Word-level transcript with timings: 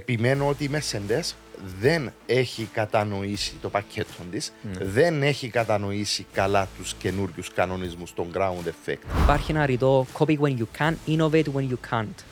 επιμένω 0.00 0.48
ότι 0.48 0.64
η 0.64 0.70
Mercedes 0.72 1.32
δεν 1.80 2.12
έχει 2.26 2.68
κατανοήσει 2.72 3.52
το 3.62 3.68
πακέτο 3.68 4.08
της, 4.30 4.52
Ναι. 4.62 4.84
δεν 4.84 5.22
έχει 5.22 5.48
κατανοήσει 5.48 6.26
καλά 6.32 6.68
τους 6.78 6.94
καινούριους 6.98 7.50
κανονισμούς, 7.54 8.14
τον 8.14 8.26
ground 8.34 8.68
effect. 8.68 9.22
Υπάρχει 9.22 9.50
ένα 9.52 9.66
ρητό 9.66 10.06
copy 10.18 10.36
when 10.38 10.54
you 10.58 10.66
can, 10.78 10.92
innovate 11.08 11.44
when 11.56 11.68
you 11.70 11.76
can't. 11.90 12.24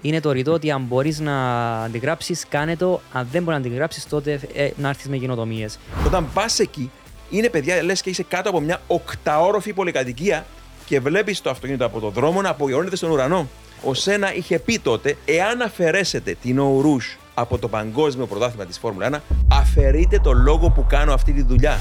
Είναι 0.00 0.20
το 0.20 0.32
ρητό 0.32 0.52
ότι 0.52 0.70
αν 0.70 0.82
μπορείς 0.82 1.20
να 1.20 1.36
αντιγράψεις, 1.82 2.46
κάνε 2.48 2.76
το. 2.76 3.00
Αν 3.12 3.28
δεν 3.32 3.42
μπορείς 3.42 3.60
να 3.60 3.66
αντιγράψεις, 3.66 4.06
τότε 4.08 4.40
ε, 4.54 4.70
να 4.76 4.88
έρθεις 4.88 5.08
με 5.08 5.16
γενοτομίε. 5.16 5.66
Όταν 6.06 6.28
πας 6.34 6.58
εκεί, 6.58 6.90
είναι 7.30 7.48
παιδιά, 7.48 7.82
λες 7.82 8.00
και 8.02 8.10
είσαι 8.10 8.22
κάτω 8.22 8.48
από 8.48 8.60
μια 8.60 8.80
οκταόροφη 8.86 9.72
πολυκατοικία 9.72 10.46
και 10.86 11.00
βλέπεις 11.00 11.40
το 11.40 11.50
αυτοκίνητο 11.50 11.84
από 11.84 12.00
το 12.00 12.08
δρόμο 12.10 12.40
να 12.42 12.48
απογειώνεται 12.48 12.96
στον 12.96 13.10
ουρανό. 13.10 13.48
Ο 13.84 13.94
Σένα 13.94 14.34
είχε 14.34 14.58
πει 14.58 14.78
τότε, 14.78 15.16
εάν 15.24 15.62
αφαιρέσετε 15.62 16.36
την 16.42 16.58
Ορούζ 16.58 17.04
από 17.34 17.58
το 17.58 17.68
παγκόσμιο 17.68 18.26
πρωτάθλημα 18.26 18.64
της 18.64 18.78
Φόρμουλα 18.78 19.10
1, 19.12 19.18
αφαιρείτε 19.52 20.18
το 20.18 20.32
λόγο 20.32 20.70
που 20.70 20.86
κάνω 20.88 21.12
αυτή 21.12 21.32
τη 21.32 21.42
δουλειά. 21.42 21.78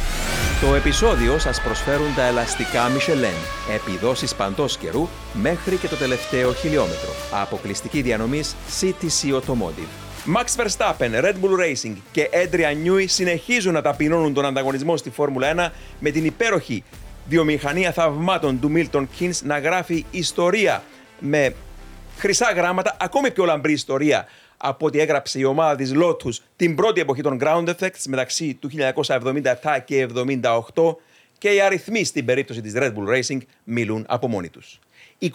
Το 0.61 0.75
επεισόδιο 0.75 1.39
σας 1.39 1.61
προσφέρουν 1.61 2.15
τα 2.15 2.23
ελαστικά 2.23 2.87
Michelin, 2.87 3.71
επιδόσεις 3.75 4.35
παντός 4.35 4.77
καιρού 4.77 5.07
μέχρι 5.33 5.75
και 5.75 5.87
το 5.87 5.95
τελευταίο 5.95 6.53
χιλιόμετρο. 6.53 7.09
Αποκλειστική 7.41 8.01
διανομής 8.01 8.55
CTC 8.79 9.33
Automotive. 9.33 10.09
Max 10.35 10.63
Verstappen, 10.63 11.23
Red 11.23 11.35
Bull 11.41 11.59
Racing 11.59 11.95
και 12.11 12.29
Adrian 12.33 12.87
Newey 12.87 13.05
συνεχίζουν 13.07 13.73
να 13.73 13.81
ταπεινώνουν 13.81 14.33
τον 14.33 14.45
ανταγωνισμό 14.45 14.97
στη 14.97 15.09
Φόρμουλα 15.09 15.69
1 15.69 15.71
με 15.99 16.09
την 16.09 16.25
υπέροχη 16.25 16.83
βιομηχανία 17.27 17.91
θαυμάτων 17.91 18.59
του 18.59 18.71
Milton 18.75 19.05
Keynes 19.19 19.39
να 19.43 19.59
γράφει 19.59 20.05
ιστορία 20.11 20.83
με 21.19 21.53
χρυσά 22.21 22.51
γράμματα, 22.51 22.97
ακόμη 22.99 23.31
πιο 23.31 23.45
λαμπρή 23.45 23.71
ιστορία 23.71 24.27
από 24.57 24.85
ό,τι 24.85 24.99
έγραψε 24.99 25.39
η 25.39 25.43
ομάδα 25.43 25.75
της 25.75 25.91
Lotus 25.95 26.33
την 26.55 26.75
πρώτη 26.75 27.01
εποχή 27.01 27.21
των 27.21 27.39
Ground 27.41 27.67
Effects 27.67 28.03
μεταξύ 28.07 28.53
του 28.53 28.69
1977 29.05 29.53
και 29.85 30.07
1978 30.73 30.95
και 31.37 31.49
οι 31.49 31.61
αριθμοί 31.61 32.03
στην 32.03 32.25
περίπτωση 32.25 32.61
της 32.61 32.73
Red 32.75 32.93
Bull 32.93 33.15
Racing 33.15 33.37
μιλούν 33.63 34.05
από 34.07 34.27
μόνοι 34.27 34.49
τους. 34.49 34.79
29 35.19 35.29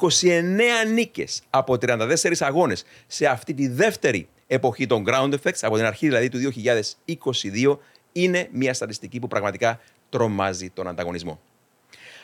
νίκες 0.93 1.43
από 1.51 1.75
34 1.75 2.17
αγώνες 2.39 2.85
σε 3.07 3.27
αυτή 3.27 3.55
τη 3.55 3.69
δεύτερη 3.69 4.29
εποχή 4.47 4.87
των 4.87 5.05
Ground 5.07 5.33
Effects, 5.33 5.59
από 5.63 5.77
την 5.77 5.85
αρχή 5.85 6.07
δηλαδή 6.07 6.29
του 6.29 6.39
2022, 6.39 7.79
είναι 8.13 8.49
μια 8.53 8.75
στατιστική 8.75 9.19
που 9.19 9.29
πραγματικά 9.29 9.81
τρομάζει 10.09 10.71
τον 10.71 10.89
ανταγωνισμό. 10.89 11.41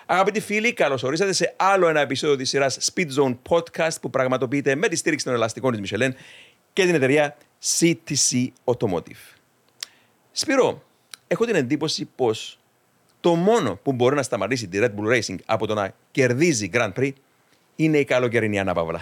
Αγαπητοί 0.06 0.40
φίλοι, 0.40 0.72
καλώς 0.72 1.02
ορίσατε 1.02 1.32
σε 1.32 1.54
άλλο 1.56 1.88
ένα 1.88 2.00
επεισόδιο 2.00 2.36
της 2.36 2.48
σειράς 2.48 2.92
Speed 2.94 3.06
Zone 3.18 3.36
Podcast 3.48 4.00
που 4.00 4.10
πραγματοποιείται 4.10 4.74
με 4.74 4.88
τη 4.88 4.96
στήριξη 4.96 5.24
των 5.24 5.34
ελαστικών 5.34 5.80
της 5.80 5.92
Michelin 5.92 6.10
και 6.72 6.84
την 6.84 6.94
εταιρεία 6.94 7.36
CTC 7.62 8.46
Automotive. 8.64 9.36
Σπύρο, 10.32 10.82
έχω 11.26 11.44
την 11.44 11.54
εντύπωση 11.54 12.08
πως 12.14 12.58
το 13.20 13.34
μόνο 13.34 13.76
που 13.82 13.92
μπορεί 13.92 14.14
να 14.14 14.22
σταματήσει 14.22 14.68
τη 14.68 14.78
Red 14.80 14.90
Bull 14.94 15.16
Racing 15.16 15.36
από 15.46 15.66
το 15.66 15.74
να 15.74 15.94
κερδίζει 16.10 16.70
Grand 16.72 16.92
Prix 16.92 17.12
είναι 17.76 17.98
η 17.98 18.04
καλοκαιρινή 18.04 18.58
ανάπαυλα. 18.58 19.00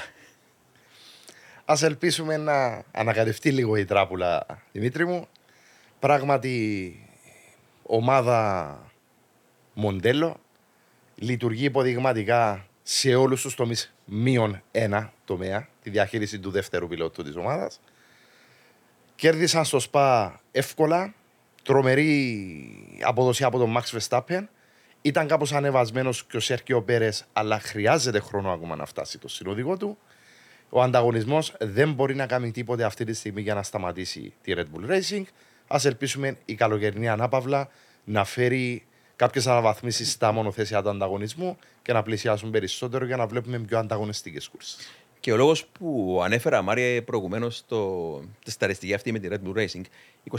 Α 1.65 1.75
ελπίσουμε 1.83 2.37
να 2.37 2.83
ανακατευτεί 2.93 3.51
λίγο 3.51 3.77
η 3.77 3.84
τράπουλα, 3.84 4.47
Δημήτρη 4.73 5.06
μου. 5.06 5.28
Πράγματι, 5.98 7.09
ομάδα 7.83 8.78
μοντέλο 9.75 10.37
λειτουργεί 11.20 11.64
υποδειγματικά 11.64 12.66
σε 12.82 13.14
όλους 13.14 13.42
τους 13.42 13.54
τομείς 13.54 13.94
μείον 14.04 14.62
ένα 14.70 15.12
τομέα, 15.24 15.68
τη 15.82 15.90
διαχείριση 15.90 16.38
του 16.38 16.50
δεύτερου 16.50 16.88
πιλότου 16.88 17.22
της 17.22 17.36
ομάδας. 17.36 17.80
Κέρδισαν 19.14 19.64
στο 19.64 19.78
ΣΠΑ 19.78 20.41
εύκολα, 20.52 21.14
τρομερή 21.62 22.98
αποδοσία 23.02 23.46
από 23.46 23.58
τον 23.58 23.76
Max 23.76 23.98
Verstappen. 23.98 24.44
Ήταν 25.02 25.26
κάπως 25.26 25.52
ανεβασμένος 25.52 26.24
και 26.24 26.36
ο 26.36 26.41
Σέρκιο 26.41 26.82
Πέρες, 26.82 27.25
αλλά 27.32 27.60
χρειάζεται 27.60 28.20
χρόνο 28.20 28.50
ακόμα 28.53 28.76
να 28.76 28.84
φτάσει 28.84 29.19
το 29.19 29.28
συνοδηγό 29.28 29.76
του. 29.76 29.98
Ο 30.69 30.82
ανταγωνισμός 30.82 31.54
δεν 31.60 31.92
μπορεί 31.92 32.14
να 32.14 32.26
κάνει 32.26 32.50
τίποτε 32.50 32.84
αυτή 32.84 33.04
τη 33.04 33.12
στιγμή 33.12 33.41
για 33.41 33.54
να 33.54 33.62
σταματήσει 33.62 34.32
τη 34.42 34.53
Red 34.56 34.64
Bull 34.64 34.91
Racing. 34.91 35.25
Α 35.66 35.80
ελπίσουμε 35.84 36.36
η 36.44 36.54
καλοκαιρινή 36.54 37.09
ανάπαυλα 37.09 37.69
να 38.04 38.25
φέρει 38.25 38.84
κάποιες 39.20 39.47
αναβαθμίσεις 39.47 40.10
στα 40.10 40.32
μονοθέσια 40.32 40.82
του 40.82 40.88
ανταγωνισμού 40.88 41.56
και 41.82 41.92
να 41.92 42.03
πλησιάσουν 42.03 42.50
περισσότερο 42.50 43.04
για 43.04 43.16
να 43.16 43.26
βλέπουμε 43.26 43.58
πιο 43.58 43.78
ανταγωνιστικές 43.78 44.48
κούρσες. 44.48 44.76
Και 45.20 45.32
ο 45.32 45.36
λόγος 45.36 45.66
που 45.66 46.20
ανέφερα, 46.25 46.62
Μάρια, 46.62 47.03
προηγουμένως 47.03 47.64
τη 48.44 48.50
σταριστική 48.50 48.94
αυτή 48.94 49.12
με 49.12 49.19
τη 49.19 49.28
Red 49.30 49.48
Bull 49.48 49.59
Racing, 49.59 49.82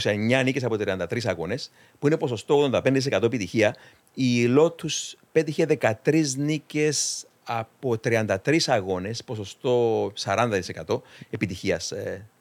29 0.02 0.42
νίκες 0.44 0.64
από 0.64 0.76
33 0.78 1.18
αγώνες, 1.24 1.70
που 1.98 2.06
είναι 2.06 2.16
ποσοστό 2.16 2.70
85% 2.72 3.22
επιτυχία. 3.22 3.76
Η 4.14 4.46
Lotus 4.58 5.14
πέτυχε 5.32 5.66
13 6.04 6.24
νίκες 6.36 7.26
από 7.44 7.96
33 8.04 8.36
αγώνες, 8.66 9.24
ποσοστό 9.24 10.12
40% 10.24 11.02
επιτυχίας 11.30 11.92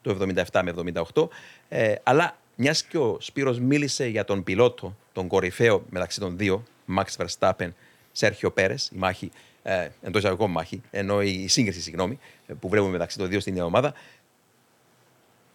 το 0.02 0.18
77 0.52 0.62
με 0.64 0.74
78. 1.14 1.28
Ε, 1.70 1.94
αλλά 2.04 2.36
μιας 2.62 2.84
και 2.84 2.98
ο 2.98 3.18
Σπύρος 3.20 3.60
μίλησε 3.60 4.08
για 4.08 4.24
τον 4.26 4.44
πιλότο, 4.44 4.96
τον 5.14 5.28
κορυφαίο 5.28 5.86
μεταξύ 5.90 6.20
των 6.20 6.38
δύο, 6.38 6.64
Max 6.98 7.06
Verstappen, 7.18 7.70
Σέρχιο 8.12 8.52
Πέρε, 8.52 8.74
η 8.74 8.96
μάχη, 8.96 9.32
ε, 9.64 9.90
εντός 10.02 10.22
εισαγωγικών 10.22 10.52
μάχη, 10.52 10.82
ενώ 10.92 11.22
η 11.22 11.48
σύγκριση, 11.48 11.82
συγγνώμη, 11.82 12.20
ε, 12.48 12.54
που 12.54 12.70
βλέπουμε 12.70 12.92
μεταξύ 12.92 13.18
των 13.18 13.30
δύο 13.30 13.40
στην 13.40 13.54
νέα 13.54 13.66
ομάδα. 13.66 13.94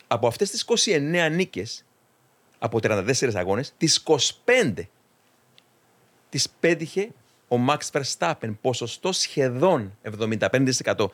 Από 0.06 0.27
αυτές 0.27 0.50
τις 0.50 0.61
29 0.61 1.28
νίκες, 1.28 1.84
από 2.59 2.81
34 2.81 3.34
αγώνες, 3.34 3.73
τις 3.78 3.97
25 3.97 4.88
τις 6.28 6.49
πέτυχε 6.61 7.09
ο 7.49 7.56
Max 7.69 7.78
Verstappen, 7.93 8.55
ποσοστό 8.61 9.12
σχεδόν 9.12 9.99
75%. 10.03 11.11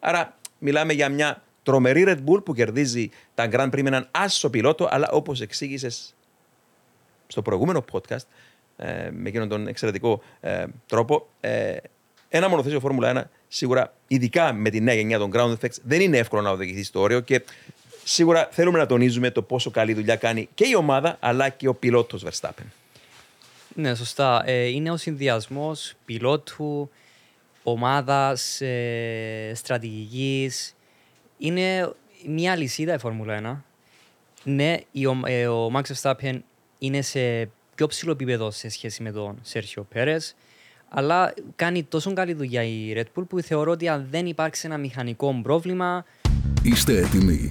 Άρα 0.00 0.36
μιλάμε 0.58 0.92
για 0.92 1.08
μια 1.08 1.42
τρομερή 1.66 2.04
Red 2.06 2.18
Bull 2.26 2.44
που 2.44 2.54
κερδίζει 2.54 3.10
τα 3.34 3.48
Grand 3.52 3.66
Prix 3.66 3.82
με 3.82 3.88
έναν 3.88 4.08
άσο 4.10 4.50
πιλότο, 4.50 4.88
αλλά 4.90 5.08
όπως 5.10 5.40
εξήγησες 5.40 6.14
στο 7.26 7.42
προηγούμενο 7.42 7.84
podcast, 7.92 8.26
ε, 8.76 9.10
με 9.12 9.28
εκείνον 9.28 9.48
τον 9.48 9.66
εξαιρετικό 9.66 10.22
ε, 10.40 10.64
τρόπο, 10.86 11.28
ε, 11.40 11.76
ένα 12.28 12.48
μονοθέσιο 12.48 12.80
Φόρμουλα 12.80 13.24
1, 13.24 13.30
σίγουρα, 13.48 13.94
ειδικά 14.06 14.52
με 14.52 14.70
τη 14.70 14.80
νέα 14.80 14.94
γενιά 14.94 15.18
των 15.18 15.30
Ground 15.34 15.52
Effects, 15.52 15.76
δεν 15.82 16.00
είναι 16.00 16.18
εύκολο 16.18 16.42
να 16.42 16.50
οδηγηθεί 16.50 16.82
στο 16.82 17.00
όριο 17.00 17.20
και 17.20 17.42
σίγουρα 18.04 18.48
θέλουμε 18.50 18.78
να 18.78 18.86
τονίζουμε 18.86 19.30
το 19.30 19.42
πόσο 19.42 19.70
καλή 19.70 19.94
δουλειά 19.94 20.16
κάνει 20.16 20.48
και 20.54 20.66
η 20.68 20.74
ομάδα, 20.74 21.16
αλλά 21.20 21.48
και 21.48 21.68
ο 21.68 21.74
πιλότος 21.74 22.24
Verstappen. 22.24 22.64
Ναι, 23.74 23.94
σωστά. 23.94 24.42
Ε, 24.46 24.66
είναι 24.66 24.90
ο 24.90 24.96
συνδυασμός 24.96 25.94
πιλότου, 26.04 26.90
ομάδας, 27.62 28.60
ε, 28.60 29.52
στρατηγικής. 29.54 30.75
Είναι 31.38 31.92
μια 32.26 32.56
λυσίδα 32.56 32.94
η 32.94 32.98
Φόρμουλα 32.98 33.62
1. 33.62 33.62
Ναι, 34.44 34.76
η, 34.90 35.06
ο, 35.06 35.20
ε, 35.24 35.46
ο 35.46 35.70
Max 35.74 35.82
Verstappen 35.82 36.38
είναι 36.78 37.02
σε 37.02 37.50
πιο 37.74 37.86
ψηλό 37.86 38.12
επίπεδο 38.12 38.50
σε 38.50 38.68
σχέση 38.68 39.02
με 39.02 39.12
τον 39.12 39.38
Σέρχιο 39.42 39.82
Πέρε. 39.82 40.16
Αλλά 40.88 41.34
κάνει 41.56 41.82
τόσο 41.82 42.12
καλή 42.12 42.32
δουλειά 42.32 42.62
η 42.62 42.92
Red 42.96 43.20
Bull 43.20 43.28
που 43.28 43.40
θεωρώ 43.40 43.70
ότι 43.70 43.88
αν 43.88 44.06
δεν 44.10 44.26
υπάρξει 44.26 44.66
ένα 44.66 44.78
μηχανικό 44.78 45.40
πρόβλημα, 45.42 46.04
Είστε 46.66 46.98
έτοιμοι. 46.98 47.50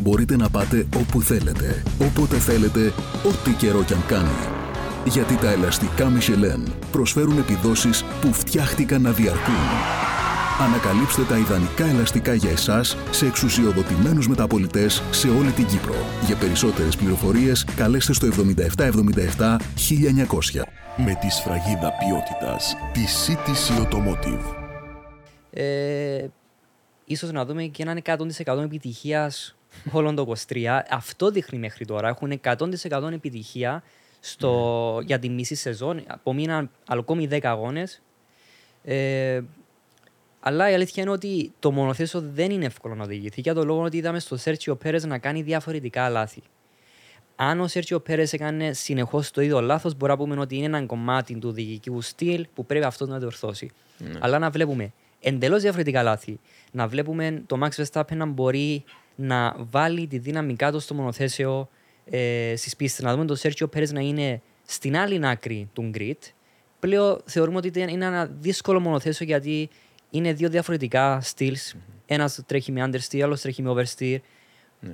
Μπορείτε 0.00 0.36
να 0.36 0.50
πάτε 0.50 0.86
όπου 0.96 1.22
θέλετε, 1.22 1.82
όποτε 1.98 2.36
θέλετε, 2.36 2.92
ό,τι 3.24 3.52
καιρό 3.52 3.84
κι 3.84 3.92
αν 3.92 4.06
κάνει. 4.06 4.62
Γιατί 5.04 5.36
τα 5.36 5.50
ελαστικά 5.50 6.12
Michelin 6.12 6.72
προσφέρουν 6.92 7.38
επιδόσεις 7.38 8.04
που 8.20 8.32
φτιάχτηκαν 8.32 9.02
να 9.02 9.10
διαρκούν. 9.10 10.21
Ανακαλύψτε 10.62 11.22
τα 11.22 11.38
ιδανικά 11.38 11.86
ελαστικά 11.86 12.34
για 12.34 12.50
εσάς 12.50 12.96
σε 13.10 13.26
εξουσιοδοτημένους 13.26 14.28
μεταπολιτές 14.28 15.02
σε 15.10 15.28
όλη 15.28 15.50
την 15.50 15.66
Κύπρο. 15.66 15.94
Για 16.26 16.36
περισσότερες 16.36 16.96
πληροφορίες 16.96 17.64
καλέστε 17.64 18.12
στο 18.12 18.26
7777 18.26 19.56
1900. 19.76 20.62
Με 20.96 21.14
τη 21.20 21.30
σφραγίδα 21.30 21.92
ποιότητας 21.92 22.76
τη 22.92 23.00
CTC 23.26 23.82
Automotive. 23.82 24.54
ε, 25.50 26.26
ίσως 27.04 27.32
να 27.32 27.44
δούμε 27.44 27.62
και 27.64 27.82
έναν 27.82 28.02
100% 28.46 28.62
επιτυχίας 28.62 29.56
όλων 29.90 30.14
το 30.14 30.32
23. 30.48 30.82
Αυτό 30.90 31.30
δείχνει 31.30 31.58
μέχρι 31.58 31.84
τώρα. 31.84 32.08
Έχουν 32.08 32.40
100% 32.88 33.12
επιτυχία 33.12 33.82
στο, 34.20 35.02
για 35.04 35.18
τη 35.18 35.28
μισή 35.28 35.54
σεζόν. 35.54 36.02
Απομείναν 36.06 36.70
ακόμη 36.86 37.28
10 37.30 37.38
αγώνες. 37.42 38.02
Ε, 38.84 39.40
αλλά 40.44 40.70
η 40.70 40.74
αλήθεια 40.74 41.02
είναι 41.02 41.12
ότι 41.12 41.52
το 41.58 41.70
μονοθέσιο 41.70 42.20
δεν 42.20 42.50
είναι 42.50 42.64
εύκολο 42.64 42.94
να 42.94 43.04
οδηγηθεί 43.04 43.40
για 43.40 43.54
τον 43.54 43.66
λόγο 43.66 43.82
ότι 43.82 43.96
είδαμε 43.96 44.18
στο 44.18 44.36
Σέρτσιο 44.36 44.76
Πέρες 44.76 45.04
να 45.04 45.18
κάνει 45.18 45.42
διαφορετικά 45.42 46.08
λάθη. 46.08 46.42
Αν 47.36 47.60
ο 47.60 47.66
Σέρτσιο 47.66 48.00
Πέρες 48.00 48.32
έκανε 48.32 48.72
συνεχώς 48.72 49.30
το 49.30 49.40
ίδιο 49.40 49.60
λάθος, 49.60 49.94
μπορεί 49.94 50.12
να 50.12 50.18
πούμε 50.18 50.40
ότι 50.40 50.56
είναι 50.56 50.64
ένα 50.64 50.86
κομμάτι 50.86 51.34
του 51.38 51.48
οδηγικού 51.48 52.00
στυλ 52.00 52.46
που 52.54 52.66
πρέπει 52.66 52.84
αυτός 52.84 53.08
να 53.08 53.18
διορθώσει. 53.18 53.70
Αλλά 54.18 54.38
να 54.38 54.50
βλέπουμε 54.50 54.92
εντελώς 55.20 55.62
διαφορετικά 55.62 56.02
λάθη, 56.02 56.40
να 56.72 56.86
βλέπουμε 56.88 57.42
το 57.46 57.58
Max 57.62 57.84
Verstappen 57.84 58.16
να 58.16 58.26
μπορεί 58.26 58.84
να 59.14 59.56
βάλει 59.70 60.06
τη 60.06 60.18
δύναμη 60.18 60.56
κάτω 60.56 60.80
στο 60.80 60.94
μονοθέσιο 60.94 61.68
ε, 62.04 62.54
στις 62.56 62.76
πίστες. 62.76 63.04
Να 63.04 63.12
δούμε 63.12 63.24
τον 63.24 63.36
Σέρτσιο 63.36 63.68
Πέρες 63.68 63.92
να 63.92 64.00
είναι 64.00 64.40
στην 64.66 64.96
άλλη 64.96 65.26
άκρη 65.26 65.68
του 65.72 65.90
grid. 65.94 66.18
Πλέον 66.80 67.20
θεωρούμε 67.24 67.56
ότι 67.56 67.80
είναι 67.80 68.06
ένα 68.06 68.30
δύσκολο 68.40 68.80
μονοθέσιο 68.80 69.26
γιατί 69.26 69.68
είναι 70.12 70.32
δύο 70.32 70.48
διαφορετικά 70.48 71.22
styles. 71.34 71.76
Ένας 72.06 72.40
τρέχει 72.46 72.72
με 72.72 72.90
understeer, 72.90 73.20
άλλος 73.20 73.40
τρέχει 73.40 73.62
με 73.62 73.74
oversteer. 73.76 74.18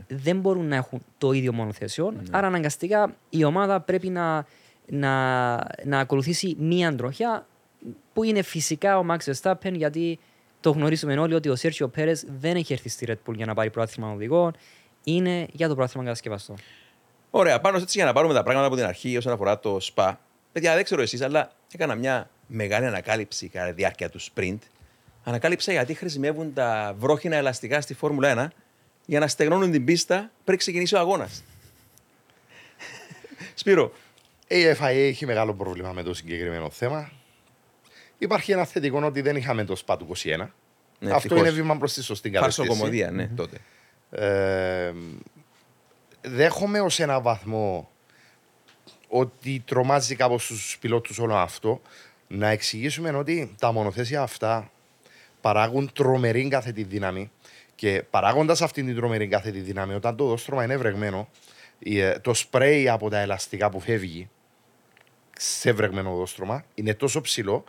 Δεν 0.08 0.40
μπορούν 0.40 0.68
να 0.68 0.76
έχουν 0.76 1.02
το 1.18 1.32
ίδιο 1.32 1.52
μονοθέσιο. 1.52 2.14
Άρα 2.30 2.46
αναγκαστικά 2.46 3.14
η 3.30 3.44
ομάδα 3.44 3.80
πρέπει 3.80 4.08
να, 4.08 4.46
να, 4.86 5.54
να 5.84 5.98
ακολουθήσει 5.98 6.56
μία 6.58 6.94
τροχιά 6.94 7.46
που 8.12 8.24
είναι 8.24 8.42
φυσικά 8.42 8.98
ο 8.98 9.06
Max 9.10 9.32
Verstappen 9.32 9.72
γιατί 9.72 10.18
το 10.60 10.70
γνωρίζουμε 10.70 11.18
όλοι 11.18 11.34
ότι 11.34 11.48
ο 11.48 11.56
Σέρτσιο 11.56 11.88
Πέρε 11.88 12.12
δεν 12.38 12.56
έχει 12.56 12.72
έρθει 12.72 12.88
στη 12.88 13.06
Red 13.08 13.30
Bull 13.30 13.34
για 13.34 13.46
να 13.46 13.54
πάρει 13.54 13.70
πρόθυμα 13.70 14.12
οδηγών. 14.12 14.56
Είναι 15.04 15.46
για 15.52 15.68
το 15.68 15.74
πρόθυμα 15.74 16.02
κατασκευαστό. 16.02 16.54
Ωραία, 17.30 17.60
πάνω 17.60 17.76
έτσι 17.76 17.98
για 17.98 18.06
να 18.06 18.12
πάρουμε 18.12 18.34
τα 18.34 18.42
πράγματα 18.42 18.66
από 18.66 18.76
την 18.76 18.84
αρχή 18.84 19.16
όσον 19.16 19.32
αφορά 19.32 19.58
το 19.58 19.78
SPA. 19.82 20.14
Παιδιά, 20.52 20.74
δεν 20.74 20.84
ξέρω 20.84 21.02
εσείς, 21.02 21.20
αλλά 21.22 21.50
έκανα 21.72 21.94
μια 21.94 22.30
μεγάλη 22.46 22.86
ανακάλυψη 22.86 23.48
κατά 23.48 23.66
τη 23.66 23.72
διάρκεια 23.72 24.10
του 24.10 24.20
sprint. 24.20 24.58
Ανακάλυψα 25.28 25.72
γιατί 25.72 25.94
χρησιμεύουν 25.94 26.52
τα 26.52 26.94
βρόχινα 26.98 27.36
ελαστικά 27.36 27.80
στη 27.80 27.94
Φόρμουλα 27.94 28.50
1 28.50 28.54
για 29.06 29.20
να 29.20 29.28
στεγνώνουν 29.28 29.70
την 29.70 29.84
πίστα 29.84 30.30
πριν 30.44 30.58
ξεκινήσει 30.58 30.94
ο 30.94 30.98
αγώνας. 30.98 31.44
Σπύρο, 33.54 33.92
Η 34.46 34.56
FIA 34.80 34.94
έχει 34.94 35.26
μεγάλο 35.26 35.54
πρόβλημα 35.54 35.92
με 35.92 36.02
το 36.02 36.14
συγκεκριμένο 36.14 36.70
θέμα. 36.70 37.12
Υπάρχει 38.18 38.52
ένα 38.52 38.64
θετικό 38.64 39.00
ότι 39.04 39.20
δεν 39.20 39.36
είχαμε 39.36 39.64
το 39.64 39.76
ΣΠΑ 39.76 39.96
του 39.96 40.06
21. 40.08 40.14
Ναι, 40.26 40.46
Αυτό 41.00 41.14
ευτυχώς. 41.14 41.38
είναι 41.38 41.50
βήμα 41.50 41.76
προς 41.76 41.92
τη 41.92 42.02
σωστή 42.02 42.30
κατεύθυνση. 42.30 42.68
φαρσοκομωδία, 42.68 43.10
ναι, 43.10 43.26
τότε. 43.26 43.56
Ε, 44.10 44.92
δέχομαι 46.20 46.80
ως 46.80 47.00
ένα 47.00 47.20
βαθμό 47.20 47.90
ότι 49.08 49.62
τρομάζει 49.66 50.14
κάπως 50.14 50.46
τους 50.46 50.78
πιλότους 50.80 51.18
όλο 51.18 51.36
αυτό 51.36 51.80
να 52.28 52.48
εξηγήσουμε 52.48 53.10
ότι 53.10 53.54
τα 53.58 53.72
μονοθέσια 53.72 54.22
αυτά 54.22 54.70
παράγουν 55.40 55.90
τρομερή 55.92 56.48
κάθετη 56.48 56.82
δύναμη 56.82 57.30
και 57.74 58.04
παράγοντας 58.10 58.62
αυτή 58.62 58.82
την 58.82 58.96
τρομερή 58.96 59.28
κάθετη 59.28 59.60
δύναμη 59.60 59.94
όταν 59.94 60.16
το 60.16 60.24
δόστρωμα 60.24 60.64
είναι 60.64 60.76
βρεγμένο 60.76 61.28
η, 61.78 62.00
ε, 62.00 62.18
το 62.18 62.34
σπρέι 62.34 62.88
από 62.88 63.10
τα 63.10 63.18
ελαστικά 63.18 63.70
που 63.70 63.80
φεύγει 63.80 64.28
σε 65.38 65.72
βρεγμένο 65.72 66.14
δόστρωμα 66.14 66.64
είναι 66.74 66.94
τόσο 66.94 67.20
ψηλό 67.20 67.64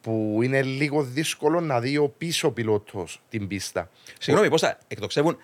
που 0.00 0.40
είναι 0.42 0.62
λίγο 0.62 1.02
δύσκολο 1.02 1.60
να 1.60 1.80
δει 1.80 1.96
ο 1.96 2.08
πίσω 2.08 2.50
πιλότος 2.50 3.22
την 3.28 3.46
πίστα. 3.46 3.90
Συγγνώμη, 4.18 4.50
πώς 4.50 4.60
θα 4.60 4.78
εκτοξεύουν 4.88 5.36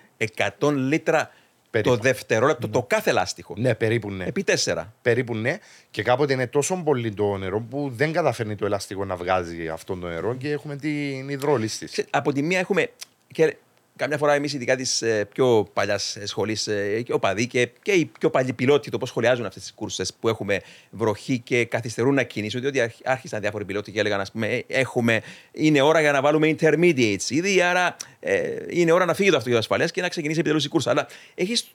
100 0.59 0.73
λίτρα 0.73 1.31
Περίπου. 1.69 1.95
το 1.95 2.01
δευτερόλεπτο 2.01 2.69
το 2.69 2.83
κάθε 2.83 3.11
λάστιχο. 3.11 3.53
Ναι, 3.57 3.75
περίπου 3.75 4.11
ναι. 4.11 4.25
Επί 4.25 4.43
τέσσερα. 4.43 4.93
Περίπου 5.01 5.35
ναι. 5.35 5.57
Και 5.91 6.03
κάποτε 6.03 6.33
είναι 6.33 6.47
τόσο 6.47 6.81
πολύ 6.83 7.13
το 7.13 7.37
νερό 7.37 7.61
που 7.61 7.91
δεν 7.95 8.11
καταφέρνει 8.11 8.55
το 8.55 8.65
ελαστικό 8.65 9.05
να 9.05 9.15
βγάζει 9.15 9.67
αυτό 9.67 9.95
το 9.95 10.07
νερό 10.07 10.35
και 10.35 10.51
έχουμε 10.51 10.75
την 10.75 11.29
υδρόληση. 11.29 11.85
Ξέ- 11.85 12.07
από 12.09 12.31
τη 12.33 12.41
μία 12.41 12.59
έχουμε. 12.59 12.89
Και 13.31 13.57
καμιά 13.97 14.17
φορά 14.17 14.33
εμείς, 14.33 14.53
ειδικά 14.53 14.75
της 14.75 15.03
πιο 15.33 15.67
παλιάς 15.73 16.17
σχολής, 16.23 16.63
και 17.03 17.13
οπαδοί 17.13 17.47
και, 17.47 17.69
και 17.81 17.91
οι 17.91 18.05
πιο 18.19 18.29
παλιοί 18.29 18.53
πιλότοι, 18.53 18.89
το 18.91 18.97
πώς 18.97 19.09
σχολιάζουν 19.09 19.45
αυτές 19.45 19.61
τις 19.61 19.73
κούρσες 19.73 20.13
που 20.19 20.29
έχουμε 20.29 20.61
βροχή 20.89 21.39
και 21.39 21.65
καθυστερούν 21.65 22.13
να 22.13 22.23
κινήσουν. 22.23 22.61
Διότι 22.61 22.81
άρχ- 22.81 22.99
άρχισαν 23.03 23.41
διάφοροι 23.41 23.65
πιλότοι 23.65 23.91
και 23.91 23.99
έλεγαν, 23.99 24.19
ας 24.19 24.31
πούμε, 24.31 24.47
«Ε, 24.47 24.59
έχουμε, 24.67 25.21
είναι 25.51 25.81
ώρα 25.81 25.99
για 26.01 26.11
να 26.11 26.21
βάλουμε 26.21 26.55
intermediates 26.59 27.29
ήδη, 27.29 27.61
άρα 27.61 27.95
ε, 28.19 28.55
είναι 28.69 28.91
ώρα 28.91 29.05
να 29.05 29.13
φύγει 29.13 29.29
το 29.29 29.35
αυτοκίνητο 29.35 29.59
ασφαλείας 29.59 29.91
και 29.91 30.01
να 30.01 30.09
ξεκινήσει 30.09 30.39
επιτέλους 30.39 30.65
η 30.65 30.69
κούρσα. 30.69 30.89
Αλλά 30.89 31.07
έχεις 31.35 31.67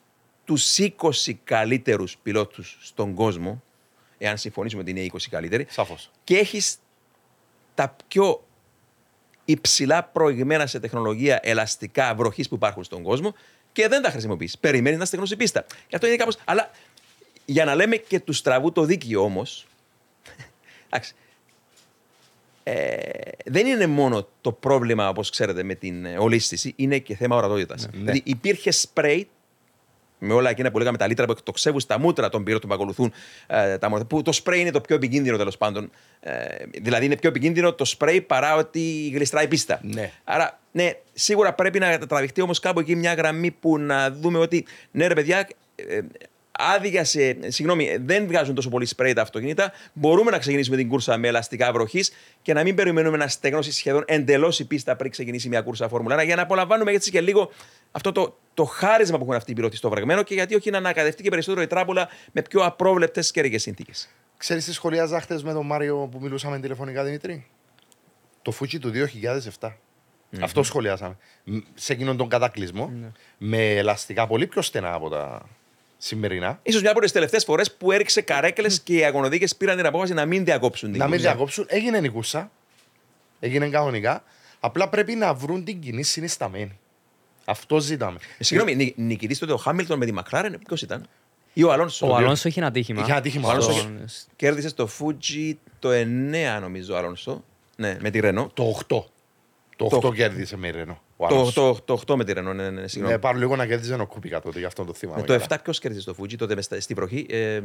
τους 0.45 0.79
20 0.79 1.33
καλύτερους 1.45 2.17
πιλότους 2.23 2.79
στον 2.83 3.15
κόσμο, 3.15 3.63
εάν 4.19 4.39
συμφωνήσουμε 4.39 4.83
ότι 4.83 4.91
είναι 4.91 5.01
οι 5.01 5.11
20 5.15 5.17
καλύτεροι, 5.31 5.67
Σαφώς. 5.71 6.11
και 6.25 6.37
έχεις 6.37 6.77
τα 7.75 7.97
πιο 8.09 8.45
υψηλά 9.53 10.05
προηγμένα 10.05 10.67
σε 10.67 10.81
τεχνολογία 10.81 11.41
ελαστικά 11.43 12.15
βροχής 12.15 12.49
που 12.49 12.55
υπάρχουν 12.55 12.85
στον 12.85 13.03
κόσμο 13.03 13.35
και 13.73 13.89
δεν 13.89 14.03
τα 14.03 14.11
χρησιμοποιείς. 14.11 14.59
Περιμένεις 14.59 14.99
να 14.99 15.05
στεγνώσει 15.05 15.37
πίστα. 15.37 15.65
Και 15.89 15.95
αυτό 15.95 16.07
είναι 16.07 16.17
κάπω. 16.17 16.33
Αλλά 16.45 16.71
για 17.45 17.65
να 17.65 17.75
λέμε 17.75 17.97
και 17.97 18.21
του 18.21 18.33
στραβού 18.33 18.73
το 18.73 18.85
δίκαιο 18.85 19.23
όμως. 19.23 19.67
εντάξει. 20.87 21.15
Ε, 22.65 22.97
δεν 23.45 23.67
είναι 23.67 23.87
μόνο 23.87 24.29
το 24.41 24.53
πρόβλημα, 24.53 25.09
όπως 25.09 25.31
ξέρετε, 25.31 25.63
με 25.63 25.75
την 25.75 26.05
ε, 26.05 26.19
ολίσθηση, 26.19 26.73
είναι 26.77 26.99
και 26.99 27.17
θέμα 27.17 27.37
ορατότητας. 27.37 27.89
Δηλαδή 27.93 28.23
υπήρχε 28.25 28.71
σπρέι 28.71 29.29
με 30.25 30.33
όλα 30.33 30.51
εκείνα 30.51 30.71
που 30.71 30.79
λέγαμε 30.79 30.97
τα 30.97 31.07
λίτρα 31.07 31.27
που 31.27 31.33
εκτοξεύουν 31.33 31.81
στα 31.81 31.99
μούτρα 31.99 32.29
των 32.29 32.45
πυρότων 32.45 32.69
που 32.69 32.75
ακολουθούν 32.75 33.13
ε, 33.47 33.79
τα 33.79 33.89
μόρφα. 33.89 34.05
Που 34.05 34.23
το 34.23 34.33
σπρέι 34.33 34.61
είναι 34.61 34.71
το 34.71 34.81
πιο 34.81 34.97
επικίνδυνο 34.97 35.37
τέλος 35.37 35.57
πάντων. 35.57 35.91
Ε, 36.21 36.33
δηλαδή 36.83 37.05
είναι 37.05 37.17
πιο 37.17 37.29
επικίνδυνο 37.29 37.73
το 37.73 37.85
σπρέι 37.85 38.21
παρά 38.21 38.55
ότι 38.55 39.11
γλιστράει 39.15 39.49
πίστα. 39.49 39.81
Ναι. 39.83 40.11
Άρα, 40.25 40.59
ναι, 40.73 40.91
σίγουρα 41.13 41.53
πρέπει 41.53 41.79
να 41.79 41.99
τραβηχτεί 41.99 42.41
όμως 42.41 42.59
κάπου 42.59 42.81
εκεί 42.81 42.97
μια 42.97 43.15
γραμμή 43.15 43.51
που 43.51 43.79
να 43.79 44.11
δούμε 44.11 44.39
ότι 44.39 44.67
ναι, 44.91 45.07
ρε 45.07 45.15
παιδιά, 45.15 45.49
ε, 45.77 45.99
άδεια 46.53 47.05
σε. 47.05 47.51
Συγγνώμη, 47.51 47.97
δεν 48.01 48.27
βγάζουν 48.27 48.55
τόσο 48.55 48.69
πολύ 48.69 48.87
σπρέι 48.87 49.13
τα 49.13 49.23
αυτοκίνητα. 49.23 49.73
Μπορούμε 49.93 50.31
να 50.31 50.39
ξεκινήσουμε 50.39 50.77
την 50.77 50.89
κούρσα 50.89 51.17
με 51.17 51.29
ελαστικά 51.29 51.73
βροχής 51.73 52.13
και 52.43 52.53
να 52.53 52.63
μην 52.63 52.75
περιμένουμε 52.75 53.17
να 53.17 53.29
στεγνώσει 53.29 53.73
σχεδόν 53.73 54.05
εντελώς 54.07 54.59
η 54.59 54.67
πίστα 54.67 54.97
πριν 54.97 55.11
ξεκινήσει 55.11 55.49
μια 55.49 55.61
κούρσα 55.61 55.89
Φόρμουλα 55.89 56.23
1 56.23 56.25
για 56.25 56.37
να 56.37 56.43
απολαμβάνουμε 56.43 56.93
έτσι 56.93 57.11
και 57.11 57.21
λίγο 57.21 57.51
αυτό 57.91 58.13
το, 58.13 58.39
το 58.55 58.65
χάρισμα 58.65 59.17
που 59.17 59.23
έχουν 59.23 59.35
αυτοί 59.35 59.51
οι 59.51 59.55
πιλότοι 59.55 59.77
στο 59.77 59.89
βρεγμένο 59.89 60.23
και 60.23 60.35
γιατί 60.35 60.55
όχι 60.55 60.71
να 60.71 60.79
ανακατευτεί 60.79 61.23
και 61.23 61.31
περισσότερο 61.31 61.63
η 61.63 61.67
τράπουλα 61.67 62.09
με 62.33 62.43
πιο 62.43 62.61
απρόβλεπτες 62.61 63.31
καιρικέ 63.31 63.59
συνθήκες. 63.59 64.09
Ξέρεις 64.37 64.65
τι 64.65 64.73
σχολιάζα 64.73 65.21
χθες 65.21 65.43
με 65.43 65.53
τον 65.53 65.67
Μάριο 65.67 66.09
που 66.11 66.19
μιλούσαμε 66.21 66.61
τηλεφωνικά, 66.61 67.05
Δημήτρη; 67.05 67.47
Το 68.43 68.51
Φούτσι 68.51 68.79
του 68.79 68.91
2007. 69.59 69.73
Αυτό 70.41 70.63
σχολιάσαμε. 70.63 71.17
Μ, 71.45 71.57
Σε 71.75 71.93
εκείνον 71.93 72.17
τον 72.17 72.29
κατακλυσμό. 72.29 72.93
Με 73.39 73.77
ελαστικά 73.77 74.27
πολύ 74.27 74.47
πιο 74.47 74.63
στενά 74.63 74.95
από 74.95 75.09
τα 75.09 75.49
σημερινά. 76.05 76.61
σω 76.73 76.81
μια 76.81 76.91
από 76.91 77.01
τις 77.01 77.13
τελευταίες 77.13 77.45
φορές 77.45 77.73
που 77.73 77.93
έριξε 77.93 78.21
καρέκλες 78.21 78.81
και 78.81 78.95
οι 78.95 79.05
αγωνοδίκες 79.05 79.57
πήραν 79.57 79.77
την 79.77 79.87
απόφαση 79.87 80.13
να 80.15 80.27
μην 80.27 80.45
διακόψουν 80.45 80.91
την 80.91 80.99
να 80.99 81.05
μην 81.07 81.15
κούρσα. 81.17 81.31
διακόψουν. 81.31 81.65
Έγινε 81.69 81.99
η 81.99 82.09
κούρσα. 82.09 82.51
Έγινε 83.41 83.69
κανονικά. 83.69 84.23
Απλά 84.61 84.89
πρέπει 84.89 85.15
να 85.15 85.35
βρουν 85.35 85.65
την 85.65 85.81
κοινή 85.81 86.03
συνισταμένη. 86.03 86.79
Αυτό 87.45 87.81
ζητάμε. 87.81 88.19
Ε, 88.39 88.45
Συγγνώμη, 88.45 88.75
νι- 88.77 88.99
νικητής 88.99 89.39
τότε 89.39 89.53
ο 89.53 89.57
Χάμιλτον 89.57 89.99
με 89.99 90.05
τη 90.05 90.13
Μακλάρεν, 90.13 90.59
ποιος 90.67 90.83
ήταν; 90.83 91.07
Ή 91.53 91.63
ο 91.63 91.73
Αλόνσο; 91.73 92.07
Ο 92.11 92.15
Αλόνσο 92.17 92.49
είχε 92.49 92.61
ένα 92.61 92.71
τύχημα. 92.71 93.01
Είχε 93.03 93.11
ένα 93.13 93.21
τύχημα, 93.21 93.61
Στον- 93.61 93.75
ο 93.75 93.79
Αλόνσο 93.79 94.17
Κέρδισε 94.37 94.69
στο 94.69 94.89
Fuji 94.99 95.55
το 95.79 95.91
9, 95.91 96.59
νομίζω, 96.61 96.95
ο 96.95 96.97
Αλόνσο. 96.97 97.45
Ναι, 97.77 97.97
με 98.01 98.11
τη 98.11 98.21
Ρενό. 98.21 98.51
Το 98.55 98.63
8. 98.65 99.05
Το 99.77 99.85
8 99.85 100.01
Το- 100.01 100.13
κέρδισε 100.13 100.57
με 100.57 100.69
η 100.69 100.71
Ρενό. 100.71 101.03
Ο 101.27 101.29
Το, 101.29 101.35
Αλόνσο. 101.35 101.83
το, 101.87 101.97
το 101.97 102.13
8 102.13 102.17
με 102.17 102.25
τη 102.25 102.33
Ρενό, 102.33 102.53
ναι, 102.53 102.63
ναι, 102.71 102.81
ναι, 102.81 102.89
συγγνώμη. 102.89 103.15
Ναι, 103.15 103.21
πάρω 103.21 103.39
λίγο 103.39 103.57
να 103.57 103.67
κέρδιζε 103.67 103.95
ο 103.95 104.07
Κούπικα 104.07 104.41
τότε, 104.41 104.59
γι' 104.59 104.65
αυτό 104.65 104.85
το 104.85 104.93
θυμάμαι. 104.95 105.21
Ε, 105.21 105.25
το 105.25 105.35
7 105.35 105.39
καλά. 105.49 105.61
ποιος 105.63 105.79
κέρδισε 105.79 106.03
στο 106.03 106.15
Fuji, 106.21 106.37
τότε 106.37 106.55
μες 106.55 106.65
στα- 106.65 106.81
στη 106.81 106.95
βροχή. 106.95 107.27
Ε, 107.31 107.61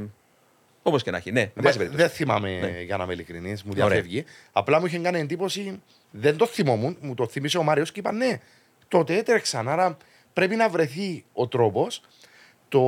Όπως 0.84 1.04
και 1.04 1.12
να 1.12 1.18
έχει. 1.18 1.32
Ναι, 1.32 1.42
με 1.42 1.52
Δε- 1.56 1.62
πάση 1.62 1.78
περιπτώσει. 1.78 2.04
Δεν 2.04 2.12
θυμάμαι 2.12 2.50
Ναι. 2.60 2.82
για 2.82 2.98
να 2.98 3.04
είμαι 3.04 3.14
ειλικρινής, 3.14 3.64
μου 3.64 3.72
Ωραία. 3.74 3.88
διαφεύγει. 3.88 4.26
Απλά 4.52 4.80
μου 4.80 4.86
είχε 4.86 4.98
κάνει 4.98 5.20
εντύπωση, 5.20 5.82
δεν 6.12 6.38
το 6.38 6.46
θυμόμουν, 6.46 6.98
μου 7.02 7.14
το 7.14 7.28
θύμισε 7.28 7.58
ο 7.58 7.64
Μάριος 7.64 7.92
και 7.92 8.00
είπα 8.00 8.12
ναι, 8.12 8.40
τότε 8.88 9.18
έτρεξαν. 9.18 9.68
Άρα 9.70 9.98
πρέπει 10.34 10.56
να 10.56 10.70
βρεθεί 10.70 11.26
ο 11.34 11.48
τρόπος. 11.48 12.02
Το... 12.70 12.82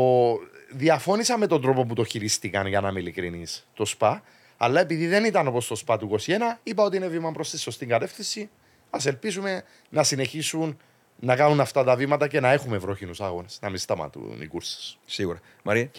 Διαφώνησα 0.72 1.38
με 1.38 1.48
τον 1.48 1.62
τρόπο 1.62 1.86
που 1.86 1.94
το 1.94 2.04
χειριστήκαν, 2.04 2.68
για 2.68 2.82
να 2.82 2.90
είμαι 2.90 3.00
ειλικρινής, 3.00 3.68
το 3.74 3.86
ΣΠΑ. 3.86 4.24
Αλλά 4.58 4.80
επειδή 4.80 5.08
δεν 5.08 5.26
ήταν 5.26 5.48
όπως 5.48 5.68
το 5.68 5.76
ΣΠΑ 5.76 5.98
του 5.98 6.06
21, 6.26 6.60
είπα 6.64 6.84
ότι 6.84 6.98
είναι 6.98 7.08
βήμα 7.08 7.32
προς 7.32 7.50
τη 7.50 7.60
σωστή 7.60 7.86
κατεύθυνση. 7.86 8.50
Α 8.90 9.00
ελπίσουμε 9.04 9.64
να 9.90 10.04
συνεχίσουν 10.04 10.78
να 11.20 11.36
κάνουν 11.36 11.60
αυτά 11.60 11.84
τα 11.84 11.96
βήματα 11.96 12.28
και 12.28 12.40
να 12.40 12.52
έχουμε 12.52 12.78
βροχινούς 12.78 13.22
αγώνες. 13.22 13.60
Να 13.62 13.70
μην 13.70 13.78
σταματούν 13.78 14.42
οι 14.42 14.48
κούρσες. 14.48 14.98
Σίγουρα. 15.06 15.40
Μαρία; 15.64 15.90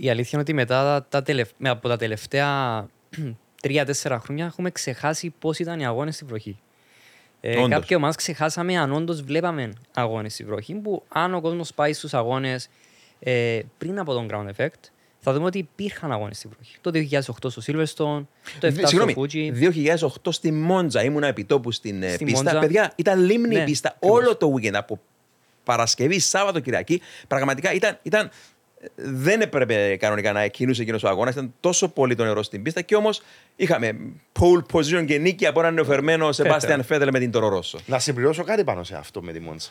Η 0.00 0.10
αλήθεια 0.10 0.30
είναι 0.32 0.40
ότι 0.42 0.52
μετά 0.52 1.06
τα 1.08 1.22
τελευ... 1.22 1.48
με- 1.56 1.68
από 1.68 1.88
τα 1.88 1.96
τελευταία 1.96 2.86
τρία-τέσσερα 3.62 4.18
χρόνια 4.18 4.44
έχουμε 4.44 4.70
ξεχάσει 4.70 5.34
πώς 5.38 5.58
ήταν 5.58 5.80
οι 5.80 5.86
αγώνες 5.86 6.14
στη 6.14 6.24
βροχή. 6.24 6.58
Ε, 7.40 7.56
Όντως. 7.56 7.68
κάποιοι 7.68 7.96
ομάδες 8.00 8.16
ξεχάσαμε 8.16 8.78
αν 8.78 8.92
όντως 8.92 9.22
βλέπαμε 9.22 9.72
αγώνες 9.94 10.32
στη 10.32 10.44
βροχή. 10.44 10.74
Που 10.74 11.02
αν 11.08 11.34
ο 11.34 11.40
κόσμος 11.40 11.74
πάει 11.74 11.92
στους 11.92 12.14
αγώνες 12.14 12.68
ε, 13.20 13.60
πριν 13.78 13.98
από 13.98 14.12
τον 14.12 14.28
ground 14.30 14.48
effect, 14.56 14.90
θα 15.24 15.32
δούμε 15.32 15.46
ότι 15.46 15.58
υπήρχαν 15.58 16.12
αγώνες 16.12 16.36
στη 16.36 16.48
βροχή. 16.48 16.76
Το 16.80 16.90
2008 17.46 17.50
στο 17.50 17.62
Silverstone, 17.66 18.24
το 18.60 18.66
7 18.66 18.72
στο 18.72 18.86
Συγγνώμη, 18.86 19.14
Fuji. 19.16 19.52
2008 19.96 20.06
στη 20.28 20.52
Μόντζα 20.52 21.02
ήμουν 21.04 21.22
επιτόπου 21.22 21.70
στην 21.70 22.02
ε, 22.02 22.08
Στη 22.12 22.24
πίστα. 22.24 22.42
Μόντζα. 22.42 22.58
Παιδιά, 22.58 22.92
ήταν 22.96 23.20
λίμνη 23.24 23.54
η 23.54 23.58
Ναι, 23.58 23.64
πίστα 23.64 23.92
ακριβώς. 23.96 24.18
όλο 24.18 24.36
το 24.36 24.54
weekend 24.56 24.74
από 24.74 25.00
Παρασκευή, 25.64 26.18
Σάββατο, 26.18 26.60
Κυριακή. 26.60 27.00
Πραγματικά 27.28 27.72
ήταν. 27.72 27.98
ήταν 28.02 28.30
δεν 28.94 29.40
έπρεπε 29.40 29.96
κανονικά 29.96 30.32
να 30.32 30.46
κινούσε 30.46 30.82
εκείνος 30.82 31.02
ο 31.02 31.08
αγώνας. 31.08 31.32
Ήταν 31.32 31.54
τόσο 31.60 31.88
πολύ 31.88 32.14
το 32.14 32.24
νερό 32.24 32.42
στην 32.42 32.62
πίστα 32.62 32.80
και 32.80 32.96
όμως 32.96 33.22
είχαμε 33.56 33.98
pole 34.40 34.62
position 34.72 35.04
και 35.06 35.18
νίκη 35.18 35.46
από 35.46 35.60
έναν 35.60 35.74
νεοφερμένο 35.74 36.32
Σεμπάστιαν 36.32 36.82
Φέτελ 36.84 37.08
με 37.12 37.18
την 37.18 37.30
Τωρορόσο. 37.30 37.78
Να 37.86 37.98
συμπληρώσω 37.98 38.44
κάτι 38.44 38.64
πάνω 38.64 38.84
σε 38.84 38.96
αυτό 38.96 39.22
με 39.22 39.32
τη 39.32 39.40
Μόντσα. 39.40 39.70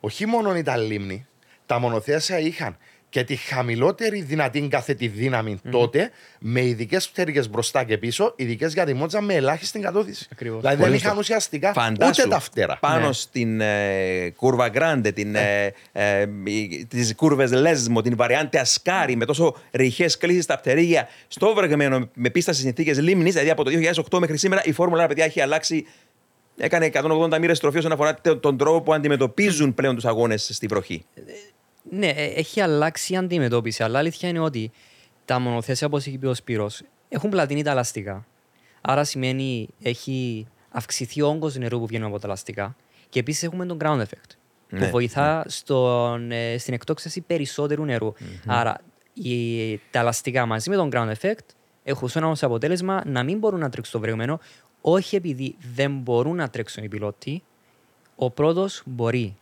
όχι 0.00 0.26
μόνο 0.26 0.56
ήταν 0.56 0.86
λίμνη, 0.86 1.26
τα 1.66 1.78
μονοθέσια 1.78 2.38
είχαν 2.38 2.76
και 3.10 3.24
τη 3.24 3.36
χαμηλότερη 3.36 4.20
δυνατή 4.22 4.60
καθετή 4.70 5.08
δύναμη 5.08 5.60
τότε, 5.70 6.10
με 6.38 6.64
ειδικές 6.64 7.08
πτέρυγες 7.08 7.50
μπροστά 7.50 7.84
και 7.84 7.98
πίσω, 7.98 8.32
ειδικές 8.36 8.72
για 8.72 8.84
τη 8.84 8.94
μότζα 8.94 9.20
με 9.20 9.34
ελάχιστη 9.34 9.78
κατώθηση. 9.78 10.26
Ακριβώς. 10.32 10.58
Δηλαδή 10.60 10.76
δεν 10.76 10.84
Πολύ 10.84 10.96
είχαν 10.96 11.08
σωστά. 11.16 11.20
ουσιαστικά 11.20 11.72
Φαντάσου, 11.72 12.20
ούτε 12.20 12.30
τα 12.30 12.40
φτερά. 12.40 12.76
Πάνω 12.80 13.06
Ναι. 13.06 13.12
στην 13.12 13.60
ε, 13.60 14.32
κούρβα 14.36 14.68
Γκράντε, 14.68 15.12
την, 15.12 15.34
ε, 15.34 15.72
ε, 15.92 16.26
τις 16.88 17.14
κούρβες 17.14 17.52
Λέσμο, 17.52 18.02
την 18.02 18.16
βαριάντε 18.16 18.58
Ασκάρι, 18.58 19.16
με 19.16 19.24
τόσο 19.24 19.56
ρηχές 19.70 20.16
κλήσεις 20.16 20.44
στα 20.44 20.58
πτερίγια, 20.58 21.08
στο 21.28 21.54
βρεγμένο 21.54 22.08
με 22.14 22.30
πίστα 22.30 22.52
στις 22.52 22.64
συνθήκες 22.64 22.98
λίμνης, 23.00 23.32
δηλαδή 23.32 23.50
από 23.50 23.64
το 23.64 23.70
2008 24.10 24.18
μέχρι 24.18 24.36
σήμερα 24.36 24.62
η 24.64 24.72
Φόρμουλα 24.72 25.04
1, 25.04 25.08
παιδιά, 25.08 25.24
έχει 25.24 25.40
αλλάξει 25.40 25.86
Έκανε 26.60 26.90
180 26.94 27.38
μοίρες 27.38 27.58
τροφή 27.60 27.78
όσον 27.78 27.92
αφορά 27.92 28.14
τε- 28.14 28.40
τον 28.40 28.56
τρόπο 28.58 28.80
που 28.82 28.94
αντιμετωπίζουν 28.94 29.74
πλέον 29.74 29.94
τους 29.94 30.04
αγώνες 30.04 30.50
στη 30.52 30.66
βροχή. 30.66 31.04
Ναι, 31.90 32.06
ε, 32.06 32.24
έχει 32.24 32.60
αλλάξει 32.60 33.12
η 33.12 33.16
αντιμετώπιση, 33.16 33.82
αλλά 33.82 33.98
αλήθεια 33.98 34.28
είναι 34.28 34.38
ότι 34.38 34.70
τα 35.24 35.38
μονοθέσια, 35.38 35.86
όπως 35.86 36.06
έχει 36.06 36.18
πει 36.18 36.26
ο 36.26 36.34
Σπύρος, 36.34 36.82
έχουν 37.08 37.30
πλατείνει 37.30 37.62
τα 37.62 37.70
ελαστικά. 37.70 38.26
Άρα 38.80 39.04
σημαίνει 39.04 39.68
έχει 39.82 40.46
αυξηθεί 40.70 41.22
ο 41.22 41.28
όγκος 41.28 41.56
νερού 41.56 41.78
που 41.78 41.86
βγαίνει 41.86 42.04
από 42.04 42.18
τα 42.18 42.26
ελαστικά 42.26 42.76
και 43.08 43.18
επίσης 43.18 43.42
έχουμε 43.42 43.66
τον 43.66 43.78
ground 43.80 44.00
effect 44.00 44.36
Ναι, 44.68 44.78
που 44.78 44.90
βοηθά 44.90 45.44
στον, 45.46 46.30
ε, 46.30 46.58
στην 46.58 46.74
εκτόξευση 46.74 47.20
περισσότερου 47.20 47.84
νερού. 47.84 48.12
Άρα 48.46 48.80
η, 49.12 49.76
τα 49.76 49.98
ελαστικά 49.98 50.46
μαζί 50.46 50.70
με 50.70 50.76
τον 50.76 50.90
ground 50.92 51.12
effect 51.20 51.46
έχουν 51.84 52.08
σαν 52.08 52.24
ως 52.24 52.42
αποτέλεσμα 52.42 53.02
να 53.06 53.22
μην 53.22 53.38
μπορούν 53.38 53.60
να 53.60 53.68
τρέξουν 53.68 54.00
το 54.00 54.06
βρεγμένο 54.06 54.40
όχι 54.80 55.16
επειδή 55.16 55.56
δεν 55.74 55.98
μπορούν 55.98 56.36
να 56.36 56.50
τρέξουν 56.50 56.84
οι 56.84 56.88
πιλότοι, 56.88 57.42
ο 58.16 58.30
πρώτος 58.30 58.82
μπορεί. 58.84 59.36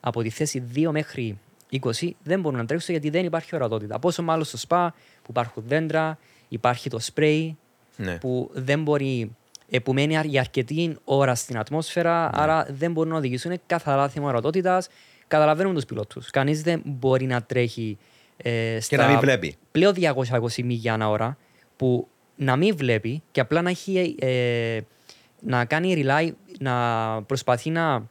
Από 0.00 0.22
τη 0.22 0.30
θέση 0.30 0.62
2 0.74 0.88
μέχρι 0.90 1.38
20 1.82 2.08
δεν 2.22 2.40
μπορούν 2.40 2.58
να 2.58 2.66
τρέξουν 2.66 2.94
γιατί 2.94 3.10
δεν 3.10 3.24
υπάρχει 3.24 3.54
ορατότητα. 3.54 3.98
Πόσο 3.98 4.22
μάλλον 4.22 4.44
στο 4.44 4.56
σπα 4.56 4.94
που 5.22 5.26
υπάρχουν 5.28 5.62
δέντρα, 5.66 6.18
υπάρχει 6.48 6.90
το 6.90 6.98
σπρέι 6.98 7.56
Ναι. 7.96 8.18
που 8.18 8.50
δεν 8.52 8.82
μπορεί, 8.82 9.36
ε, 9.70 9.78
που 9.78 9.92
μένει 9.92 10.18
για 10.24 10.40
αρκετή 10.40 10.96
ώρα 11.04 11.34
στην 11.34 11.58
ατμόσφαιρα, 11.58 12.22
Ναι. 12.24 12.42
άρα 12.42 12.66
δεν 12.70 12.92
μπορούν 12.92 13.12
να 13.12 13.18
οδηγήσουν. 13.18 13.50
Είναι 13.50 13.60
καθαρά 13.66 14.08
θέμα 14.08 14.28
ορατότητας. 14.28 14.88
Καταλαβαίνουν 15.28 15.74
τους 15.74 15.84
πιλότους. 15.84 16.30
Κανείς 16.30 16.62
δεν 16.62 16.82
μπορεί 16.84 17.26
να 17.26 17.42
τρέχει 17.42 17.98
ε, 18.36 18.78
στα 18.80 18.96
να 18.96 19.06
μην 19.08 19.18
βλέπει. 19.18 19.56
πλέον 19.72 19.94
220 19.94 20.62
μίλια 20.64 20.92
ανά 20.92 21.08
ώρα 21.08 21.36
που 21.76 22.08
να 22.36 22.56
μην 22.56 22.76
βλέπει 22.76 23.22
και 23.30 23.40
απλά 23.40 23.62
να 23.62 23.70
έχει 23.70 24.14
ε, 24.18 24.80
να 25.40 25.64
κάνει 25.64 26.04
rely, 26.06 26.30
να 26.58 26.74
προσπαθεί 27.22 27.70
να 27.70 28.08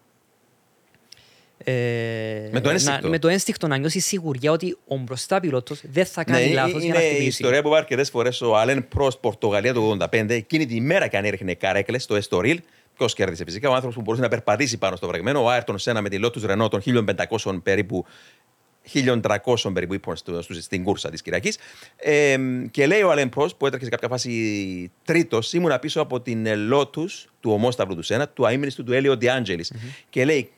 ε, 1.63 2.49
Με 2.51 2.61
το 2.61 2.69
ένστικτο. 2.69 2.99
Να, 3.01 3.09
με 3.09 3.19
το 3.19 3.27
ένστικτο 3.27 3.67
να 3.67 3.77
νιώσει 3.77 3.99
σιγουριά 3.99 4.51
ότι 4.51 4.77
ο 4.87 4.95
μπροστά 4.97 5.39
πιλότος 5.39 5.81
δεν 5.91 6.05
θα 6.05 6.23
κάνει 6.23 6.47
Ναι, 6.47 6.53
λάθος 6.53 6.83
για 6.83 6.93
να 6.93 6.99
είναι 6.99 7.05
η 7.07 7.09
χτυπήσει. 7.09 7.27
ιστορία 7.27 7.61
που 7.61 7.67
είπα 7.67 7.77
αρκετές 7.77 8.09
φορές 8.09 8.41
ο 8.41 8.57
Αλέν 8.57 8.87
Πρόστ 8.87 9.19
Πορτογαλία 9.19 9.73
του 9.73 9.97
85. 10.11 10.29
Εκείνη 10.29 10.65
τη 10.65 10.81
μέρα 10.81 11.07
και 11.07 11.17
αν 11.17 11.25
έριχνε 11.25 11.53
καρέκλες 11.53 12.03
στο 12.03 12.15
Εστορίλ. 12.15 12.59
Ποιος 12.97 13.13
κέρδισε 13.13 13.43
φυσικά, 13.43 13.69
ο 13.69 13.73
άνθρωπος 13.73 13.95
που 13.95 14.01
μπορούσε 14.01 14.23
να 14.23 14.29
περπατήσει 14.29 14.77
πάνω 14.77 14.95
στο 14.95 15.07
βρεγμένο. 15.07 15.43
Ο 15.43 15.49
Άιρτον 15.49 15.77
Σένα 15.77 16.01
με 16.01 16.09
τη 16.09 16.17
Lotus 16.21 16.51
Renault 16.51 16.69
των 16.69 16.81
1500 16.81 17.59
περίπου 17.63 18.05
1300 18.93 19.71
περίπου 19.73 19.93
ύπων 19.93 20.15
στο- 20.15 20.41
στο- 20.41 20.53
στην 20.53 20.83
κούρσα 20.83 21.09
της 21.09 21.21
Κυριακής. 21.21 21.57
Ε, 21.95 22.37
και 22.71 22.85
λέει 22.87 23.01
ο 23.01 23.11
Αλέν 23.11 23.29
Πρόστ 23.29 23.55
που 23.57 23.65
έτρεχε 23.65 23.83
σε 23.85 23.89
κάποια 23.91 24.07
φάση 24.07 24.91
τρίτος, 25.05 25.53
ήμουνα 25.53 25.79
πίσω 25.79 26.01
από 26.01 26.21
την 26.21 26.45
ε, 26.45 26.53
Lotus 26.73 27.09
του 27.39 27.51
ομόσταυρου 27.51 27.95
του 27.95 28.01
Σένα, 28.01 28.27
του 28.29 28.45
αίμνηστου 28.45 28.83
του 28.83 28.93
Έλιο 28.93 29.17
Ντιάντζελης. 29.17 29.73
Και 30.09 30.25
λέει, 30.25 30.51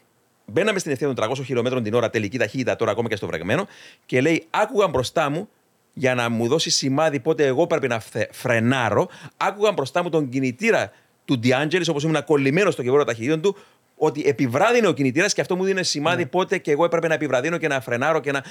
Μπαίναμε 0.45 0.79
στην 0.79 0.91
ευθεία 0.91 1.13
των 1.13 1.29
300 1.29 1.33
χιλιόμετρων 1.45 1.83
την 1.83 1.93
ώρα, 1.93 2.09
τελική 2.09 2.37
ταχύτητα 2.37 2.75
τώρα 2.75 2.91
ακόμα 2.91 3.09
και 3.09 3.15
στο 3.15 3.27
βρεγμένο. 3.27 3.67
Και 4.05 4.21
λέει, 4.21 4.45
άκουγα 4.49 4.87
μπροστά 4.87 5.29
μου 5.29 5.49
για 5.93 6.15
να 6.15 6.29
μου 6.29 6.47
δώσει 6.47 6.69
σημάδι 6.69 7.19
πότε 7.19 7.45
εγώ 7.45 7.67
πρέπει 7.67 7.87
να 7.87 7.99
φθε- 7.99 8.33
φρενάρω. 8.33 9.09
Άκουγα 9.37 9.71
μπροστά 9.71 10.03
μου 10.03 10.09
τον 10.09 10.29
κινητήρα 10.29 10.91
του 11.25 11.39
Ντε 11.39 11.51
Άντζελις, 11.51 11.87
όπως 11.87 12.03
ήμουν 12.03 12.23
κολλημένος 12.23 12.73
στο 12.73 12.83
κιβώτιο 12.83 13.03
ταχυτήτων 13.03 13.41
του, 13.41 13.57
ότι 13.95 14.23
επιβράδυνε 14.25 14.87
ο 14.87 14.93
κινητήρας 14.93 15.33
και 15.33 15.41
αυτό 15.41 15.55
μου 15.55 15.63
δίνει 15.63 15.83
σημάδι 15.83 16.25
πότε 16.25 16.57
και 16.57 16.71
εγώ 16.71 16.85
έπρεπε 16.85 17.07
να 17.07 17.13
επιβραδύνω 17.13 17.57
και 17.57 17.67
να 17.67 17.81
φρενάρω 17.81 18.19
και 18.19 18.31
να. 18.31 18.43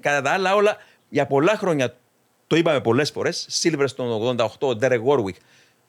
Κατά 0.00 0.22
τα 0.22 0.30
άλλα, 0.30 0.54
όλα 0.54 0.76
για 1.08 1.26
πολλά 1.26 1.56
χρόνια 1.56 1.96
το 2.46 2.56
είπαμε 2.56 2.80
πολλές 2.80 3.10
φορές. 3.10 3.46
Σίλβερστον 3.48 4.36
88, 4.38 4.46
ο 4.58 4.76
Ντέρεκ 4.76 5.00
Γουόρικ 5.00 5.36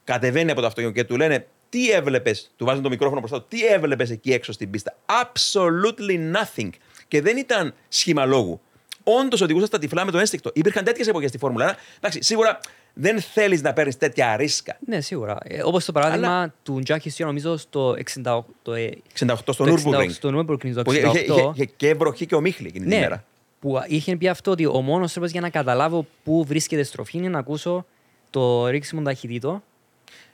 κατεβαίνει 0.03 0.51
από 0.51 0.61
το 0.61 0.67
αυτοκίνητο 0.67 1.01
και 1.01 1.07
του 1.07 1.17
λένε 1.17 1.47
τι 1.69 1.91
έβλεπες, 1.91 2.51
του 2.57 2.65
βάζουν 2.65 2.83
το 2.83 2.89
μικρόφωνο 2.89 3.19
μπροστά 3.19 3.39
του, 3.41 3.45
τι 3.49 3.65
έβλεπες 3.65 4.09
εκεί 4.09 4.31
έξω 4.33 4.51
στην 4.51 4.69
πίστα; 4.69 4.95
Absolutely 5.05 6.35
nothing. 6.35 6.69
Και 7.07 7.21
δεν 7.21 7.37
ήταν 7.37 7.73
σχήμα 7.87 8.25
λόγου. 8.25 8.61
Όντως 9.03 9.41
οδηγούσε 9.41 9.65
στα 9.65 9.79
τυφλά 9.79 10.05
με 10.05 10.11
το 10.11 10.17
ένστικτο. 10.17 10.51
Υπήρχαν 10.53 10.83
τέτοιες 10.83 11.07
εποχές 11.07 11.29
στη 11.29 11.37
Φόρμουλα 11.37 11.65
1. 11.73 11.75
Εντάξει, 11.97 12.21
σίγουρα 12.21 12.59
δεν 12.93 13.21
θέλεις 13.21 13.61
να 13.61 13.73
παίρνεις 13.73 13.97
τέτοια 13.97 14.35
ρίσκα. 14.35 14.77
Ναι, 14.85 15.01
σίγουρα. 15.01 15.37
Ε, 15.43 15.61
Όπως 15.63 15.85
το 15.85 15.91
παράδειγμα 15.91 16.27
Αλλά- 16.27 16.53
του 16.63 16.79
Τζάκι 16.83 17.09
Στιό, 17.09 17.25
νομίζω 17.25 17.57
στο 17.57 17.95
68. 17.97 18.45
Το, 18.61 18.73
ε, 18.73 18.89
68 19.13 19.53
στο 19.53 19.63
το 19.65 19.73
Nürburgring. 19.73 20.11
Στο 20.11 20.29
Nürburgring, 20.39 20.71
το 20.73 20.81
Που 20.81 20.91
είχε, 20.91 21.01
68. 21.07 21.37
είχε- 21.37 21.51
είχε 21.53 21.65
και 21.65 21.93
βροχή 21.93 22.25
και 22.25 22.35
ομίχλη 22.35 22.67
εκείνη 22.67 22.85
τη 22.85 22.89
Ναι, 22.95 22.99
μέρα. 22.99 23.23
που 23.59 23.79
είχε 23.87 24.15
πει 24.15 24.27
αυτό 24.27 24.51
ότι 24.51 24.65
ο 24.65 24.81
μόνος 24.81 25.11
τρόπος 25.13 25.31
για 25.31 25.41
να 25.41 25.49
καταλάβω 25.49 26.05
πού 26.23 26.43
βρίσκεται 26.47 26.83
στροφή 26.83 27.17
είναι 27.17 27.29
να 27.29 27.39
ακούσω 27.39 27.85
το 28.29 28.67
ρίξιμο 28.67 29.01
ταχυτήτο 29.01 29.63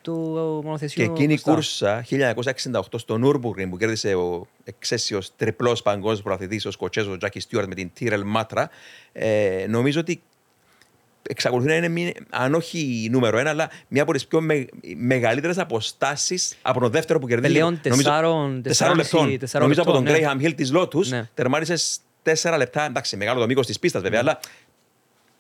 του 0.06 0.62
μονοθεσιού. 0.64 1.04
Και 1.06 1.12
εκείνη 1.12 1.34
η 1.34 1.42
μπροστά. 1.46 1.54
κούρσα 1.54 2.06
1968 2.74 2.80
στο 3.00 3.20
Nürburgring 3.24 3.70
που 3.70 3.78
κέρδισε 3.78 4.14
ο 4.16 4.48
εξαίσιος 4.64 5.32
τριπλός 5.36 5.82
παγκόσμιος 5.82 6.22
προαθλητή, 6.22 6.68
ο 6.68 6.72
Σκοτσέζο 6.72 7.18
Τζάκι 7.18 7.40
Στιούαρτ 7.40 7.68
με 7.68 7.76
την 7.76 7.90
Τύρελ 7.94 8.22
Μάτρα, 8.26 8.70
ε, 9.12 9.66
νομίζω 9.70 10.00
ότι 10.00 10.22
εξακολουθεί 11.30 11.68
να 11.68 11.76
είναι, 11.76 11.88
μη- 11.88 12.14
αν 12.30 12.54
όχι 12.54 13.08
νούμερο 13.12 13.38
ένα, 13.38 13.50
αλλά 13.50 13.70
μία 13.88 14.02
από 14.02 14.12
τις 14.14 14.28
πιο 14.28 14.42
με, 14.42 14.66
μεγαλύτερες 14.96 15.58
αποστάσεις 15.58 16.58
από 16.62 16.80
τον 16.80 16.92
δεύτερο 16.92 17.20
που 17.20 17.28
κερδίζει. 17.28 17.54
Πλέον 17.54 17.80
τεσσάρων- 17.82 18.04
τεσσάρων 18.04 18.62
τεσσάρων 18.64 18.98
λεπτών. 18.98 19.40
τεσσάρων 19.40 19.68
νομίζω 19.68 19.82
από 19.82 19.92
τον 19.92 20.04
λεπτών, 20.06 20.38
ναι. 20.38 20.46
Graham 20.46 20.48
Hill 20.50 20.56
της 20.56 20.72
Lotus 20.76 21.06
Ναι. 21.08 21.30
τερμάρισε 21.34 21.76
τέσσερα 22.24 22.58
λεπτά. 22.58 22.86
Εντάξει, 22.86 23.18
μεγάλο 23.18 23.40
το 23.40 23.46
μήκος 23.46 23.66
της 23.66 23.80
πίστας 23.80 24.02
βέβαια, 24.02 24.20
αλλά 24.20 24.40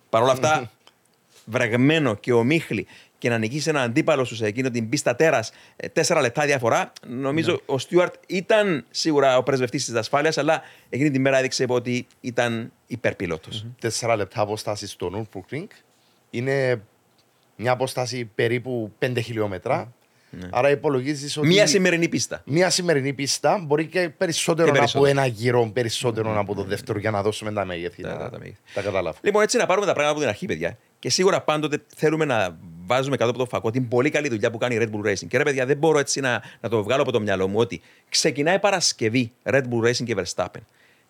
παρόλα 0.10 0.32
αυτά 0.32 0.72
βρεγμένο 1.46 2.16
και 2.16 2.34
ομίχλη 2.34 2.88
και 3.26 3.32
να 3.32 3.38
νικήσει 3.38 3.70
έναν 3.70 3.82
αντίπαλο 3.84 4.24
σου 4.24 4.36
σε 4.36 4.46
εκείνο 4.46 4.70
την 4.70 4.90
πίστα 4.90 5.16
τέρας 5.16 5.52
τέσσερα 5.94 6.22
λεπτά 6.22 6.46
διαφορά. 6.46 6.94
Νομίζω 7.08 7.52
Ναι. 7.52 7.58
ο 7.66 7.78
Στιούαρτ 7.78 8.14
ήταν 8.28 8.86
σίγουρα 8.90 9.38
ο 9.38 9.44
πρεσβευτής 9.44 9.86
της 9.86 9.94
ασφάλεια, 9.96 10.34
αλλά 10.36 10.62
εκείνη 10.90 11.12
τη 11.12 11.20
μέρα 11.20 11.38
έδειξε 11.38 11.66
ότι 11.68 12.08
ήταν 12.22 12.72
υπερπιλότος. 12.88 13.66
Τέσσερα 13.80 14.16
λεπτά 14.16 14.42
απόσταση 14.42 14.88
στο 14.88 15.12
Nürburgring 15.34 15.68
είναι 16.30 16.82
μια 17.56 17.72
απόσταση 17.72 18.26
περίπου 18.36 18.92
5 19.00 19.20
χιλιόμετρα. 19.22 19.94
Άρα 20.50 20.70
υπολογίζεις 20.70 21.38
ότι. 21.38 21.48
Ναι. 21.48 21.54
Μία 21.54 21.68
σημερινή 21.68 22.08
πίστα. 22.10 22.42
Μια 22.46 22.70
σημερινή 22.70 23.14
πίστα 23.14 23.64
μπορεί 23.66 23.86
και 23.86 24.10
περισσότερο, 24.10 24.68
Και 24.72 24.74
περισσότερο. 24.78 25.04
από 25.10 25.20
ένα 25.20 25.26
γύρο 25.26 25.70
περισσότερο 25.74 26.40
από 26.40 26.56
το 26.56 26.64
δεύτερο 26.64 27.00
για 27.00 27.12
να 27.12 27.22
δώσουμε 27.22 27.52
τα 27.52 27.66
μέγεθη. 27.66 28.02
Τα- 28.02 28.10
να 28.10 28.18
τα- 28.18 28.30
τα 28.30 28.38
μέγεθη. 28.40 28.58
τα 28.74 28.82
καταλάβω. 28.82 29.18
Λοιπόν, 29.22 29.42
έτσι 29.44 29.58
να 29.58 29.66
πάρουμε 29.66 29.86
τα 29.86 29.94
πράγματα 29.94 30.12
από 30.16 30.20
την 30.26 30.30
αρχή, 30.30 30.46
παιδιά. 30.46 30.78
Και 31.00 31.10
σίγουρα 31.10 31.42
πάντοτε 31.42 31.84
θέλουμε 31.96 32.26
να 32.26 32.58
βάζουμε 32.86 33.18
κάτω 33.18 33.30
από 33.30 33.40
το 33.40 33.46
φακό 33.46 33.72
την 33.72 33.88
πολύ 33.88 34.10
καλή 34.10 34.30
δουλειά 34.30 34.52
που 34.52 34.58
κάνει 34.58 34.76
η 34.76 34.78
Red 34.82 34.96
Bull 34.96 35.10
Racing. 35.10 35.28
Και 35.28 35.38
ρε, 35.38 35.44
παιδιά, 35.44 35.66
δεν 35.66 35.78
μπορώ 35.78 36.00
έτσι 36.00 36.20
να, 36.20 36.42
να 36.62 36.70
το 36.70 36.84
βγάλω 36.84 37.02
από 37.02 37.12
το 37.12 37.20
μυαλό 37.20 37.48
μου 37.48 37.60
ότι 37.60 37.82
ξεκινάει 38.10 38.60
Παρασκευή 38.60 39.32
Red 39.44 39.62
Bull 39.62 39.88
Racing 39.88 40.04
και 40.04 40.16
Verstappen. 40.18 40.62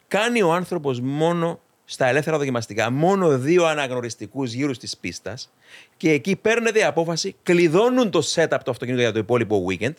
Κάνει 0.07 0.41
ο 0.41 0.53
άνθρωπος 0.53 0.99
μόνο 0.99 1.59
στα 1.85 2.07
ελεύθερα 2.07 2.37
δοκιμαστικά 2.37 2.91
μόνο 2.91 3.37
δύο 3.37 3.65
αναγνωριστικούς 3.65 4.53
γύρους 4.53 4.77
της 4.77 4.97
πίστας 4.97 5.51
και 5.97 6.11
εκεί 6.11 6.35
παίρνεται 6.35 6.79
η 6.79 6.83
απόφαση, 6.83 7.35
κλειδώνουν 7.43 8.09
το 8.09 8.21
setup 8.33 8.57
του 8.63 8.71
αυτοκίνητο 8.71 9.01
για 9.01 9.11
το 9.11 9.19
υπόλοιπο 9.19 9.65
weekend. 9.69 9.93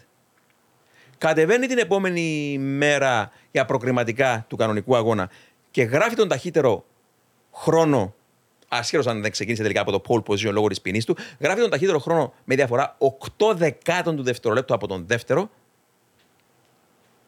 Κατεβαίνει 1.19 1.67
την 1.67 1.79
επόμενη 1.79 2.59
μέρα 2.59 3.31
για 3.51 3.65
προκριματικά 3.65 4.45
του 4.49 4.57
κανονικού 4.57 4.97
αγώνα 4.97 5.31
και 5.71 5.83
γράφει 5.83 6.15
τον 6.15 6.29
ταχύτερο 6.29 6.85
χρόνο, 7.53 8.15
ασχέτω 8.69 9.11
αν 9.11 9.23
δεν 9.23 9.31
ξεκίνησε 9.31 9.63
τελικά 9.63 9.81
από 9.81 9.93
το 9.93 10.03
pole 10.09 10.33
position 10.33 10.53
λόγω 10.53 10.69
της 10.69 10.81
ποινής 10.81 11.05
του, 11.05 11.17
γράφει 11.39 11.61
τον 11.61 11.71
ταχύτερο 11.71 11.99
χρόνο 11.99 12.35
με 12.45 12.55
διαφορά 12.55 12.97
8 13.39 13.55
δεκάτων 13.55 14.17
του 14.17 14.23
δευτερολέπτου 14.23 14.75
από 14.75 14.87
τον 14.87 15.07
δεύτερο, 15.07 15.51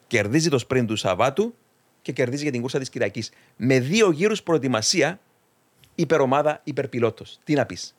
κερδίζει 0.07 0.49
το 0.49 0.65
sprint 0.67 0.85
του 0.87 0.95
Σαββάτου 0.95 1.55
και 2.01 2.11
κερδίζει 2.11 2.43
για 2.43 2.51
την 2.51 2.61
κούρσα 2.61 2.79
της 2.79 2.89
Κυριακής. 2.89 3.31
Με 3.55 3.79
δύο 3.79 4.11
γύρους 4.11 4.43
προετοιμασία, 4.43 5.19
υπερομάδα, 5.95 6.61
υπερπιλότος. 6.63 7.39
Τι 7.43 7.53
να 7.53 7.65
πεις; 7.65 7.95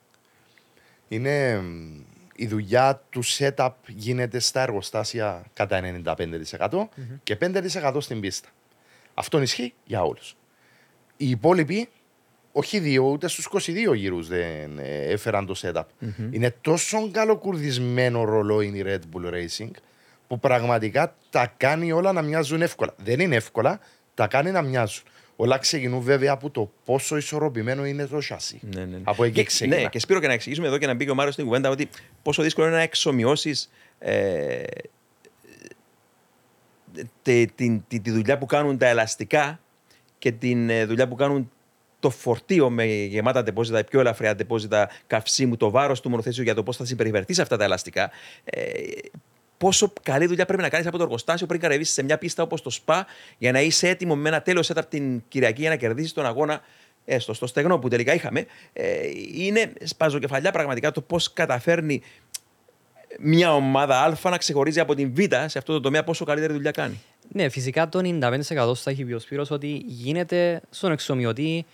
Είναι 1.07 1.59
μ, 1.61 1.99
η 2.35 2.47
δουλειά 2.47 3.03
του 3.09 3.23
setup 3.25 3.71
γίνεται 3.87 4.39
στα 4.39 4.61
εργοστάσια 4.61 5.45
κατά 5.53 5.81
95% 5.81 6.89
και 7.23 7.37
5% 7.41 7.97
στην 7.99 8.19
πίστα. 8.19 8.49
Αυτό 9.13 9.41
ισχύει 9.41 9.73
για 9.85 10.03
όλους. 10.03 10.35
Οι 11.17 11.29
υπόλοιποι, 11.29 11.89
όχι 12.51 12.79
δύο, 12.79 13.03
ούτε 13.03 13.27
στους 13.27 13.49
22 13.51 13.95
γύρους 13.95 14.27
δεν 14.27 14.79
ε, 14.79 15.03
έφεραν 15.03 15.45
το 15.45 15.55
setup. 15.61 15.83
Είναι 16.31 16.55
τόσο 16.61 17.09
καλοκουρδισμένο 17.11 18.23
ρολόι 18.23 18.67
η 18.67 18.83
Red 18.85 18.99
Bull 19.13 19.33
Racing 19.33 19.71
που 20.27 20.39
πραγματικά 20.39 21.15
τα 21.29 21.53
κάνει 21.57 21.91
όλα 21.91 22.11
να 22.11 22.21
μοιάζουν 22.21 22.61
εύκολα. 22.61 22.93
Δεν 23.03 23.19
είναι 23.19 23.35
εύκολα, 23.35 23.79
τα 24.13 24.27
κάνει 24.27 24.51
να 24.51 24.61
μοιάζουν. 24.61 25.03
Όλα 25.35 25.57
ξεκινούν 25.57 26.01
βέβαια 26.01 26.31
από 26.31 26.49
το 26.49 26.71
πόσο 26.85 27.17
ισορροπημένο 27.17 27.85
είναι 27.85 28.05
το 28.05 28.21
σασί. 28.21 28.59
Ναι, 28.61 28.85
ναι. 28.85 28.97
Από 29.03 29.23
εκεί 29.23 29.33
και, 29.33 29.43
ξεκινά. 29.43 29.75
ναι, 29.75 29.85
και 29.85 29.99
Σπύρο, 29.99 30.19
και 30.19 30.27
να 30.27 30.33
εξηγήσουμε 30.33 30.67
εδώ 30.67 30.77
και 30.77 30.87
να 30.87 30.93
μπει 30.93 31.05
και 31.05 31.11
ο 31.11 31.15
Μάριος 31.15 31.33
στην 31.33 31.45
κουβέντα 31.45 31.69
ότι 31.69 31.89
πόσο 32.21 32.43
δύσκολο 32.43 32.67
είναι 32.67 32.75
να 32.75 32.81
εξομοιώσεις 32.81 33.69
ε, 33.99 34.63
τη, 37.21 37.45
τη, 37.45 37.81
τη, 37.87 37.99
τη 37.99 38.11
δουλειά 38.11 38.37
που 38.37 38.45
κάνουν 38.45 38.77
τα 38.77 38.87
ελαστικά 38.87 39.59
και 40.17 40.31
την 40.31 40.69
ε, 40.69 40.85
δουλειά 40.85 41.07
που 41.07 41.15
κάνουν 41.15 41.51
το 42.01 42.09
φορτίο 42.09 42.69
με 42.69 42.85
γεμάτα 42.85 43.43
τεπόζιτα, 43.43 43.83
πιο 43.83 43.99
ελαφριά 43.99 44.35
τεπόζιτα 44.35 44.89
καυσίμου, 45.07 45.57
το 45.57 45.69
βάρος 45.69 46.01
του 46.01 46.09
μονοθέσιου 46.09 46.43
για 46.43 46.55
το 46.55 46.63
πώς 46.63 46.77
θα 46.77 46.85
συμπεριφερθείς 46.85 47.35
σε 47.35 47.41
αυτά 47.41 47.57
τα 47.57 47.63
ελαστικά. 47.63 48.11
Ε, 48.43 48.61
πόσο 49.57 49.93
καλή 50.03 50.25
δουλειά 50.25 50.45
πρέπει 50.45 50.61
να 50.61 50.69
κάνεις 50.69 50.87
από 50.87 50.97
το 50.97 51.03
εργοστάσιο 51.03 51.47
πριν 51.47 51.59
κατεβεί 51.59 51.83
σε 51.83 52.03
μια 52.03 52.17
πίστα 52.17 52.43
όπως 52.43 52.61
το 52.61 52.69
ΣΠΑ 52.69 53.05
για 53.37 53.51
να 53.51 53.61
είσαι 53.61 53.89
έτοιμο 53.89 54.15
με 54.15 54.29
ένα 54.29 54.41
τέλειο 54.41 54.61
setup 54.67 54.85
την 54.89 55.23
Κυριακή 55.27 55.61
για 55.61 55.69
να 55.69 55.75
κερδίσεις 55.75 56.13
τον 56.13 56.25
αγώνα 56.25 56.61
έστω 57.05 57.33
στο 57.33 57.47
στεγνό 57.47 57.79
που 57.79 57.87
τελικά 57.87 58.13
είχαμε. 58.13 58.45
Ε, 58.73 58.85
είναι 59.33 59.73
σπαζοκεφαλιά 59.83 60.51
πραγματικά 60.51 60.91
το 60.91 61.01
πώς 61.01 61.33
καταφέρνει 61.33 62.01
μια 63.19 63.55
ομάδα 63.55 63.99
Α 63.99 64.29
να 64.29 64.37
ξεχωρίζει 64.37 64.79
από 64.79 64.95
την 64.95 65.13
Β 65.13 65.19
σε 65.45 65.57
αυτό 65.57 65.73
το 65.73 65.79
τομέα 65.79 66.03
πόσο 66.03 66.25
καλύτερη 66.25 66.53
δουλειά 66.53 66.71
κάνει. 66.71 67.01
Ναι, 67.33 67.49
φυσικά 67.49 67.89
το 67.89 67.99
95% 68.03 68.75
θα 68.75 68.91
έχει 68.91 69.03
πει 69.03 69.13
ο 69.13 69.19
Σπύρος 69.19 69.51
ότι 69.51 69.83
γίνεται 69.85 70.61
στον 70.69 70.91
εξομοιωτή 70.91 71.65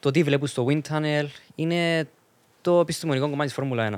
το 0.00 0.10
τι 0.10 0.22
βλέπουν 0.22 0.46
στο 0.46 0.66
Wind 0.68 0.80
Tunnel 0.88 1.26
είναι 1.54 2.08
το 2.60 2.80
επιστημονικό 2.80 3.24
κομμάτι 3.24 3.44
της 3.44 3.54
Φόρμουλα 3.54 3.90
1. 3.92 3.96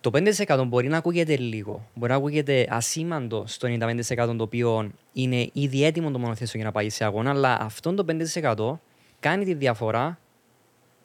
Το 0.00 0.10
5% 0.46 0.64
μπορεί 0.66 0.88
να 0.88 0.96
ακούγεται 0.96 1.36
λίγο, 1.36 1.88
μπορεί 1.94 2.10
να 2.10 2.16
ακούγεται 2.18 2.66
ασήμαντο 2.70 3.44
στο 3.46 3.68
95% 3.80 4.34
το 4.36 4.42
οποίο 4.42 4.90
είναι 5.12 5.50
ήδη 5.52 5.84
έτοιμο 5.84 6.10
το 6.10 6.18
μονοθέσιο 6.18 6.60
για 6.60 6.68
να 6.68 6.72
πάει 6.72 6.90
σε 6.90 7.04
αγώνα, 7.04 7.30
αλλά 7.30 7.58
αυτό 7.60 7.94
το 7.94 8.04
5% 8.34 8.78
κάνει 9.20 9.44
τη 9.44 9.54
διαφορά 9.54 10.18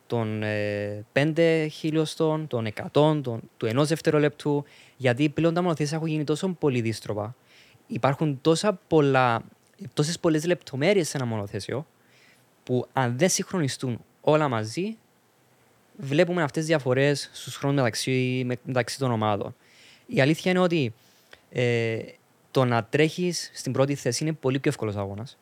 των 0.08 0.44
ε, 0.44 1.06
5 1.14 1.68
χιλιοστών, 1.72 2.48
των 2.48 2.68
100, 2.94 3.20
των, 3.22 3.22
του 3.58 3.68
1 3.68 3.74
δευτερολέπτου, 3.76 4.64
γιατί 4.98 5.30
πλέον 5.30 5.54
τα 5.54 5.62
μονοθέσια 5.62 5.98
έχουν 5.98 6.10
γίνει 6.10 6.24
τόσο 6.24 6.48
πολύ 6.60 6.82
δίστροπα. 6.82 7.36
Υπάρχουν 7.88 8.40
τόσα 8.42 8.80
πολλά, 8.88 9.42
τόσες 9.94 10.20
πολλές 10.20 10.46
λεπτομέρειες 10.46 11.10
σε 11.10 11.18
ένα 11.18 11.26
μονοθέσιο, 11.26 11.86
που 12.64 12.88
αν 12.94 13.18
δεν 13.18 13.30
συγχρονιστούν 13.30 14.00
όλα 14.22 14.48
μαζί, 14.48 14.98
βλέπουμε 15.98 16.42
αυτές 16.44 16.62
τις 16.62 16.68
διαφορές 16.68 17.30
στους 17.34 17.56
χρόνους 17.56 17.78
μεταξύ, 17.78 18.44
με- 18.46 18.58
μεταξύ 18.64 18.98
των 18.98 19.12
ομάδων. 19.12 19.56
Η 20.06 20.22
αλήθεια 20.22 20.52
είναι 20.52 20.60
ότι 20.60 20.94
ε, 21.52 21.98
το 22.52 22.66
να 22.66 22.84
τρέχεις 22.84 23.52
στην 23.54 23.72
πρώτη 23.72 23.96
θέση 23.96 24.24
είναι 24.24 24.34
πολύ 24.34 24.60
πιο 24.60 24.72
εύκολος 24.72 24.96
αγώνας. 24.96 25.38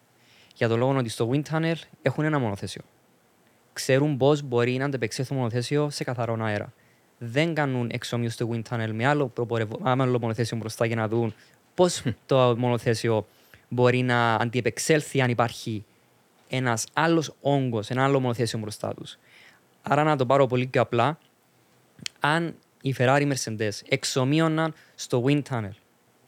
Για 0.56 0.68
τον 0.68 0.80
λόγο 0.80 0.98
ότι 0.98 1.10
στο 1.10 1.30
Wind 1.32 1.42
Tunnel 1.52 1.76
έχουν 2.02 2.24
ένα 2.24 2.40
μονοθέσιο. 2.40 2.82
Ξέρουν 3.74 4.18
πώς 4.18 4.42
μπορεί 4.42 4.78
να 4.78 4.86
αντεπεξέλθει 4.86 5.32
το 5.32 5.38
μονοθέσιο 5.38 5.90
σε 5.90 6.04
καθαρό 6.04 6.38
αέρα. 6.42 6.74
Δεν 7.18 7.54
κάνουν 7.54 7.90
εξόμοιο 7.94 8.30
στο 8.30 8.50
Wind 8.52 8.62
Tunnel 8.70 8.90
με 8.94 9.06
άλλο, 9.06 9.28
προπορευ... 9.28 9.70
άλλο 9.82 10.20
μονοθέσιο 10.20 10.58
μπροστά 10.58 10.86
για 10.86 10.96
να 10.96 11.08
δουν 11.08 11.34
πώς 11.76 12.04
το 12.26 12.56
μονοθέσιο 12.58 13.28
μπορεί 13.70 14.02
να 14.02 14.36
αντιεπεξέλθει 14.36 15.22
αν 15.22 15.30
υπάρχει 15.30 15.86
ένας 16.52 16.86
άλλος 16.94 17.34
όγκος, 17.42 17.90
ένα 17.90 18.04
άλλο 18.04 18.20
μονοθέσιο 18.20 18.60
μπροστά 18.60 18.94
τους. 18.94 19.18
Άρα 19.82 20.04
να 20.04 20.16
το 20.16 20.26
πάρω 20.26 20.48
πολύ 20.48 20.68
πιο 20.68 20.82
απλά, 20.82 21.18
αν 22.20 22.56
οι 22.82 22.96
Ferrari 22.98 23.32
Mercedes 23.32 23.72
εξομοίωναν 23.90 24.74
στο 24.96 25.24
Wind 25.28 25.42
Tunnel 25.50 25.72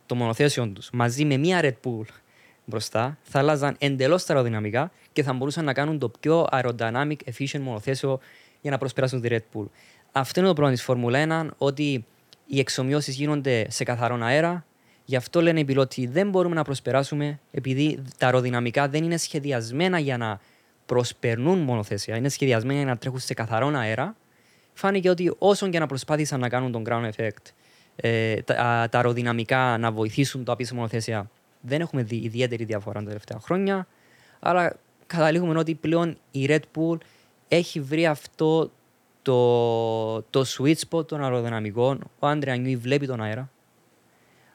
το 0.05 0.15
μονοθέσιο 0.15 0.67
τους 0.67 0.89
μαζί 0.93 1.25
με 1.25 1.37
μία 1.37 1.59
Red 1.63 1.87
Bull 1.87 2.05
μπροστά, 2.65 3.17
θα 3.23 3.39
άλλαζαν 3.39 3.75
εντελώς 3.79 4.25
τα 4.25 4.33
αεροδυναμικά 4.33 4.91
και 5.13 5.23
θα 5.23 5.33
μπορούσαν 5.33 5.65
να 5.65 5.73
κάνουν 5.73 5.99
το 5.99 6.09
πιο 6.09 6.47
aerodynamic 6.51 7.15
efficient 7.31 7.59
μονοθέσιο 7.59 8.19
για 8.61 8.71
να 8.71 8.77
προσπεράσουν 8.77 9.21
τη 9.21 9.27
Red 9.31 9.57
Bull. 9.57 9.65
Αυτό 10.11 10.39
είναι 10.39 10.49
το 10.49 10.55
πρόβλημα 10.55 10.71
της 10.71 10.83
Φόρμουλα 10.83 11.47
1, 11.49 11.55
ότι 11.57 12.05
οι 12.45 12.59
εξομοιώσεις 12.59 13.15
γίνονται 13.15 13.65
σε 13.69 13.83
καθαρό 13.83 14.19
αέρα, 14.21 14.65
γι' 15.05 15.15
αυτό 15.15 15.41
λένε 15.41 15.59
οι 15.59 15.65
πιλότοι 15.65 16.07
δεν 16.07 16.29
μπορούμε 16.29 16.55
να 16.55 16.63
προσπεράσουμε 16.63 17.39
επειδή 17.51 18.01
τα 18.17 18.25
αεροδυναμικά 18.25 18.87
δεν 18.87 19.03
είναι 19.03 19.17
σχεδιασμένα 19.17 19.99
για 19.99 20.17
να 20.17 20.39
προσπερνούν 20.85 21.59
μονοθέσια, 21.59 22.15
είναι 22.15 22.29
σχεδιασμένα 22.29 22.79
για 22.79 22.87
να 22.87 22.97
τρέχουν 22.97 23.19
σε 23.19 23.33
καθαρό 23.33 23.67
αέρα. 23.67 24.15
Φάνηκε 24.73 25.09
ότι 25.09 25.35
όσο 25.37 25.69
και 25.69 25.79
να 25.79 25.87
προσπάθησαν 25.87 26.39
να 26.39 26.49
κάνουν 26.49 26.71
τον 26.71 26.83
ground 26.87 27.09
effect, 27.15 27.51
ε, 27.95 28.41
τα, 28.41 28.53
α, 28.55 28.89
τα 28.89 28.97
αεροδυναμικά 28.97 29.77
να 29.77 29.91
βοηθήσουν 29.91 30.43
το 30.43 30.51
απίσω 30.51 30.75
μονοθέσια, 30.75 31.29
δεν 31.61 31.81
έχουμε 31.81 32.03
δει 32.03 32.15
ιδιαίτερη 32.15 32.63
διαφορά 32.63 32.99
τα 32.99 33.05
τελευταία 33.05 33.39
χρόνια. 33.39 33.87
Άρα 34.39 34.75
καταλήγουμε 35.07 35.59
ότι 35.59 35.75
πλέον 35.75 36.17
η 36.31 36.45
Red 36.49 36.61
Bull 36.75 36.97
έχει 37.47 37.79
βρει 37.79 38.05
αυτό 38.05 38.71
το, 39.21 40.21
το 40.21 40.45
sweet 40.57 40.75
spot 40.89 41.07
των 41.07 41.23
αεροδυναμικών. 41.23 42.11
Ο 42.19 42.27
Άντρεα 42.27 42.55
Νιούι 42.55 42.75
βλέπει 42.75 43.05
τον 43.05 43.21
αέρα. 43.21 43.51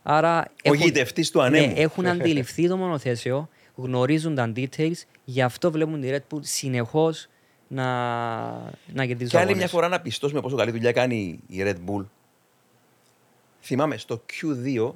Άρα 0.03 0.53
Ο 0.65 0.75
γητευτής 0.75 1.31
του 1.31 1.43
ανέμου. 1.43 1.67
Ναι, 1.67 1.73
έχουν 1.81 2.07
αντιληφθεί 2.07 2.69
το 2.69 2.77
μονοθέσιο, 2.77 3.49
γνωρίζουν 3.75 4.35
τα 4.35 4.53
details, 4.57 5.03
γι' 5.25 5.43
αυτό 5.43 5.71
βλέπουν 5.71 6.01
τη 6.01 6.09
Red 6.11 6.35
Bull 6.35 6.41
συνεχώς 6.41 7.29
να, 7.69 7.85
να 8.93 9.07
κερδίζουν 9.07 9.29
Και 9.29 9.37
άλλη 9.37 9.45
αγώνες. 9.45 9.57
μια 9.57 9.69
φορά 9.69 9.89
να 9.89 10.01
πιστώσουμε 10.01 10.41
πόσο 10.41 10.57
καλή 10.57 10.71
δουλειά 10.71 10.93
κάνει 10.93 11.41
η 11.47 11.63
Red 11.65 11.77
Bull. 11.91 12.05
Θυμάμαι 13.61 13.97
στο 13.97 14.25
Q2, 14.33 14.93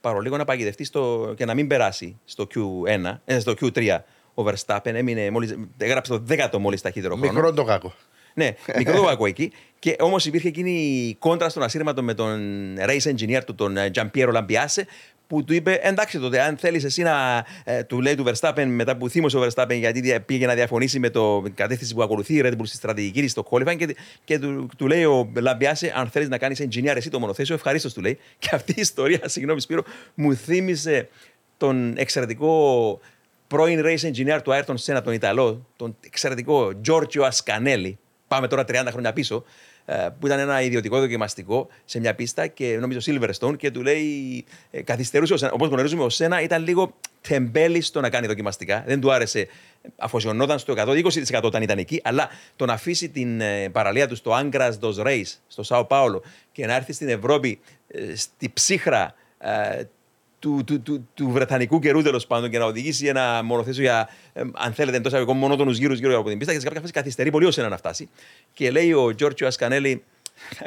παρολίγο 0.00 0.36
να 0.36 0.44
παγιδευτεί 0.44 0.84
στο, 0.84 1.34
και 1.36 1.44
να 1.44 1.54
μην 1.54 1.66
περάσει 1.66 2.18
στο 2.24 2.46
Q1, 2.54 3.18
ε, 3.24 3.38
στο 3.38 3.54
Q3 3.60 3.98
ο 4.34 4.44
Verstappen, 4.46 4.80
έμεινε 4.94 5.30
μόλις, 5.30 5.56
έγραψε 5.78 6.12
το 6.12 6.24
10ο 6.28 6.58
μόλις 6.58 6.80
ταχύτερο 6.80 7.16
χρόνο. 7.16 7.32
Μικρό 7.32 7.52
το 7.52 7.64
κακό. 7.64 7.92
Ναι, 8.34 8.50
μικρό 8.76 8.94
το 8.96 9.02
κακό 9.04 9.26
εκεί. 9.26 9.52
Και 9.78 9.96
όμως 10.00 10.26
υπήρχε 10.26 10.48
εκείνη 10.48 10.70
η 10.70 11.14
κόντρα 11.18 11.48
στον 11.48 11.62
ασύρματο 11.62 12.02
με 12.02 12.14
τον 12.14 12.40
race 12.78 13.12
engineer 13.14 13.40
του, 13.46 13.54
τον 13.54 13.76
Τζαμπιέρο 13.92 14.30
Λαμπιάσε, 14.32 14.86
που 15.26 15.44
του 15.44 15.54
είπε: 15.54 15.78
Εντάξει, 15.82 16.18
τότε, 16.18 16.40
αν 16.42 16.56
θέλεις 16.56 16.84
εσύ 16.84 17.02
να. 17.02 17.44
ε, 17.64 17.82
του 17.82 18.00
λέει 18.00 18.14
του 18.14 18.24
Verstappen 18.26 18.64
μετά 18.66 18.96
που 18.96 19.08
θύμωσε 19.08 19.38
ο 19.38 19.46
Verstappen 19.46 19.74
γιατί 19.78 20.00
δια- 20.00 20.20
πήγε 20.20 20.46
να 20.46 20.54
διαφωνήσει 20.54 20.98
με 20.98 21.10
το, 21.10 21.40
με 21.42 21.48
την 21.48 21.56
κατεύθυνση 21.56 21.94
που 21.94 22.02
ακολουθεί 22.02 22.34
η 22.34 22.40
Red 22.44 22.50
Bull 22.52 22.64
στη 22.64 22.76
στρατηγική 22.76 23.20
της 23.20 23.30
στο 23.30 23.46
qualifying 23.50 23.76
και, 23.76 23.96
και 24.24 24.38
του, 24.38 24.68
του 24.78 24.86
λέει 24.86 25.04
ο 25.04 25.32
Λαμπιάσε: 25.40 25.92
Αν 25.96 26.08
θέλεις 26.08 26.28
να 26.28 26.38
κάνεις 26.38 26.60
engineer 26.62 26.92
εσύ 26.96 27.10
το 27.10 27.18
μονοθέσιο, 27.18 27.54
ευχαρίστως 27.54 27.92
του 27.92 28.00
λέει. 28.00 28.18
Και 28.38 28.48
αυτή 28.52 28.72
η 28.76 28.80
ιστορία, 28.80 29.20
συγγνώμη 29.28 29.60
Σπύρο, 29.60 29.82
μου 30.14 30.34
θύμισε 30.34 31.08
τον 31.56 31.92
εξαιρετικό 31.96 33.00
πρώην 33.46 33.80
race 33.84 34.10
engineer 34.10 34.38
του 34.44 34.50
Ayrton 34.52 34.74
Senna, 34.84 35.00
τον 35.04 35.12
Ιταλό, 35.12 35.66
τον 35.76 35.96
εξαιρετικό 36.06 36.72
Giorgio 36.88 37.28
Ascanelli. 37.30 37.92
Πάμε 38.32 38.48
τώρα 38.48 38.64
30 38.68 38.86
χρόνια 38.90 39.12
πίσω, 39.12 39.44
ε, 39.84 40.08
που 40.20 40.26
ήταν 40.26 40.38
ένα 40.38 40.62
ιδιωτικό 40.62 40.98
δοκιμαστικό 40.98 41.68
σε 41.84 42.00
μια 42.00 42.14
πίστα 42.14 42.46
και 42.46 42.76
νομίζω 42.80 42.98
Silverstone 43.06 43.56
και 43.56 43.70
του 43.70 43.82
λέει 43.82 44.44
ε, 44.70 44.82
καθυστερούσε. 44.82 45.50
Όπως 45.52 45.68
γνωρίζουμε, 45.68 46.02
ο 46.02 46.08
Σένα 46.08 46.40
ήταν 46.40 46.64
λίγο 46.64 46.94
τεμπέλη 47.28 47.80
στο 47.80 48.00
να 48.00 48.10
κάνει 48.10 48.26
δοκιμαστικά. 48.26 48.84
Δεν 48.86 49.00
του 49.00 49.12
άρεσε, 49.12 49.48
αφοσιωνόταν 49.96 50.58
στο 50.58 50.74
120% 50.76 51.40
όταν 51.42 51.62
ήταν 51.62 51.78
εκεί, 51.78 52.00
αλλά 52.04 52.28
το 52.56 52.64
να 52.64 52.72
αφήσει 52.72 53.08
την 53.08 53.40
ε, 53.40 53.68
παραλία 53.68 54.08
του 54.08 54.16
στο 54.16 54.38
Angras 54.38 54.72
dos 54.80 55.06
Reis, 55.06 55.36
στο 55.46 55.62
Σάο 55.62 55.84
Πάολο 55.84 56.22
και 56.52 56.66
να 56.66 56.74
έρθει 56.74 56.92
στην 56.92 57.08
Ευρώπη 57.08 57.60
ε, 57.88 58.16
στη 58.16 58.50
ψύχρα 58.52 59.14
ε, 59.38 59.82
του, 60.42 60.62
του, 60.66 60.80
του, 60.82 61.08
του 61.14 61.30
Βρετανικού 61.30 61.78
καιρού 61.78 62.02
τέλος 62.02 62.26
πάντων 62.26 62.50
και 62.50 62.58
να 62.58 62.64
οδηγήσει 62.64 63.06
ένα 63.06 63.42
μονοθέσιο 63.44 63.82
για, 63.82 64.08
ε, 64.32 64.42
αν 64.54 64.72
θέλετε, 64.72 64.96
εντός 64.96 65.12
αγωγικών 65.12 65.36
μονότονους 65.36 65.78
γύρους 65.78 65.98
γύρω 65.98 66.18
από 66.18 66.28
την 66.28 66.38
πίστα 66.38 66.52
και 66.52 66.58
σε 66.58 66.64
κάποια 66.64 66.80
φάση 66.80 66.92
καθυστερεί 66.92 67.30
πολύ 67.30 67.46
ώστε 67.46 67.68
να 67.68 67.76
φτάσει. 67.76 68.08
Και 68.52 68.70
λέει 68.70 68.92
ο 68.92 69.14
Τζόρτσιο 69.14 69.46
Ασκανέλη, 69.46 70.02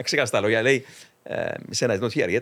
ξέχασα 0.04 0.32
τα 0.32 0.40
λόγια, 0.40 0.62
λέει, 0.62 0.86
ε, 1.24 1.46
Σένα 1.70 1.98
is 2.00 2.04
not 2.04 2.10
here 2.10 2.30
yet. 2.30 2.42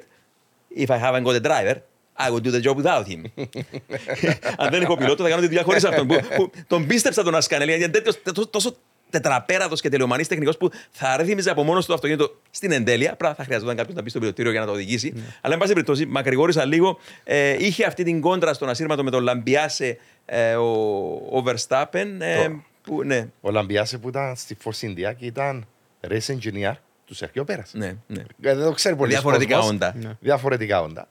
If 0.78 0.88
I 0.88 1.00
haven't 1.00 1.24
got 1.24 1.36
a 1.36 1.44
driver, 1.48 1.76
I 2.20 2.30
would 2.32 2.44
do 2.44 2.52
the 2.52 2.62
job 2.64 2.76
without 2.84 3.06
him. 3.08 3.22
αν 4.64 4.70
δεν 4.70 4.82
έχω 4.82 4.98
πιλότο, 4.98 5.24
θα 5.24 5.30
κάνω 5.30 5.42
τη 5.42 5.48
δουλειά 5.48 5.64
χωρίς 5.64 5.84
αυτόν. 5.84 6.08
Που, 6.08 6.20
που 6.36 6.52
τον 6.68 6.88
πίστεψα 6.88 7.24
τον 7.24 7.36
Ασκανέλη, 7.36 7.70
γιατί 7.76 7.84
είναι 8.00 8.12
τέτοιος- 8.22 8.50
τόσο, 8.50 8.76
τόσο 9.14 9.30
τετραπέρατος 9.30 9.82
και 9.82 9.90
τελειομανής 9.90 10.28
τεχνικός 10.28 10.58
που 10.58 10.72
θα 10.92 11.18
ρύθμιζε 11.18 11.50
από 11.50 11.64
μόνος 11.64 11.82
του 11.82 11.88
το 11.88 11.94
αυτοκίνητο 11.94 12.36
στην 12.52 12.72
εντέλεια. 12.72 13.12
Απλά 13.14 13.34
θα 13.36 13.44
χρειαζόταν 13.44 13.76
κάποιος 13.76 13.96
να 13.96 14.02
μπει 14.02 14.10
στο 14.10 14.20
πιλωτήριο 14.20 14.52
για 14.52 14.60
να 14.60 14.66
το 14.66 14.72
οδηγήσει. 14.72 15.14
Αλλά, 15.42 15.54
εν 15.54 15.60
πάση 15.60 15.74
περιπτώσει, 15.74 16.06
μακρηγόρησα 16.06 16.66
λίγο. 16.66 16.98
Ε, 17.24 17.56
είχε 17.66 17.86
αυτή 17.86 18.04
την 18.04 18.22
κόντρα 18.22 18.54
στον 18.54 18.70
ασύρματο 18.70 19.04
με 19.04 19.12
τον 19.12 19.24
Λαμπιάσε 19.24 19.98
ε, 20.26 20.56
ο, 20.56 20.66
ο 21.12 21.44
Verstappen. 21.46 22.08
Ε, 22.20 22.44
Το- 22.48 22.62
που, 22.84 23.04
ναι, 23.04 23.28
Ο 23.42 23.52
Λαμπιάσε 23.52 23.98
που 23.98 24.08
ήταν 24.10 24.36
στη 24.36 24.58
Force 24.64 24.86
India 24.88 25.14
και 25.18 25.26
ήταν 25.26 25.68
race 26.08 26.36
engineer 26.38 26.74
του 27.06 27.16
Σερχιό 27.16 27.44
Πέρας. 27.44 27.72
ναι, 27.74 27.96
ναι. 28.08 28.20
Ε, 28.42 28.56
Δεν 28.56 28.64
το 28.66 28.72
ξέρει 28.72 28.96
πολύ 28.96 29.12
Διαφορετικά 29.12 29.60
όντα. 29.60 29.96
Διαφορετικά 30.20 30.82
όντα. 30.82 31.08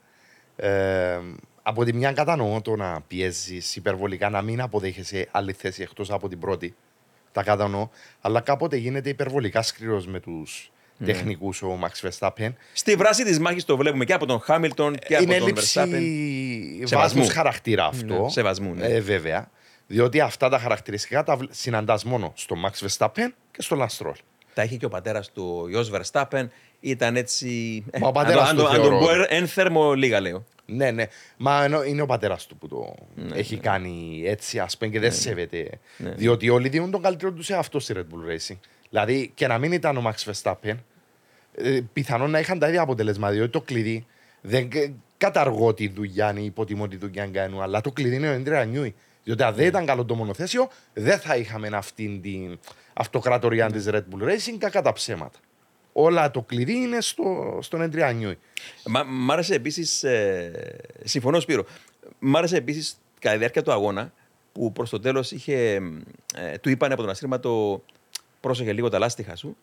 Ε, 0.57 1.19
από 1.63 1.85
τη 1.85 1.93
μια 1.93 2.13
κατανοώ 2.13 2.61
το 2.61 2.77
να 2.77 3.01
πιέζεις 3.09 3.77
υπερβολικά 3.77 4.29
να 4.31 4.43
μην 4.43 4.61
αποδέχεσαι 4.61 5.29
άλλη 5.31 5.53
θέση 5.53 5.83
εκτός 5.83 6.11
από 6.11 6.29
την 6.29 6.39
πρώτη. 6.39 6.75
Τα 7.33 7.43
κατανοώ. 7.43 7.89
Αλλά 8.21 8.41
κάποτε 8.41 8.77
γίνεται 8.77 9.09
υπερβολικά 9.09 9.63
σκληρός 9.63 10.07
με 10.07 10.21
τους 10.21 10.71
Ναι. 10.97 11.07
τεχνικούς 11.07 11.63
ο 11.63 11.79
Max 11.83 12.09
Verstappen. 12.09 12.53
Στη 12.73 12.95
βράση 12.95 13.25
της 13.25 13.39
μάχης 13.39 13.65
το 13.65 13.77
βλέπουμε 13.77 14.05
και 14.05 14.13
από 14.13 14.27
τον 14.27 14.41
Χάμιλτον 14.41 14.95
και 14.95 15.15
από 15.15 15.23
Είναι 15.23 15.33
τον 15.39 15.43
έλλειψη 15.43 15.81
Verstappen. 15.81 15.89
βάθου 16.79 16.87
Σεβασμού. 16.89 17.27
χαρακτήρα 17.29 17.85
αυτό. 17.87 18.23
Ναι, 18.23 18.29
σεβασμού, 18.31 18.75
ναι. 18.75 18.87
Ε, 18.87 19.01
βέβαια. 19.01 19.51
Διότι 19.87 20.21
αυτά 20.21 20.49
τα 20.49 20.59
χαρακτηριστικά 20.59 21.23
τα 21.23 21.39
συναντάς 21.51 22.05
μόνο 22.05 22.33
στο 22.37 22.57
Max 22.67 22.87
Verstappen 22.87 23.29
και 23.51 23.63
στο 23.63 23.77
Lance 23.81 24.05
Stroll. 24.07 24.15
Τα 24.55 24.63
είχε 24.63 24.77
και 24.77 24.85
ο 24.85 24.89
πατέρας 24.89 25.33
του, 25.33 25.61
ο 25.65 25.69
Ιω 25.69 25.85
Verstappen. 25.93 26.49
Ήταν 26.81 27.17
έτσι. 27.17 27.85
ε, 27.91 27.99
Μα 27.99 28.09
ο 28.09 28.13
πατέρας 28.13 28.49
αν 28.49 28.57
του 28.57 28.63
το- 28.63 28.69
αν 28.69 28.75
τον 28.75 28.83
θεωρώ. 28.85 28.99
πω 28.99 29.07
ένθερμο, 29.29 29.93
λίγα 29.93 30.21
λέω. 30.21 30.45
Ναι, 30.77 30.91
ναι. 30.91 31.05
Μα 31.37 31.65
ενώ 31.65 31.83
είναι 31.85 32.03
ο 32.03 32.07
πατέρας 32.07 32.47
του 32.47 32.57
που 32.57 32.69
το 32.69 32.95
Ναι, 33.15 33.37
έχει 33.37 33.57
κάνει 33.57 34.23
έτσι, 34.27 34.59
ας 34.59 34.77
πούμε, 34.77 34.91
και 34.91 35.01
δεν 35.01 35.13
σέβεται. 35.13 35.69
Διότι 36.17 36.49
όλοι 36.49 36.69
δίνουν 36.69 36.91
τον 36.91 37.03
καλύτερο 37.03 37.33
του 37.33 37.43
σε 37.43 37.55
αυτός 37.55 37.83
στη 37.85 37.95
Red 37.97 38.01
Bull 38.01 38.31
Racing. 38.31 38.59
Δηλαδή 38.89 39.31
και 39.35 39.47
να 39.47 39.59
μην 39.59 39.73
ήταν 39.73 39.97
ο 39.97 40.03
Max 40.11 40.33
Verstappen, 40.33 40.75
ε, 41.55 41.81
πιθανόν 41.93 42.31
να 42.31 42.39
είχαν 42.39 42.59
τα 42.59 42.69
ίδια 42.69 42.81
αποτελέσματα. 42.83 43.33
Διότι 43.33 43.51
το 43.51 43.61
κλειδί 43.61 44.07
δεν 44.41 44.69
κα- 44.69 44.93
καταργώ 45.17 45.75
τη 45.75 45.89
δουλειά, 45.89 46.35
ή 46.39 46.45
υποτιμώ 46.45 46.89
τη 46.89 46.97
δουλειά 46.97 47.27
κανένου, 47.27 47.63
αλλά 47.63 47.81
το 47.81 47.91
κλειδί 47.93 48.15
είναι 48.15 48.29
ο 48.29 48.33
Έντρια 48.33 48.65
Νιούι. 48.65 48.95
Διότι 49.25 49.43
αν 49.43 49.55
δεν 49.55 49.67
ήταν 49.67 49.87
καλό 49.87 50.05
το 50.05 50.15
μονοθέσιο, 50.15 50.69
δεν 50.93 51.19
θα 51.19 51.37
είχαμε 51.37 51.69
αυτήν 51.73 52.23
την 52.23 52.59
αυτοκρατορία 52.93 53.71
της 53.71 53.87
Red 53.91 54.03
Bull 54.11 54.23
Racing 54.23 54.57
κακά 54.59 54.83
τα 54.83 54.93
ψέματα. 54.93 55.39
Όλα 55.93 56.31
το 56.31 56.43
κλειδί 56.43 56.77
είναι 56.77 57.01
στο, 57.01 57.59
στον 57.63 57.81
Έντρια 57.81 58.13
Νιούι. 58.13 58.39
Μα, 58.87 59.03
μ' 59.03 59.31
άρεσε 59.31 59.55
επίσης. 59.55 60.05
Ε, 60.05 60.77
συμφωνώ, 61.05 61.41
Σπύρο. 61.41 61.65
Μ' 62.19 62.37
άρεσε 62.37 62.57
επίσης 62.57 62.97
κατά 63.19 63.33
τη 63.33 63.39
διάρκεια 63.39 63.63
του 63.63 63.73
αγώνα 63.73 64.13
που 64.53 64.73
προς 64.73 64.91
το 64.91 65.01
τέλος 65.01 65.31
είχε. 65.31 65.81
Ε, 66.35 66.59
του 66.61 66.69
είπαν 66.69 66.93
από 66.93 67.01
τον 67.01 67.11
αστρήματο 67.11 67.83
πρόσεχε 68.41 68.73
λίγο 68.73 68.89
τα 68.89 68.99
λάστιχα 68.99 69.37
σου 69.37 69.57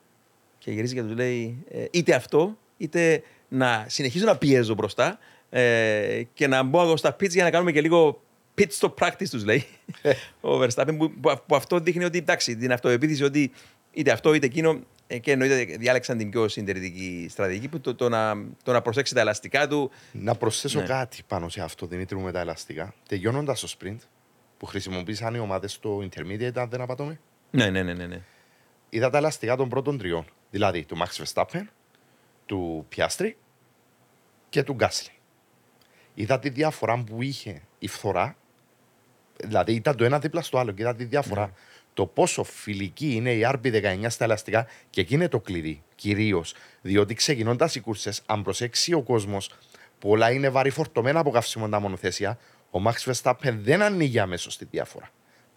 και 0.57 0.71
γυρίζει 0.71 0.93
και 0.93 1.03
του 1.03 1.15
λέει 1.15 1.63
ε, 1.71 1.85
είτε 1.91 2.13
αυτό 2.13 2.57
είτε 2.77 3.23
να 3.47 3.85
συνεχίζω 3.87 4.25
να 4.25 4.37
πιέζω 4.37 4.73
μπροστά 4.73 5.19
ε, 5.49 6.21
και 6.33 6.47
να 6.47 6.63
μπω 6.63 6.81
εγώ 6.81 6.97
στα 6.97 7.15
pits 7.15 7.29
για 7.29 7.43
να 7.43 7.49
κάνουμε 7.49 7.71
και 7.71 7.81
λίγο 7.81 8.21
pit 8.57 8.67
stop 8.79 8.93
practice 8.99 9.27
τους 9.29 9.45
λέει 9.45 9.65
ο 10.41 10.61
Verstappen 10.61 10.95
που, 10.97 11.11
που, 11.11 11.41
που 11.47 11.55
αυτό 11.55 11.79
δείχνει 11.79 12.03
ότι 12.03 12.17
εντάξει 12.17 12.55
την 12.55 12.71
αυτοεπίθεση 12.71 13.23
ότι 13.23 13.51
είτε 13.91 14.11
αυτό 14.11 14.33
είτε 14.33 14.45
εκείνο 14.45 14.71
ε, 14.71 14.79
και 15.17 15.31
εννοείται 15.31 15.63
διάλεξαν 15.77 16.17
την 16.17 16.29
πιο 16.29 16.47
συντηρητική 16.47 17.27
στρατηγική 17.29 17.67
που 17.67 17.79
το, 17.79 17.95
το, 17.95 18.09
να, 18.09 18.45
το 18.63 18.71
να 18.71 18.81
προσέξει 18.81 19.13
τα 19.13 19.19
ελαστικά 19.19 19.67
του 19.67 19.91
Να 20.11 20.35
προσθέσω 20.35 20.79
Ναι. 20.79 20.85
κάτι 20.85 21.21
πάνω 21.27 21.49
σε 21.49 21.61
αυτό, 21.61 21.85
Δημήτρη 21.85 22.15
μου, 22.15 22.23
με 22.23 22.31
τα 22.31 22.39
ελαστικά. 22.39 22.93
Τελειώνοντας 23.07 23.59
το 23.59 23.75
sprint 23.79 23.97
που 24.57 24.65
χρησιμοποίησαν 24.65 25.35
οι 25.35 25.39
ομάδες 25.39 25.71
στο 25.73 25.97
intermediate, 25.97 26.55
αν 26.57 26.69
δεν 26.69 26.81
απατώμε, 26.81 27.19
ναι 27.51 27.69
ναι 27.69 27.83
ναι 27.83 27.93
ναι, 27.93 28.05
ναι. 28.05 28.21
είδα 28.89 29.09
τα 29.09 29.17
ελαστικά 29.17 29.55
των 29.55 29.69
πρώτων 29.69 29.97
τριών. 29.97 30.25
Δηλαδή 30.49 30.83
του 30.85 30.97
Max 30.97 31.23
Verstappen, 31.23 31.63
του 32.45 32.87
Piastri 32.95 33.31
και 34.49 34.63
του 34.63 34.73
Γκάσλι. 34.73 35.11
Είδα 36.13 36.39
τη 36.39 36.49
διαφορά 36.49 37.03
που 37.03 37.21
είχε 37.21 37.61
η 37.79 37.87
φθορά, 37.87 38.37
δηλαδή 39.43 39.73
ήταν 39.73 39.95
το 39.95 40.03
ένα 40.03 40.19
δίπλα 40.19 40.41
στο 40.41 40.57
άλλο 40.57 40.71
και 40.71 40.81
είδα 40.81 40.95
τη 40.95 41.03
διαφορά. 41.03 41.45
Ναι. 41.45 41.51
Το 41.99 42.05
πόσο 42.05 42.43
φιλική 42.43 43.13
είναι 43.13 43.31
η 43.31 43.45
RB19 43.45 44.05
στα 44.07 44.23
ελαστικά 44.23 44.67
και 44.89 45.01
εκεί 45.01 45.13
είναι 45.13 45.27
το 45.27 45.39
κλειδί, 45.39 45.83
κυρίως. 45.95 46.53
Διότι 46.81 47.13
ξεκινώντας 47.13 47.75
οι 47.75 47.79
κούρσες, 47.79 48.21
αν 48.25 48.43
προσέξει 48.43 48.93
ο 48.93 49.01
κόσμος, 49.01 49.49
πολλά 49.99 50.31
είναι 50.31 50.49
βαρύφορτωμένα 50.49 51.19
από 51.19 51.29
καύσιμο 51.31 51.69
τα 51.69 51.79
μονοθέσια, 51.79 52.39
ο 52.71 52.79
Max 52.85 53.11
Verstappen 53.11 53.53
δεν 53.61 53.81
ανοίγει 53.81 54.19
αμέσως 54.19 54.57
τη 54.57 54.65
διαφορά. 54.65 55.09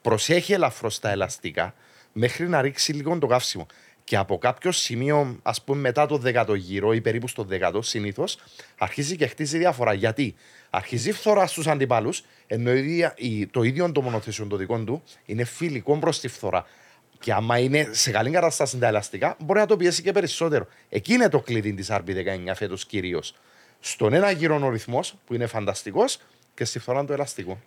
Προσέχει 0.03 0.53
ελαφρώς 0.53 0.99
τα 0.99 1.11
ελαστικά 1.11 1.75
μέχρι 2.13 2.49
να 2.49 2.61
ρίξει 2.61 2.93
λίγο 2.93 3.19
το 3.19 3.27
καύσιμο. 3.27 3.67
Και 4.05 4.17
από 4.17 4.39
κάποιο 4.39 4.73
σημείο, 4.73 5.39
ας 5.43 5.63
πούμε 5.63 5.81
μετά 5.81 6.07
το 6.07 6.23
10ο 6.25 6.55
γύρο 6.55 6.93
ή 6.93 7.01
περίπου 7.01 7.29
στο 7.29 7.47
10ο, 7.51 7.79
συνήθως 7.83 8.39
αρχίζει 8.79 9.17
και 9.17 9.27
χτίζει 9.27 9.59
διαφορά. 9.59 9.93
Γιατί; 9.93 10.35
Αρχίζει 10.75 11.13
φθορά 11.13 11.47
στους 11.47 11.67
αντιπάλους, 11.67 12.25
ενώ 12.53 12.73
η 12.73 12.79
ίδια- 12.79 13.15
η- 13.17 13.47
το 13.47 13.63
ίδιο 13.63 13.93
το 13.93 14.03
μονοθέσιο 14.03 14.47
το 14.47 14.57
δικό 14.57 14.79
του 14.79 15.03
είναι 15.27 15.45
φιλικό 15.45 15.99
προς 15.99 16.21
τη 16.21 16.29
φθορά. 16.29 16.65
Και 17.19 17.33
άμα 17.33 17.59
είναι 17.59 17.89
σε 17.91 18.11
καλή 18.11 18.31
κατάσταση 18.31 18.79
τα 18.79 18.87
ελαστικά, 18.87 19.37
μπορεί 19.41 19.59
να 19.59 19.67
το 19.67 19.77
πιέσει 19.77 20.03
και 20.03 20.13
περισσότερο. 20.13 20.67
Εκεί 20.89 21.13
είναι 21.13 21.29
το 21.29 21.41
κλειδί 21.41 21.75
της 21.75 21.89
RB19 21.91 22.53
φέτος 22.55 22.87
κυρίως. 22.87 23.35
Στον 23.81 24.13
ένα 24.13 24.31
γύρο 24.31 24.61
ο 24.63 24.69
ρυθμός, 24.69 25.15
που 25.27 25.35
είναι 25.35 25.47
φανταστικός, 25.47 26.19
και 26.55 26.65
στη 26.65 26.79
φθορά 26.79 27.05
το 27.05 27.13
ελαστικό. 27.13 27.61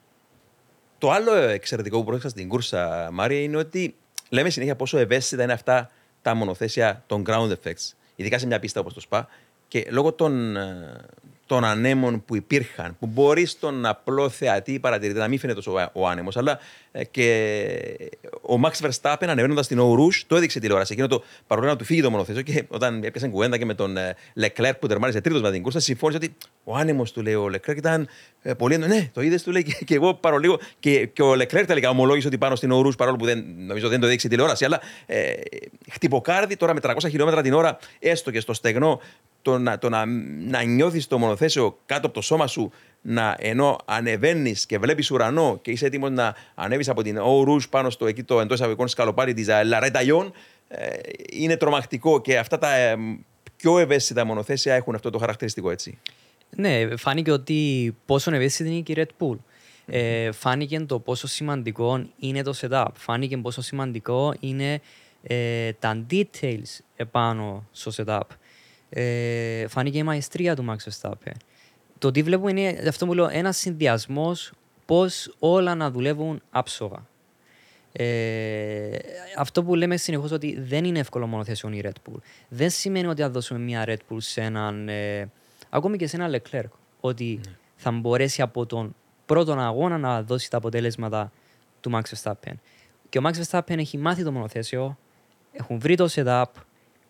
Το 0.98 1.12
άλλο 1.12 1.34
εξαιρετικό 1.36 1.98
που 1.98 2.04
πρόσεξα 2.04 2.30
στην 2.30 2.48
κούρσα, 2.48 3.10
Μάρια, 3.12 3.42
είναι 3.42 3.58
ότι 3.58 3.96
λέμε 4.30 4.50
συνέχεια 4.50 4.76
πόσο 4.76 4.98
ευαίσθητα 4.98 5.44
είναι 5.44 5.54
αυτά 5.54 5.92
τα 6.22 6.34
μονοθέσια 6.34 7.04
των 7.08 7.24
ground 7.28 7.52
effects, 7.52 7.94
ειδικά 8.16 8.38
σε 8.38 8.46
μια 8.48 8.60
πίστα 8.60 8.80
όπως 8.80 8.94
το 8.94 9.00
ΣΠΑ. 9.00 9.28
Και 9.68 9.88
λόγω 9.90 10.14
των, 10.14 10.56
ε, 10.56 11.06
των 11.46 11.64
ανέμων 11.66 12.24
που 12.26 12.36
υπήρχαν, 12.36 12.96
που 13.00 13.06
μπορεί 13.06 13.46
στον 13.46 13.86
απλό 13.86 14.30
θεατή 14.30 14.74
ή 14.74 14.80
παρατηρητή 14.80 15.20
να 15.20 15.28
μην 15.28 15.40
φαίνεται 15.40 15.62
τόσο 15.62 15.80
ο- 15.80 15.90
ο 16.02 16.08
άνεμος, 16.08 16.38
αλλά 16.38 16.60
ε, 16.92 17.04
και 17.04 18.12
ο 18.42 18.60
Max 18.64 18.88
Verstappen 18.88 19.26
ανεβαίνοντας 19.28 19.66
στην 19.66 19.80
Eau 19.80 20.00
Rouge, 20.00 20.22
το 20.28 20.36
έδειξε 20.36 20.60
τηλεόραση. 20.60 20.94
Εκείνο 20.94 21.08
το 21.08 21.24
παρόλο 21.48 21.68
να 21.68 21.76
του 21.76 21.84
φύγει 21.86 22.02
το 22.02 22.10
μονοθέσιο 22.12 22.42
και 22.42 22.64
όταν 22.68 23.04
έπιασαν 23.04 23.30
κουβέντα 23.32 23.58
και 23.58 23.66
με 23.66 23.74
τον 23.74 23.98
ε, 23.98 24.16
Leclerc 24.42 24.72
που 24.80 24.88
τερμάρισε 24.88 25.22
τρίτος 25.22 25.42
με 25.42 25.52
την 25.52 25.62
κούρσα, 25.62 25.80
συμφώνησε 25.80 26.18
ότι 26.24 26.36
ο 26.64 26.76
άνεμος 26.76 27.12
του 27.12 27.22
λέει 27.22 27.34
ο 27.34 27.46
Leclerc 27.54 27.76
ήταν 27.78 28.08
ε, 28.42 28.54
πολύ 28.54 28.74
έντονο. 28.74 28.94
Ναι, 28.94 29.10
το 29.14 29.22
είδες 29.22 29.44
του 29.44 29.52
λέει 29.52 29.64
και, 29.64 29.84
και 29.86 29.96
εγώ 29.96 30.14
παρολίγο. 30.14 30.60
Και, 30.80 31.06
και 31.06 31.22
ο 31.22 31.32
Leclerc 31.32 31.64
τελικά 31.68 31.90
ομολόγησε 31.90 32.28
ότι 32.28 32.38
πάνω 32.38 32.56
στην 32.56 32.70
Eau 32.74 32.86
Rouge, 32.86 32.98
παρόλο 32.98 33.18
που 33.18 33.26
δεν, 33.26 33.46
νομίζω 33.58 33.90
δεν 33.90 34.00
το 34.00 34.06
έδειξε 34.06 34.28
η 34.28 34.30
τηλεόραση, 34.30 34.66
αλλά 34.66 34.82
ε, 35.06 35.34
χτυποκάρδι 35.92 36.56
τώρα 36.58 36.74
με 36.74 36.80
300 36.84 36.96
χιλιόμετρα 37.10 37.42
την 37.42 37.54
ώρα, 37.54 37.78
έστω 38.00 38.32
και 38.32 38.40
στο 38.40 38.54
στεγνό, 38.54 39.02
το 39.46 39.58
να, 39.58 39.78
το 39.78 39.90
να, 39.90 40.06
να 40.50 40.64
νιώθεις 40.64 41.08
το 41.08 41.18
μονοθέσιο 41.18 41.78
κάτω 41.86 42.06
από 42.06 42.16
το 42.16 42.22
σώμα 42.22 42.48
σου, 42.48 42.72
να, 43.02 43.36
ενώ 43.40 43.78
ανεβαίνεις 43.86 44.66
και 44.66 44.78
βλέπεις 44.78 45.12
ουρανό 45.12 45.60
και 45.62 45.72
είσαι 45.72 45.86
έτοιμος 45.86 46.12
να 46.12 46.36
ανέβεις 46.56 46.90
από 46.90 47.02
την 47.04 47.18
Eau 47.20 47.50
Rouge 47.50 47.70
πάνω 47.70 47.90
στο 47.90 48.06
εκεί 48.06 48.24
το 48.24 48.40
εντός 48.40 48.56
εισαγωγικών 48.56 48.88
σκαλοπάρι 48.88 49.34
της 49.34 49.48
Λαρέτα 49.66 50.04
Ιόν, 50.04 50.32
ε, 50.68 50.88
είναι 51.32 51.58
τρομακτικό 51.58 52.22
και 52.22 52.38
αυτά 52.38 52.58
τα 52.58 52.76
ε, 52.76 52.96
πιο 53.56 53.80
ευαίσθητα 53.80 54.26
μονοθέσια 54.26 54.74
έχουν 54.76 54.96
αυτό 54.96 55.10
το 55.10 55.18
χαρακτηριστικό 55.18 55.72
έτσι. 55.72 55.98
Ναι, 56.50 56.98
φάνηκε 56.98 57.32
ότι 57.32 57.96
πόσο 58.06 58.34
ευαίσθητη 58.36 58.70
είναι 58.70 58.80
και 58.80 58.92
η 58.92 58.96
Red 58.98 59.26
Bull. 59.26 59.38
Ε, 59.86 60.32
φάνηκε 60.32 60.80
το 60.80 61.00
πόσο 61.00 61.28
σημαντικό 61.28 62.06
είναι 62.20 62.42
το 62.42 62.54
setup. 62.62 62.88
Φάνηκε 62.94 63.38
πόσο 63.38 63.62
σημαντικό 63.62 64.34
είναι 64.40 64.82
ε, 65.24 65.72
τα 65.74 66.06
details 66.12 66.80
επάνω 66.96 67.68
στο 67.72 67.92
setup. 67.98 68.20
Ε, 68.98 69.68
φάνηκε 69.68 69.98
η 69.98 70.04
μαεστρία 70.04 70.56
του 70.56 70.66
Max 70.70 70.90
Verstappen. 70.90 71.34
Το 71.98 72.12
τι 72.12 72.24
βλέπω 72.24 72.48
είναι 72.48 72.84
αυτό 72.88 73.06
που 73.06 73.14
λέω, 73.14 73.28
ένας 73.32 73.58
συνδυασμός 73.58 74.52
πώς 74.86 75.36
όλα 75.40 75.76
να 75.76 75.92
δουλεύουν 75.92 76.42
άψογα. 76.50 77.08
Ε, 77.92 78.98
αυτό 79.38 79.64
που 79.64 79.76
λέμε 79.76 79.98
συνεχώς 79.98 80.32
ότι 80.32 80.60
δεν 80.60 80.86
είναι 80.86 81.00
εύκολο 81.00 81.28
μονοθέσιο 81.28 81.70
η 81.70 81.82
Red 81.84 82.10
Bull. 82.10 82.20
Δεν 82.50 82.70
σημαίνει 82.70 83.08
ότι 83.08 83.22
θα 83.22 83.30
δώσουμε 83.30 83.60
μια 83.60 83.84
Red 83.88 83.98
Bull 84.10 84.18
σε 84.18 84.42
έναν, 84.42 84.90
ε, 84.90 85.30
ακόμη 85.70 85.98
και 85.98 86.08
σε 86.08 86.16
έναν 86.16 86.36
Leclerc, 86.42 86.70
ότι 87.00 87.40
θα 87.76 87.92
μπορέσει 87.92 88.42
από 88.42 88.66
τον 88.66 88.96
πρώτο 89.26 89.54
αγώνα 89.54 89.98
να 89.98 90.24
δώσει 90.24 90.50
τα 90.50 90.58
αποτέλεσματα 90.58 91.32
του 91.82 91.92
Max 91.94 92.02
Verstappen. 92.02 92.54
Και 93.10 93.18
ο 93.18 93.22
Max 93.26 93.34
Verstappen 93.44 93.78
έχει 93.78 93.98
μάθει 93.98 94.24
το 94.24 94.32
μονοθέσιο, 94.32 94.98
έχουν 95.52 95.80
βρει 95.80 95.96
το 95.96 96.08
setup, 96.12 96.46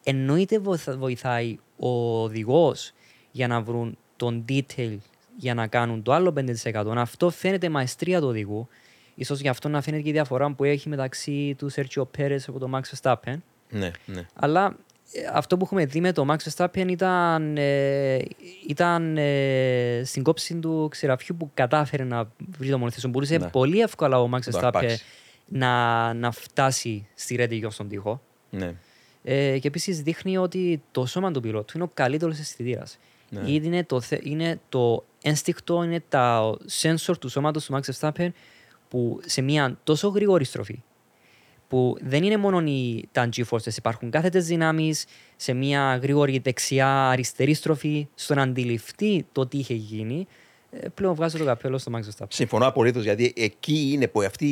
εννοείται 0.03 0.59
βοηθα- 0.59 0.97
βοηθάει 0.97 1.57
ο 1.79 2.21
οδηγός 2.23 2.91
για 3.31 3.47
να 3.47 3.61
βρουν 3.61 3.97
τον 4.15 4.45
detail 4.49 4.97
για 5.37 5.53
να 5.53 5.67
κάνουν 5.67 6.03
το 6.03 6.13
άλλο 6.13 6.33
5%. 6.73 6.93
Αυτό 6.95 7.29
φαίνεται 7.29 7.69
μαεστρία 7.69 8.19
του 8.19 8.27
οδηγού. 8.27 8.67
Ίσως 9.15 9.39
γι' 9.39 9.47
αυτό 9.47 9.69
να 9.69 9.81
φαίνεται 9.81 10.03
και 10.03 10.09
η 10.09 10.11
διαφορά 10.11 10.51
που 10.53 10.63
έχει 10.63 10.89
μεταξύ 10.89 11.55
του 11.57 11.69
Σέρτσιο 11.69 12.05
Πέρες 12.05 12.47
από 12.47 12.59
τον 12.59 12.71
Max 12.75 12.81
Verstappen. 12.95 13.35
Ναι, 13.69 13.91
ναι. 14.05 14.25
Αλλά 14.33 14.75
ε, 15.11 15.19
αυτό 15.33 15.57
που 15.57 15.63
έχουμε 15.65 15.85
δει 15.85 15.99
με 16.01 16.11
τον 16.11 16.27
Max 16.31 16.37
Verstappen 16.49 16.85
ήταν, 16.89 17.57
ε, 17.57 18.17
ήταν 18.67 19.17
ε, 19.17 20.01
στην 20.05 20.23
κόψη 20.23 20.55
του 20.55 20.87
ξεραφιού 20.91 21.35
που 21.39 21.49
κατάφερε 21.53 22.03
να 22.03 22.27
βρει 22.57 22.69
το 22.69 22.77
μονοθέσιο. 22.77 23.09
Μπορούσε 23.09 23.37
Ναι. 23.37 23.49
πολύ 23.49 23.79
εύκολα 23.79 24.21
ο 24.21 24.25
Max 24.25 24.29
Να 24.31 24.39
το 24.39 24.57
Verstappen 24.59 24.63
αρπάξει. 24.65 25.03
να, 25.45 26.13
να 26.13 26.31
φτάσει 26.31 27.07
στη 27.15 27.35
Ρέντιγιο 27.35 27.69
στον 27.69 27.87
τοίχο. 27.89 28.21
ναι. 28.49 28.73
Ε, 29.27 29.59
και 29.59 29.67
επίσης 29.67 30.01
δείχνει 30.01 30.37
ότι 30.37 30.81
το 30.91 31.05
σώμα 31.05 31.31
του 31.31 31.39
πιλότου 31.39 31.71
είναι 31.75 31.83
ο 31.83 31.89
καλύτερος 31.93 32.39
αισθητήρας. 32.39 32.97
Ναι. 33.29 33.51
Είναι, 33.51 33.83
το, 33.83 34.01
θε- 34.01 34.25
είναι 34.25 34.59
το 34.69 35.05
ένστικτο, 35.21 35.83
είναι 35.83 36.03
τα 36.09 36.57
sensor 36.81 37.17
του 37.19 37.29
σώματος 37.29 37.65
του 37.65 37.79
Max 37.79 37.93
Verstappen 37.93 38.29
που 38.89 39.19
σε 39.25 39.41
μια 39.41 39.77
τόσο 39.83 40.07
γρήγορη 40.07 40.43
στροφή 40.43 40.83
που 41.67 41.97
δεν 42.01 42.23
είναι 42.23 42.37
μόνο 42.37 42.59
οι, 42.59 43.07
τα 43.11 43.29
G-forces, 43.35 43.77
υπάρχουν 43.77 44.09
κάθετε 44.09 44.39
δυνάμεις 44.39 45.05
σε 45.35 45.53
μια 45.53 45.99
γρήγορη 46.01 46.39
δεξιά-αριστερή 46.39 47.53
στροφή, 47.53 48.07
στο 48.15 48.33
να 48.33 48.41
αντιληφθεί 48.41 49.25
το 49.31 49.47
τι 49.47 49.57
είχε 49.57 49.73
γίνει. 49.73 50.27
Ε, 50.79 50.87
πλέον 50.89 51.13
βγάζω 51.15 51.37
το 51.37 51.45
καπέλο 51.45 51.77
στο 51.77 51.91
Max 51.95 51.99
Verstappen. 51.99 52.27
Συμφωνώ 52.29 52.67
απολύτως 52.67 53.03
γιατί 53.03 53.33
εκεί 53.35 53.89
είναι 53.93 54.07
που 54.07 54.21
αυτή, 54.21 54.49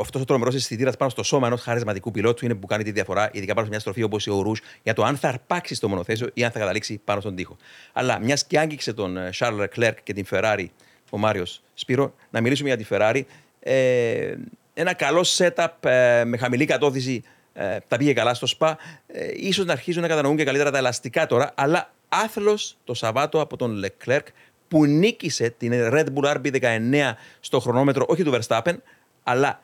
αυτός 0.00 0.22
ο 0.22 0.24
τρομερός 0.24 0.54
αισθητήρας 0.54 0.96
πάνω 0.96 1.10
στο 1.10 1.22
σώμα 1.22 1.46
ενός 1.46 1.62
χαρισματικού 1.62 2.10
πιλότου 2.10 2.44
είναι 2.44 2.54
που 2.54 2.66
κάνει 2.66 2.84
τη 2.84 2.90
διαφορά, 2.90 3.30
ειδικά 3.32 3.52
πάνω 3.52 3.64
σε 3.64 3.70
μια 3.70 3.80
στροφή 3.80 4.02
όπως 4.02 4.26
η 4.26 4.30
Ορού, 4.30 4.52
για 4.82 4.94
το 4.94 5.04
αν 5.04 5.16
θα 5.16 5.28
αρπάξει 5.28 5.80
το 5.80 5.88
μονοθέσιο 5.88 6.28
ή 6.34 6.44
αν 6.44 6.50
θα 6.50 6.58
καταλήξει 6.58 7.00
πάνω 7.04 7.20
στον 7.20 7.34
τοίχο. 7.34 7.56
Αλλά 7.92 8.18
μιας 8.18 8.46
και 8.46 8.58
άγγιξε 8.58 8.92
τον 8.92 9.16
Charles 9.38 9.66
Leclerc 9.66 9.94
και 10.02 10.12
την 10.12 10.26
Ferrari 10.30 10.66
ο 11.10 11.18
Μάριος 11.18 11.62
Σπύρο, 11.74 12.14
να 12.30 12.40
μιλήσουμε 12.40 12.68
για 12.68 12.78
τη 12.78 12.86
Ferrari. 12.90 13.22
Ε, 13.60 14.34
ένα 14.74 14.94
καλό 14.94 15.26
setup 15.36 15.66
ε, 15.80 16.24
με 16.24 16.36
χαμηλή 16.36 16.64
κατώθηση 16.64 17.22
ε, 17.52 17.78
τα 17.88 17.96
πήγε 17.96 18.12
καλά 18.12 18.34
στο 18.34 18.46
ΣΠΑ. 18.46 18.78
Ε, 19.06 19.28
ίσως 19.36 19.64
να 19.64 19.72
αρχίζουν 19.72 20.02
να 20.02 20.08
κατανοούν 20.08 20.36
και 20.36 20.44
καλύτερα 20.44 20.70
τα 20.70 20.78
ελαστικά 20.78 21.26
τώρα, 21.26 21.52
αλλά 21.54 21.90
άθλος 22.08 22.76
το 22.84 22.94
Σαββάτο 22.94 23.40
από 23.40 23.56
τον 23.56 23.84
Leclerc 23.84 24.26
που 24.68 24.86
νίκησε 24.86 25.50
την 25.50 25.72
Red 25.74 26.06
Bull 26.14 26.36
RB19 26.36 27.12
στο 27.40 27.60
χρονόμετρο, 27.60 28.04
όχι 28.08 28.22
του 28.22 28.38
Verstappen, 28.38 28.74
αλλά 29.22 29.60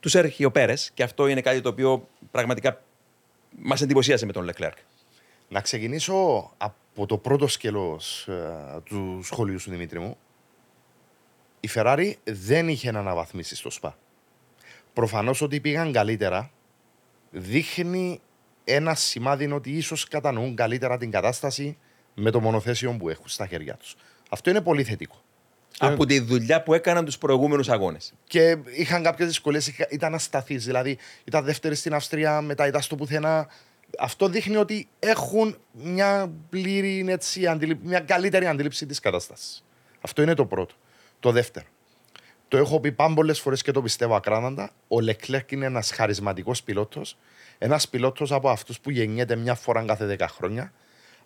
του 0.00 0.08
Σέρχιο 0.08 0.50
Πέρες. 0.50 0.90
Και 0.94 1.02
αυτό 1.02 1.26
είναι 1.26 1.40
κάτι 1.40 1.60
το 1.60 1.68
οποίο 1.68 2.08
πραγματικά 2.30 2.82
μας 3.58 3.80
εντυπωσίασε 3.80 4.26
με 4.26 4.32
τον 4.32 4.50
Leclerc. 4.50 4.76
Να 5.48 5.60
ξεκινήσω 5.60 6.50
από 6.56 7.06
το 7.06 7.18
πρώτο 7.18 7.46
σκέλος 7.46 8.28
ε, 8.28 8.80
του 8.84 9.20
σχολείου 9.22 9.58
σου, 9.58 9.70
Δημήτρη 9.70 9.98
μου. 9.98 10.16
Η 11.60 11.68
Ferrari 11.74 12.12
δεν 12.24 12.68
είχε 12.68 12.90
να 12.90 12.98
αναβαθμίσει 12.98 13.56
στο 13.56 13.70
ΣΠΑ. 13.70 13.98
Προφανώς 14.92 15.40
ότι 15.40 15.60
πήγαν 15.60 15.92
καλύτερα 15.92 16.50
δείχνει 17.30 18.20
ένα 18.64 18.94
σημάδι 18.94 19.52
ότι 19.52 19.70
ίσως 19.70 20.08
κατανοούν 20.08 20.54
καλύτερα 20.54 20.96
την 20.96 21.10
κατάσταση 21.10 21.78
με 22.14 22.30
το 22.30 22.40
μονοθέσιο 22.40 22.96
που 22.98 23.08
έχουν 23.08 23.28
στα 23.28 23.46
χέρια 23.46 23.74
τους. 23.74 23.96
Αυτό 24.30 24.50
είναι 24.50 24.60
πολύ 24.60 24.84
θετικό. 24.84 25.22
Από 25.78 26.06
τη 26.06 26.20
δουλειά 26.20 26.62
που 26.62 26.74
έκαναν 26.74 27.04
τους 27.04 27.18
προηγούμενους 27.18 27.68
αγώνες. 27.68 28.12
Και 28.24 28.56
είχαν 28.76 29.02
κάποιες 29.02 29.28
δυσκολίες, 29.28 29.72
ήταν 29.90 30.14
ασταθείς. 30.14 30.64
Δηλαδή, 30.64 30.98
ήταν 31.24 31.44
δεύτερη 31.44 31.74
στην 31.74 31.94
Αυστρία, 31.94 32.40
μετά 32.40 32.66
ήταν 32.66 32.82
στο 32.82 32.96
πουθενά. 32.96 33.48
Αυτό 33.98 34.28
δείχνει 34.28 34.56
ότι 34.56 34.88
έχουν 34.98 35.56
μια 35.72 36.32
πλήρη, 36.50 37.04
έτσι, 37.08 37.40
μια 37.82 38.00
καλύτερη 38.00 38.46
αντίληψη 38.46 38.86
της 38.86 39.00
κατάστασης. 39.00 39.64
Αυτό 40.00 40.22
είναι 40.22 40.34
το 40.34 40.46
πρώτο. 40.46 40.74
Το 41.20 41.30
δεύτερο. 41.30 41.66
Το 42.48 42.56
έχω 42.56 42.80
πει 42.80 42.92
πάμπολε 42.92 43.32
φορές 43.32 43.62
και 43.62 43.72
το 43.72 43.82
πιστεύω 43.82 44.14
ακράδαντα. 44.14 44.70
Ο 44.88 45.00
Λεκλέκ 45.00 45.52
είναι 45.52 45.66
ένας 45.66 45.90
χαρισματικός 45.90 46.62
πιλότος. 46.62 47.16
Ένας 47.58 47.88
πιλότος 47.88 48.32
από 48.32 48.50
αυτούς 48.50 48.80
που 48.80 48.90
γεννιέται 48.90 49.36
μια 49.36 49.54
φορά 49.54 49.84
κάθε 49.84 50.16
10 50.18 50.26
χρόνια. 50.28 50.72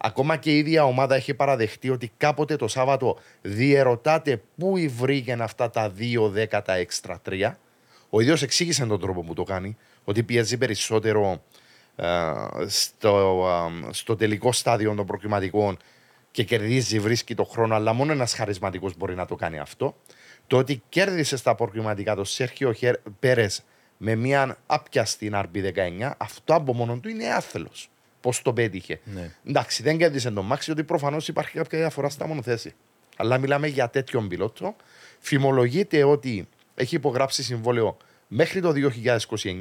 Ακόμα 0.07 0.37
και 0.37 0.51
η 0.51 0.59
ίδια 0.59 0.85
ομάδα 0.85 1.15
έχει 1.15 1.35
παραδεχτεί 1.35 1.91
ότι 1.91 2.13
κάποτε 2.17 2.57
το 2.57 2.69
Σάββατο 2.69 3.19
διερωτάται 3.43 4.43
πού 4.57 4.75
βρήκε 4.97 5.37
αυτά 5.41 5.71
τα 5.71 5.93
2 5.99 6.29
δέκατα 6.31 6.73
έξτρα 6.73 7.21
3. 7.29 7.51
Ο 8.11 8.21
ίδιος 8.21 8.43
εξήγησε 8.43 8.87
τον 8.87 9.01
τρόπο 9.01 9.23
που 9.23 9.35
το 9.35 9.43
κάνει, 9.43 9.77
ότι 10.05 10.23
πιέζει 10.23 10.59
περισσότερο 10.59 11.43
ε, 11.97 12.07
στο, 12.67 13.47
ε, 13.87 13.93
στο 13.93 14.17
τελικό 14.17 14.53
στάδιο 14.53 14.95
των 14.95 15.07
προκριματικών 15.07 15.77
και 16.31 16.43
κερδίζει, 16.43 16.99
βρίσκει 16.99 17.35
το 17.35 17.45
χρόνο, 17.45 17.75
αλλά 17.75 17.93
μόνο 17.93 18.13
ένας 18.13 18.35
χαρισματικός 18.35 18.97
μπορεί 18.97 19.15
να 19.15 19.27
το 19.27 19.35
κάνει 19.35 19.59
αυτό. 19.59 19.97
Το 20.47 20.59
ότι 20.59 20.83
κέρδισε 20.89 21.37
στα 21.37 21.55
προκριματικά 21.55 22.15
το 22.15 22.25
Σέρχιο 22.25 22.75
Πέρες 23.19 23.63
με 23.97 24.15
μια 24.15 24.59
άπιαστη 24.67 25.31
RB19, 25.35 26.11
αυτό 26.17 26.55
από 26.55 26.75
μόνο 26.75 26.97
του 26.97 27.09
είναι 27.09 27.29
άθελο. 27.29 27.71
Πώς 28.25 28.43
το 28.43 28.53
πέτυχε. 28.53 29.01
Ναι. 29.05 29.31
Εντάξει, 29.47 29.83
δεν 29.83 29.99
κέρδισε 29.99 30.31
τον 30.31 30.45
Μάξι, 30.45 30.65
γιατί 30.65 30.85
προφανώς 30.85 31.29
υπάρχει 31.29 31.57
κάποια 31.57 31.79
διαφορά 31.79 32.09
στα 32.09 32.27
μονοθέση. 32.27 32.75
Αλλά 33.17 33.39
μιλάμε 33.39 33.67
για 33.67 33.91
τέτοιον 33.91 34.29
πιλότο. 34.29 34.77
Φημολογείται 35.19 36.05
ότι 36.05 36.49
έχει 36.75 36.95
υπογράψει 36.95 37.43
συμβόλαιο 37.43 37.97
μέχρι 38.29 38.61
το 38.61 38.73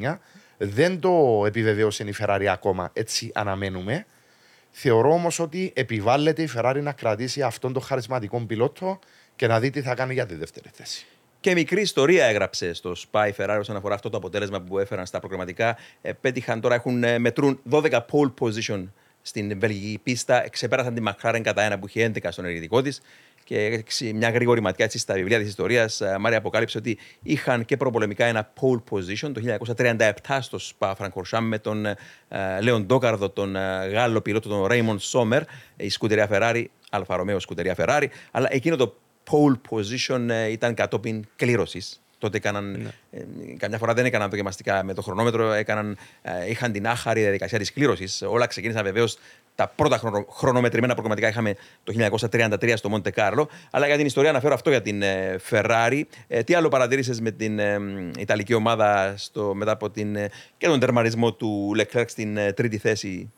2029. 0.02 0.18
Δεν 0.58 1.00
το 1.00 1.44
επιβεβαίωσε 1.46 2.04
η 2.04 2.14
Ferrari 2.20 2.46
ακόμα, 2.50 2.90
έτσι 2.94 3.32
αναμένουμε. 3.34 4.06
Θεωρώ 4.72 5.14
όμως 5.14 5.40
ότι 5.40 5.72
επιβάλλεται 5.76 6.42
η 6.42 6.50
Ferrari 6.56 6.80
να 6.82 6.92
κρατήσει 6.92 7.42
αυτόν 7.42 7.74
τον 7.74 7.82
χαρισματικό 7.82 8.40
πιλότο 8.40 9.00
και 9.36 9.48
να 9.48 9.60
δει 9.60 9.70
τι 9.70 9.82
θα 9.82 9.96
κάνει 9.96 10.14
για 10.14 10.26
τη 10.26 10.36
δεύτερη 10.36 10.70
θέση. 10.74 11.06
Και 11.44 11.54
μικρή 11.54 11.82
ιστορία 11.82 12.26
έγραψε 12.26 12.74
στο 12.74 12.96
Spy 13.12 13.32
Ferrari 13.38 13.58
όσον 13.60 13.76
αφορά 13.76 13.96
αυτό 13.96 14.10
το 14.10 14.18
αποτέλεσμα 14.18 14.62
που 14.62 14.80
έφεραν 14.80 15.06
στα 15.06 15.20
προγραμματικά. 15.20 15.78
Ε, 16.02 16.12
πέτυχαν 16.14 16.62
τώρα, 16.62 16.76
έχουν, 16.76 17.04
ε, 17.04 17.20
μετρούν 17.20 17.60
12 17.70 18.06
pole 18.12 18.34
position 18.40 18.84
στην 19.22 19.60
βελγική 19.60 20.00
πίστα. 20.04 20.50
Ξεπέρασαν 20.50 20.94
τη 20.94 21.02
McLaren 21.06 21.42
κατά 21.44 21.62
ένα 21.62 21.80
που 21.80 21.88
είχε 21.88 22.04
11 22.04 22.32
στον 22.32 22.44
ενεργητικό 22.44 22.82
της. 22.82 23.02
Και 23.44 23.84
μια 24.14 24.30
γρήγορη 24.30 24.62
ματιά 24.62 24.86
έτσι, 24.86 24.98
στα 24.98 25.14
βιβλία 25.14 25.40
της 25.40 25.48
ιστορίας, 25.48 26.02
ε, 26.02 26.18
Μάρια 26.20 26.38
αποκάλυψε 26.38 26.78
ότι 26.78 26.98
είχαν 27.24 27.66
και 27.66 27.78
προπολεμικά 27.78 28.26
ένα 28.26 28.54
pole 28.62 28.82
position 28.90 29.32
το 29.34 29.42
1937 29.42 30.42
στο 30.42 30.58
Spa 30.62 30.94
Francorchamps 30.94 31.40
με 31.42 31.60
τον 31.60 31.86
Λέον 32.62 32.86
Ντόκαρδο, 32.86 33.30
τον 33.30 33.54
Γάλλο 33.92 34.22
πιλότο, 34.22 34.50
τον 34.50 34.68
Raymond 34.70 34.98
Sommer, 35.12 35.42
η 35.78 35.90
Scuderia 35.90 36.28
Ferrari, 36.32 36.66
Alfa 36.90 37.16
Romeo 37.16 37.40
Scuderia 37.40 37.76
Ferrari. 37.78 38.06
Αλλά 38.32 38.48
εκείνο 38.52 38.76
το 38.76 38.96
pole 39.30 39.60
position 39.70 40.30
ε, 40.30 40.52
ήταν 40.52 40.74
κατόπιν 40.74 41.26
κλήρωσης. 41.36 41.98
Τότε 42.18 42.38
έκαναν, 42.38 42.72
ναι. 42.72 42.90
ε, 43.12 43.26
καμιά 43.58 43.78
φορά 43.78 43.94
δεν 43.94 44.06
έκαναν 44.06 44.30
δοκιμαστικά 44.30 44.84
με 44.84 44.94
το 44.94 45.02
χρονόμετρο, 45.02 45.52
έκαναν, 45.52 45.98
ε, 46.22 46.50
είχαν 46.50 46.72
την 46.72 46.88
άχαρη 46.88 47.22
διαδικασία 47.22 47.60
της 47.60 47.74
κλήρωσης. 47.74 48.22
Όλα 48.22 48.46
ξεκίνησαν 48.46 48.84
βεβαίως 48.84 49.18
τα 49.56 49.68
πρώτα 49.76 49.98
χρονο, 49.98 50.26
χρονομετρημένα 50.30 50.94
δοκιμαστικά 50.94 51.28
είχαμε 51.28 51.56
το 51.84 51.94
1933 52.30 52.74
στο 52.76 52.90
Μοντε 52.90 53.12
Κάρλο. 53.12 53.50
Αλλά 53.72 53.88
για 53.88 53.98
την 53.98 54.06
ιστορία 54.06 54.30
αναφέρω 54.30 54.54
αυτό 54.54 54.70
για 54.70 54.82
την 54.82 55.02
ε, 55.02 55.40
Ferrari. 55.50 56.02
Ε, 56.28 56.44
τι 56.44 56.54
άλλο 56.54 56.68
παρατήρησες 56.68 57.22
με 57.22 57.32
την 57.32 57.60
ε, 57.60 57.80
Ιταλική 58.18 58.54
ομάδα 58.54 59.14
στο, 59.18 59.54
μετά 59.56 59.72
από 59.72 59.90
την, 59.90 60.18
και 60.58 60.68
τον 60.68 60.80
τερματισμό 60.80 61.34
του 61.34 61.72
Leclerc 61.78 62.06
στην 62.08 62.38
τρίτη 62.56 62.78
θέση; 62.78 63.32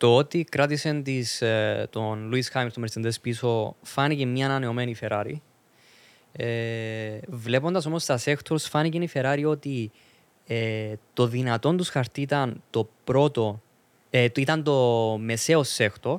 Το 0.00 0.16
ότι 0.16 0.44
κράτησε 0.44 1.00
τις, 1.04 1.42
ε, 1.42 1.88
τον 1.90 2.28
Λουίς 2.28 2.48
Χάιμερ 2.48 2.72
του 2.72 2.82
Mercedes 2.82 3.20
πίσω 3.22 3.76
φάνηκε 3.82 4.26
μια 4.26 4.46
ανανεωμένη 4.46 4.96
Ferrari. 5.00 5.34
Ε, 6.32 7.18
βλέποντας 7.28 7.86
όμως 7.86 8.04
τα 8.04 8.20
sectors 8.24 8.58
φάνηκε 8.58 8.98
η 8.98 9.10
Ferrari 9.14 9.42
ότι 9.46 9.90
ε, 10.46 10.92
το 11.12 11.26
δυνατόν 11.26 11.76
τους 11.76 11.88
χαρτί 11.88 12.20
ήταν 12.20 12.62
το 12.70 12.88
πρώτο, 13.04 13.62
ε, 14.10 14.26
ήταν 14.36 14.62
το 14.62 15.16
μεσαίο 15.20 15.62
sector 15.76 16.14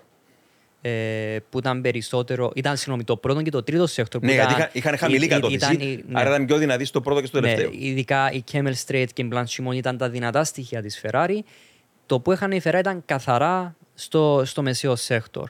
ε, 0.81 1.37
που 1.49 1.57
ήταν 1.57 1.81
περισσότερο, 1.81 2.51
ήταν 2.55 2.77
συγγνώμη, 2.77 3.03
το 3.03 3.17
πρώτο 3.17 3.41
και 3.41 3.51
το 3.51 3.63
τρίτο 3.63 3.85
sector. 3.95 4.21
Ναι, 4.21 4.33
γιατί 4.33 4.69
είχαν 4.71 4.97
χαμηλή 4.97 5.27
κατώθηση, 5.27 6.03
άρα 6.11 6.29
ήταν 6.29 6.45
πιο 6.45 6.57
δυνατή 6.57 6.85
στο 6.85 7.01
πρώτο 7.01 7.21
και 7.21 7.27
στο 7.27 7.39
τελευταίο. 7.39 7.69
Ναι, 7.69 7.75
ειδικά 7.77 8.31
η 8.31 8.43
Camel 8.51 8.73
Straight 8.85 9.07
και 9.13 9.21
η 9.21 9.29
Blanchimon 9.33 9.73
ήταν 9.73 9.97
τα 9.97 10.09
δυνατά 10.09 10.43
στοιχεία 10.43 10.81
της 10.81 11.01
Ferrari 11.03 11.39
το 12.11 12.19
που 12.19 12.31
είχαν 12.31 12.51
η 12.51 12.61
Ferrari 12.63 12.79
ήταν 12.79 13.03
καθαρά 13.05 13.75
στο, 13.93 14.41
στο 14.45 14.61
μεσαίο 14.61 14.95
σέκτορ. 14.95 15.49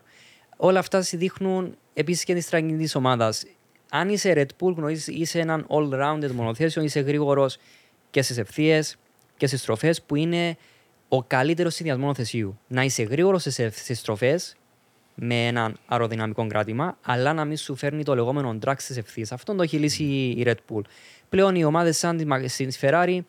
Όλα 0.58 0.80
αυτά 0.80 1.00
δείχνουν 1.00 1.78
επίσης 1.94 2.24
και 2.24 2.34
της 2.34 2.46
στραγγυλή 2.46 2.88
τη 2.88 2.98
ομάδας. 2.98 3.44
Αν 3.90 4.10
είσαι 4.10 4.34
Red 4.36 4.66
Bull, 4.66 4.76
γνωρίζεις 4.76 5.08
είσαι 5.08 5.40
έναν 5.40 5.68
all-rounded 5.70 6.32
μονοθέσιο, 6.32 6.82
είσαι 6.82 7.00
γρήγορος 7.00 7.58
και 8.10 8.22
στις 8.22 8.38
ευθείες 8.38 8.98
και 9.38 9.48
στις 9.48 9.62
στροφές, 9.62 10.02
που 10.02 10.16
είναι 10.16 10.58
ο 11.08 11.24
καλύτερος 11.24 11.74
συνδυασμός 11.74 12.18
θεσίου. 12.18 12.60
Να 12.68 12.84
είσαι 12.84 13.04
γρήγορος 13.04 13.42
στις 13.42 14.00
στροφές 14.00 14.56
με 15.16 15.48
έναν 15.48 15.78
αεροδυναμικό 15.88 16.48
κράτημα, 16.48 16.98
αλλά 17.02 17.34
να 17.34 17.46
μην 17.46 17.58
σου 17.58 17.76
φέρνει 17.76 18.04
το 18.04 18.16
λεγόμενο 18.16 18.58
drag 18.66 18.76
στις 18.78 18.98
ευθείες. 18.98 19.32
Αυτό 19.32 19.56
το 19.56 19.64
έχει 19.64 19.78
λύσει 19.78 20.04
η 20.04 20.44
Red 20.46 20.76
Bull. 20.76 20.82
Πλέον 21.30 21.56
οι 21.56 21.64
ομάδες 21.64 21.98
σαν 21.98 22.18
τη 22.18 22.78
Ferrari 22.82 23.20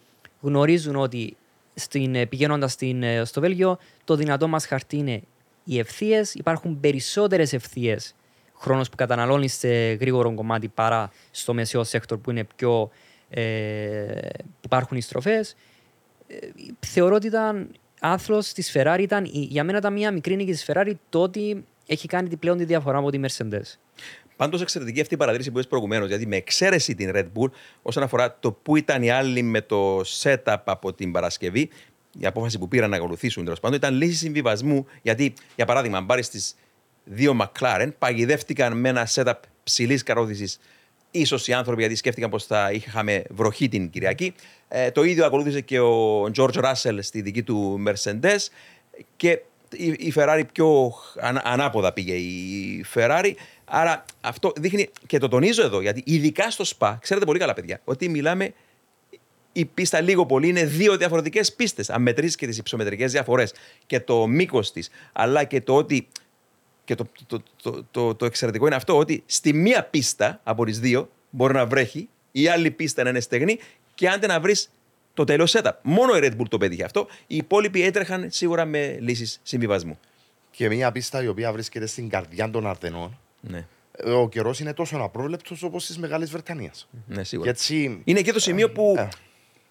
γνωρίζουν 0.41 0.97
ότι 0.97 1.37
στην, 1.75 2.15
ε, 2.15 2.27
πηγαίνοντας 2.27 2.77
ε, 2.81 3.25
στο 3.25 3.41
Βέλγιο, 3.41 3.79
το 4.05 4.17
δυνατό 4.17 4.49
μας 4.49 4.67
χαρτί 4.67 4.97
είναι 4.97 5.23
οι 5.65 5.79
ευθείες. 5.79 6.35
Υπάρχουν 6.35 6.81
περισσότερες 6.81 7.53
ευθείες 7.53 8.15
χρόνος 8.63 8.89
που 8.89 8.97
καταναλώνεις 8.97 9.53
σε 9.53 9.69
γρήγορο 9.93 10.35
κομμάτι 10.35 10.69
παρά 10.69 11.11
στο 11.31 11.55
μεσαίο 11.55 11.85
sector 11.85 12.19
που 12.19 12.31
είναι 12.31 12.47
πιο. 12.57 12.91
Ε, 13.31 13.43
που 14.41 14.65
υπάρχουν 14.65 14.97
οι 14.97 15.01
στροφές. 15.01 15.57
Ε, 16.27 16.37
θεωρώ 16.81 17.15
ότι 17.15 17.27
ήταν 17.27 17.69
άθλος 18.01 18.53
της 18.53 18.73
Ferrari. 18.75 19.01
Ήταν, 19.01 19.25
για 19.33 19.65
μένα 19.65 19.79
ήταν 19.79 19.93
μια 19.93 20.13
μικρή 20.13 20.37
νίκη 20.37 20.51
της 20.51 20.65
Ferrari 20.67 20.93
το 21.09 21.23
ότι 21.23 21.65
έχει 21.87 22.09
κάνει 22.09 22.29
την 22.29 22.39
πλέον 22.39 22.59
τη 22.59 22.65
διαφορά 22.65 22.99
από 22.99 23.11
τη 23.11 23.21
Mercedes. 23.23 23.79
Πάντως 24.43 24.61
εξαιρετική 24.61 25.01
αυτή 25.01 25.15
η 25.15 25.17
παρατήρηση 25.17 25.51
που 25.51 25.57
είπες 25.57 25.69
προηγουμένως, 25.69 26.09
γιατί 26.09 26.27
με 26.27 26.37
εξαίρεση 26.37 26.95
την 26.95 27.11
Red 27.15 27.25
Bull 27.25 27.51
όσον 27.83 28.03
αφορά 28.03 28.37
το 28.41 28.53
που 28.53 28.77
ήταν 28.77 29.03
οι 29.03 29.11
άλλοι 29.11 29.43
με 29.43 29.61
το 29.61 30.01
setup 30.01 30.57
από 30.65 30.93
την 30.93 31.13
Παρασκευή, 31.13 31.69
η 32.19 32.27
απόφαση 32.27 32.59
που 32.59 32.69
πήραν 32.69 32.91
να 32.91 32.97
ακολουθήσουν 32.97 33.45
τέλος 33.45 33.61
πάντων 33.61 33.77
ήταν 33.77 33.95
λύση 33.95 34.17
συμβιβασμού. 34.17 34.87
Γιατί, 35.03 35.33
για 35.57 35.65
παράδειγμα, 35.65 35.99
αν 35.99 36.07
πάρεις 36.07 36.29
τις 36.29 36.55
δύο 37.05 37.37
McLaren, 37.41 37.89
παγιδεύτηκαν 37.99 38.79
με 38.79 38.89
ένα 38.89 39.09
setup 39.15 39.33
ψηλής 39.63 40.03
καρόθηση. 40.03 40.59
σω 41.25 41.39
οι 41.47 41.53
άνθρωποι 41.53 41.81
γιατί 41.81 41.97
σκέφτηκαν 41.97 42.31
πως 42.31 42.45
θα 42.45 42.73
είχαμε 42.73 43.25
βροχή 43.31 43.69
την 43.69 43.91
Κυριακή. 43.91 44.35
Ε, 44.69 44.91
το 44.91 45.03
ίδιο 45.03 45.25
ακολούθησε 45.25 45.61
και 45.61 45.81
ο 45.81 46.23
George 46.37 46.65
Russell 46.65 46.99
στη 47.01 47.21
δική 47.21 47.43
του 47.43 47.83
Mercedes. 47.87 48.47
Και 49.17 49.41
η 49.97 50.13
Ferrari 50.17 50.43
πιο 50.53 50.93
ανάποδα 51.43 51.93
πήγε 51.93 52.15
η 52.15 52.85
Ferrari. 52.95 53.33
Άρα 53.75 54.05
αυτό 54.21 54.53
δείχνει 54.57 54.91
και 55.07 55.19
το 55.19 55.29
τονίζω 55.29 55.63
εδώ, 55.63 55.81
γιατί 55.81 56.03
ειδικά 56.07 56.51
στο 56.51 56.65
ΣΠΑ, 56.65 56.99
ξέρετε 57.03 57.27
πολύ 57.27 57.39
καλά 57.39 57.55
παιδιά, 57.55 57.81
ότι 57.85 58.09
μιλάμε 58.09 58.53
η 59.53 59.65
πίστα 59.65 60.01
λίγο 60.01 60.27
πολύ 60.27 60.49
είναι 60.49 60.65
δύο 60.65 60.97
διαφορετικές 60.97 61.53
πίστες. 61.53 61.91
Αν 61.91 62.03
μετρήσει 62.03 62.37
και 62.37 62.47
τις 62.47 62.59
υψομετρικές 62.59 63.13
διαφορές 63.13 63.55
και 63.87 64.01
το 64.01 64.27
μήκος 64.27 64.73
της, 64.73 64.91
αλλά 65.13 65.45
και 65.45 65.61
το 65.61 65.77
ότι. 65.77 66.09
Και 66.85 66.95
το, 66.95 67.07
το, 67.27 67.43
το, 67.91 68.15
το, 68.15 68.25
εξαιρετικό 68.25 68.67
είναι 68.67 68.75
αυτό 68.75 68.97
ότι 68.97 69.23
στη 69.27 69.53
μία 69.53 69.85
πίστα 69.85 70.41
από 70.43 70.65
τις 70.65 70.81
δύο 70.81 71.11
μπορεί 71.31 71.55
να 71.55 71.67
βρέχει 71.67 72.09
η 72.33 72.49
άλλη 72.49 72.71
πίστα 72.71 73.03
να 73.03 73.11
είναι 73.11 73.21
στεγνή 73.21 73.59
και 73.95 74.09
άντε 74.09 74.27
να 74.27 74.41
βρεις 74.41 74.71
το 75.15 75.25
τέλειο 75.25 75.47
setup. 75.49 75.73
Μόνο 75.83 76.17
η 76.17 76.21
Red 76.23 76.41
Bull 76.41 76.49
το 76.49 76.59
πέτυχε 76.59 76.85
αυτό. 76.85 77.07
Οι 77.27 77.37
υπόλοιποι 77.37 77.83
έτρεχαν 77.83 78.27
σίγουρα 78.31 78.65
με 78.65 78.97
λύσεις 79.01 79.41
συμβιβασμού. 79.43 79.99
Και 80.51 80.69
μια 80.69 80.93
πίστα 80.93 81.23
η 81.23 81.29
οποία 81.29 81.53
βρίσκεται 81.53 81.87
στην 81.87 82.09
καρδιά 82.09 82.51
των 82.51 82.67
Αρδενών. 82.67 83.19
Ναι, 83.49 83.67
Ο 84.15 84.29
καιρός 84.29 84.61
είναι 84.61 84.73
τόσο 84.75 84.97
απρόβλεπτο 84.97 85.57
όπως 85.63 85.87
της 85.87 85.99
Μεγάλης 85.99 86.31
Βρετανίας. 86.31 86.89
ναι 87.07 87.25
σίγουρα. 87.25 87.51
Και 87.51 87.57
έτσι. 87.57 88.01
Είναι 88.05 88.21
και 88.23 88.33
το 88.33 88.41
σημείο 88.41 88.71
που 88.71 88.95
ε. 88.99 89.09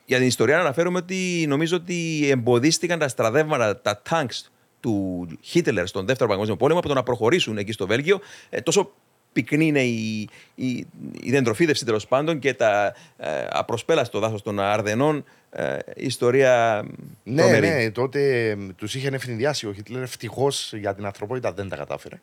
για 0.06 0.18
την 0.18 0.28
ιστορία 0.28 0.56
να 0.56 0.62
αναφέρουμε 0.62 0.98
ότι 0.98 1.46
νομίζω 1.48 1.76
ότι 1.76 2.28
εμποδίστηκαν 2.30 3.00
τα 3.00 3.08
στρατεύματα, 3.08 3.82
τα 3.82 4.02
tanks 4.10 4.50
του 4.80 5.28
Χίτλερ 5.42 5.88
στον 5.88 6.06
Δεύτερο 6.06 6.30
Παγκόσμιο 6.30 6.56
Πόλεμο 6.58 6.80
από 6.80 6.88
το 6.88 6.94
να 6.94 7.04
προχωρήσουν 7.04 7.58
εκεί 7.58 7.72
στο 7.72 7.88
Βέλγιο. 7.88 8.20
Ε, 8.50 8.62
τόσο 8.62 8.92
πυκνή 9.34 9.66
είναι 9.66 9.84
η, 9.84 10.30
η, 10.56 10.88
η 11.22 11.32
δεντροφύδευση 11.32 11.86
τέλος 11.86 12.08
πάντων 12.08 12.40
και 12.40 12.54
τα 12.54 12.96
ε, 13.18 13.46
απροσπέλαστο 13.50 14.20
δάσος 14.20 14.42
των 14.42 14.60
Αρδενών. 14.60 15.24
Ε, 15.50 15.78
ιστορία 15.96 16.84
Ναι, 17.24 17.42
τρομερή. 17.42 17.68
ναι, 17.68 17.92
τότε 17.92 18.56
τους 18.76 18.96
είχε 18.96 19.08
ευνηδιάσει 19.08 19.68
ο 19.68 19.74
Χίτλερ. 19.74 20.02
Ευτυχώς 20.02 20.74
για 20.74 20.96
την 20.96 21.06
ανθρωπότητα 21.06 21.52
δεν 21.54 21.70
τα 21.70 21.76
κατάφερε. 21.76 22.22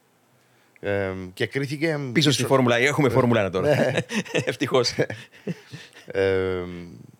Ε, 0.81 1.12
και 1.35 1.47
κρίθηκε. 1.47 1.99
Πίσω 2.12 2.31
στη 2.31 2.45
Φόρμουλα, 2.45 2.77
έχουμε 2.77 3.09
Φόρμουλα 3.09 3.47
1 3.47 3.51
τώρα. 3.51 3.69
Ναι. 3.69 3.93
Ευτυχώς. 4.45 4.95
Ε, 6.07 6.64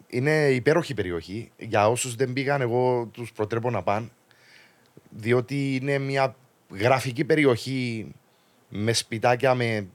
είναι 0.09 0.49
υπέροχη 0.49 0.94
περιοχή. 0.94 1.51
Για 1.57 1.88
όσους 1.88 2.14
δεν 2.14 2.33
πήγαν, 2.33 2.61
εγώ 2.61 3.09
τους 3.12 3.33
προτρέπω 3.33 3.71
να 3.71 3.83
πάνε. 3.83 4.09
Διότι 5.11 5.75
είναι 5.75 5.99
μια 5.99 6.37
γραφική 6.71 7.25
περιοχή 7.25 8.07
με 8.68 8.92
σπιτάκια, 8.92 9.55
με 9.55 9.87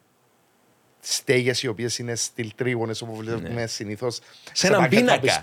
στέγες 1.06 1.63
οι 1.63 1.68
οποίες 1.68 1.98
είναι 1.98 2.16
στυλ 2.16 2.52
τρίγωνες 2.56 3.02
όπως 3.02 3.18
βλέπουμε 3.18 3.68
συνήθως. 3.68 4.20
Ναι. 4.20 4.26
Σε 4.54 4.68
έναν 4.68 4.89
πίνακα. 4.89 5.20
για 5.26 5.42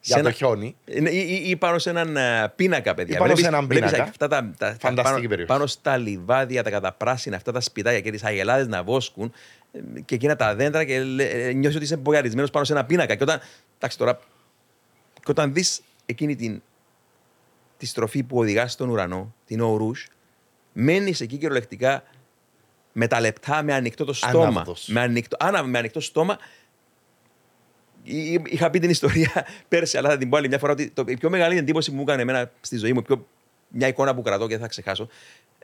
Σε 0.00 0.14
ένα- 0.18 0.22
το 0.22 0.30
χιόνι. 0.30 0.76
Είναι- 0.84 1.10
Ή, 1.10 1.26
ή- 1.28 1.50
ή 1.50 1.56
πάνω 1.56 1.78
σε 1.78 1.90
έναν 1.90 2.16
ε, 2.16 2.52
πίνακα, 2.56 2.94
παιδιά. 2.94 3.14
Ή 3.14 3.18
πάνω 3.18 3.24
Βλέπεις- 3.34 3.42
σε 3.44 3.48
έναν 3.48 3.66
βλέπεις 3.66 3.90
πίνακα. 3.90 4.08
Αυτά 4.10 4.28
τα, 4.28 4.40
τα, 4.40 4.52
τα- 4.58 4.76
Φανταστική 4.80 5.02
πάνω, 5.16 5.28
περιοχή. 5.28 5.48
πάνω 5.52 5.66
στα 5.66 5.96
λιβάδια, 5.96 6.62
τα 6.62 6.70
καταπράσινα, 6.70 7.36
αυτά 7.36 7.52
τα 7.52 7.60
σπιτάκια 7.60 8.00
και 8.00 8.10
τις 8.10 8.24
αγελάδες 8.24 8.66
να 8.66 8.82
βόσκουν 8.82 9.32
ε, 9.72 10.00
και 10.00 10.14
εκείνα 10.14 10.36
τα 10.36 10.54
δέντρα 10.54 10.84
και 10.84 10.94
ε, 10.94 11.52
νιώθεις 11.52 11.76
ότι 11.76 11.84
είσαι 11.84 11.96
μπογαρισμένος 11.96 12.50
πάνω 12.50 12.64
σε 12.64 12.72
ένα 12.72 12.84
πίνακα. 12.84 13.14
Και 13.14 13.22
όταν, 13.22 13.40
εντάξει, 13.76 13.98
τώρα, 13.98 14.18
και 15.14 15.30
όταν 15.30 15.52
δεις 15.52 15.80
εκείνη 16.06 16.36
την, 16.36 16.62
τη 17.76 17.86
στροφή 17.86 18.22
που 18.22 18.38
οδηγά 18.38 18.68
στον 18.68 18.88
ουρανό, 18.88 19.34
την 19.46 19.60
Ορούζ, 19.60 20.00
μένεις 20.72 21.20
εκεί 21.20 21.36
κυριολεκτικά 21.36 22.02
με 22.98 23.06
τα 23.06 23.20
λεπτά, 23.20 23.62
με 23.62 23.74
ανοιχτό 23.74 24.04
το 24.04 24.12
στόμα. 24.12 24.46
Άναυδος. 24.46 24.88
Με 24.88 25.00
ανοιχτό, 25.00 25.36
άνα, 25.40 25.62
με 25.62 25.78
ανοιχτό 25.78 26.00
στόμα 26.00 26.38
Εί- 28.02 28.32
εί- 28.32 28.52
Είχα 28.52 28.70
πει 28.70 28.78
την 28.78 28.90
ιστορία 28.90 29.46
πέρσι, 29.68 29.96
αλλά 29.98 30.08
θα 30.08 30.16
την 30.16 30.28
πω 30.28 30.36
άλλη 30.36 30.48
μια 30.48 30.58
φορά 30.58 30.72
ότι 30.72 30.90
το, 30.90 31.04
η 31.06 31.16
πιο 31.16 31.30
μεγάλη 31.30 31.56
εντύπωση 31.56 31.90
που 31.90 31.96
μου 31.96 32.02
έκανε 32.02 32.22
εμένα 32.22 32.50
στη 32.60 32.76
ζωή 32.76 32.92
μου, 32.92 32.98
η 32.98 33.02
πιο, 33.02 33.26
μια 33.68 33.88
εικόνα 33.88 34.14
που 34.14 34.22
κρατώ 34.22 34.46
και 34.46 34.52
δεν 34.52 34.60
θα 34.62 34.68
ξεχάσω, 34.68 35.08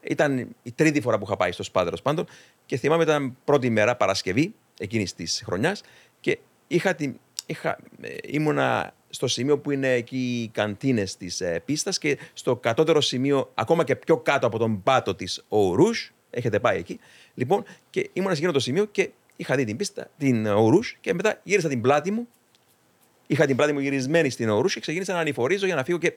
ήταν 0.02 0.54
η 0.62 0.72
τρίτη 0.72 1.00
φορά 1.00 1.18
που 1.18 1.24
είχα 1.26 1.36
πάει 1.36 1.52
στο 1.52 1.62
Σπάδερο 1.62 1.96
πάντων 2.02 2.26
και 2.66 2.76
θυμάμαι 2.76 3.02
ήταν 3.02 3.36
πρώτη 3.44 3.70
μέρα, 3.70 3.96
Παρασκευή 3.96 4.54
εκείνης 4.78 5.14
της 5.14 5.42
χρονιάς 5.44 5.82
και 6.20 6.38
είχα 6.66 6.94
την, 6.94 7.18
είχα, 7.46 7.78
ε, 8.00 8.14
ήμουνα 8.22 8.94
στο 9.10 9.26
σημείο 9.26 9.58
που 9.58 9.70
είναι 9.70 9.92
εκεί 9.92 10.42
οι 10.42 10.48
καντίνες 10.48 11.16
της 11.16 11.40
ε, 11.40 11.62
πίστας 11.64 11.98
και 11.98 12.18
στο 12.32 12.56
κατώτερο 12.56 13.00
σημείο, 13.00 13.50
ακόμα 13.54 13.84
και 13.84 13.96
πιο 13.96 14.16
κάτω 14.16 14.46
από 14.46 14.58
τον 14.58 14.82
πάτο 14.82 15.14
της 15.14 15.44
Ορούζ, 15.48 15.98
έχετε 16.32 16.60
πάει 16.60 16.78
εκεί. 16.78 17.00
Λοιπόν, 17.34 17.64
και 17.90 18.10
ήμουνα 18.12 18.32
σε 18.32 18.36
εκείνο 18.36 18.52
το 18.52 18.60
σημείο 18.60 18.84
και 18.84 19.10
είχα 19.36 19.56
δει 19.56 19.64
την 19.64 19.76
πίστα, 19.76 20.10
την 20.18 20.46
Ορούζ 20.46 20.92
και 21.00 21.14
μετά 21.14 21.40
γύρισα 21.42 21.68
την 21.68 21.80
πλάτη 21.80 22.10
μου 22.10 22.28
Είχα 23.32 23.46
την 23.46 23.56
πλάτη 23.56 23.72
μου 23.72 23.80
γυρισμένη 23.80 24.30
στην 24.30 24.48
ορού 24.48 24.68
και 24.68 24.80
ξεκίνησα 24.80 25.12
να 25.12 25.18
ανηφορίζω 25.18 25.66
για 25.66 25.74
να 25.74 25.84
φύγω 25.84 25.98
και 25.98 26.12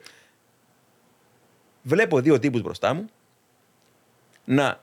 βλέπω 1.82 2.20
δύο 2.20 2.38
τύπους 2.38 2.62
μπροστά 2.62 2.94
μου 2.94 3.06
να, 4.44 4.80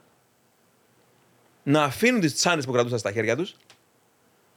να 1.62 1.82
αφήνουν 1.82 2.20
τις 2.20 2.34
τσάνες 2.34 2.64
που 2.64 2.72
κρατούσαν 2.72 2.98
στα 2.98 3.12
χέρια 3.12 3.36
τους 3.36 3.56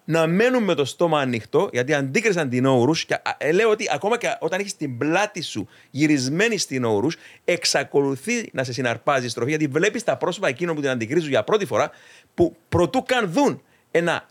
να 0.10 0.28
μένουν 0.28 0.64
με 0.64 0.74
το 0.74 0.86
στόμα 0.86 1.20
ανοιχτό 1.20 1.70
γιατί 1.72 1.94
αντίκρισαν 1.94 2.50
την 2.50 2.66
όρους 2.66 3.06
και 3.06 3.14
α, 3.14 3.22
ε, 3.38 3.52
λέω 3.52 3.70
ότι 3.70 3.88
ακόμα 3.92 4.18
και 4.18 4.38
όταν 4.40 4.60
έχεις 4.60 4.78
την 4.78 4.98
πλάτη 4.98 5.42
σου 5.42 5.68
γυρισμένη 5.90 6.58
στην 6.58 6.84
όρους 6.84 7.16
εξακολουθεί 7.46 8.50
να 8.54 8.64
σε 8.64 8.74
συναρπάζει 8.74 9.26
η 9.26 9.30
στροφή 9.30 9.50
γιατί 9.50 9.68
βλέπεις 9.68 10.04
τα 10.04 10.18
πρόσωπα 10.18 10.48
εκείνων 10.48 10.76
που 10.76 10.82
την 10.82 10.90
αντικρίζουν 10.90 11.30
για 11.30 11.44
πρώτη 11.44 11.66
φορά 11.66 11.92
που 12.34 12.56
προτού 12.70 13.04
καν 13.04 13.32
δουν 13.32 13.62
ένα 13.92 14.26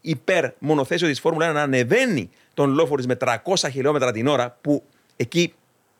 υπέρ 0.00 0.50
μονοθέσιο 0.58 1.08
της 1.08 1.20
Φόρμουλα 1.20 1.50
1 1.50 1.54
να 1.54 1.62
ανεβαίνει 1.62 2.30
τον 2.54 2.70
Λόφορης 2.70 3.06
με 3.06 3.16
300 3.20 3.36
χιλιόμετρα 3.70 4.12
την 4.12 4.26
ώρα 4.26 4.58
που 4.60 4.82
εκεί 5.16 5.54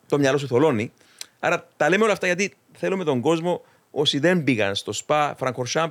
το 0.07 0.19
μυαλό 0.19 0.39
σου 0.39 0.47
θολώνει. 0.47 0.93
Άρα 1.41 1.69
τα 1.77 1.89
λέμε 1.89 2.05
όλα 2.05 2.13
αυτά 2.13 2.27
γιατί 2.27 2.55
θέλουμε 2.73 3.05
τον 3.05 3.21
κόσμο 3.21 3.63
όσοι 3.91 4.19
δεν 4.19 4.45
πήγαν 4.45 4.75
στο 4.75 4.93
Spa 5.07 5.33
Francorchamps 5.39 5.91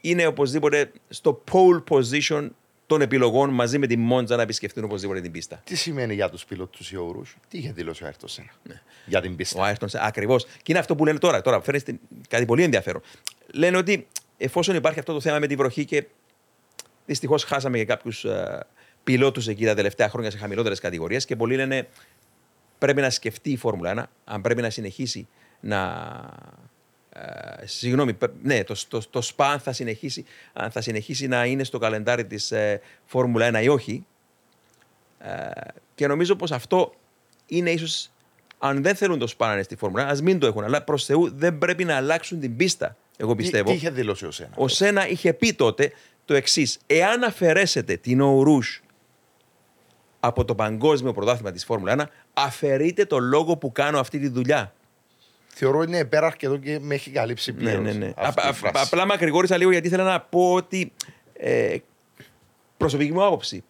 είναι 0.00 0.26
οπωσδήποτε 0.26 0.90
στο 1.08 1.44
pole 1.52 1.82
position 1.88 2.48
των 2.90 3.00
επιλογών 3.00 3.50
μαζί 3.50 3.78
με 3.78 3.86
τη 3.86 3.96
Μόντζα 3.96 4.36
να 4.36 4.42
επισκεφτούν 4.42 4.84
οπωσδήποτε 4.84 5.20
την 5.20 5.32
πίστα. 5.32 5.60
Τι 5.64 5.76
σημαίνει 5.76 6.14
για 6.14 6.28
τους 6.30 6.44
πιλότους 6.44 6.90
οι 6.92 6.96
όρου, 6.96 7.22
τι 7.48 7.58
είχε 7.58 7.72
δηλώσει 7.72 8.02
ο 8.02 8.06
Άιρτον 8.06 8.28
Σένα 8.28 8.50
για 9.06 9.20
την 9.20 9.36
πίστα; 9.36 9.60
Ο 9.60 9.64
Άιρτον 9.64 9.88
ακριβώς. 9.94 10.44
Και 10.44 10.62
είναι 10.66 10.78
αυτό 10.78 10.94
που 10.94 11.04
λένε 11.04 11.18
τώρα. 11.18 11.40
Τώρα 11.40 11.60
φέρνει 11.60 11.80
στην- 11.80 11.98
κάτι 12.28 12.44
πολύ 12.44 12.62
ενδιαφέρον. 12.62 13.02
Λένε 13.52 13.76
ότι 13.76 14.06
εφόσον 14.36 14.74
υπάρχει 14.76 14.98
αυτό 14.98 15.12
το 15.12 15.20
θέμα 15.20 15.38
με 15.38 15.46
τη 15.46 15.54
βροχή 15.56 15.84
και 15.84 16.06
δυστυχώς 17.06 17.44
χάσαμε 17.44 17.76
και 17.78 17.84
κάποιους 17.84 18.26
πιλότους 19.04 19.48
εκεί 19.48 19.64
τα 19.64 19.74
τελευταία 19.74 20.08
χρόνια 20.08 20.30
σε 20.30 20.38
χαμηλότερες 20.38 20.80
κατηγορίες 20.80 21.24
και 21.24 21.36
πολλοί 21.36 21.56
λένε 21.56 21.88
πρέπει 22.78 23.00
να 23.00 23.10
σκεφτεί 23.10 23.50
η 23.50 23.56
Φόρμουλα 23.56 23.90
1 23.90 24.02
αν 24.24 24.40
πρέπει 24.40 24.62
να 24.62 24.70
συνεχίσει 24.70 25.28
να. 25.60 25.80
Ε, 27.22 27.66
συγγνώμη, 27.66 28.14
πε- 28.14 28.30
ναι, 28.42 28.64
το, 28.64 28.74
το, 28.88 29.02
το 29.10 29.20
ΣΠΑ 29.20 29.48
αν 29.48 29.58
θα 29.60 29.72
συνεχίσει, 29.72 30.24
αν 30.52 30.70
θα 30.70 30.80
συνεχίσει 30.80 31.26
να 31.26 31.44
είναι 31.44 31.64
στο 31.64 31.78
καλεντάρι 31.78 32.24
της 32.24 32.50
ε, 32.52 32.80
Φόρμουλα 33.04 33.60
1 33.60 33.62
ή 33.62 33.68
όχι. 33.68 34.06
Ε, 35.18 35.50
και 35.94 36.06
νομίζω 36.06 36.36
πως 36.36 36.52
αυτό 36.52 36.92
είναι 37.46 37.70
ίσως, 37.70 38.10
αν 38.58 38.82
δεν 38.82 38.94
θέλουν 38.94 39.18
το 39.18 39.26
ΣΠΑ 39.26 39.46
να 39.46 39.52
είναι 39.52 39.62
στη 39.62 39.76
Φόρμουλα 39.76 40.06
1, 40.06 40.10
ας 40.10 40.22
μην 40.22 40.38
το 40.38 40.46
έχουν, 40.46 40.64
αλλά 40.64 40.82
προς 40.82 41.04
Θεού 41.04 41.30
δεν 41.34 41.58
πρέπει 41.58 41.84
να 41.84 41.96
αλλάξουν 41.96 42.40
την 42.40 42.56
πίστα, 42.56 42.96
εγώ 43.16 43.30
Τι, 43.30 43.36
πιστεύω. 43.36 43.70
τι 43.70 43.76
είχε 43.76 43.90
δηλώσει 43.90 44.26
ο 44.26 44.30
Σένα; 44.30 44.50
Ο 44.56 44.68
Σένα 44.68 45.08
είχε 45.08 45.32
πει 45.32 45.52
τότε 45.54 45.92
το 46.24 46.34
εξής: 46.34 46.78
Εάν 46.86 47.22
αφαιρέσετε 47.22 47.96
την 47.96 48.20
Ορούζ 48.20 48.66
από 50.20 50.44
το 50.44 50.54
παγκόσμιο 50.54 51.12
πρωτάθλημα 51.12 51.50
της 51.50 51.64
Φόρμουλα 51.64 51.94
1, 51.98 52.04
αφαιρείτε 52.34 53.04
το 53.04 53.18
λόγο 53.18 53.56
που 53.56 53.72
κάνω 53.72 53.98
αυτή 53.98 54.18
τη 54.18 54.28
δουλειά. 54.28 54.74
Θεωρώ 55.54 55.82
είναι 55.82 55.98
υπέραρχη 55.98 56.46
εδώ 56.46 56.56
και 56.56 56.78
με 56.82 56.94
έχει 56.94 57.10
καλύψει 57.10 57.52
Ναι, 57.52 57.58
πλήρω. 57.58 57.80
ναι, 57.80 57.92
ναι. 57.92 58.12
Α- 58.16 58.26
α- 58.26 58.70
απλά 58.82 59.06
μακρηγόρησα 59.06 59.56
λίγο 59.56 59.70
γιατί 59.70 59.86
ήθελα 59.86 60.04
να 60.04 60.20
πω 60.20 60.52
ότι. 60.52 60.92
Ε, 61.32 61.76
προσωπική 62.76 63.12
μου 63.12 63.24
άποψη. 63.24 63.64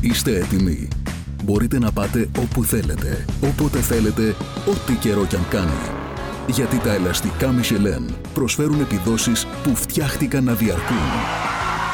Είστε 0.00 0.36
έτοιμοι. 0.36 0.88
Μπορείτε 1.44 1.78
να 1.78 1.92
πάτε 1.92 2.28
όπου 2.38 2.64
θέλετε, 2.64 3.24
όποτε 3.44 3.78
θέλετε, 3.78 4.34
ό,τι 4.68 4.92
καιρό 4.94 5.26
κι 5.26 5.36
αν 5.36 5.48
κάνει. 5.50 5.80
Γιατί 6.46 6.78
τα 6.78 6.92
ελαστικά 6.92 7.54
Michelin 7.60 8.14
προσφέρουν 8.34 8.80
επιδόσεις 8.80 9.46
που 9.62 9.76
φτιάχτηκαν 9.76 10.44
να 10.44 10.54
διαρκούν. 10.54 10.96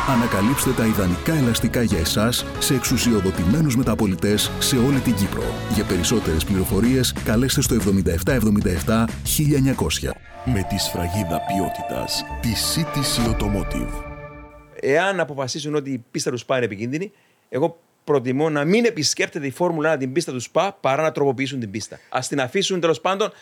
Ανακαλύψτε 0.09 0.71
τα 0.71 0.87
ιδανικά 0.87 1.35
ελαστικά 1.35 1.83
για 1.83 1.99
εσάς 1.99 2.45
σε 2.59 2.75
εξουσιοδοτημένους 2.75 3.77
μεταπολιτές 3.77 4.51
σε 4.59 4.77
όλη 4.77 4.99
την 4.99 5.15
Κύπρο. 5.15 5.43
Για 5.75 5.85
περισσότερες 5.85 6.45
πληροφορίες 6.45 7.13
καλέστε 7.25 7.61
στο 7.61 7.75
7777 7.75 9.07
1900. 9.25 10.11
Με 10.45 10.67
τη 10.69 10.79
σφραγίδα 10.79 11.41
ποιότητας 11.47 12.25
τη 12.41 12.53
CTC 12.75 13.31
Automotive. 13.31 14.05
Εάν 14.81 15.21
αποφασίσουν 15.21 15.75
ότι 15.75 15.91
η 15.91 16.05
πίστα 16.11 16.31
του 16.31 16.37
ΣΠΑ 16.37 16.57
είναι 16.57 16.65
επικίνδυνη, 16.65 17.13
εγώ 17.49 17.79
προτιμώ 18.05 18.51
να 18.51 18.65
μην 18.65 18.85
επισκέπτεται 18.85 19.47
η 19.47 19.51
Φόρμουλα 19.51 19.95
1 19.95 19.99
την 19.99 20.13
πίστα 20.13 20.33
τους 20.33 20.45
ΣΠΑ 20.45 20.73
παρά 20.81 21.03
να 21.03 21.13
τροποποιήσουν 21.13 21.61
την 21.61 21.71
πίστα. 21.71 21.99
Α 22.09 22.21
την 22.29 22.41
αφήσουν 22.41 22.81
τέλος 22.81 23.01
πάντων 23.01 23.33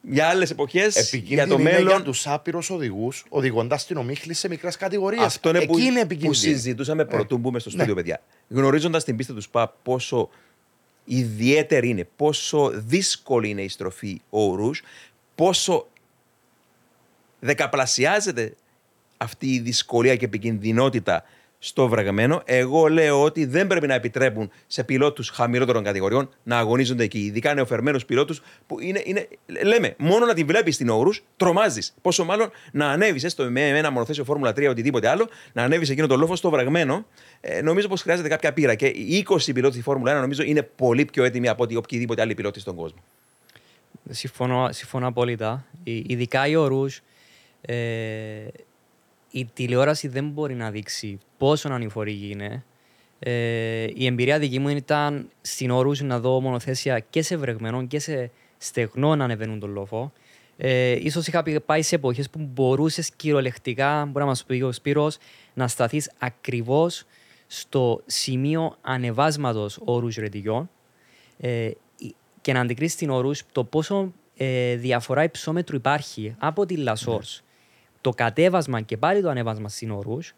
για 0.00 0.28
άλλες 0.28 0.50
εποχές, 0.50 0.94
για 0.94 1.02
Επικίνδυνη 1.18 1.48
το 1.48 1.54
είναι 1.54 1.62
μέλλον. 1.70 1.88
για 1.88 2.02
τους 2.02 2.26
άπειρους 2.26 2.70
οδηγούς, 2.70 3.24
οδηγώντας 3.28 3.86
την 3.86 3.96
ομίχλη 3.96 4.34
σε 4.34 4.48
μικρές 4.48 4.76
κατηγορίες. 4.76 5.22
Αυτό 5.22 5.48
είναι 5.48 5.58
Εκεί 5.58 5.66
που, 5.66 5.78
είναι 5.78 5.92
που 5.92 5.98
επικίνδυνη. 5.98 6.34
συζητούσαμε 6.34 7.04
πρωτού 7.04 7.38
μπούμε 7.38 7.58
στο 7.58 7.68
Ναι. 7.70 7.74
στούντιο, 7.76 7.94
παιδιά. 7.94 8.22
Γνωρίζοντας 8.48 9.04
την 9.04 9.16
πίστα 9.16 9.34
τους 9.34 9.44
ΣΠΑ 9.44 9.68
πόσο 9.82 10.28
ιδιαίτερη 11.04 11.88
είναι, 11.88 12.08
πόσο 12.16 12.70
δύσκολη 12.74 13.48
είναι 13.48 13.62
η 13.62 13.68
στροφή 13.68 14.20
ο 14.30 14.54
Ρούζ, 14.54 14.80
πόσο 15.34 15.86
δεκαπλασιάζεται 17.40 18.54
αυτή 19.16 19.54
η 19.54 19.58
δυσκολία 19.58 20.16
και 20.16 20.24
επικινδυνότητα 20.24 21.24
στο 21.58 21.88
βρεγμένο. 21.88 22.42
Εγώ 22.44 22.86
λέω 22.86 23.22
ότι 23.22 23.44
δεν 23.44 23.66
πρέπει 23.66 23.86
να 23.86 23.94
επιτρέπουν 23.94 24.50
σε 24.66 24.84
πιλότους 24.84 25.28
χαμηλότερων 25.28 25.84
κατηγοριών 25.84 26.28
να 26.42 26.58
αγωνίζονται 26.58 27.04
εκεί. 27.04 27.18
Ειδικά 27.18 27.54
νεοφερμένους 27.54 28.04
πιλότους 28.04 28.42
που 28.66 28.80
είναι, 28.80 29.02
είναι. 29.04 29.28
Λέμε, 29.64 29.94
μόνο 29.98 30.26
να 30.26 30.34
τη 30.34 30.44
βλέπεις 30.44 30.74
στην 30.74 30.88
όρους, 30.88 31.24
τρομάζεις. 31.36 31.94
Πόσο 32.02 32.24
μάλλον 32.24 32.50
να 32.72 32.88
ανέβεις 32.88 33.24
έστω 33.24 33.44
με 33.50 33.68
ένα 33.68 33.90
μονοθέσιο 33.90 34.24
Φόρμουλα 34.24 34.50
3 34.50 34.62
ή 34.62 34.66
οτιδήποτε 34.66 35.08
άλλο, 35.08 35.28
να 35.52 35.62
ανέβεις 35.62 35.90
εκείνο 35.90 36.06
το 36.06 36.16
λόφο 36.16 36.36
στο 36.36 36.50
βρεγμένο. 36.50 37.06
Ε, 37.40 37.60
νομίζω 37.62 37.88
πως 37.88 38.02
χρειάζεται 38.02 38.28
κάποια 38.28 38.52
πείρα. 38.52 38.74
Και 38.74 38.86
οι 38.86 39.26
20 39.28 39.52
πιλότοι 39.54 39.74
στη 39.74 39.82
Φόρμουλα 39.82 40.18
1 40.18 40.20
νομίζω 40.20 40.42
είναι 40.42 40.62
πολύ 40.62 41.04
πιο 41.04 41.24
έτοιμοι 41.24 41.48
από 41.48 41.62
ότι 41.62 41.76
οποιοδήποτε 41.76 42.22
άλλοι 42.22 42.34
πιλότοι 42.34 42.60
στον 42.60 42.74
κόσμο. 42.74 42.98
Συμφωνώ, 44.10 44.68
συμφωνώ 44.72 45.06
απόλυτα. 45.06 45.64
Ε, 45.84 45.90
Ειδικά 46.06 46.46
οι 46.46 46.56
όρους, 46.56 47.00
ε, 47.60 47.74
η 49.30 49.44
τηλεόραση 49.44 50.08
δεν 50.08 50.28
μπορεί 50.28 50.54
να 50.54 50.70
δείξει 50.70 51.18
πόσο 51.38 51.68
ανηφορική 51.68 52.28
είναι. 52.30 52.64
Ε, 53.18 53.86
η 53.94 54.06
εμπειρία 54.06 54.38
δική 54.38 54.58
μου 54.58 54.68
ήταν 54.68 55.28
στην 55.40 55.70
όρους 55.70 56.00
να 56.00 56.20
δω 56.20 56.40
μονοθέσια 56.40 56.98
και 56.98 57.22
σε 57.22 57.36
βρεγμένο 57.36 57.86
και 57.86 57.98
σε 57.98 58.30
στεγνό 58.58 59.16
να 59.16 59.24
ανεβαίνουν 59.24 59.58
τον 59.58 59.70
λόφο. 59.70 60.12
Ε, 60.56 60.90
ίσως 60.90 61.26
είχα 61.26 61.42
πει- 61.42 61.60
πάει 61.60 61.82
σε 61.82 61.94
εποχές 61.94 62.30
που 62.30 62.38
μπορούσες 62.52 63.10
κυριολεκτικά, 63.16 64.04
μπορεί 64.04 64.18
να 64.18 64.24
μας 64.24 64.44
πει 64.44 64.62
ο 64.62 64.72
Σπύρος, 64.72 65.18
να 65.54 65.68
σταθείς 65.68 66.10
ακριβώς 66.18 67.04
στο 67.46 68.02
σημείο 68.06 68.76
ανεβάσματος 68.80 69.78
όρους 69.84 70.16
ρετιγιών 70.16 70.70
ε, 71.38 71.70
και 72.40 72.52
να 72.52 72.60
αντικρίσεις 72.60 72.96
την 72.96 73.10
όρους 73.10 73.42
το 73.52 73.64
πόσο 73.64 74.12
ε, 74.36 74.76
διαφορά 74.76 75.22
υψόμετρου 75.22 75.76
υπάρχει 75.76 76.34
από 76.38 76.66
τη 76.66 76.76
Λασόρς. 76.76 77.42
Το 78.08 78.14
κατέβασμα 78.14 78.80
και 78.80 78.96
πάλι 78.96 79.22
το 79.22 79.28
ανέβασμα 79.28 79.68
στην 79.68 79.90
όρους 79.90 80.34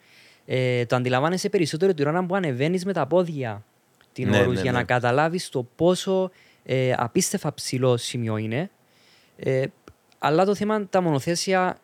ε, 0.46 0.86
το 0.86 0.96
αντιλαμβάνεσαι 0.96 1.48
περισσότερο 1.48 1.94
την 1.94 2.06
ώρα 2.06 2.24
που 2.26 2.34
ανεβαίνεις 2.34 2.84
με 2.84 2.92
τα 2.92 3.06
πόδια 3.06 3.64
την 4.12 4.28
Ναι, 4.28 4.38
όρους 4.38 4.54
ναι, 4.54 4.60
για 4.60 4.72
ναι. 4.72 4.78
να 4.78 4.84
καταλάβεις 4.84 5.48
το 5.48 5.66
πόσο 5.76 6.30
ε, 6.64 6.92
απίστευτα 6.96 7.54
ψηλό 7.54 7.96
σημείο 7.96 8.36
είναι. 8.36 8.70
Ε, 9.36 9.64
αλλά 10.18 10.44
το 10.44 10.54
θέμα 10.54 10.86
τα 10.86 11.00
μονοθέσια 11.00 11.78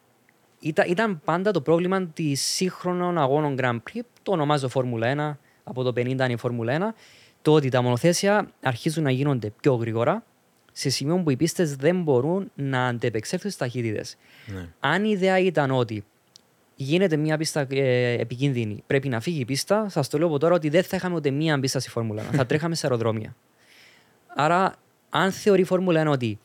ήταν, 0.61 0.91
ήταν 0.91 1.21
πάντα 1.25 1.51
το 1.51 1.61
πρόβλημα 1.61 2.07
της 2.07 2.43
σύγχρονων 2.43 3.19
αγώνων 3.19 3.57
Grand 3.59 3.77
Prix. 3.77 4.01
Το 4.23 4.33
ονομάζω 4.33 4.69
Φόρμουλα 4.69 5.37
1, 5.37 5.39
από 5.65 5.83
το 5.83 5.89
50 5.89 6.07
είναι 6.07 6.33
η 6.33 6.37
Φόρμουλα 6.37 6.95
1. 6.95 6.95
Το 7.43 7.53
ότι 7.53 7.69
τα 7.69 7.83
μονοθέσια 7.83 8.49
αρχίζουν 8.63 9.03
να 9.03 9.11
γίνονται 9.11 9.53
πιο 9.61 9.75
γρήγορα, 9.75 10.25
σε 10.79 10.91
σημείο 10.91 11.17
που 11.19 11.31
οι 11.31 11.37
πίστες 11.37 11.77
δεν 11.77 12.03
μπορούν 12.03 12.51
να 12.55 12.87
αντεπεξέλθουν 12.87 13.51
στις 13.51 13.63
ταχύτητες. 13.63 14.17
Ναι. 14.47 14.69
Αν 14.81 15.05
η 15.05 15.11
ιδέα 15.13 15.39
ήταν 15.39 15.71
ότι 15.71 16.05
γίνεται 16.75 17.17
μια 17.17 17.37
πίστα 17.37 17.67
ε, 17.71 18.13
επικίνδυνη, 18.13 18.83
πρέπει 18.87 19.09
να 19.09 19.21
φύγει 19.21 19.41
η 19.41 19.45
πίστα, 19.45 19.89
σα 19.89 20.07
το 20.07 20.19
λέω 20.19 20.27
από 20.27 20.39
τώρα 20.39 20.55
ότι 20.55 20.69
δεν 20.69 20.83
θα 20.83 20.97
είχαμε 20.97 21.15
ούτε 21.15 21.31
μία 21.31 21.61
πίστα 21.61 21.81
στη 21.81 21.91
Φόρμουλα 21.91 22.23
1. 22.31 22.35
θα 22.37 22.47
τρέχαμε 22.47 22.75
σε 22.75 22.87
αεροδρόμια. 22.87 23.37
Άρα, 24.27 24.75
αν 25.11 25.33
θεωρεί 25.33 25.61
η 25.61 25.65
Φόρμουλα 25.65 26.09
1 26.09 26.11
ότι 26.11 26.39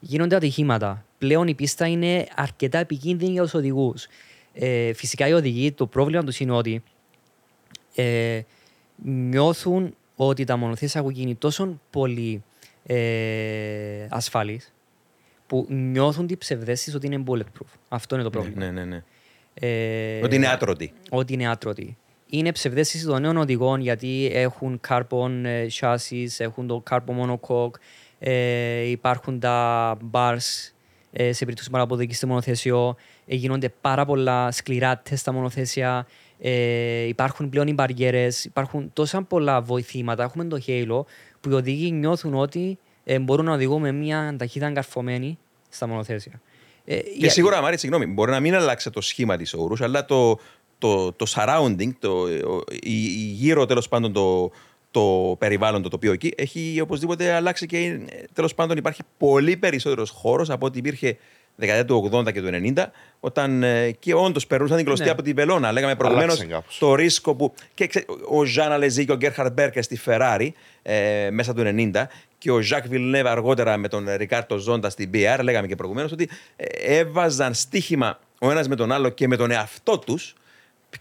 γίνονται 0.00 0.36
ατυχήματα, 0.36 1.04
πλέον 1.18 1.48
η 1.48 1.54
πίστα 1.54 1.86
είναι 1.86 2.26
αρκετά 2.34 2.78
επικίνδυνη 2.78 3.32
για 3.32 3.42
τους 3.42 3.54
οδηγούς. 3.54 4.06
Ε, 4.52 4.92
φυσικά 4.92 5.28
οι 5.28 5.32
οδηγοί, 5.32 5.72
το 5.72 5.86
πρόβλημα 5.86 6.24
τους 6.24 6.40
είναι 6.40 6.52
ότι 6.52 6.82
ε, 7.94 8.40
νιώθουν 9.04 9.94
ότι 10.16 10.44
τα 10.44 10.56
μονοθέσια 10.56 11.00
έχουν 11.00 11.12
γίνει 11.12 11.34
τόσο 11.34 11.80
πολύ 11.90 12.42
ε, 12.86 14.06
ασφαλείς 14.08 14.72
που 15.46 15.66
νιώθουν 15.68 16.26
την 16.26 16.38
ψευδέστησης 16.38 16.94
ότι 16.94 17.06
είναι 17.06 17.22
bulletproof. 17.26 17.78
Αυτό 17.88 18.14
είναι 18.14 18.24
το 18.24 18.30
πρόβλημα. 18.30 18.64
Ναι, 18.64 18.70
ναι, 18.70 18.84
ναι. 18.84 19.02
Ε, 19.54 20.20
Ότι 20.24 20.36
είναι 20.36 20.46
άτρωτοι. 20.48 20.92
ότι 21.10 21.32
είναι 21.32 21.48
άτρωτοι. 21.48 21.96
Είναι 22.26 22.52
ψευδέστηση 22.52 23.06
των 23.06 23.20
νέων 23.20 23.36
οδηγών 23.36 23.80
γιατί 23.80 24.30
έχουν 24.32 24.80
carbon 24.88 25.30
ε, 25.44 25.66
chassis, 25.80 26.28
έχουν 26.38 26.66
το 26.66 26.82
carbon 26.90 27.20
monocoque, 27.20 27.74
ε, 28.18 28.80
υπάρχουν 28.80 29.40
τα 29.40 29.96
bars 30.10 30.72
ε, 31.12 31.32
σε 31.32 31.38
περίπτωση 31.44 31.70
παραποδική 31.70 32.14
στο 32.14 32.26
μονοθέσιο, 32.26 32.96
ε, 33.26 33.34
γίνονται 33.34 33.68
πάρα 33.80 34.04
πολλά 34.04 34.50
σκληρά 34.50 34.98
τεστ 34.98 35.20
στα 35.20 35.32
μονοθέσια, 35.32 36.06
ε, 36.38 37.02
υπάρχουν 37.02 37.48
πλέον 37.48 37.66
οι 37.66 37.72
μπαριέρες, 37.72 38.44
υπάρχουν 38.44 38.90
τόσα 38.92 39.22
πολλά 39.22 39.60
βοηθήματα, 39.60 40.22
έχουμε 40.22 40.44
το 40.44 40.58
Halo 40.66 41.02
που 41.40 41.50
οι 41.50 41.52
οδηγοί 41.52 41.90
νιώθουν 41.92 42.34
ότι 42.34 42.78
ε, 43.04 43.18
μπορούν 43.18 43.44
να 43.44 43.52
οδηγούν 43.52 43.80
με 43.80 43.92
μια 43.92 44.34
ταχύτητα 44.38 44.72
καρφωμένη 44.72 45.38
στα 45.68 45.86
μονοθέσια. 45.86 46.40
Ε, 46.84 46.96
Και 46.96 47.10
για- 47.16 47.30
σίγουρα, 47.30 47.60
Μάρη, 47.60 47.78
συγγνώμη, 47.78 48.06
μπορεί 48.06 48.30
να 48.30 48.40
μην 48.40 48.54
αλλάξει 48.54 48.90
το 48.90 49.00
σχήμα 49.00 49.36
της 49.36 49.54
όρους, 49.54 49.80
αλλά 49.80 50.04
το, 50.04 50.38
το, 50.78 51.12
το 51.12 51.26
surrounding, 51.36 51.90
το, 51.98 52.10
ο- 52.22 52.62
η, 52.82 53.04
η 53.04 53.32
γύρω 53.34 53.66
τέλος 53.66 53.88
πάντων 53.88 54.12
το, 54.12 54.50
το 54.90 55.36
περιβάλλον 55.38 55.82
το 55.82 55.88
τοπίο 55.88 56.12
εκεί, 56.12 56.32
έχει 56.36 56.78
οπωσδήποτε 56.82 57.32
αλλάξει 57.32 57.66
και 57.66 58.00
τέλος 58.32 58.54
πάντων 58.54 58.76
υπάρχει 58.76 59.02
πολύ 59.18 59.56
περισσότερος 59.56 60.10
χώρος 60.10 60.50
από 60.50 60.66
ό,τι 60.66 60.78
υπήρχε 60.78 61.16
δεκαετία 61.56 61.84
του 61.84 62.10
80 62.12 62.32
και 62.32 62.42
του 62.42 62.48
90, 62.76 62.84
όταν 63.20 63.62
ε, 63.62 63.90
και 63.90 64.14
όντως 64.14 64.46
περνούσαν 64.46 64.76
την 64.76 64.86
κλωστή 64.86 65.04
Ναι. 65.04 65.10
από 65.10 65.22
τη 65.22 65.32
βελόνα. 65.32 65.72
Λέγαμε 65.72 65.94
προηγουμένως 65.96 66.34
Άλλαξε 66.34 66.52
κάπως. 66.54 66.78
το 66.78 66.94
ρίσκο 66.94 67.34
που. 67.34 67.54
Και 67.74 67.86
ξέ- 67.86 68.06
ο 68.28 68.44
Ζαν 68.44 68.72
Αλεζή 68.72 69.04
και 69.04 69.12
ο 69.12 69.16
Γκέρχαρντ 69.16 69.52
Μπέρκερ 69.52 69.82
στη 69.82 70.00
Ferrari 70.06 70.48
ε, 70.82 71.28
μέσα 71.30 71.54
του 71.54 71.62
90 71.92 72.02
και 72.38 72.50
ο 72.50 72.60
Ζακ 72.60 72.86
Βιλνέβ 72.88 73.26
αργότερα 73.26 73.76
με 73.76 73.88
τον 73.88 74.06
Ρικάρτο 74.16 74.56
Ζώντα 74.58 74.90
στην 74.90 75.10
BR, 75.14 75.38
λέγαμε 75.42 75.66
και 75.66 75.74
προηγουμένως 75.76 76.12
ότι 76.12 76.28
ε, 76.56 76.98
έβαζαν 76.98 77.54
στοίχημα 77.54 78.18
ο 78.40 78.50
ένας 78.50 78.68
με 78.68 78.76
τον 78.76 78.92
άλλο 78.92 79.08
και 79.08 79.26
με 79.28 79.36
τον 79.36 79.50
εαυτό 79.50 79.98
τους 79.98 80.34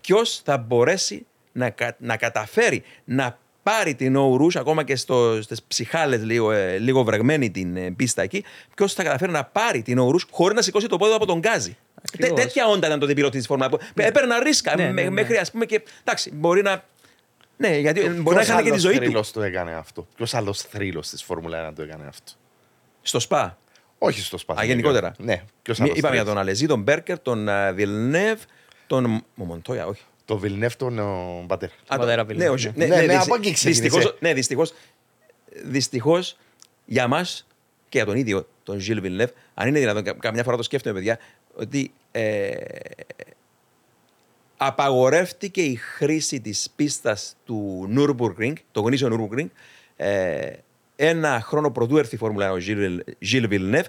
ποιος 0.01 0.41
θα 0.45 0.57
μπορέσει 0.57 1.25
να, 1.51 1.69
κα- 1.69 1.95
να 1.99 2.17
καταφέρει 2.17 2.83
να 3.03 3.37
πάρει 3.69 3.95
την 3.95 4.15
Ορούς 4.15 4.55
ακόμα 4.55 4.83
και 4.83 4.95
στο, 4.95 5.41
στις 5.41 5.63
ψυχάλες 5.63 6.23
λίγο, 6.23 6.51
ε, 6.51 6.77
λίγο 6.77 7.03
βρεγμένη 7.03 7.51
την 7.51 7.77
ε, 7.77 7.91
πίστα 7.91 8.21
εκεί 8.21 8.43
ποιος 8.75 8.93
θα 8.93 9.03
καταφέρει 9.03 9.31
να 9.31 9.43
πάρει 9.43 9.81
την 9.81 9.97
Ορούς 9.97 10.25
χωρίς 10.31 10.55
να 10.55 10.61
σηκώσει 10.61 10.87
το 10.87 10.97
πόδι 10.97 11.09
του 11.11 11.15
από 11.15 11.25
τον 11.25 11.39
γκάζι. 11.39 11.71
Τέ, 11.71 12.01
Ακριβώς. 12.13 12.41
τέτοια 12.41 12.67
όντα 12.67 12.87
ήταν 12.87 12.99
το 12.99 13.05
διπιλότη 13.05 13.37
της 13.37 13.47
Φόρμουλα. 13.47 13.69
Έπαιρνα 13.95 14.39
ρίσκα 14.39 14.75
Ναι, 14.75 14.83
ναι, 14.85 14.91
με- 14.91 15.01
ναι. 15.03 15.09
μέχρι 15.09 15.37
ας 15.37 15.51
πούμε 15.51 15.65
και 15.65 15.83
εντάξει 16.03 16.31
μπορεί 16.33 16.61
να 16.61 16.83
ναι, 17.57 17.77
γιατί 17.77 17.99
ε, 18.01 18.09
μπορεί 18.09 18.35
να 18.35 18.41
είχαν 18.41 18.63
και 18.63 18.71
τη 18.71 18.77
ζωή 18.79 18.99
του. 18.99 19.11
Ποιο 19.11 19.23
το 19.33 19.41
έκανε 19.41 19.71
αυτό; 19.73 20.07
Ποιος 20.15 20.33
άλλος 20.33 20.61
θρύλος 20.61 21.09
της 21.09 21.23
Φόρμουλα 21.23 21.69
1 21.69 21.73
το 21.75 21.81
έκανε 21.81 22.05
αυτό; 22.07 22.31
Στο 23.01 23.19
ΣΠΑ. 23.19 23.57
Όχι 23.97 24.21
στο 24.21 24.37
σπαθί. 24.37 24.61
Α, 24.61 24.63
γενικότερα. 24.63 25.13
Ναι. 25.17 25.43
Ποιος 25.61 25.77
Μη- 25.79 25.85
άλλος. 25.85 25.97
Είπαμε 25.99 26.15
για 26.15 26.25
τον 26.25 26.37
Αλεζή, 26.37 26.65
τον 26.65 26.81
Μπέρκερ, 26.81 27.19
τον 27.19 27.47
ε, 27.47 27.71
Βιλνεύ, 27.71 28.35
τον 28.87 29.05
Μο- 29.35 29.45
Μοντόια, 29.45 29.85
όχι. 29.87 30.01
Το 30.29 30.37
Βιλνεύ 30.37 30.75
τον 30.77 30.99
ο 30.99 31.43
Μπατέρ. 31.45 31.69
Α, 31.87 31.97
πατέρα 31.97 32.21
το- 32.21 32.27
Βιλνεύ, 32.27 32.47
ναι, 32.47 32.53
όχι, 32.53 32.71
ναι. 32.75 32.85
Ναι, 32.85 32.95
ναι, 32.95 33.01
δυσ- 33.07 33.21
από 33.25 33.35
εκεί 33.35 33.51
ξεκίνησε. 33.51 33.81
δυστυχώς- 33.81 34.15
Ναι, 34.19 34.33
δυστυχώ. 34.33 34.63
Δυστυχώς 35.63 36.37
για 36.85 37.07
μας 37.07 37.47
και 37.89 37.97
για 37.97 38.05
τον 38.05 38.15
ίδιο 38.15 38.47
τον 38.63 38.79
Ζιλ 38.79 39.01
Βιλνεύ, 39.01 39.31
αν 39.53 39.67
είναι 39.67 39.79
δυνατόν, 39.79 40.03
κα- 40.03 40.13
καμιά 40.13 40.43
φορά 40.43 40.57
το 40.57 40.63
σκέφτομαι, 40.63 40.95
παιδιά, 40.95 41.19
ότι 41.55 41.91
ε, 42.11 42.51
απαγορεύτηκε 44.57 45.61
η 45.61 45.75
χρήση 45.75 46.41
της 46.41 46.69
πίστας 46.75 47.35
του 47.45 47.89
Nürburgring, 47.97 48.53
το 48.71 48.81
γνήσιο 48.81 49.09
Nürburgring, 49.11 49.47
ε, 49.95 50.51
ένα 50.95 51.41
χρόνο 51.43 51.71
πρωτού 51.71 51.97
έρθει 51.97 52.15
η 52.15 52.17
Φόρμουλα 52.17 52.51
1 52.51 52.53
ο 52.53 52.57
Gilles- 52.67 52.99
Gilles 53.31 53.49
Villeneuve 53.49 53.85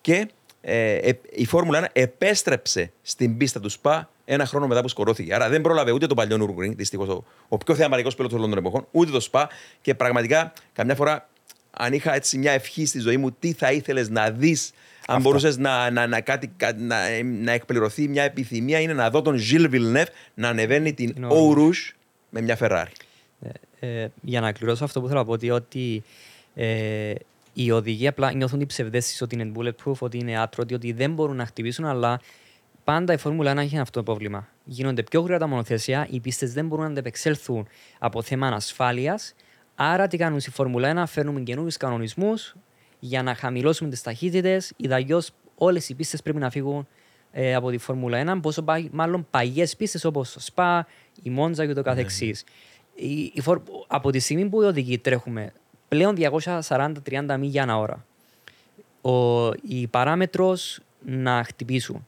και 0.00 0.28
ε, 0.68 0.94
ε, 0.94 1.20
η 1.30 1.44
Φόρμουλα 1.44 1.84
1 1.84 1.86
επέστρεψε 1.92 2.92
στην 3.02 3.36
πίστα 3.36 3.60
του 3.60 3.68
ΣΠΑ 3.68 4.10
ένα 4.24 4.46
χρόνο 4.46 4.66
μετά 4.66 4.80
που 4.80 4.88
σκορώθηκε. 4.88 5.34
Άρα 5.34 5.48
δεν 5.48 5.60
πρόλαβε 5.60 5.90
ούτε 5.90 6.06
το 6.06 6.14
παλιό 6.14 6.36
Nürburgring, 6.40 6.76
δυστυχώς 6.76 7.08
ο, 7.08 7.24
ο 7.48 7.56
πιο 7.56 7.74
θεαματικό 7.74 8.08
πιλότος 8.14 8.38
όλων 8.38 8.50
των 8.50 8.58
εποχών, 8.58 8.86
ούτε 8.90 9.10
το 9.10 9.20
ΣΠΑ 9.20 9.48
και 9.80 9.94
πραγματικά 9.94 10.52
καμιά 10.72 10.94
φορά 10.94 11.28
αν 11.70 11.92
είχα 11.92 12.14
έτσι 12.14 12.38
μια 12.38 12.52
ευχή 12.52 12.86
στη 12.86 12.98
ζωή 12.98 13.16
μου, 13.16 13.32
τι 13.38 13.52
θα 13.52 13.72
ήθελες 13.72 14.08
να 14.08 14.30
δεις, 14.30 14.72
αν 15.06 15.20
μπορούσες 15.20 15.56
να, 15.56 15.90
να, 15.90 16.06
να, 16.06 16.20
κάτι, 16.20 16.52
κα- 16.56 16.76
να, 16.78 16.96
να 17.22 17.52
εκπληρωθεί 17.52 18.08
μια 18.08 18.22
επιθυμία, 18.22 18.80
είναι 18.80 18.92
να 18.92 19.10
δω 19.10 19.22
τον 19.22 19.38
Gilles 19.50 19.70
Villeneuve 19.70 20.06
να 20.34 20.48
ανεβαίνει 20.48 20.92
την 20.92 21.14
Την 21.14 21.26
Eau 21.28 21.32
Eau 21.32 21.58
Rouge 21.58 21.94
με 22.30 22.40
μια 22.40 22.58
Ferrari. 22.60 22.92
Ε, 23.80 24.02
ε, 24.02 24.08
για 24.20 24.40
να 24.40 24.52
κληρώσω 24.52 24.84
αυτό 24.84 25.00
που 25.00 25.06
θέλω 25.06 25.18
να 25.18 25.24
πω 25.24 25.32
ότι, 25.32 25.50
ότι 25.50 26.02
ε, 26.54 27.12
οι 27.58 27.70
οδηγοί 27.70 28.06
απλά 28.06 28.32
νιώθουν 28.32 28.58
την 28.58 28.66
ψευδέστηση 28.68 29.24
ότι 29.24 29.34
είναι 29.34 29.52
bulletproof, 29.56 29.92
ότι 29.98 30.18
είναι 30.18 30.38
άτρωτοι, 30.38 30.74
ότι 30.74 30.92
δεν 30.92 31.12
μπορούν 31.12 31.36
να 31.36 31.46
χτυπήσουν, 31.46 31.84
αλλά 31.84 32.20
πάντα 32.84 33.12
η 33.12 33.16
Φόρμουλα 33.16 33.52
1 33.52 33.56
έχει 33.56 33.78
αυτό 33.78 33.98
το 33.98 34.04
πρόβλημα. 34.04 34.48
Γίνονται 34.64 35.02
πιο 35.02 35.20
γρήγορα 35.20 35.40
τα 35.44 35.46
μονοθέσια, 35.50 36.06
οι 36.10 36.20
πίστες 36.20 36.52
δεν 36.52 36.66
μπορούν 36.66 36.84
να 36.84 36.90
αντεπεξέλθουν 36.90 37.66
από 37.98 38.22
θέμα 38.22 38.46
ασφάλειας. 38.48 39.34
Άρα, 39.74 40.06
τι 40.06 40.16
κάνουν 40.16 40.40
στη 40.40 40.50
Φόρμουλα 40.50 41.02
1, 41.02 41.06
φέρνουμε 41.06 41.40
καινούριους 41.40 41.76
κανονισμούς 41.76 42.54
για 42.98 43.22
να 43.22 43.34
χαμηλώσουμε 43.34 43.90
τις 43.90 44.02
ταχύτητες. 44.02 44.72
Ιδαλλιώ, 44.76 45.22
όλες 45.54 45.88
οι 45.88 45.94
πίστες 45.94 46.22
πρέπει 46.22 46.38
να 46.38 46.50
φύγουν 46.50 46.86
ε, 47.32 47.54
από 47.54 47.70
τη 47.70 47.78
Φόρμουλα 47.78 48.34
1, 48.36 48.38
πόσο 48.42 48.62
πα- 48.62 48.88
μάλλον 48.92 49.26
παγιές 49.30 49.76
πίστες 49.76 50.04
όπως 50.04 50.32
το 50.32 50.40
Σπα, 50.40 50.86
η 51.22 51.30
Μόντζα 51.30 51.66
και 51.66 51.72
το 51.72 51.82
καθεξής. 51.82 52.44
Η, 52.94 53.30
η 53.34 53.40
φορ- 53.40 53.62
από 53.86 54.10
τη 54.10 54.18
στιγμή 54.18 54.48
που 54.48 54.62
οι 54.62 54.64
οδηγοί 54.64 54.98
τρέχουμε 54.98 55.52
πλέον 55.88 56.16
240-30 56.68 57.36
μίλια 57.38 57.62
ανά 57.62 57.78
ώρα, 57.78 58.04
ο, 59.00 59.52
η 59.52 59.86
παράμετρος 59.86 60.80
να 61.04 61.44
χτυπήσουν, 61.44 62.06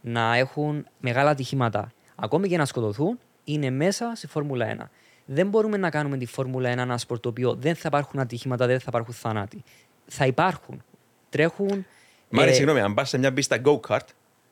να 0.00 0.36
έχουν 0.36 0.86
μεγάλα 1.00 1.30
ατυχήματα, 1.30 1.92
ακόμη 2.14 2.48
και 2.48 2.56
να 2.56 2.64
σκοτωθούν, 2.64 3.18
είναι 3.44 3.70
μέσα 3.70 4.12
στη 4.14 4.26
Φόρμουλα 4.26 4.76
1. 4.80 4.84
Δεν 5.24 5.48
μπορούμε 5.48 5.76
να 5.76 5.90
κάνουμε 5.90 6.16
τη 6.16 6.26
Φόρμουλα 6.26 6.72
1 6.74 6.76
ένα 6.78 6.98
σπορ 6.98 7.20
το 7.20 7.28
οποίο 7.28 7.54
δεν 7.54 7.74
θα 7.74 7.82
υπάρχουν 7.86 8.20
ατυχήματα, 8.20 8.66
δεν 8.66 8.78
θα 8.78 8.86
υπάρχουν 8.88 9.14
θάνατοι. 9.14 9.62
Θα 10.06 10.26
υπάρχουν. 10.26 10.82
Τρέχουν. 11.28 11.86
Μάρια, 12.28 12.50
ε, 12.50 12.54
συγγνώμη, 12.54 12.80
αν 12.80 12.94
πας 12.94 13.08
σε 13.08 13.18
μια 13.18 13.32
πίστα 13.32 13.60
go-kart, 13.64 14.06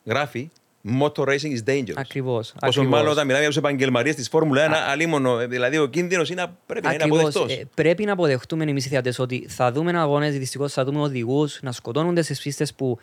γράφει 0.05 0.51
Motor 0.85 1.24
racing 1.24 1.53
is 1.57 1.70
dangerous. 1.70 1.93
Ακριβώς. 1.95 2.55
Όσο 2.62 2.85
μάλλον 2.85 3.11
όταν 3.11 3.24
μιλάμε 3.24 3.39
για 3.39 3.49
τους 3.49 3.57
επαγγελματίες 3.57 4.14
της 4.14 4.28
Φόρμουλα 4.28 4.68
1, 4.68 4.72
αλίμονο, 4.91 5.39
ε, 5.39 5.47
δηλαδή 5.47 5.78
ο 5.78 5.87
κίνδυνος 5.87 6.30
είναι, 6.30 6.47
πρέπει 6.66 6.87
να 6.87 6.93
είναι 6.93 7.03
Ακριβώς. 7.03 7.37
αποδεκτός. 7.37 7.59
Ε, 7.59 7.68
πρέπει 7.74 8.05
να 8.05 8.12
αποδεχτούμε 8.12 8.64
εμείς 8.64 8.87
οι 8.87 8.89
θεατές 8.89 9.18
ότι 9.18 9.47
θα 9.49 9.72
δούμε 9.72 9.99
αγώνε, 9.99 10.30
δυστυχώς 10.30 10.72
θα 10.72 10.85
δούμε 10.85 11.01
οδηγούς 11.01 11.59
να 11.62 11.72
σκοτώνονται 11.72 12.22
στις 12.22 12.43
πίστες 12.43 12.74
που 12.74 12.99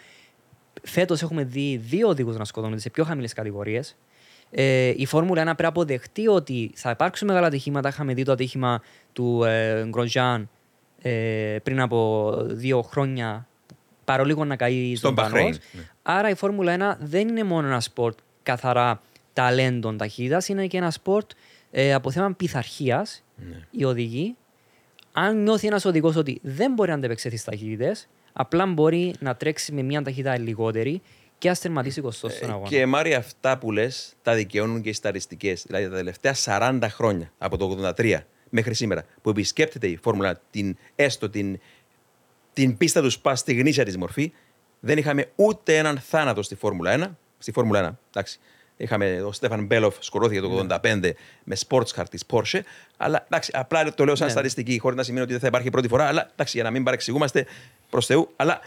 φέτος 0.83 1.21
έχουμε 1.21 1.43
δει 1.43 1.79
δύο 1.83 2.07
οδηγούς 2.07 2.37
να 2.37 2.45
σκοτώνονται 2.45 2.81
σε 2.81 2.89
πιο 2.89 3.03
χαμηλές 3.03 3.33
κατηγορίες. 3.33 3.95
Ε, 4.51 4.93
η 4.95 5.05
Φόρμουλα 5.05 5.41
1 5.41 5.43
πρέπει 5.43 5.61
να 5.61 5.67
αποδεχτεί 5.67 6.27
ότι 6.27 6.71
θα 6.75 6.89
υπάρξουν 6.89 7.27
μεγάλα 7.27 7.47
ατυχήματα. 7.47 7.89
Είχαμε 7.89 8.13
δει 8.13 8.23
το 8.23 8.31
ατύχημα 8.31 8.81
του 9.13 9.43
ε, 9.43 9.85
Γκροζάν 9.87 10.49
ε, 11.01 11.57
πριν 11.63 11.81
από 11.81 12.31
δύο 12.45 12.81
χρόνια, 12.81 13.47
παραλίγο 14.11 14.45
να 14.45 14.55
καεί 14.55 14.95
Στον 14.95 15.09
ζωντανός. 15.09 15.31
Μπαχρέιν, 15.31 15.57
ναι. 15.71 15.81
Άρα 16.01 16.29
η 16.29 16.35
Φόρμουλα 16.35 16.95
1 16.95 16.97
δεν 16.99 17.27
είναι 17.27 17.43
μόνο 17.43 17.67
ένα 17.67 17.79
σπορτ 17.79 18.17
καθαρά 18.43 19.01
ταλέντων 19.33 19.97
ταχύτητας, 19.97 20.47
είναι 20.47 20.67
και 20.67 20.77
ένα 20.77 20.91
σπορτ 20.91 21.31
ε, 21.71 21.93
από 21.93 22.11
θέμα 22.11 22.33
πειθαρχίας. 22.33 23.23
Ναι. 23.35 23.59
Οι 23.71 23.83
οδηγοί, 23.83 24.35
αν 25.11 25.43
νιώθει 25.43 25.67
ένας 25.67 25.85
οδηγός 25.85 26.15
ότι 26.15 26.39
δεν 26.43 26.73
μπορεί 26.73 26.89
να 26.89 26.95
αντεπεξέλθει 26.95 27.37
στις 27.37 27.49
ταχύτητες, 27.49 28.07
απλά 28.33 28.65
μπορεί 28.65 29.13
να 29.19 29.35
τρέξει 29.35 29.71
με 29.71 29.81
μια 29.81 30.01
ταχύτητα 30.01 30.37
λιγότερη 30.37 31.01
και 31.37 31.47
να 31.47 31.53
τερματίσει 31.53 32.01
20 32.05 32.09
στον 32.11 32.49
αγώνα. 32.49 32.65
Ε, 32.65 32.69
Και 32.69 32.85
Μάριε, 32.85 33.17
αυτά 33.17 33.57
που 33.57 33.71
λες 33.71 34.13
τα 34.21 34.33
δικαιώνουν 34.33 34.81
και 34.81 34.89
οι 34.89 34.93
στατιστικές. 34.93 35.53
Δηλαδή 35.65 35.89
τα 35.89 35.95
τελευταία 35.95 36.35
40 36.45 36.79
χρόνια, 36.89 37.31
από 37.37 37.57
το 37.57 37.93
83 37.97 38.25
μέχρι 38.49 38.73
σήμερα, 38.73 39.05
που 39.21 39.29
επισκέπτεται 39.29 39.87
η 39.87 39.97
Φόρμουλα 40.01 40.41
την, 40.51 40.77
έστω 40.95 41.29
την, 41.29 41.59
την 42.53 42.77
πίστα 42.77 43.01
τους 43.01 43.13
ΣΠΑ 43.13 43.35
στη 43.35 43.53
γνήσια 43.53 43.85
της 43.85 43.97
μορφή, 43.97 44.31
δεν 44.79 44.97
είχαμε 44.97 45.31
ούτε 45.35 45.77
έναν 45.77 45.99
θάνατο 45.99 46.41
στη 46.41 46.55
Φόρμουλα 46.55 46.91
1. 46.91 47.15
Στη 47.37 47.51
Φόρμουλα 47.51 47.89
1, 47.89 47.95
εντάξει. 48.09 48.39
Είχαμε 48.77 49.21
ο 49.21 49.31
Στέφαν 49.31 49.65
Μπέλοφ 49.65 49.95
σκορώθηκε 49.99 50.41
το 50.41 50.67
85 50.69 51.11
με 51.43 51.55
sports 51.67 51.87
car 51.95 52.03
της 52.09 52.23
Porsche. 52.29 52.59
Αλλά 52.97 53.23
εντάξει, 53.25 53.51
απλά 53.53 53.93
το 53.93 54.05
λέω 54.05 54.15
σαν 54.15 54.25
Ναι. 54.27 54.33
στατιστική, 54.33 54.79
χωρίς 54.79 54.97
να 54.97 55.03
σημαίνει 55.03 55.23
ότι 55.23 55.31
δεν 55.31 55.41
θα 55.41 55.47
υπάρχει 55.47 55.69
πρώτη 55.69 55.87
φορά. 55.87 56.05
Αλλά 56.05 56.29
εντάξει, 56.31 56.57
για 56.57 56.63
να 56.63 56.71
μην 56.71 56.83
παρεξηγούμαστε 56.83 57.45
προς 57.89 58.05
Θεού. 58.05 58.29
Αλλά 58.35 58.59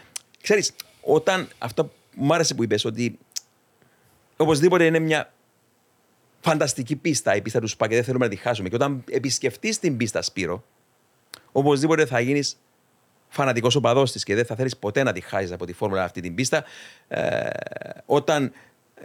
ξέρεις, 0.43 0.73
όταν 1.01 1.49
αυτό 1.59 1.85
που 1.85 1.93
μου 2.15 2.35
άρεσε 2.35 2.55
που 2.55 2.63
είπες, 2.63 2.85
ότι 2.85 3.19
οπωσδήποτε 4.37 4.85
είναι 4.85 4.99
μια 4.99 5.33
φανταστική 6.41 6.97
πίστα 6.97 7.37
η 7.37 7.41
πίστα 7.43 7.61
του 7.61 7.67
ΣΠΑ 7.67 7.89
και 7.89 7.95
δεν 7.95 8.05
θέλουμε 8.05 8.25
να 8.25 8.31
τη 8.31 8.37
χάσουμε. 8.37 8.69
Και 8.69 8.75
όταν 8.75 9.05
επισκεφτείς 9.11 9.79
την 9.79 9.97
πίστα 9.97 10.23
Σπύρο, 10.23 10.65
οπωσδήποτε 11.53 12.07
θα 12.07 12.21
γίνεις 12.21 12.57
φανατικός 13.33 13.75
οπαδός 13.75 14.13
της 14.13 14.25
και 14.25 14.35
δεν 14.35 14.45
θα 14.45 14.55
θέλεις 14.55 14.77
ποτέ 14.77 15.03
να 15.03 15.13
τη 15.13 15.21
χάσεις 15.21 15.53
από 15.53 15.67
τη 15.67 15.73
φόρμουλα 15.73 16.05
αυτή 16.05 16.21
την 16.21 16.35
πίστα. 16.35 16.65
Ε, 17.09 17.49
όταν 18.07 18.53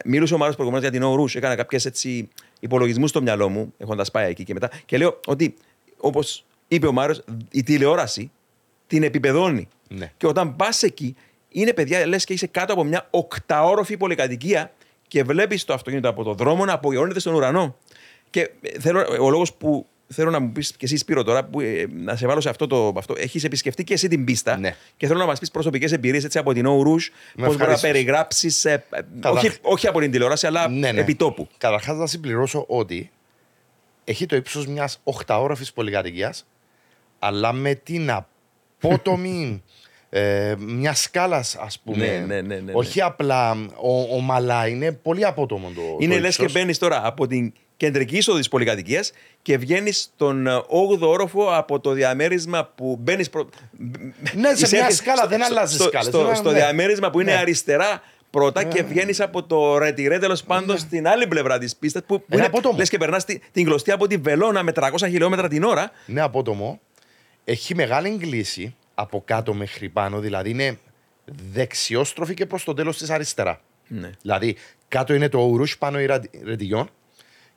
μιλούσε 0.06 0.34
ο 0.34 0.38
Μάρος 0.38 0.56
προηγουμένως 0.56 0.90
για 0.90 1.00
την 1.00 1.08
Ορούς, 1.08 1.36
έκανα 1.36 1.56
κάποιες 1.56 1.92
υπολογισμούς 2.60 3.10
στο 3.10 3.22
μυαλό 3.22 3.50
μου, 3.50 3.74
έχοντας 3.78 4.12
πάει 4.12 4.30
εκεί 4.30 4.44
και 4.44 4.54
μετά, 4.54 4.70
και 4.86 4.98
λέω 4.98 5.20
ότι 5.26 5.56
όπως 5.98 6.46
είπε 6.68 6.88
ο 6.88 6.92
Μάρος, 6.92 7.24
η 7.52 7.64
τηλεόραση 7.64 8.32
την 8.88 9.04
επιπεδώνει. 9.04 9.68
Ναι. 9.88 10.12
Και 10.18 10.28
όταν 10.28 10.56
πας 10.56 10.84
εκεί, 10.84 11.16
είναι 11.50 11.74
παιδιά, 11.74 12.08
λες 12.08 12.26
και 12.26 12.34
είσαι 12.34 12.48
κάτω 12.48 12.74
από 12.74 12.84
μια 12.84 13.08
οκταόροφη 13.10 13.98
πολυκατοικία 13.98 14.74
και 15.08 15.24
βλέπεις 15.24 15.64
το 15.64 15.74
αυτοκίνητο 15.74 16.10
από 16.10 16.24
το 16.24 16.34
δρόμο 16.34 16.66
να 16.66 16.74
απογειώνεται 16.74 17.20
στον 17.20 17.34
ουρανό. 17.34 17.76
Και 18.30 18.52
ε, 18.62 18.80
θέλω, 18.80 19.00
ο 19.20 19.30
λόγος 19.30 19.54
που 19.54 19.88
θέλω 20.08 20.30
να 20.30 20.39
μου 20.39 20.51
πεις 20.51 20.72
και 20.72 20.86
εσύ, 20.86 20.97
Σπύρο, 20.97 21.24
τώρα, 21.24 21.43
που, 21.45 21.60
ε, 21.60 21.86
να 21.93 22.16
σε 22.16 22.28
βάλω 22.28 22.41
σε 22.41 22.49
αυτό 22.49 22.68
το. 22.68 22.93
Αυτό, 22.97 23.14
έχεις 23.18 23.43
επισκεφτεί 23.43 23.84
και 23.84 23.93
εσύ 23.93 24.08
την 24.08 24.24
πίστα. 24.26 24.58
Ναι. 24.58 24.76
Και 24.97 25.08
θέλω 25.08 25.20
να 25.20 25.26
μας 25.26 25.39
πεις 25.39 25.51
προσωπικές 25.51 25.91
εμπειρίες 25.91 26.24
έτσι 26.24 26.38
από 26.38 26.53
την 26.53 26.66
O 26.66 26.70
Rouge, 26.70 26.84
πώς 26.84 27.12
Με 27.36 27.45
μπορεί 27.45 27.47
να 27.47 27.53
ευχαρίστως. 27.53 27.82
περιγράψεις. 27.91 28.66
Καλά. 29.20 29.39
όχι, 29.39 29.51
όχι 29.62 29.88
από 29.88 29.99
την 29.99 30.12
τηλεόραση, 30.12 30.47
αλλά 30.47 30.68
Ναι, 30.70 30.91
ναι. 30.91 30.99
επί 31.01 31.16
τόπου. 31.16 31.47
Καταρχάς, 31.58 31.97
να 31.97 32.08
συμπληρώσω 32.08 32.66
ότι 32.68 33.12
έχει 34.03 34.26
το 34.26 34.36
ύψος 34.36 34.68
μιας 34.68 34.99
οχταόροφης 35.03 35.74
πολυκατοικίας, 35.74 36.47
αλλά 37.20 37.53
με 37.53 37.74
την 37.74 38.12
απότομη. 38.12 39.64
ε, 40.10 40.55
μια 40.58 40.93
σκάλας, 40.93 41.55
ας 41.55 41.80
πούμε. 41.80 42.05
Ναι, 42.05 42.18
ναι, 42.18 42.41
ναι, 42.41 42.41
ναι, 42.41 42.60
ναι. 42.62 42.72
Όχι 42.76 43.01
απλά 43.01 43.51
ο, 43.82 44.16
ομαλά, 44.16 44.68
είναι 44.68 44.91
πολύ 44.91 45.26
απότομο 45.26 45.72
το. 45.76 45.82
Είναι 45.99 46.14
το 46.16 46.20
λες 46.20 46.36
ύψος. 46.36 46.51
και 46.51 46.60
μπαίνεις 46.60 46.78
τώρα 46.78 47.05
από 47.08 47.28
την 47.28 47.53
κεντρική 47.78 48.18
είσοδο 48.18 48.38
της 48.38 48.48
πολυκατοικίας 48.48 49.12
και 49.42 49.58
βγαίνει 49.58 49.92
στον 49.92 50.48
8ο 50.48 51.00
όροφο 51.00 51.56
από 51.56 51.80
το 51.80 51.92
διαμέρισμα 51.92 52.66
που 52.76 52.98
μπαίνεις. 53.02 53.30
Προ... 53.30 53.50
Ναι, 53.78 53.92
σε 54.32 54.36
μια 54.36 54.52
Εισέρχεσαι 54.52 54.96
σκάλα, 54.98 55.28
δεν 55.28 55.44
αλλάζεις 55.44 55.76
στο, 55.76 55.84
σκάλες. 55.84 56.08
Στο, 56.08 56.20
Είναι- 56.22 56.36
στο 56.36 56.52
ναι. 56.52 56.58
διαμέρισμα 56.58 57.10
που 57.10 57.20
είναι 57.22 57.32
Ναι. 57.32 57.38
αριστερά 57.38 58.02
πρώτα 58.30 58.64
και 58.64 58.84
βγαίνεις 58.84 59.20
από 59.22 59.44
το 59.44 59.78
ρετυρέ 59.78 60.20
τέλος 60.20 60.44
πάντων 60.44 60.78
στην 60.78 61.08
άλλη 61.08 61.28
πλευρά 61.28 61.58
της 61.58 61.76
πίστας 61.76 62.02
που, 62.06 62.18
που 62.20 62.26
Είναι 62.28 62.36
είναι, 62.38 62.46
απότομο. 62.46 62.78
λες 62.78 62.90
και 62.90 62.98
περνάς 62.98 63.26
την 63.52 63.64
κλωστή 63.66 63.92
από 63.92 64.08
τη 64.08 64.18
βελόνα 64.18 64.64
με 64.64 64.72
300 64.76 64.90
χιλιόμετρα 65.08 65.48
την 65.48 65.64
ώρα. 65.64 65.92
Ναι, 66.06 66.22
απότομο. 66.22 66.80
Έχει 67.44 67.76
μεγάλη 67.76 68.18
κλίση 68.18 68.76
από 68.96 69.22
κάτω 69.26 69.54
μέχρι 69.54 69.90
πάνω, 69.90 70.20
δηλαδή 70.20 70.50
είναι 70.50 70.78
δεξιόστροφη 71.54 72.34
και 72.34 72.46
προς 72.46 72.64
το 72.64 72.74
τέλος 72.74 72.98
της 72.98 73.10
αριστερά. 73.10 73.62
Ναι. 73.88 74.10
Δηλαδή, 74.22 74.56
κάτω 74.88 75.14
είναι 75.14 75.30
το 75.30 75.40
ουρούς, 75.40 75.78
πάνω 75.78 76.00
η 76.00 76.06
ρατι- 76.06 76.44
ρετιγιόν 76.46 76.90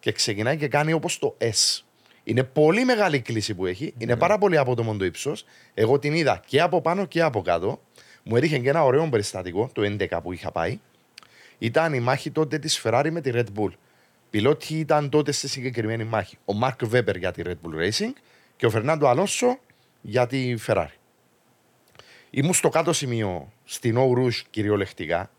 και 0.00 0.12
ξεκινάει 0.12 0.56
και 0.56 0.68
κάνει 0.68 0.92
όπως 0.92 1.18
το 1.18 1.36
S. 1.38 1.82
Είναι 2.24 2.44
πολύ 2.44 2.84
μεγάλη 2.84 3.16
η 3.16 3.20
κλίση 3.20 3.54
που 3.54 3.66
έχει. 3.66 3.94
Είναι 3.98 4.16
πάρα 4.16 4.38
πολύ 4.38 4.56
απότομο 4.56 4.96
το 4.96 5.04
ύψος. 5.04 5.44
Εγώ 5.74 5.98
την 5.98 6.14
είδα 6.14 6.42
και 6.46 6.60
από 6.60 6.80
πάνω 6.80 7.06
και 7.06 7.22
από 7.22 7.42
κάτω. 7.42 7.80
Μου 8.22 8.36
έριχε 8.36 8.58
και 8.58 8.68
ένα 8.68 8.84
ωραίο 8.84 9.08
περιστατικό, 9.08 9.70
το 9.72 9.82
11 9.82 10.18
που 10.22 10.32
είχα 10.32 10.52
πάει. 10.52 10.80
Ήταν 11.58 11.94
η 11.94 12.00
μάχη 12.00 12.30
τότε 12.30 12.58
της 12.58 12.82
Ferrari 12.84 13.08
με 13.12 13.20
τη 13.20 13.30
Red 13.34 13.46
Bull. 13.58 13.70
Πιλότοι 14.30 14.78
ήταν 14.78 15.08
τότε 15.08 15.32
στη 15.32 15.48
συγκεκριμένη 15.48 16.04
μάχη. 16.04 16.38
Ο 16.44 16.52
Μάρκ 16.52 16.84
Βέμπερ 16.84 17.16
για 17.16 17.32
τη 17.32 17.42
Red 17.46 17.50
Bull 17.50 17.82
Racing 17.82 18.12
και 18.56 18.66
ο 18.66 18.70
Φερνάντο 18.70 19.06
Αλόνσο 19.06 19.58
για 20.00 20.26
τη 20.26 20.54
Ferrari. 20.66 20.94
Ήμουν 22.30 22.54
στο 22.54 22.68
κάτω 22.68 22.92
σημείο 22.92 23.52
στην 23.64 23.96
O 23.98 24.18
Rouge 24.18 24.42
κυριολεκτικά 24.50 25.30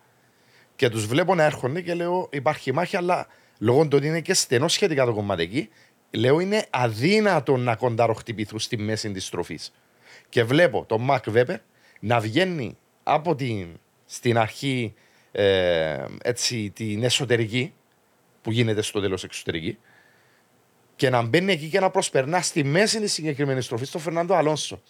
και 0.75 0.89
τους 0.89 1.05
βλέπω 1.05 1.35
να 1.35 1.43
έρχονται 1.43 1.81
και 1.81 1.93
λέω: 1.93 2.29
Υπάρχει 2.31 2.73
μάχη, 2.73 2.97
αλλά 2.97 3.27
λόγω 3.61 3.87
του 3.87 3.97
ότι 3.97 4.07
είναι 4.07 4.21
και 4.21 4.33
στενός 4.33 4.73
σχετικά 4.73 5.05
το 5.05 5.13
κομμάτι 5.13 5.41
εκεί, 5.41 5.69
λέω 6.11 6.39
είναι 6.39 6.65
αδύνατο 6.69 7.57
να 7.57 7.75
κονταροχτυπηθούν 7.75 8.59
στη 8.59 8.77
μέση 8.77 9.11
της 9.11 9.25
στροφής. 9.25 9.73
Και 10.29 10.43
βλέπω 10.43 10.85
τον 10.87 11.01
Μακ 11.01 11.29
Βέπερ 11.29 11.59
να 11.99 12.19
βγαίνει 12.19 12.77
από 13.03 13.35
την, 13.35 13.67
στην 14.05 14.37
αρχή 14.37 14.93
ε, 15.31 16.05
έτσι, 16.21 16.69
την 16.69 17.03
εσωτερική, 17.03 17.73
που 18.41 18.51
γίνεται 18.51 18.81
στο 18.81 19.01
τέλος 19.01 19.23
εξωτερική, 19.23 19.77
και 20.95 21.09
να 21.09 21.21
μπαίνει 21.21 21.51
εκεί 21.51 21.67
και 21.69 21.79
να 21.79 21.89
προσπερνά 21.89 22.41
στη 22.41 22.63
μέση 22.63 22.99
της 22.99 23.13
συγκεκριμένης 23.13 23.65
στροφής 23.65 23.87
στον 23.87 24.01
Φερνάντο 24.01 24.33
Αλόνσο. 24.33 24.81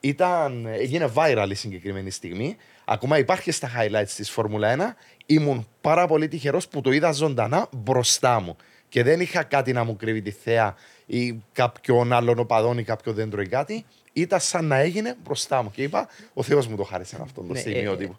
Ήταν, 0.00 0.66
έγινε 0.66 1.12
viral 1.14 1.46
η 1.50 1.54
συγκεκριμένη 1.54 2.10
στιγμή. 2.10 2.56
Ακόμα 2.84 3.18
υπάρχει 3.18 3.50
στα 3.50 3.70
highlights 3.78 4.12
της 4.16 4.30
Φόρμουλα 4.30 4.96
1. 4.96 4.96
Ήμουν 5.26 5.68
πάρα 5.80 6.06
πολύ 6.06 6.28
τυχερός 6.28 6.68
που 6.68 6.80
το 6.80 6.92
είδα 6.92 7.12
ζωντανά 7.12 7.68
μπροστά 7.72 8.40
μου. 8.40 8.56
Και 8.88 9.02
δεν 9.02 9.20
είχα 9.20 9.42
κάτι 9.42 9.72
να 9.72 9.84
μου 9.84 9.96
κρύβει 9.96 10.22
τη 10.22 10.30
θέα 10.30 10.74
ή 11.06 11.42
κάποιον 11.52 12.12
άλλον 12.12 12.38
οπαδόν 12.38 12.78
ή 12.78 12.82
κάποιο 12.84 13.12
δέντρο 13.12 13.40
ή 13.42 13.46
κάτι. 13.48 13.84
Ήταν 14.12 14.40
σαν 14.40 14.64
να 14.64 14.76
έγινε 14.76 15.16
μπροστά 15.24 15.62
μου. 15.62 15.70
Και 15.70 15.82
είπα, 15.82 16.08
ο 16.34 16.42
Θεός 16.42 16.66
μου 16.66 16.76
το 16.76 16.82
χάρισε 16.82 17.18
αυτό 17.22 17.40
το 17.42 17.52
Ναι, 17.52 17.58
στιγμιότυπο. 17.58 18.18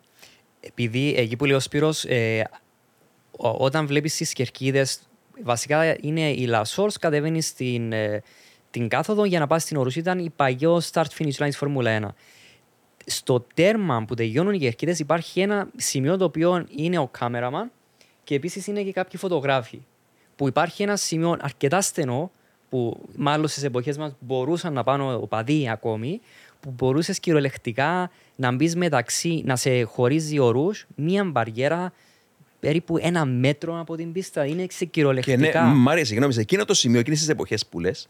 Επειδή 0.60 1.14
εκεί 1.18 1.36
που 1.36 1.46
λέει 1.46 1.56
ο 1.56 1.60
Σπύρος, 1.60 2.04
ε, 2.06 2.50
ο- 3.38 3.64
όταν 3.66 3.88
βλέπεις 3.88 4.16
τις 4.16 4.34
κερκίδες, 4.34 5.00
βασικά 5.44 5.96
είναι 6.02 6.30
η 6.32 6.46
Λασόρς, 6.46 6.98
κατεβαίνει 6.98 7.42
στην 7.42 7.92
ε, 7.94 8.22
την 8.72 8.88
κάθοδο 8.88 9.26
για 9.26 9.40
να 9.40 9.48
πάει 9.48 9.60
στην 9.60 9.78
Ορούς. 9.78 9.96
Ήταν 9.96 10.20
η 10.20 10.30
παλιό 10.36 10.82
start-finish 10.92 11.36
line 11.38 11.46
της 11.48 11.58
Φόρμουλα 11.58 11.92
1. 11.92 12.16
Στο 13.06 13.46
τέρμα 13.54 14.06
που 14.08 14.14
τελειώνουν 14.14 14.54
οι 14.54 14.58
κερκίδες 14.58 15.00
υπάρχει 15.00 15.40
ένα 15.40 15.68
σημείο 15.76 16.18
το 16.18 16.26
οποίο 16.26 16.66
είναι 16.76 16.98
ο 16.98 17.08
κάμεραμαν 17.08 17.72
και 18.24 18.36
επίσης 18.36 18.68
είναι 18.68 18.82
και 18.82 18.92
κάποιοι 18.92 19.20
φωτογράφοι. 19.20 19.80
Που 20.36 20.48
υπάρχει 20.48 20.84
ένα 20.84 20.96
σημείο 20.96 21.38
αρκετά 21.42 21.82
στενό 21.82 22.32
που 22.70 23.00
μάλλον 23.16 23.48
στις 23.48 23.64
εποχές 23.64 23.98
μας 23.98 24.16
μπορούσαν 24.20 24.74
να 24.74 24.84
πάνε 24.84 25.14
οπαδοί 25.14 25.70
ακόμη 25.70 26.22
που 26.60 26.74
μπορούσες 26.78 27.20
κυριολεκτικά 27.20 28.12
να 28.36 28.52
μπεις 28.52 28.76
μεταξύ, 28.76 29.42
να 29.46 29.56
σε 29.56 29.84
χωρίζει 29.84 30.40
ο 30.40 30.52
ρούς, 30.52 30.86
μία 30.96 31.24
μπαριέρα 31.24 31.94
περίπου 32.60 32.98
ένα 32.98 33.26
μέτρο 33.26 33.80
από 33.80 33.96
την 33.96 34.12
πίστα. 34.12 34.46
Είναι 34.46 34.62
σε 34.70 34.86
Και 34.86 34.86
ναι, 34.86 34.90
κυριολεκτικά. 34.92 35.62
Μάρια, 35.62 36.06
συγγνώμη, 36.06 36.34
σε 36.34 36.42
εκείνο 36.42 36.66
το 36.66 36.74
σημείο, 36.74 37.00
εκείνες 37.00 37.20
τις 37.20 37.30
εποχές 37.30 37.66
που 37.66 37.80
λες, 37.80 38.08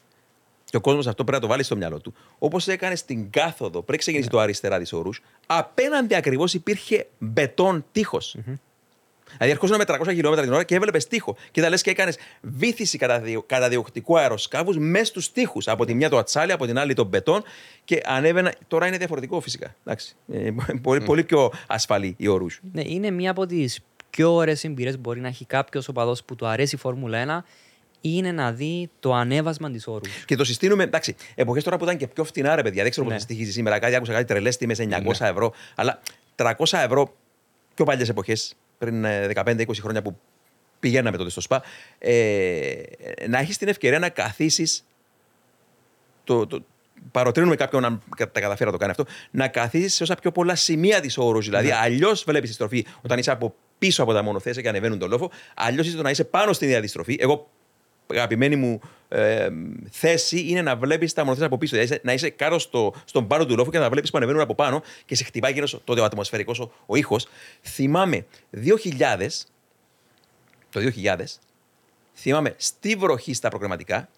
και 0.70 0.78
ο 0.78 0.82
κόσμος 0.82 1.08
αυτό 1.08 1.24
πρέπει 1.24 1.42
να 1.42 1.48
το 1.48 1.54
βάλει 1.54 1.64
στο 1.64 1.76
μυαλό 1.76 2.00
του. 2.00 2.14
Όπως 2.38 2.68
έκανε 2.68 2.96
στην 2.96 3.30
κάθοδο 3.30 3.82
πριν 3.82 4.00
ξεκινήσει 4.00 4.30
το 4.30 4.40
αριστερά 4.40 4.80
της 4.80 4.94
όρου, 4.94 5.10
απέναντι 5.46 6.16
ακριβώς 6.16 6.54
υπήρχε 6.54 7.08
μπετόν 7.18 7.86
τείχος. 7.92 8.36
Δηλαδή, 9.38 9.52
ερχόσουν 9.52 9.78
με 9.78 9.84
300 9.88 10.14
χιλιόμετρα 10.14 10.44
την 10.44 10.54
ώρα 10.54 10.64
και 10.64 10.76
έβλεπες 10.76 11.08
τείχο. 11.08 11.36
Και 11.52 11.62
τα 11.62 11.70
λες 11.70 11.82
και 11.82 11.90
έκανες 11.90 12.18
βήθηση 12.42 12.98
κατά, 12.98 13.20
διο, 13.20 13.42
κατά 13.42 13.70
διοκτικού 13.70 14.18
αεροσκάφους 14.18 14.78
μέσα 14.78 15.06
στους 15.06 15.32
τείχους. 15.32 15.68
Από 15.68 15.86
τη 15.86 15.94
μια 15.94 16.10
το 16.10 16.18
ατσάλι, 16.18 16.52
από 16.52 16.66
την 16.66 16.78
άλλη 16.78 16.94
το 16.94 17.04
μπετόν. 17.04 17.44
Και 17.84 18.02
ανέβαινα. 18.06 18.54
Τώρα 18.68 18.88
είναι 18.88 18.98
διαφορετικό 18.98 19.40
φυσικά. 19.40 19.76
Εντάξει. 19.84 20.16
Ε, 20.34 20.50
πολύ, 20.82 21.02
πολύ 21.02 21.24
πιο 21.24 21.52
ασφαλή 21.68 22.16
η 22.18 22.28
ορούς. 22.28 22.60
Ναι, 22.72 22.82
είναι 22.86 23.12
μία 23.12 23.32
από 23.32 23.46
τις 23.46 23.80
πιο 24.10 24.34
ωραίες 24.34 24.64
εμπειρίε 24.64 24.92
που 24.92 25.00
μπορεί 25.00 25.20
να 25.20 25.28
έχει 25.28 25.46
κάποιος 25.46 25.88
οπαδός 25.88 26.24
που 26.24 26.36
του 26.36 26.48
αρέσει 26.48 26.76
η 26.76 26.78
Φόρμουλα 26.78 27.18
1 27.18 27.44
είναι 28.10 28.32
να 28.32 28.52
δει 28.52 28.90
το 29.00 29.14
ανέβασμα 29.14 29.72
της 29.72 29.88
όρου. 29.88 30.02
Και 30.26 30.36
το 30.36 30.44
συστήνουμε, 30.44 30.84
εντάξει, 30.84 31.16
εποχές 31.36 31.64
τώρα 31.64 31.78
που 31.78 31.84
ήταν 31.84 31.98
και 31.98 32.08
πιο 32.08 32.24
φτηνά, 32.24 32.56
ρε 32.56 32.62
παιδιά, 32.62 32.82
δεν 32.82 32.92
ξέρω 32.92 33.08
Ναι. 33.08 33.14
πώ 33.14 33.20
στοιχίζει 33.20 33.52
σήμερα. 33.52 33.80
Κάτι 33.80 33.96
άκουσα 33.96 34.12
κάτι 34.14 34.26
τρελές 34.26 34.58
τιμές 34.58 34.80
900 34.80 35.26
ευρώ. 35.26 35.54
Αλλά 35.76 36.00
300 36.36 36.54
ευρώ 36.84 37.16
πιο 37.76 37.86
παλιές 37.86 38.10
εποχές, 38.10 38.56
πριν 38.78 39.06
ε, 39.06 39.28
15-20 39.36 39.66
χρόνια 39.82 40.02
που 40.02 40.18
πηγαίναμε 40.80 41.18
τότε 41.18 41.30
στο 41.30 41.42
ΣΠΑ, 41.42 41.64
ε, 42.00 42.74
να 43.28 43.40
έχεις 43.40 43.58
την 43.58 43.68
ευκαιρία 43.68 44.00
να 44.00 44.10
καθίσεις. 44.10 44.86
Το, 46.24 46.48
το, 46.48 46.64
παροτρύνουμε 47.12 47.56
κάποιον 47.56 47.82
να 47.82 48.00
κα- 48.16 48.32
τα 48.32 48.40
καταφέρει 48.40 48.66
να 48.66 48.72
το 48.72 48.78
κάνει 48.78 48.92
αυτό, 48.92 49.06
να 49.32 49.48
καθίσεις 49.48 49.94
σε 49.96 50.04
όσα 50.04 50.16
πιο 50.16 50.32
πολλά 50.32 50.56
σημεία 50.56 51.00
της 51.02 51.18
όρου. 51.18 51.42
Δηλαδή, 51.42 51.72
αλλιώς 51.72 52.24
βλέπεις 52.24 52.50
τη 52.50 52.56
στροφή 52.56 52.86
όταν 53.02 53.18
είσαι 53.20 53.32
από 53.32 53.56
πίσω 53.78 54.04
από 54.04 54.14
τα 54.14 54.22
μονοθέσια 54.24 54.62
και 54.62 54.70
ανεβαίνουν 54.70 55.00
το 55.00 55.08
λόφο, 55.08 55.32
αλλιώς 55.56 55.88
είσαι 55.88 55.96
το 55.96 56.02
να 56.02 56.10
είσαι 56.10 56.24
πάνω 56.24 56.54
στην 56.54 56.68
ίδια 56.68 56.82
τη 56.82 56.88
στροφή. 56.88 57.18
Εγώ 57.20 57.50
αγαπημένη 58.12 58.56
μου 58.56 58.80
ε, 59.10 59.50
θέση 59.92 60.40
είναι 60.48 60.62
να 60.62 60.76
βλέπεις 60.76 61.14
τα 61.14 61.22
μονοθέσια 61.22 61.48
από 61.48 61.58
πίσω. 61.58 61.76
Δηλαδή 61.76 61.94
είσαι- 61.94 62.04
να 62.06 62.14
είσαι 62.14 62.30
κάτω 62.30 62.60
στο, 62.60 62.94
στον 63.06 63.28
πάνω 63.28 63.46
του 63.46 63.56
λόφου 63.56 63.72
και 63.72 63.80
να 63.80 63.90
βλέπεις 63.90 64.12
που 64.12 64.18
ανεβαίνουν 64.18 64.42
από 64.42 64.56
πάνω 64.56 64.82
και 65.06 65.16
σε 65.16 65.24
χτυπάει 65.24 65.54
γύρω 65.54 65.68
στο- 65.68 65.80
τότε 65.80 66.02
ο 66.02 66.04
ατμοσφαιρικός 66.04 66.60
ο, 66.60 66.72
ο 66.86 66.96
ήχος. 66.96 67.28
Θυμάμαι 67.62 68.26
2000, 68.52 69.46
το 70.70 70.80
2000, 71.04 71.16
θυμάμαι 72.16 72.54
στη 72.58 72.96
βροχή 72.96 73.34
στα 73.34 73.50
προγραμματικά 73.50 74.10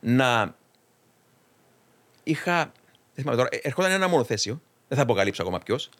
να 0.00 0.54
είχα. 2.22 2.54
Δεν 3.14 3.24
θυμάμαι 3.24 3.36
τώρα, 3.36 3.48
ε, 3.52 3.56
ερχόταν 3.62 3.90
ένα 3.90 4.08
μονοθέσιο, 4.08 4.60
δεν 4.88 4.96
θα 4.96 5.02
αποκαλύψω 5.04 5.42
ακόμα 5.42 5.58
ποιος, 5.58 5.90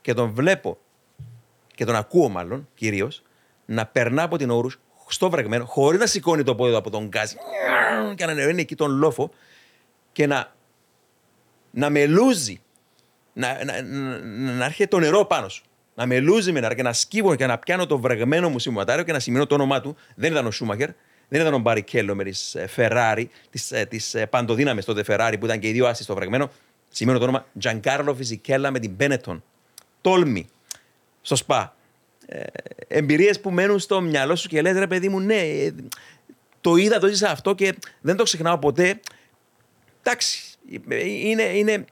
και 0.00 0.14
τον 0.14 0.30
βλέπω 0.30 0.78
και 1.74 1.84
τον 1.84 1.94
ακούω 1.94 2.28
μάλλον 2.28 2.68
κυρίως 2.74 3.22
να 3.66 3.86
περνά 3.86 4.22
από 4.22 4.36
την 4.36 4.50
όρους 4.50 4.78
στο 5.12 5.30
βρεγμένο, 5.30 5.64
χωρίς 5.64 6.00
να 6.00 6.06
σηκώνει 6.06 6.42
το 6.42 6.54
πόδι 6.54 6.70
του 6.70 6.76
από 6.76 6.90
τον 6.90 7.06
γκάζ 7.06 7.30
και 8.14 8.24
να 8.26 8.32
ανεβαίνει 8.32 8.60
εκεί 8.60 8.74
τον 8.74 8.90
λόφο 8.90 9.30
και 10.12 10.26
να, 10.26 10.52
να 11.70 11.90
μελούζει. 11.90 12.60
Να, 13.32 13.64
να, 13.64 13.82
να, 13.82 14.18
να 14.52 14.64
έρχεται 14.64 14.88
το 14.88 14.98
νερό 14.98 15.24
πάνω 15.24 15.48
σου. 15.48 15.64
Να 15.94 16.06
μελούζει 16.06 16.52
με 16.52 16.60
νερό 16.60 16.74
και 16.74 16.82
να 16.82 16.92
σκύβω 16.92 17.34
και 17.34 17.46
να 17.46 17.58
πιάνω 17.58 17.86
το 17.86 17.98
βρεγμένο 17.98 18.48
μου 18.48 18.58
σημειωματάριο 18.58 19.04
και 19.04 19.12
να 19.12 19.18
σημειώνω 19.18 19.46
το 19.46 19.54
όνομά 19.54 19.80
του. 19.80 19.96
Δεν 20.14 20.32
ήταν 20.32 20.46
ο 20.46 20.50
Σούμαχερ, 20.50 20.88
δεν 21.28 21.40
ήταν 21.40 21.54
ο 21.54 21.58
Μπαρικέλο 21.58 22.14
με 22.14 22.24
τη 22.24 22.40
Ferrari, 22.76 23.24
τη 23.88 24.26
παντοδύναμη 24.30 24.82
τότε 24.82 25.04
Ferrari 25.06 25.34
που 25.38 25.44
ήταν 25.44 25.58
και 25.58 25.68
οι 25.68 25.72
δύο 25.72 25.86
άσοι 25.86 26.02
στο 26.02 26.14
βρεγμένο. 26.14 26.50
Σημειώνω 26.88 27.18
το 27.18 27.24
όνομα 27.24 27.46
Giancarlo 27.62 28.14
Fisichella 28.18 28.68
με 28.70 28.78
την 28.78 28.96
Benetton. 28.98 29.40
Τόλμη 30.00 30.48
στο 31.20 31.36
ΣΠΑ. 31.36 31.74
Ε, 32.32 32.42
εμπειρίες 32.88 33.40
που 33.40 33.50
μένουν 33.50 33.78
στο 33.78 34.00
μυαλό 34.00 34.36
σου 34.36 34.48
και 34.48 34.62
λες 34.62 34.78
ρε 34.78 34.86
παιδί 34.86 35.08
μου 35.08 35.20
ναι, 35.20 35.40
ε, 35.40 35.74
το 36.60 36.76
είδα, 36.76 36.98
το 36.98 37.06
ζήσα 37.06 37.30
αυτό 37.30 37.54
και 37.54 37.74
δεν 38.00 38.16
το 38.16 38.22
ξεχνάω 38.22 38.58
ποτέ. 38.58 39.00
Εντάξει, 40.02 40.40
ε, 40.88 41.06
είναι, 41.06 41.42
είναι, 41.42 41.84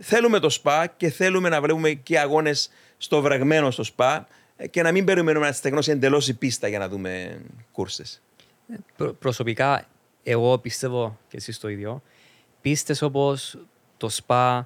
θέλουμε 0.00 0.38
το 0.38 0.48
ΣΠΑ 0.48 0.86
και 0.86 1.10
θέλουμε 1.10 1.48
να 1.48 1.60
βλέπουμε 1.60 1.90
και 1.90 2.18
αγώνες 2.18 2.70
στο 2.98 3.20
βρεγμένο 3.20 3.70
στο 3.70 3.82
ΣΠΑ 3.82 4.26
ε, 4.56 4.66
και 4.66 4.82
να 4.82 4.92
μην 4.92 5.04
περιμένουμε 5.04 5.46
να 5.46 5.52
στεγνώσει 5.52 5.90
εντελώς 5.90 6.28
η 6.28 6.34
πίστα 6.34 6.68
για 6.68 6.78
να 6.78 6.88
δούμε 6.88 7.40
κούρσες. 7.72 8.22
Προ- 8.96 9.12
προσωπικά, 9.12 9.86
εγώ 10.22 10.58
πιστεύω 10.58 11.18
και 11.28 11.36
εσείς 11.36 11.58
το 11.58 11.68
ίδιο. 11.68 12.02
Πίστες 12.60 13.02
όπως 13.02 13.58
το 13.96 14.10
Spa, 14.26 14.60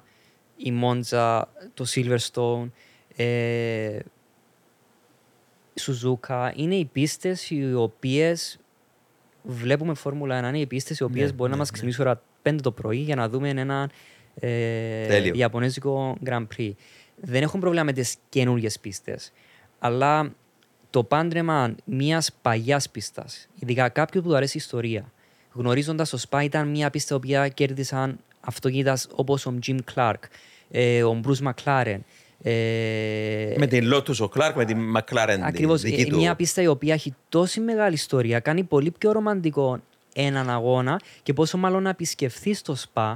η 0.57 0.73
Monza, 0.83 1.41
το 1.73 1.85
Silverstone, 1.95 2.69
ε, 3.15 3.99
η 5.87 5.93
Suzuka, 6.03 6.51
είναι 6.55 6.75
οι 6.75 6.85
πίστες 6.85 7.49
οι 7.49 7.73
οποίες 7.73 8.59
βλέπουμε 9.43 9.93
Φόρμουλα 9.93 10.45
1, 10.45 10.47
είναι 10.47 10.59
οι 10.59 10.65
πίστες 10.65 10.99
οι 10.99 11.03
οποίες 11.03 11.35
μπορεί 11.35 11.51
να 11.51 11.57
μας 11.57 11.71
ξυπνήσουν 11.71 12.07
ώρα 12.07 12.21
5 12.43 12.55
το 12.61 12.71
πρωί 12.71 12.97
για 12.97 13.15
να 13.15 13.29
δούμε 13.29 13.49
ένα 13.49 13.89
ε, 14.35 15.05
Τέλειο. 15.07 15.33
Ιαπωνέζικο 15.35 16.17
Grand 16.25 16.47
Prix. 16.57 16.71
Δεν 17.15 17.41
έχουν 17.41 17.59
πρόβλημα 17.59 17.83
με 17.83 17.93
τις 17.93 18.15
καινούργιες 18.29 18.79
πίστες, 18.79 19.31
αλλά 19.79 20.33
το 20.89 21.03
πάντρεμα 21.03 21.75
μιας 21.85 22.31
παλιάς 22.41 22.89
πίστας, 22.89 23.47
ειδικά 23.59 23.89
κάποιου 23.89 24.21
που 24.21 24.27
του 24.27 24.35
αρέσει 24.35 24.57
η 24.57 24.59
ιστορία, 24.63 25.11
γνωρίζοντας 25.53 26.09
το 26.09 26.23
Spa 26.29 26.43
ήταν 26.43 26.67
μια 26.67 26.89
πίστα 26.89 27.19
που 27.19 27.27
κέρδισαν 27.53 28.19
αυτοκίνητας 28.39 29.07
όπως 29.15 29.45
ο 29.45 29.59
Jim 29.65 29.77
Clark, 29.95 30.19
ε, 30.71 31.03
ο 31.03 31.21
Bruce 31.23 31.51
McLaren. 31.51 31.99
Ε, 32.43 33.53
με 33.57 33.67
την 33.67 33.93
Lotus 33.93 34.17
ο 34.19 34.29
Clark, 34.35 34.51
με 34.55 34.65
την 34.65 34.77
McLaren 34.97 35.39
Ακριβώς. 35.41 35.81
δική 35.81 36.05
του. 36.05 36.17
Μια 36.17 36.35
πίστα 36.35 36.61
η 36.61 36.67
οποία 36.67 36.93
έχει 36.93 37.15
τόση 37.29 37.59
μεγάλη 37.59 37.93
ιστορία, 37.93 38.39
κάνει 38.39 38.63
πολύ 38.63 38.91
πιο 38.91 39.11
ρομαντικό 39.11 39.79
έναν 40.13 40.49
αγώνα 40.49 40.99
και 41.23 41.33
πόσο 41.33 41.57
μάλλον 41.57 41.83
να 41.83 41.89
επισκεφθείς 41.89 42.61
το 42.61 42.75
Spa 42.93 43.13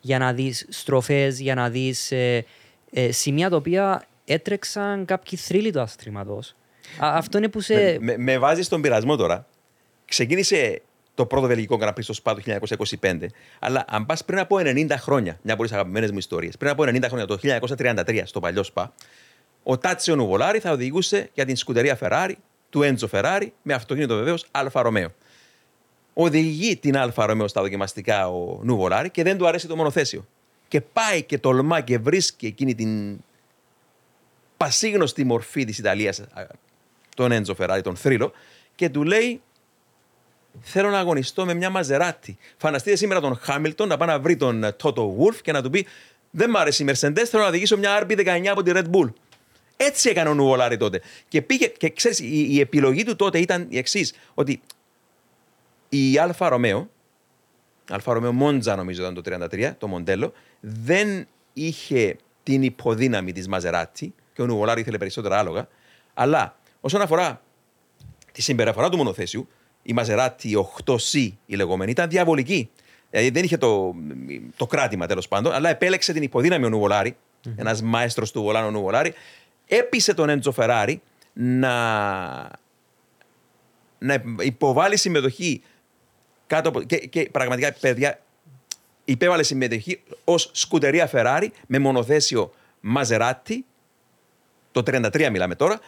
για 0.00 0.18
να 0.18 0.32
δεις 0.32 0.66
στροφές, 0.68 1.40
για 1.40 1.54
να 1.54 1.70
δεις 1.70 2.12
ε, 2.12 2.44
ε, 2.90 3.12
σημεία 3.12 3.50
τα 3.50 3.56
οποία 3.56 4.06
έτρεξαν 4.24 5.04
κάποιοι 5.04 5.38
θρύλοι 5.38 5.72
του 5.72 5.80
αστρήματος. 5.80 6.54
Αυτό 6.98 7.38
είναι 7.38 7.48
που 7.48 7.60
σε. 7.60 7.74
Με, 7.74 7.98
με, 8.00 8.16
με 8.16 8.38
βάζεις 8.38 8.66
στον 8.66 8.80
πειρασμό 8.80 9.16
τώρα. 9.16 9.46
Ξεκίνησε 10.04 10.82
το 11.18 11.26
πρώτο 11.26 11.46
βελγικό 11.46 11.78
Grand 11.80 11.88
Prix 11.88 12.02
στο 12.02 12.12
ΣΠΑ 12.12 12.34
το 12.34 12.42
1925, 13.00 13.16
αλλά 13.58 13.84
αν 13.88 14.06
πας 14.06 14.24
πριν 14.24 14.38
από 14.38 14.56
90 14.60 14.90
χρόνια, 14.90 15.38
μια 15.42 15.54
από 15.54 15.62
τις 15.62 15.72
αγαπημένες 15.72 16.10
μου 16.10 16.18
ιστορίες, 16.18 16.56
πριν 16.56 16.70
από 16.70 16.82
90 16.82 17.02
χρόνια, 17.06 17.26
το 17.26 17.38
1933, 17.42 18.22
στο 18.24 18.40
παλιό 18.40 18.62
ΣΠΑ, 18.62 18.92
ο 19.62 19.78
Τάτσιο 19.78 20.16
Νουβολάρι 20.16 20.58
θα 20.58 20.70
οδηγούσε 20.70 21.30
για 21.34 21.44
την 21.44 21.56
Scuderia 21.56 21.98
Ferrari 22.00 22.32
του 22.70 22.82
Έντζο 22.82 23.08
Ferrari 23.12 23.46
με 23.62 23.74
αυτοκίνητο 23.74 24.16
βεβαίως 24.16 24.46
Alfa 24.50 24.82
Romeo. 24.82 25.14
Οδηγεί 26.12 26.76
την 26.76 26.96
Alfa 26.96 27.26
Romeo 27.26 27.48
στα 27.48 27.62
δοκιμαστικά 27.62 28.28
ο 28.28 28.60
Νουβολάρι 28.62 29.10
και 29.10 29.22
δεν 29.22 29.38
του 29.38 29.46
αρέσει 29.46 29.66
το 29.66 29.76
μονοθέσιο. 29.76 30.26
Και 30.68 30.80
πάει 30.80 31.22
και 31.22 31.38
τολμά 31.38 31.80
και 31.80 31.98
βρίσκει 31.98 32.46
εκείνη 32.46 32.74
την 32.74 33.20
πασίγνωστη 34.56 35.24
μορφή 35.24 35.64
της 35.64 35.78
Ιταλίας, 35.78 36.20
τον 37.16 37.32
Έντζο 37.32 37.54
Φεράρι, 37.54 37.82
τον 37.82 37.96
θρύλο, 37.96 38.32
και 38.74 38.88
του 38.88 39.02
λέει: 39.02 39.40
Θέλω 40.60 40.90
να 40.90 40.98
αγωνιστώ 40.98 41.44
με 41.44 41.54
μια 41.54 41.70
Maserati. 41.70 42.36
Φανταστείτε 42.56 42.96
σήμερα 42.96 43.20
τον 43.20 43.36
Χάμιλτον 43.36 43.88
να 43.88 43.96
πάει 43.96 44.08
να 44.08 44.18
βρει 44.18 44.36
τον 44.36 44.64
Τότο 44.76 45.08
Βουλφ 45.08 45.42
και 45.42 45.52
να 45.52 45.62
του 45.62 45.70
πει: 45.70 45.86
Δεν 46.30 46.50
μ' 46.50 46.56
άρεσε 46.56 46.82
η 46.82 46.86
Mercedes, 46.90 47.24
θέλω 47.24 47.42
να 47.42 47.48
οδηγήσω 47.48 47.78
μια 47.78 48.02
RB19 48.02 48.46
από 48.46 48.62
τη 48.62 48.70
Red 48.74 48.90
Bull. 48.90 49.12
Έτσι 49.76 50.08
έκανε 50.08 50.28
ο 50.28 50.34
Νουβολάρη 50.34 50.76
τότε. 50.76 51.00
Και 51.28 51.42
πήγε, 51.42 51.66
και 51.66 51.90
ξέρεις, 51.90 52.18
η, 52.18 52.46
η 52.50 52.60
επιλογή 52.60 53.04
του 53.04 53.16
τότε 53.16 53.38
ήταν 53.38 53.66
η 53.68 53.78
εξής: 53.78 54.14
Ότι 54.34 54.60
η 55.88 56.18
Alfa 56.18 56.48
Romeo, 56.48 56.90
Alfa 57.90 58.12
Romeo 58.12 58.32
Monza 58.32 58.76
νομίζω 58.76 59.02
ήταν 59.02 59.14
το 59.14 59.46
33, 59.60 59.72
το 59.78 59.86
μοντέλο, 59.86 60.32
δεν 60.60 61.26
είχε 61.52 62.16
την 62.42 62.62
υποδύναμη 62.62 63.32
της 63.32 63.48
Maserati 63.48 64.14
και 64.32 64.42
ο 64.42 64.46
Νουβολάρη 64.46 64.80
ήθελε 64.80 64.98
περισσότερα 64.98 65.38
άλογα, 65.38 65.68
αλλά 66.14 66.56
όσον 66.80 67.00
αφορά 67.00 67.42
τη 68.32 68.42
συμπεριφορά 68.42 68.88
του 68.88 68.96
μονοθέσιου, 68.96 69.48
η 69.88 69.92
Maserati 69.92 70.66
8C 70.84 71.30
η 71.46 71.54
λεγόμενη 71.56 71.90
ήταν 71.90 72.08
διαβολική. 72.08 72.70
Δηλαδή 73.10 73.30
δεν 73.30 73.44
είχε 73.44 73.56
το, 73.56 73.94
το 74.56 74.66
κράτημα 74.66 75.06
τέλος 75.06 75.28
πάντων, 75.28 75.52
αλλά 75.52 75.68
επέλεξε 75.68 76.12
την 76.12 76.22
υποδύναμη 76.22 76.64
ο 76.64 76.68
Νουβολάρη, 76.68 77.16
mm-hmm. 77.16 77.52
ένας 77.56 77.82
μαέστρος 77.82 78.32
του 78.32 78.42
Βολάνου 78.42 78.70
Νουβολάρη, 78.70 79.14
έπεισε 79.66 80.14
τον 80.14 80.28
Έντζο 80.28 80.52
Φεράρι 80.52 81.02
να, 81.32 81.72
να 83.98 84.22
υποβάλει 84.40 84.96
συμμετοχή 84.96 85.62
κάτω 86.46 86.68
από. 86.68 86.82
Και, 86.82 86.96
και 86.96 87.28
πραγματικά, 87.32 87.72
παιδιά, 87.80 88.20
υπέβαλε 89.04 89.42
συμμετοχή 89.42 90.02
ως 90.24 90.50
σκουτερία 90.52 91.10
Ferrari 91.12 91.48
με 91.66 91.78
μονοθέσιο 91.78 92.54
Μαζεράτη. 92.80 93.64
Το 94.72 94.82
33 94.86 95.28
μιλάμε 95.30 95.54
τώρα. 95.54 95.80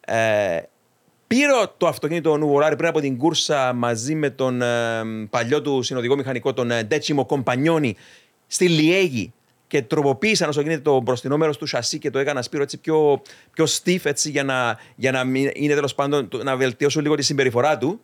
Ε, 0.00 0.62
πήρε 1.28 1.52
το 1.76 1.86
αυτοκίνητο 1.86 2.36
Νουβολάρη 2.36 2.76
πριν 2.76 2.88
από 2.88 3.00
την 3.00 3.16
κούρσα 3.16 3.72
μαζί 3.72 4.14
με 4.14 4.30
τον 4.30 4.62
ε, 4.62 5.02
παλιό 5.30 5.62
του 5.62 5.82
συνοδηγό 5.82 6.16
μηχανικό, 6.16 6.52
τον 6.52 6.70
ε, 6.70 6.82
Ντέτσιμο 6.82 7.26
Κομπανιόνι, 7.26 7.96
στη 8.46 8.68
Λιέγη 8.68 9.32
και 9.66 9.82
τροποποίησαν 9.82 10.48
όσο 10.48 10.60
γίνεται 10.60 10.80
το 10.80 11.00
μπροστινό 11.00 11.36
μέρο 11.36 11.54
του 11.54 11.66
σασί 11.66 11.98
και 11.98 12.10
το 12.10 12.18
έκανα 12.18 12.42
σπύρο 12.42 12.62
έτσι 12.62 12.78
πιο, 12.78 13.22
πιο 13.52 13.64
stiff 13.64 14.00
έτσι, 14.02 14.30
για 14.30 14.44
να, 14.44 14.78
για 14.96 15.10
να 15.10 15.24
μην 15.24 15.50
είναι 15.54 15.74
τέλος 15.74 15.94
πάντων 15.94 16.28
να 16.42 16.56
βελτιώσουν 16.56 17.02
λίγο 17.02 17.14
τη 17.14 17.22
συμπεριφορά 17.22 17.78
του. 17.78 18.00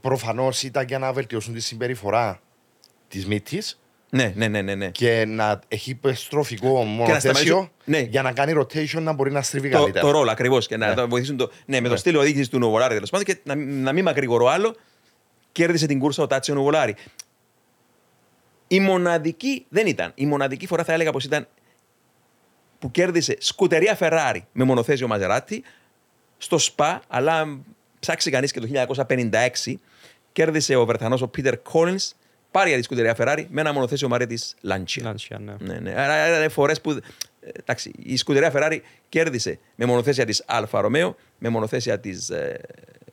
Προφανώς 0.00 0.62
ήταν 0.62 0.84
για 0.86 0.98
να 0.98 1.12
βελτιώσουν 1.12 1.54
τη 1.54 1.60
συμπεριφορά 1.60 2.40
της 3.08 3.26
μύτης 3.26 3.80
Ναι, 4.10 4.32
ναι, 4.36 4.48
ναι, 4.48 4.62
ναι. 4.62 4.74
ναι. 4.74 4.88
και 4.90 5.24
να 5.28 5.60
έχει 5.68 5.90
υπεστροφικό 5.90 6.66
σταματήσουν- 6.66 6.96
μονοθέσιο 7.08 7.70
ναι. 7.84 7.98
για 7.98 8.22
να 8.22 8.32
κάνει 8.32 8.52
rotation 8.56 9.02
να 9.02 9.12
μπορεί 9.12 9.32
να 9.32 9.42
στρίβει 9.42 9.68
το, 9.70 9.78
καλύτερα. 9.78 10.04
το 10.06 10.10
ρόλο 10.10 10.30
ακριβώς 10.30 10.66
και 10.66 10.76
να 10.76 10.88
Ναι. 10.88 10.94
το 10.94 11.08
βοηθήσουν 11.08 11.36
το, 11.36 11.50
ναι, 11.66 11.80
με 11.80 11.86
το 11.86 11.92
Ναι. 11.92 11.98
στήλο 11.98 12.18
οδήγησης 12.18 12.48
του 12.48 12.58
Νοβολάρη 12.58 12.94
τέλος 12.94 13.10
πάντων 13.10 13.26
και 13.26 13.38
να, 13.44 13.54
να 13.54 13.92
μην 13.92 14.04
μακρηγορώ 14.04 14.46
άλλο. 14.46 14.76
Κέρδισε 15.52 15.86
την 15.86 15.98
κούρσα 15.98 16.22
ο 16.22 16.26
Τάτσιο 16.26 16.54
Νοβολάρη. 16.54 16.94
Η 18.68 18.80
μοναδική 18.80 19.66
δεν 19.68 19.86
ήταν. 19.86 20.12
Η 20.14 20.26
μοναδική 20.26 20.66
φορά 20.66 20.84
θα 20.84 20.92
έλεγα 20.92 21.10
πως 21.12 21.24
ήταν 21.24 21.48
που 22.78 22.90
κέρδισε 22.90 23.36
σκουτερία 23.40 23.96
Ferrari 24.00 24.38
με 24.52 24.64
μονοθέσιο 24.64 25.06
Μαζεράτη 25.06 25.62
στο 26.38 26.58
ΣΠΑ, 26.58 27.02
αλλά 27.08 27.32
αν 27.34 27.64
ψάξει 28.00 28.30
κανείς 28.30 28.52
και 28.52 28.60
το 28.60 28.66
1956 29.06 29.74
κέρδισε 30.32 30.74
ο 30.76 30.84
Βρετανός 30.86 31.22
ο 31.22 31.28
Πίτερ 31.28 31.54
Collins 31.72 32.10
πάλι 32.50 32.68
για 32.68 32.76
τη 32.78 32.82
σκουτερία 32.84 33.16
Ferrari 33.18 33.44
με 33.50 33.60
ένα 33.60 33.72
μονοθέσιο 33.72 34.08
Μαρέτη 34.08 34.38
Lancia. 34.68 35.02
Lancia, 35.02 35.36
ναι. 35.38 35.54
Ναι, 35.58 35.78
ναι. 35.78 35.90
Άρα, 35.90 36.24
άρα 36.24 36.38
είναι 36.38 36.48
φορές 36.48 36.80
που. 36.80 36.90
ε, 36.90 37.00
Εντάξει, 37.58 37.92
η 37.98 38.16
σκουτερία 38.16 38.52
Ferrari 38.54 38.78
κέρδισε 39.08 39.58
με 39.74 39.84
μονοθέσια 39.84 40.24
της 40.24 40.42
Αλφα 40.46 40.80
Ρωμαίο, 40.80 41.16
με 41.38 41.48
μονοθέσια 41.48 42.00
της 42.00 42.28
ε, 42.30 42.60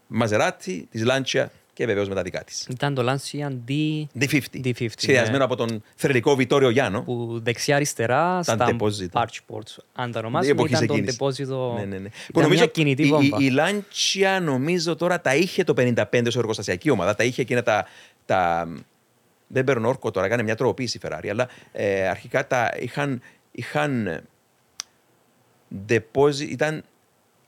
Μαζεράτη, 0.08 0.88
της 0.92 1.04
Lancia 1.08 1.46
και 1.74 1.86
βεβαίως 1.86 2.08
με 2.10 2.16
τα 2.16 2.22
δικά 2.22 2.44
της. 2.44 2.68
Ήταν 2.70 2.94
το 2.94 3.04
Lancia 3.12 3.48
D 3.68 3.72
D50. 4.20 4.40
D50, 4.64 4.88
Σχεδιασμένο 4.98 5.38
ναι. 5.38 5.44
από 5.44 5.56
τον 5.56 5.84
θρελικό 5.96 6.36
Βιτόριο 6.36 6.70
Γιάννο. 6.70 7.02
που 7.02 7.40
δεξιά-αριστερά 7.44 8.44
στα 8.44 8.58
deposito. 8.70 9.22
Archports. 9.22 9.76
Αν 9.94 10.12
τα 10.12 10.20
Η 10.20 10.20
ονομάζουμε, 10.20 10.52
εποχή 10.52 10.74
ήταν 10.74 10.88
το 10.88 10.94
ξεκίνησε. 10.94 11.18
deposito. 11.20 11.76
Ναι, 11.80 11.86
ναι, 11.86 11.98
ναι. 11.98 12.10
Ήταν 12.36 12.50
μια 12.50 12.66
κινητή 12.66 13.04
η, 13.04 13.10
βόμβα. 13.10 13.38
η, 13.40 13.46
η 13.46 13.52
Lancia 13.58 14.42
νομίζω 14.42 14.96
τώρα 14.96 15.22
τα 15.22 15.36
είχε 15.36 15.64
το 15.64 15.74
55 15.78 16.24
ως 16.28 16.36
εργοστασιακή 16.36 16.90
ομάδα. 16.90 17.16
Τα 17.16 17.24
είχε 17.24 17.42
εκείνα 17.42 17.64
τα. 17.64 17.86
τα 18.26 18.68
δεν 19.48 19.64
παίρνω 19.64 19.88
όρκο 19.88 20.12
τώρα, 20.12 20.26
έκανε 20.26 20.44
μια 20.44 20.56
τροποποίηση 20.56 20.98
η 20.98 21.02
Ferrari, 21.04 21.28
αλλά 21.30 21.48
ε, 21.72 22.08
αρχικά 22.08 22.48
τα 22.48 22.74
είχαν. 22.80 23.22
είχαν 23.52 24.08
ε, 24.08 24.24
deposit, 25.88 26.50
ήταν, 26.50 26.84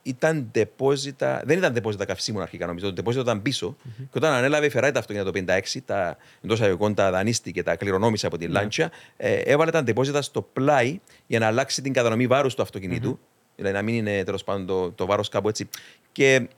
ήταν 0.02 0.50
deposit, 0.54 1.40
δεν 1.44 1.58
ήταν 1.58 1.76
deposit 1.82 2.06
καυσίμων 2.06 2.42
αρχικά 2.42 2.66
νομίζω, 2.66 2.92
το 2.92 3.02
deposit 3.04 3.16
ήταν 3.16 3.42
πίσω. 3.42 3.76
Και 3.96 4.18
όταν 4.18 4.32
ανέλαβε 4.32 4.66
η 4.66 4.70
Ferrari 4.74 4.90
τα 4.92 4.98
αυτοκίνητα 4.98 5.30
το 5.30 5.44
56, 5.74 5.78
τα 5.84 6.16
εντός 6.44 6.60
αγωγικών 6.60 6.94
τα 6.94 7.10
δανείστηκε 7.10 7.50
και 7.50 7.62
τα 7.62 7.76
κληρονόμησε 7.76 8.26
από 8.26 8.38
την 8.38 8.52
Lancia, 8.54 8.86
ε, 9.16 9.34
έβαλε 9.34 9.70
τα 9.70 9.84
deposit 9.86 10.18
στο 10.20 10.42
πλάι 10.42 11.00
για 11.26 11.38
να 11.38 11.46
αλλάξει 11.46 11.82
την 11.82 11.92
κατανομή 11.92 12.26
βάρους 12.26 12.54
του 12.54 12.62
αυτοκινητου 12.62 13.18
Δηλαδή 13.60 13.78
να 13.78 13.82
μην 13.82 13.94
είναι 13.94 14.24
τέλος 14.24 14.44
πάντων 14.44 14.66
το, 14.66 14.90
το 14.90 15.06
βάρος 15.06 15.28
κάπου 15.28 15.48
έτσι. 15.48 15.68
Και 16.12 16.48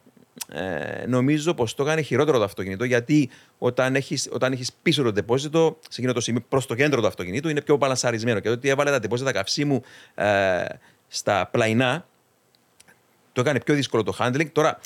ε, 0.49 1.07
νομίζω 1.07 1.55
πως 1.55 1.74
το 1.74 1.83
έκανε 1.83 2.01
χειρότερο 2.01 2.39
το 2.39 2.45
αυτοκίνητο 2.45 2.85
γιατί 2.85 3.30
όταν 3.59 3.95
έχεις 3.95 4.28
όταν 4.33 4.53
έχεις 4.53 4.72
πίσω 4.83 5.03
το 5.03 5.12
deposit, 5.16 5.74
σε 5.89 5.97
εκείνο 5.97 6.12
το 6.12 6.20
σημείο 6.20 6.45
προς 6.49 6.66
το 6.66 6.74
κέντρο 6.74 7.01
του 7.01 7.07
αυτοκινήτου, 7.07 7.49
είναι 7.49 7.61
πιο 7.61 7.76
μπαλανσαρισμένο. 7.76 8.41
Και 8.41 8.49
ότι 8.49 8.68
έβαλε 8.68 8.99
τα 8.99 9.09
deposit 9.09 9.33
καυσίμου 9.33 9.83
ε, 10.14 10.64
στα 11.09 11.49
πλαϊνά, 11.53 12.07
το 13.33 13.41
έκανε 13.41 13.61
πιο 13.61 13.74
δύσκολο 13.74 14.03
το 14.03 14.16
handling. 14.18 14.51
Τώρα, 14.53 14.78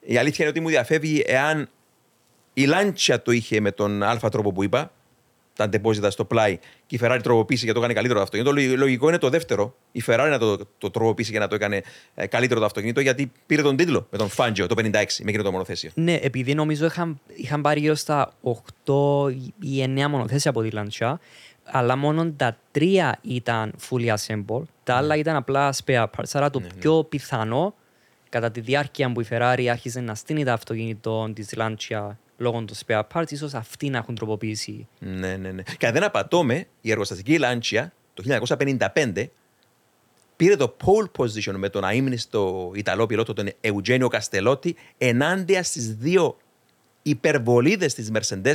η 0.00 0.16
αλήθεια 0.16 0.44
είναι 0.44 0.48
ότι 0.48 0.60
μου 0.60 0.68
διαφεύγει 0.68 1.22
εάν 1.26 1.68
η 2.52 2.66
Lancia 2.68 3.16
το 3.22 3.32
είχε 3.32 3.60
με 3.60 3.70
τον 3.70 4.02
αλφα 4.02 4.28
τρόπο 4.28 4.52
που 4.52 4.62
είπα, 4.62 4.92
τα 5.56 5.68
deposit 5.72 6.06
στο 6.10 6.24
πλάι 6.24 6.58
και 6.86 6.96
η 6.96 7.00
Ferrari 7.02 7.18
τροποποίησε 7.22 7.64
για 7.64 7.72
να 7.72 7.78
το 7.78 7.84
έκανε 7.84 7.94
καλύτερο 7.94 8.18
το 8.18 8.24
αυτοκίνητο. 8.24 8.54
Λογι- 8.54 8.78
Λογικό 8.78 9.08
είναι 9.08 9.18
το 9.18 9.28
δεύτερο. 9.28 9.74
Η 9.92 10.02
Ferrari 10.06 10.26
να 10.30 10.38
το, 10.38 10.58
το 10.78 10.90
τροποποίησε 10.90 11.30
για 11.30 11.40
να 11.40 11.48
το 11.48 11.54
έκανε 11.54 11.82
ε, 12.14 12.26
καλύτερο 12.26 12.60
το 12.60 12.66
αυτοκίνητο, 12.66 13.00
γιατί 13.00 13.32
πήρε 13.46 13.62
τον 13.62 13.76
τίτλο 13.76 14.06
με 14.10 14.18
τον 14.18 14.28
Fangio 14.36 14.66
το 14.68 14.74
56 14.78 14.82
με 14.92 15.04
εκείνο 15.26 15.42
το 15.42 15.50
μονοθέσιο. 15.50 15.90
Ναι, 15.94 16.14
επειδή 16.22 16.54
νομίζω 16.54 16.84
είχαν, 16.86 17.20
είχαν 17.34 17.60
πάρει 17.60 17.80
γύρω 17.80 17.94
στα 17.94 18.32
8 18.84 19.32
ή 19.60 19.84
9 19.84 20.06
μονοθέσια 20.08 20.50
από 20.50 20.62
τη 20.62 20.68
Lancia, 20.72 21.14
αλλά 21.64 21.96
μόνο 21.96 22.30
τα 22.30 22.56
τρία 22.70 23.18
ήταν 23.22 23.72
fully 23.90 24.14
assembled, 24.14 24.62
τα 24.84 24.94
άλλα 24.94 25.16
ήταν 25.16 25.36
απλά 25.36 25.74
spare 25.84 26.04
parts. 26.16 26.30
Άρα 26.32 26.50
το 26.50 26.62
πιο 26.78 27.04
πιθανό, 27.04 27.74
κατά 28.28 28.50
τη 28.50 28.60
διάρκεια 28.60 29.12
που 29.12 29.20
η 29.20 29.26
Ferrari 29.30 29.66
άρχισε 29.70 30.00
να 30.00 30.14
στείνει 30.14 30.44
τα 30.44 30.52
αυτοκίνητο 30.52 31.30
της 31.34 31.54
Lancia 31.56 32.08
λόγω 32.36 32.64
των 32.64 32.76
spare 32.86 33.02
parts, 33.12 33.30
ίσως 33.32 33.54
αυτοί 33.54 33.90
να 33.90 33.98
έχουν 33.98 34.14
τροποποιήσει. 34.14 34.88
Ναι, 34.98 35.36
ναι, 35.36 35.50
ναι. 35.52 35.62
Και 35.78 35.86
αν 35.86 35.92
δεν 35.92 36.02
απατώμε, 36.02 36.66
η 36.80 36.90
εργοστασική 36.90 37.38
Lancia 37.40 37.86
το 38.14 38.38
1955 38.94 39.26
πήρε 40.36 40.56
το 40.56 40.76
pole 40.84 41.22
position 41.22 41.54
με 41.56 41.68
τον 41.68 41.84
αείμνηστο 41.84 42.72
Ιταλό 42.74 43.06
πιλότο 43.06 43.32
τον 43.32 43.48
Ευγένιο 43.60 44.08
Καστελότη 44.08 44.76
ενάντια 44.98 45.62
στις 45.62 45.94
δύο 45.94 46.36
υπερβολίδες 47.02 47.94
της 47.94 48.10
Mercedes 48.12 48.54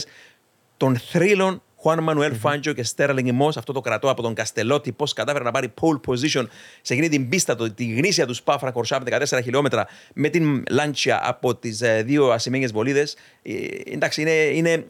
των 0.78 0.98
θρύλων 0.98 1.62
Juan 1.84 1.98
Manuel 2.10 2.32
Fangio 2.44 2.74
και 2.76 2.86
Sterling 2.96 3.28
Moss, 3.42 3.52
αυτό 3.58 3.74
το 3.74 3.82
κρατώ 3.82 4.10
από 4.10 4.22
τον 4.22 4.34
Καστελότη, 4.34 4.92
πώ 4.92 5.06
κατάφερε 5.16 5.44
να 5.44 5.52
πάρει 5.52 5.74
pole 5.82 6.00
position 6.12 6.46
σε 6.82 6.94
εκείνη 6.94 7.10
την 7.10 7.30
πίστα, 7.30 7.56
το, 7.56 7.72
τη 7.72 7.86
γνήσια 7.86 8.26
του 8.26 8.36
Spa 8.44 8.58
Francorchamps 8.60 9.20
14 9.28 9.40
χιλιόμετρα 9.44 9.88
με 10.14 10.30
την 10.30 10.64
Lancia 10.70 11.18
από 11.22 11.56
τι 11.56 11.70
δύο 12.04 12.30
ασημένιε 12.32 12.68
βολίδε. 12.68 13.08
Ε, 13.42 13.54
εντάξει, 13.94 14.22
είναι, 14.22 14.32
είναι 14.32 14.86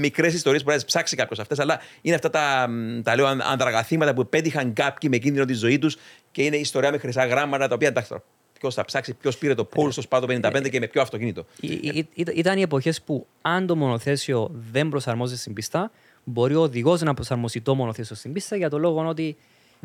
μικρέ 0.00 0.26
ιστορίε 0.26 0.58
που 0.58 0.64
μπορεί 0.64 0.76
να 0.76 0.82
τις 0.82 0.84
ψάξει 0.84 1.16
κάποιο 1.16 1.36
αυτέ, 1.40 1.54
αλλά 1.58 1.80
είναι 2.02 2.14
αυτά 2.14 2.30
τα, 2.30 2.66
μ, 2.68 3.00
τα 3.02 3.14
λέω, 3.16 3.26
αν- 3.26 3.42
ανδραγαθήματα 3.42 4.14
που 4.14 4.28
πέτυχαν 4.28 4.72
κάποιοι 4.72 5.08
με 5.12 5.18
κίνδυνο 5.18 5.44
τη 5.44 5.52
ζωή 5.54 5.78
του 5.78 5.90
και 6.30 6.42
είναι 6.42 6.56
ιστορία 6.56 6.90
με 6.90 6.98
χρυσά 6.98 7.26
γράμματα 7.26 7.68
τα 7.68 7.74
οποία 7.74 7.88
εντάξει 7.88 8.08
τώρα. 8.10 8.22
Ποιο 8.60 8.70
θα 8.70 8.84
ψάξει, 8.84 9.14
ποιο 9.14 9.30
πήρε 9.38 9.54
το 9.54 9.68
pole 9.76 9.92
στο 9.92 10.02
Spa 10.08 10.20
το 10.20 10.26
55 10.48 10.68
και 10.70 10.78
με 10.80 10.86
ποιο 10.86 11.00
αυτοκίνητο. 11.02 11.46
Ή- 11.60 11.68
ή- 11.72 12.08
ή- 12.14 12.24
Ήταν 12.34 12.58
οι 12.58 12.62
εποχέ 12.62 12.92
που 13.04 13.26
αν 13.42 13.66
το 13.66 13.76
μονοθέσιο 13.76 14.50
δεν 14.72 14.88
προσαρμόζεται 14.88 15.38
στην 15.40 15.52
πίστα, 15.52 15.90
μπορεί 16.28 16.54
ο 16.54 16.60
οδηγός 16.60 17.00
να 17.00 17.14
προσαρμοστεί 17.14 17.60
το 17.60 17.74
μονοθέσιο 17.74 18.16
στην 18.16 18.32
πίστα 18.32 18.56
για 18.56 18.70
το 18.70 18.78
λόγο 18.78 19.06
ότι 19.08 19.36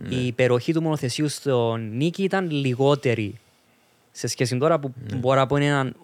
η 0.10 0.26
υπεροχή 0.26 0.74
του 0.74 0.82
μονοθεσίου 0.82 1.28
στον 1.28 1.98
νίκη 1.98 2.24
ήταν 2.24 2.50
λιγότερη 2.52 3.40
σε 4.12 4.28
σχέση 4.28 4.58
τώρα 4.58 4.80
που 4.80 4.94
μπορεί 5.16 5.38
να 5.38 5.46
πω 5.46 5.56
είναι 5.56 5.66
έναν 5.66 5.96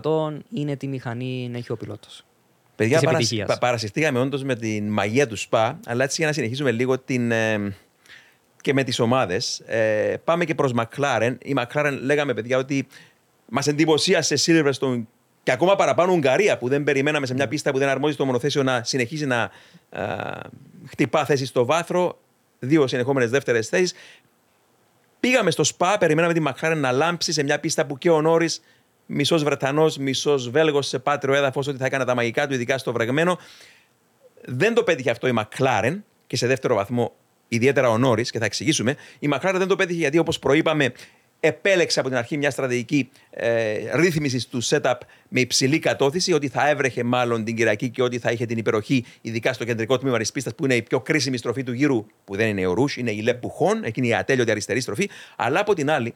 80% 0.00 0.32
είναι 0.50 0.76
τη 0.76 0.86
μηχανή 0.86 1.48
να 1.48 1.58
έχει 1.58 1.72
ο 1.72 1.76
πιλότος. 1.76 2.24
Παιδιά, 2.76 2.96
της 2.96 3.06
παρασ... 3.06 3.20
επιτυχίας. 3.20 3.48
πα- 3.48 3.58
παρασυρθήκαμε 3.58 4.18
όντως 4.18 4.42
με 4.42 4.54
την 4.54 4.88
μαγεία 4.88 5.26
του 5.26 5.36
ΣΠΑ, 5.36 5.78
αλλά 5.86 6.04
έτσι 6.04 6.16
για 6.18 6.26
να 6.26 6.32
συνεχίσουμε 6.32 6.70
λίγο 6.70 6.98
την, 6.98 7.30
ε, 7.30 7.74
και 8.60 8.72
με 8.72 8.84
τις 8.84 8.98
ομάδες. 8.98 9.62
Ε, 9.66 10.16
πάμε 10.24 10.44
και 10.44 10.54
προς 10.54 10.72
McLaren. 10.76 11.36
Η 11.42 11.54
McLaren 11.56 11.98
λέγαμε, 12.02 12.34
παιδιά, 12.34 12.58
ότι 12.58 12.86
μας 13.48 13.66
εντυπωσίασε 13.66 14.34
Silverstone 14.38 15.02
και 15.46 15.52
ακόμα 15.52 15.76
παραπάνω 15.76 16.12
Ουγγαρία, 16.12 16.58
που 16.58 16.68
δεν 16.68 16.84
περιμέναμε 16.84 17.26
σε 17.26 17.34
μια 17.34 17.48
πίστα 17.48 17.70
που 17.70 17.78
δεν 17.78 17.88
αρμόζει 17.88 18.16
το 18.16 18.24
μονοθέσιο 18.24 18.62
να 18.62 18.82
συνεχίζει 18.84 19.26
να 19.26 19.50
ε, 19.90 20.02
χτυπά 20.86 21.24
θέση 21.24 21.46
στο 21.46 21.64
βάθρο. 21.64 22.18
Δύο 22.58 22.86
συνεχόμενες 22.86 23.30
δεύτερες 23.30 23.68
θέσεις. 23.68 23.94
Πήγαμε 25.20 25.50
στο 25.50 25.64
ΣΠΑ, 25.64 25.98
περιμέναμε 25.98 26.32
τη 26.32 26.42
McLaren 26.46 26.76
να 26.76 26.92
λάμψει 26.92 27.32
σε 27.32 27.42
μια 27.42 27.60
πίστα 27.60 27.86
που 27.86 27.98
και 27.98 28.10
ο 28.10 28.20
Νόρις, 28.20 28.62
μισός 29.06 29.42
Βρετανός, 29.44 29.96
μισός 29.96 30.50
Βέλγος 30.50 30.86
σε 30.86 30.98
πάτριο 30.98 31.34
έδαφος, 31.34 31.66
ότι 31.66 31.78
θα 31.78 31.86
έκανε 31.86 32.04
τα 32.04 32.14
μαγικά 32.14 32.46
του, 32.46 32.54
ειδικά 32.54 32.78
στο 32.78 32.92
βρεγμένο. 32.92 33.38
Δεν 34.44 34.74
το 34.74 34.82
πέτυχε 34.82 35.10
αυτό 35.10 35.28
η 35.28 35.32
McLaren 35.38 35.96
και 36.26 36.36
σε 36.36 36.46
δεύτερο 36.46 36.74
βαθμό 36.74 37.12
ιδιαίτερα 37.48 37.90
ο 37.90 37.98
Νόρις, 37.98 38.30
και 38.30 38.38
θα 38.38 38.44
εξηγήσουμε. 38.44 38.96
Η 39.18 39.28
McLaren 39.32 39.54
δεν 39.54 39.68
το 39.68 39.76
πέτυχε 39.76 39.98
γιατί, 39.98 40.18
όπως 40.18 40.38
προείπαμε, 40.38 40.92
επέλεξε 41.46 42.00
από 42.00 42.08
την 42.08 42.18
αρχή 42.18 42.36
μια 42.36 42.50
στρατηγική 42.50 43.08
ε, 43.30 43.96
ρύθμισης 43.96 44.46
του 44.46 44.64
setup 44.64 44.94
με 45.28 45.40
υψηλή 45.40 45.78
κατώθηση, 45.78 46.32
ότι 46.32 46.48
θα 46.48 46.68
έβρεχε 46.68 47.04
μάλλον 47.04 47.44
την 47.44 47.56
Κυριακή 47.56 47.90
και 47.90 48.02
ότι 48.02 48.18
θα 48.18 48.30
είχε 48.30 48.46
την 48.46 48.58
υπεροχή, 48.58 49.04
ειδικά 49.20 49.52
στο 49.52 49.64
κεντρικό 49.64 49.98
τμήμα 49.98 50.18
της 50.18 50.32
πίστας, 50.32 50.54
που 50.54 50.64
είναι 50.64 50.74
η 50.74 50.82
πιο 50.82 51.00
κρίσιμη 51.00 51.36
στροφή 51.36 51.62
του 51.62 51.72
γύρου, 51.72 52.06
που 52.24 52.36
δεν 52.36 52.48
είναι 52.48 52.66
ο 52.66 52.72
Ρούς, 52.72 52.96
είναι 52.96 53.10
η 53.10 53.20
Λεπουχόν, 53.20 53.84
εκείνη 53.84 54.08
η 54.08 54.14
ατέλειωτη 54.14 54.50
αριστερή 54.50 54.80
στροφή. 54.80 55.10
Αλλά 55.36 55.60
από 55.60 55.74
την 55.74 55.90
άλλη, 55.90 56.14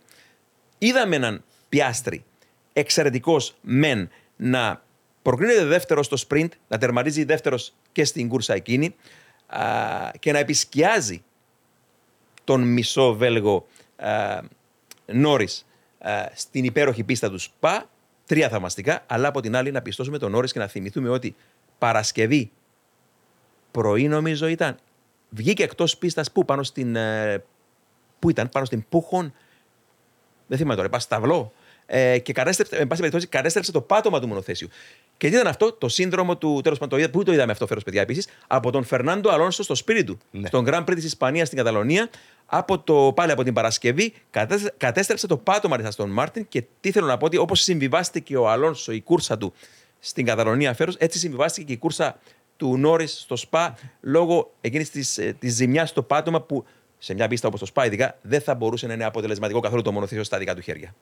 είδαμε 0.79 1.17
έναν 1.17 1.45
πιάστρι 1.69 2.25
εξαιρετικός 2.73 3.57
μεν 3.61 4.09
να 4.37 4.83
προκρίνεται 5.23 5.65
δεύτερος 5.65 6.07
στο 6.07 6.17
sprint, 6.29 6.49
να 6.69 6.79
τερματίζει 6.79 7.25
δεύτερος 7.25 7.75
και 7.93 8.05
στην 8.05 8.29
κούρσα 8.29 8.55
εκείνη 8.55 8.95
α, 9.47 9.61
και 10.19 10.33
να 10.33 10.39
επισκιάζει 10.39 11.23
τον 12.45 12.63
μισό 12.63 13.15
Βέλγο 13.15 13.67
Νόρις 15.13 15.67
στην 16.35 16.65
υπέροχη 16.65 17.05
πίστα 17.05 17.31
του 17.31 17.39
ΣΠΑ. 17.39 17.91
Τρία 18.27 18.49
θαυμαστικά, 18.49 19.05
αλλά 19.07 19.29
από 19.29 19.41
την 19.41 19.57
άλλη 19.57 19.71
να 19.71 19.83
πιστώσουμε 19.83 20.19
τον 20.19 20.31
Νόρις 20.31 20.53
και 20.53 20.59
να 20.59 20.67
θυμηθούμε 20.67 21.09
ότι 21.09 21.37
Παρασκευή 21.79 22.51
πρωί 23.71 24.09
νομίζω 24.09 24.47
ήταν. 24.47 24.77
Βγήκε 25.29 25.63
εκτός 25.63 25.97
πίστας 25.97 26.33
που 26.33 26.45
πάνω 26.45 26.63
στην. 26.63 26.97
ε, 26.97 27.45
Πού 28.19 28.31
ήταν, 28.31 28.49
πάνω 28.49 28.65
στην 28.65 28.85
Πούχον. 28.89 29.35
Δεν 30.47 30.59
θυμάμαι 30.59 30.75
τώρα, 30.75 30.87
είπα 30.87 30.99
σταυλό. 30.99 31.53
Ε, 31.93 32.19
και 32.19 32.33
κατέστρεψε, 32.33 32.77
εν 32.77 32.87
πάση 32.87 33.01
περιπτώσει, 33.01 33.27
κατέστρεψε 33.27 33.73
το 33.73 33.81
πάτωμα 33.81 34.21
του 34.21 34.27
μονοθέσιου. 34.29 34.69
Και 35.17 35.29
τι 35.29 35.35
ήταν 35.35 35.47
αυτό, 35.47 35.73
το 35.73 35.89
σύνδρομο 35.89 36.37
του. 36.37 36.61
Τέλος 36.63 36.79
πάντων, 36.79 36.99
το 36.99 37.05
είδα- 37.05 37.11
πού 37.13 37.23
το 37.23 37.33
είδαμε 37.33 37.53
αυτό, 37.53 37.67
φέρος 37.67 37.83
παιδιά 37.83 38.01
επίσης, 38.01 38.27
από 38.47 38.71
τον 38.71 38.85
Φερνάντο 38.85 39.31
Αλόνσο 39.31 39.63
στο 39.63 39.75
σπίτι 39.75 40.05
του. 40.05 40.19
Ναι. 40.31 40.47
Στον 40.47 40.65
Grand 40.69 40.81
Prix 40.81 40.95
της 40.95 41.05
Ισπανίας 41.05 41.47
στην 41.47 41.59
Καταλωνία. 41.59 42.11
Από 42.47 42.79
το, 42.79 43.13
πάλι 43.17 43.33
από 43.33 43.43
την 43.43 43.53
Παρασκευή, 43.55 44.13
κατέστρεψε, 44.31 44.75
κατέστρεψε 44.77 45.27
το 45.27 45.37
πάτωμα 45.37 45.77
της 45.77 45.87
Αστον 45.87 46.11
Μάρτιν. 46.11 46.49
Και 46.49 46.65
τι 46.81 46.91
θέλω 46.91 47.07
να 47.07 47.17
πω, 47.17 47.27
ότι 47.27 47.37
όπως 47.37 47.61
συμβιβάστηκε 47.61 48.37
ο 48.37 48.49
Αλόνσο 48.51 48.93
η 48.93 49.01
κούρσα 49.01 49.39
του 49.39 49.53
στην 49.99 50.25
Καταλωνία 50.25 50.75
φέρος, 50.75 50.95
έτσι 50.99 51.19
συμβιβάστηκε 51.19 51.67
και 51.67 51.73
η 51.73 51.77
κούρσα 51.77 52.19
του 52.57 52.77
Νόρι 52.79 53.07
στο 53.07 53.37
ΣΠΑ 53.37 53.75
λόγω 54.01 54.55
εκείνης 54.61 54.91
της 54.91 55.21
της 55.39 55.55
ζημιάς 55.55 55.89
στο 55.89 56.03
πάτωμα 56.03 56.41
που 56.41 56.65
σε 56.99 57.15
μια 57.15 57.29
πίστα 57.29 57.49
όπως 57.49 57.61
το 57.61 57.67
ΣΠΑ, 57.67 57.87
ειδικά 57.87 58.19
δεν 58.23 58.41
θα 58.41 58.55
μπορούσε 58.55 58.87
να 58.87 58.93
είναι 58.93 59.05
αποτελεσματικό 59.05 59.61
καθόλου 59.61 59.83
το 59.83 59.93
μονοθήσιο 59.93 60.25
στα 60.25 60.39
δικά 60.39 60.55
του 60.55 60.61
χέρια. 60.61 60.95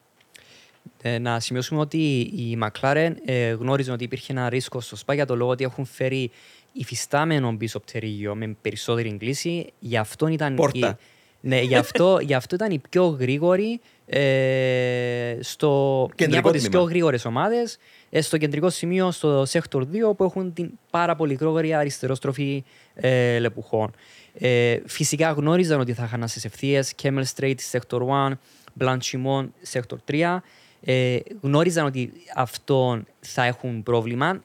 Ε, 1.03 1.19
να 1.19 1.41
σημειώσουμε 1.41 1.81
ότι 1.81 2.19
η 2.19 2.59
McLaren 2.63 3.13
ε, 3.25 3.51
γνώριζε 3.51 3.93
ότι 3.93 4.05
υπήρχε 4.05 4.33
ένα 4.33 4.49
ρίσκο 4.49 4.81
στο 4.81 4.97
ΣΠΑ 4.97 5.15
για 5.15 5.27
το 5.27 5.37
λόγο 5.37 5.51
ότι 5.51 5.65
έχουν 5.65 5.85
φέρει 5.85 6.31
υφιστάμενο 6.73 7.57
πίσω 7.57 7.81
πτερίγιο 7.81 8.35
με 8.35 8.57
περισσότερη 8.63 9.17
κλίση. 9.19 9.73
Γι' 9.79 9.97
αυτό 9.97 10.27
ήταν. 10.27 10.55
Πόρτα. 10.55 10.89
Η, 10.89 11.05
ναι, 11.41 11.61
γι' 11.61 11.77
αυτό, 11.77 12.19
γι' 12.23 12.35
αυτό 12.35 12.55
ήταν 12.55 12.71
η 12.71 12.79
πιο 12.91 13.07
γρήγορη 13.07 13.81
ε, 14.07 15.39
στο. 15.41 16.09
Κεντρικό 16.15 16.31
μια 16.31 16.39
από 16.39 16.51
τις 16.51 16.63
τμήμα. 16.63 16.79
πιο 16.79 16.89
γρήγορες 16.89 17.25
ομάδες 17.25 17.79
ε, 18.11 18.21
στο 18.21 18.37
κεντρικό 18.37 18.71
σημείο, 18.71 19.11
στο 19.11 19.43
Sector 19.43 19.81
2, 19.81 19.85
που 20.17 20.25
έχουν 20.25 20.53
την 20.53 20.71
πάρα 20.91 21.17
πολύ 21.17 21.35
γρήγορη 21.35 21.75
αριστερόστροφη 21.75 22.65
ε, 22.95 23.39
λεπουχών. 23.39 23.91
Ε, 24.39 24.79
φυσικά 24.87 25.31
γνώριζαν 25.31 25.81
ότι 25.81 25.93
θα 25.93 26.05
είχαν 26.05 26.29
στι 26.29 26.41
ευθείες 26.45 26.95
Camel 27.03 27.23
Strait, 27.35 27.55
Sector 27.71 28.01
1, 28.01 28.33
Blanchimont, 28.81 29.49
Sector 29.73 29.97
3. 30.11 30.39
Ε, 30.81 31.19
γνώριζαν 31.41 31.87
ότι 31.87 32.13
αυτόν 32.35 33.07
θα 33.21 33.45
έχουν 33.45 33.83
πρόβλημα, 33.83 34.43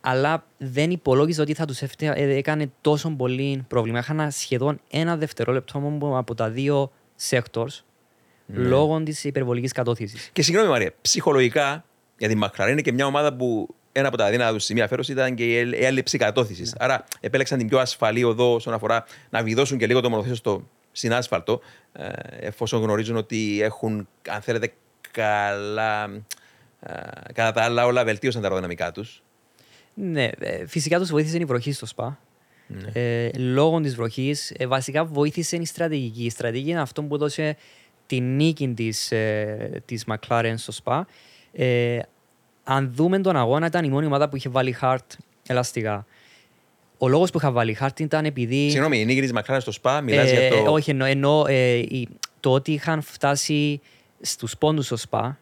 αλλά 0.00 0.44
δεν 0.58 0.90
υπολόγιζα 0.90 1.42
ότι 1.42 1.54
θα 1.54 1.64
τους 1.64 1.80
έκανε 2.16 2.70
τόσο 2.80 3.10
πολύ 3.10 3.64
πρόβλημα. 3.68 3.98
Είχαν 3.98 4.30
σχεδόν 4.30 4.80
ένα 4.90 5.16
δευτερόλεπτο 5.16 5.78
μόνο 5.78 6.18
από 6.18 6.34
τα 6.34 6.50
δύο 6.50 6.92
sectors 7.28 7.82
λόγω 8.46 9.02
της 9.02 9.24
υπερβολικής 9.24 9.72
κατώθησης. 9.72 10.30
Και 10.32 10.42
συγγνώμη 10.42 10.68
Μαρία, 10.70 10.92
ψυχολογικά, 11.00 11.84
γιατί 12.18 12.34
η 12.34 12.38
McLaren 12.42 12.68
είναι 12.70 12.80
και 12.80 12.92
μια 12.92 13.06
ομάδα 13.06 13.34
που 13.34 13.74
ένα 13.92 14.08
από 14.08 14.16
τα 14.16 14.24
αδύνατα 14.24 14.52
του 14.52 14.58
σημεία 14.58 14.88
φέρωση 14.88 15.12
ήταν 15.12 15.34
και 15.34 15.44
η 15.44 15.56
έλ- 15.56 15.74
η 15.74 15.84
έλλειψη 15.84 16.18
κατώθησης. 16.18 16.74
Άρα 16.78 17.04
επέλεξαν 17.20 17.58
την 17.58 17.68
πιο 17.68 17.78
ασφαλή 17.78 18.24
οδό 18.24 18.54
όσον 18.54 18.72
αφορά 18.74 19.04
να 19.30 19.42
βιδώσουν 19.42 19.78
και 19.78 19.86
λίγο 19.86 20.00
το 20.00 20.08
μονοθέσιο 20.10 20.36
στο 20.36 20.68
συνάσφαλτο, 20.92 21.60
ε, 21.92 22.08
εφόσον 22.40 22.82
γνωρίζουν 22.82 23.16
ότι 23.16 23.62
έχουν, 23.62 24.08
αν 24.28 24.40
θέλετε, 24.40 24.72
καλά. 25.20 26.04
ε, 26.80 26.92
κατά 27.32 27.52
τα 27.52 27.62
άλλα, 27.62 27.86
όλα 27.86 28.04
βελτίωσαν 28.04 28.40
τα 28.40 28.46
αεροδυναμικά 28.46 28.92
τους. 28.92 29.22
Ναι, 29.94 30.24
ε, 30.38 30.66
φυσικά 30.66 30.98
τους 30.98 31.10
βοήθησε 31.10 31.36
η 31.36 31.44
βροχή 31.44 31.72
στο 31.72 31.86
ΣΠΑ. 31.86 32.18
Ε, 32.92 33.28
λόγω 33.38 33.80
της 33.80 33.94
βροχής, 33.96 34.52
ε, 34.56 34.66
βασικά 34.66 35.04
βοήθησε 35.04 35.56
η 35.56 35.64
στρατηγική. 35.64 36.24
Η 36.24 36.30
στρατηγική 36.30 36.70
είναι 36.70 36.80
αυτό 36.80 37.02
που 37.02 37.14
έδωσε 37.14 37.56
τη 38.06 38.20
νίκη 38.20 38.68
της 38.68 39.12
ε, 39.12 39.82
της 39.84 40.04
McLaren 40.08 40.54
στο 40.56 40.72
ΣΠΑ. 40.72 41.06
Ε, 41.52 41.98
αν 42.64 42.90
δούμε 42.94 43.18
τον 43.20 43.36
αγώνα, 43.36 43.66
ήταν 43.66 43.84
η 43.84 43.88
μόνη 43.88 44.06
ομάδα 44.06 44.28
που 44.28 44.36
είχε 44.36 44.48
βάλει 44.48 44.76
hard 44.80 44.96
ελαστικά. 45.46 46.06
Ο 46.98 47.08
λόγος 47.08 47.30
που 47.30 47.38
είχα 47.38 47.50
βάλει 47.50 47.76
hard 47.80 48.00
ήταν 48.00 48.24
επειδή. 48.24 48.70
Συγγνώμη, 48.70 49.00
η 49.00 49.04
νίκη 49.04 49.20
της 49.20 49.32
McLaren 49.34 49.56
στο 49.60 49.70
ΣΠΑ, 49.72 50.00
μιλάς 50.00 50.30
Ε, 50.30 50.48
για 50.48 50.48
το. 50.64 50.72
Όχι, 50.72 50.90
εννοώ, 50.90 51.06
εννοώ 51.06 51.46
ε, 51.46 51.76
η- 51.76 52.08
το 52.40 52.52
ότι 52.52 52.72
είχαν 52.72 53.02
φτάσει 53.02 53.80
στους 54.30 54.56
πόντους 54.58 54.86
στο 54.86 54.96
ΣΠΑ 54.96 55.38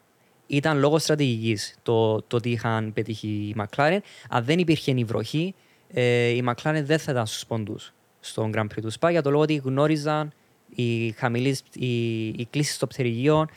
ήταν 0.47 0.79
λόγω 0.79 0.99
στρατηγικής 0.99 1.75
το, 1.83 2.23
το 2.23 2.37
ότι 2.37 2.51
είχαν 2.51 2.93
πετύχει 2.93 3.29
η 3.29 3.55
McLaren. 3.59 3.99
Αν 4.29 4.45
δεν 4.45 4.59
υπήρχε 4.59 4.91
η 4.91 5.05
βροχή, 5.05 5.55
ε, 5.93 6.29
η 6.29 6.45
McLaren 6.47 6.83
δεν 6.85 6.99
θα 6.99 7.13
ήταν 7.13 7.27
στους 7.27 7.47
πόντους 7.47 7.93
στον 8.21 8.53
Grand 8.55 8.65
Prix 8.65 8.81
του 8.83 8.91
ΣΠΑ 8.91 9.11
για 9.11 9.23
το 9.23 9.31
λόγο 9.31 9.43
ότι 9.43 9.55
γνώριζαν 9.55 10.33
οι 10.75 11.11
χαμηλές, 11.11 11.63
οι, 11.73 12.27
οι 12.27 12.47
κλήσεις 12.51 12.79
των 12.79 12.89
πτερυγίων 12.89 13.49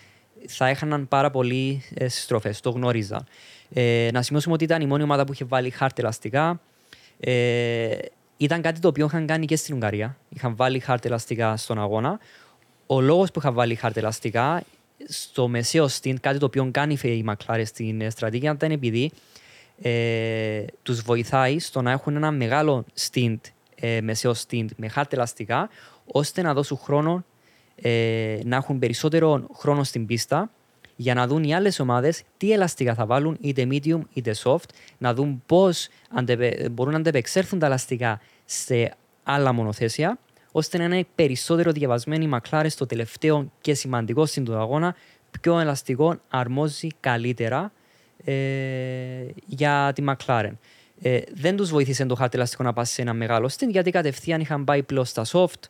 θα 0.48 0.68
έχαναν 0.68 1.08
πάρα 1.08 1.32
πολύ 1.32 1.84
ε, 1.94 2.08
στροφές, 2.08 2.60
το 2.60 2.70
γνώριζαν. 2.70 3.26
Ε, 3.74 4.10
να 4.14 4.22
σημειώσουμε 4.22 4.54
ότι 4.54 4.64
ήταν 4.64 4.82
η 4.82 4.86
μόνη 4.86 5.04
ομάδα 5.04 5.24
που 5.24 5.34
είχε 5.34 5.46
βάλει 5.46 5.70
χάρτη 5.70 6.02
ελαστικά. 6.02 6.60
Ε, 7.20 7.98
ήταν 8.38 8.62
κάτι 8.62 8.80
το 8.80 8.88
οποίο 8.88 9.06
είχαν 9.06 9.26
κάνει 9.26 9.46
και 9.46 9.56
στην 9.56 9.76
Ουγγαρία. 9.76 10.18
Είχαν 10.30 10.56
βάλει 10.56 10.80
χάρτη 10.80 11.08
ελαστικά 11.08 11.58
στον 11.58 11.80
αγώνα. 11.80 12.20
Ο 12.88 13.02
λόγος 13.02 13.32
που 13.32 13.40
είχαν 13.40 13.54
βάλει 13.54 13.76
χάρτη 13.76 14.00
ελαστικά 14.00 14.64
στο 15.08 15.48
μεσαίο 15.48 15.86
στint, 15.86 16.16
κάτι 16.22 16.38
το 16.40 16.46
οποίο 16.46 16.70
κάνει 16.72 16.98
η 17.02 17.26
McLaren 17.28 17.62
στην 17.66 18.02
ε, 18.02 18.10
στρατηγία, 18.10 18.52
ήταν 18.52 18.72
επειδή 18.72 19.12
ε, 19.82 20.66
τους 20.84 21.02
βοηθάει 21.02 21.60
στο 21.60 21.82
να 21.82 21.92
έχουν 21.92 22.16
ένα 22.16 22.32
μεγάλο 22.32 22.86
stint, 23.00 23.38
ε, 23.76 24.02
μεσαίο 24.02 24.34
stint 24.48 24.68
με 24.76 24.88
χάρτη 24.88 25.16
ελαστικά, 25.16 25.70
ώστε 26.06 26.42
να 26.42 26.54
δώσουν 26.54 26.78
χρόνο 26.78 27.26
ε, 27.82 28.40
να 28.44 28.56
έχουν 28.56 28.80
περισσότερο 28.80 29.48
χρόνο 29.54 29.84
στην 29.84 30.06
πίστα 30.06 30.52
για 30.96 31.14
να 31.14 31.28
δουν 31.28 31.44
οι 31.44 31.56
άλλες 31.56 31.80
ομάδες 31.80 32.24
τι 32.38 32.52
ελαστικά 32.52 32.94
θα 32.94 33.06
βάλουν, 33.06 33.38
είτε 33.42 33.68
medium 33.72 34.00
είτε 34.14 34.36
soft, 34.44 34.70
να 34.98 35.14
δουν 35.14 35.44
πώς 35.46 35.88
μπορούν 36.72 36.94
να 36.94 37.00
αντεπεξέλθουν 37.00 37.60
τα 37.60 37.66
ελαστικά 37.66 38.22
σε 38.46 38.96
άλλα 39.24 39.52
μονοθέσια, 39.52 40.20
ώστε 40.52 40.78
να 40.78 40.84
είναι 40.84 41.06
περισσότερο 41.16 41.72
διαβασμένη 41.72 42.26
η 42.26 42.30
McLaren 42.34 42.66
στο 42.70 42.86
τελευταίο 42.86 43.52
και 43.62 43.74
σημαντικό 43.74 44.26
στην 44.26 44.46
του 44.46 44.56
αγώνα, 44.56 44.96
πιο 45.42 45.60
ελαστικό 45.60 46.20
αρμόζει 46.30 46.88
καλύτερα 47.00 47.72
ε, 48.24 48.34
για 49.46 49.92
τη 49.96 50.04
McLaren. 50.08 50.54
Ε, 51.02 51.20
δεν 51.34 51.56
τους 51.56 51.70
βοήθησε 51.70 52.06
το 52.06 52.16
χάρτη 52.16 52.36
ελαστικό 52.38 52.64
να 52.64 52.74
πάει 52.74 52.86
σε 52.86 53.02
ένα 53.02 53.14
μεγάλο 53.14 53.48
στυλ, 53.48 53.70
γιατί 53.70 53.92
κατευθείαν 53.92 54.42
είχαν 54.42 54.64
πάει 54.64 54.84
πλέον 54.84 55.06
στα 55.06 55.26
soft, 55.32 55.68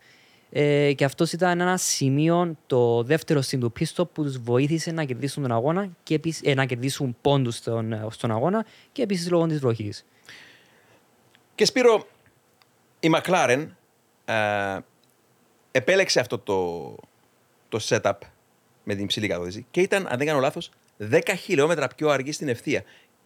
ε, 0.49 0.93
και 0.93 1.05
αυτός 1.05 1.31
ήταν 1.31 1.59
ένα 1.59 1.77
σημείο, 1.77 2.55
το 2.67 3.03
δεύτερο 3.03 3.41
στην 3.41 3.59
του 3.59 3.71
πίστο, 3.71 4.05
που 4.05 4.23
τους 4.23 4.37
βοήθησε 4.37 4.91
να 4.91 5.03
κερδίσουν 5.03 5.43
τον 5.43 5.51
αγώνα 5.51 5.89
και 6.03 6.13
επίσης, 6.13 6.41
ε, 6.43 6.53
να 6.53 6.65
κερδίσουν 6.65 7.17
πόντους 7.21 7.55
στον, 7.55 7.93
ε, 7.93 8.05
στον 8.09 8.31
αγώνα 8.31 8.65
και 8.91 9.01
επίσης 9.01 9.29
λόγω 9.29 9.45
της 9.45 9.59
βροχής. 9.59 10.05
Και 11.55 11.65
Σπύρο, 11.65 12.07
η 12.99 13.09
McLaren 13.15 13.67
ε, 14.33 14.77
επέλεξε 15.71 16.19
αυτό 16.19 16.37
το, 16.39 16.95
το 17.69 17.79
setup 17.87 18.11
με 18.83 18.95
την 18.95 19.03
υψηλή 19.03 19.27
καθόδηση 19.27 19.65
και 19.71 19.81
ήταν, 19.81 20.07
αν 20.07 20.17
δεν 20.17 20.27
κάνω 20.27 20.39
λάθος, 20.39 20.71
10 21.11 21.21
χιλιόμετρα 21.37 21.87
πιο 21.87 22.09
αργή 22.09 22.31
στην 22.31 22.47
ευθεία. 22.47 22.83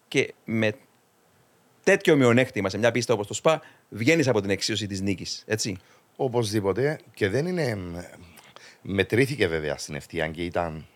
Και 0.08 0.34
με 0.46 0.74
τέτοιο 1.84 2.16
μειονέκτημα 2.16 2.70
σε 2.70 2.78
μια 2.78 2.92
πίστα 2.92 3.14
όπως 3.14 3.28
το 3.28 3.34
ΣΠΑ, 3.34 3.62
βγαίνεις 3.90 4.28
από 4.28 4.42
την 4.42 4.50
εξίωση 4.50 4.88
της 4.88 5.02
νίκης, 5.02 5.44
έτσι. 5.48 5.78
Οπωσδήποτε. 6.16 7.00
Και 7.14 7.30
δεν 7.30 7.46
είναι. 7.46 7.64
ε, 7.64 8.10
Μετρήθηκε 8.82 9.48
βέβαια 9.48 9.78
στην 9.78 9.96
ευθεία 9.96 10.28
και 10.28 10.44
ήταν 10.44 10.88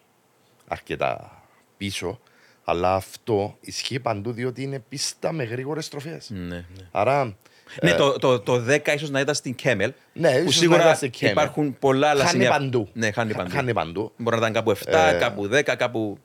αρκετά 0.67 1.43
πίσω. 1.77 2.19
Αλλά 2.63 2.93
αυτό 2.95 3.57
ισχύει 3.61 3.99
παντού 3.99 4.31
διότι 4.31 4.61
είναι 4.63 4.79
πίστα 4.79 5.31
με 5.31 5.43
γρήγορες 5.43 5.85
στροφές. 5.85 6.29
Ναι, 6.29 6.55
ναι. 6.55 6.65
Άρα. 6.91 7.37
Ναι, 7.81 7.89
ε, 7.89 7.95
το, 7.95 8.11
το, 8.19 8.39
το 8.39 8.63
10 8.69 8.87
ίσως 8.95 9.09
να 9.09 9.19
ήταν 9.19 9.35
στην 9.35 9.55
Κέμελ. 9.55 9.93
Ναι, 10.13 10.29
που 10.29 10.35
ίσως 10.37 10.45
να 10.45 10.51
σίγουρα 10.51 10.81
ήταν 10.81 10.95
στην 10.95 11.11
Camel. 11.19 11.29
υπάρχουν 11.31 11.77
πολλά 11.79 12.09
άλλα 12.09 12.19
Χάνει 12.19 12.31
σημεία. 12.31 12.49
παντού. 12.49 12.89
Ναι, 12.93 13.11
χάνει 13.11 13.33
παντού. 13.33 13.49
Χάνει 13.51 13.73
παντού. 13.73 14.11
Μπορεί 14.17 14.39
να 14.39 14.47
ήταν 14.47 14.53
κάπου 14.63 14.71
7, 14.85 15.13
Ε, 15.13 15.17
κάπου 15.19 15.47
10, 15.47 15.75
κάπου 15.77 16.17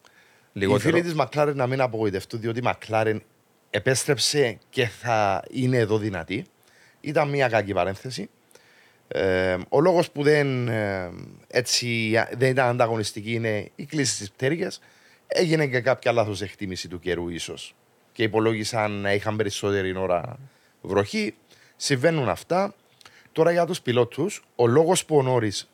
Οι 0.53 0.59
λιγότερο. 0.59 0.91
φίλοι 0.91 1.03
της 1.03 1.15
McLaren 1.19 1.53
να 1.55 1.67
μην 1.67 1.81
απογοητευτούν 1.81 2.41
διότι 2.41 2.59
η 2.59 2.63
McLaren 2.67 3.17
επέστρεψε 3.71 4.59
και 4.71 4.87
θα 4.87 5.43
είναι 5.51 5.77
εδώ 5.77 5.99
δυνατή. 5.99 6.45
Ήταν 7.01 7.29
μια 7.29 7.49
κακή 7.49 7.73
παρένθεση. 7.73 8.31
Ε, 9.09 9.57
ο 9.69 9.81
λόγος 9.81 10.11
που 10.11 10.23
δεν, 10.23 10.69
ε, 10.69 11.11
έτσι, 11.49 12.13
δεν 12.37 12.51
ήταν 12.51 12.67
ανταγωνιστική 12.69 13.33
είναι 13.33 13.71
η 13.75 13.85
κλίση 13.85 14.15
στις 14.15 14.31
πτέρυγες. 14.31 14.81
Έγινε 15.27 15.67
και 15.67 15.81
κάποια 15.81 16.13
λάθος 16.13 16.43
εκτίμηση 16.43 16.89
του 16.89 16.99
καιρού 16.99 17.29
ίσως. 17.29 17.75
Και 18.13 18.23
υπολόγισαν 18.23 18.91
να 18.93 19.13
είχαν 19.13 19.37
περισσότερη 19.37 19.97
ώρα 19.97 20.39
βροχή. 20.81 21.35
Συμβαίνουν 21.77 22.29
αυτά. 22.29 22.75
Τώρα 23.33 23.53
για 23.53 23.65
τους 23.67 23.81
πιλότους, 23.81 24.43
ο 24.57 24.67
λόγος 24.67 25.05
που 25.05 25.17
ο 25.17 25.23
Νόρις 25.23 25.71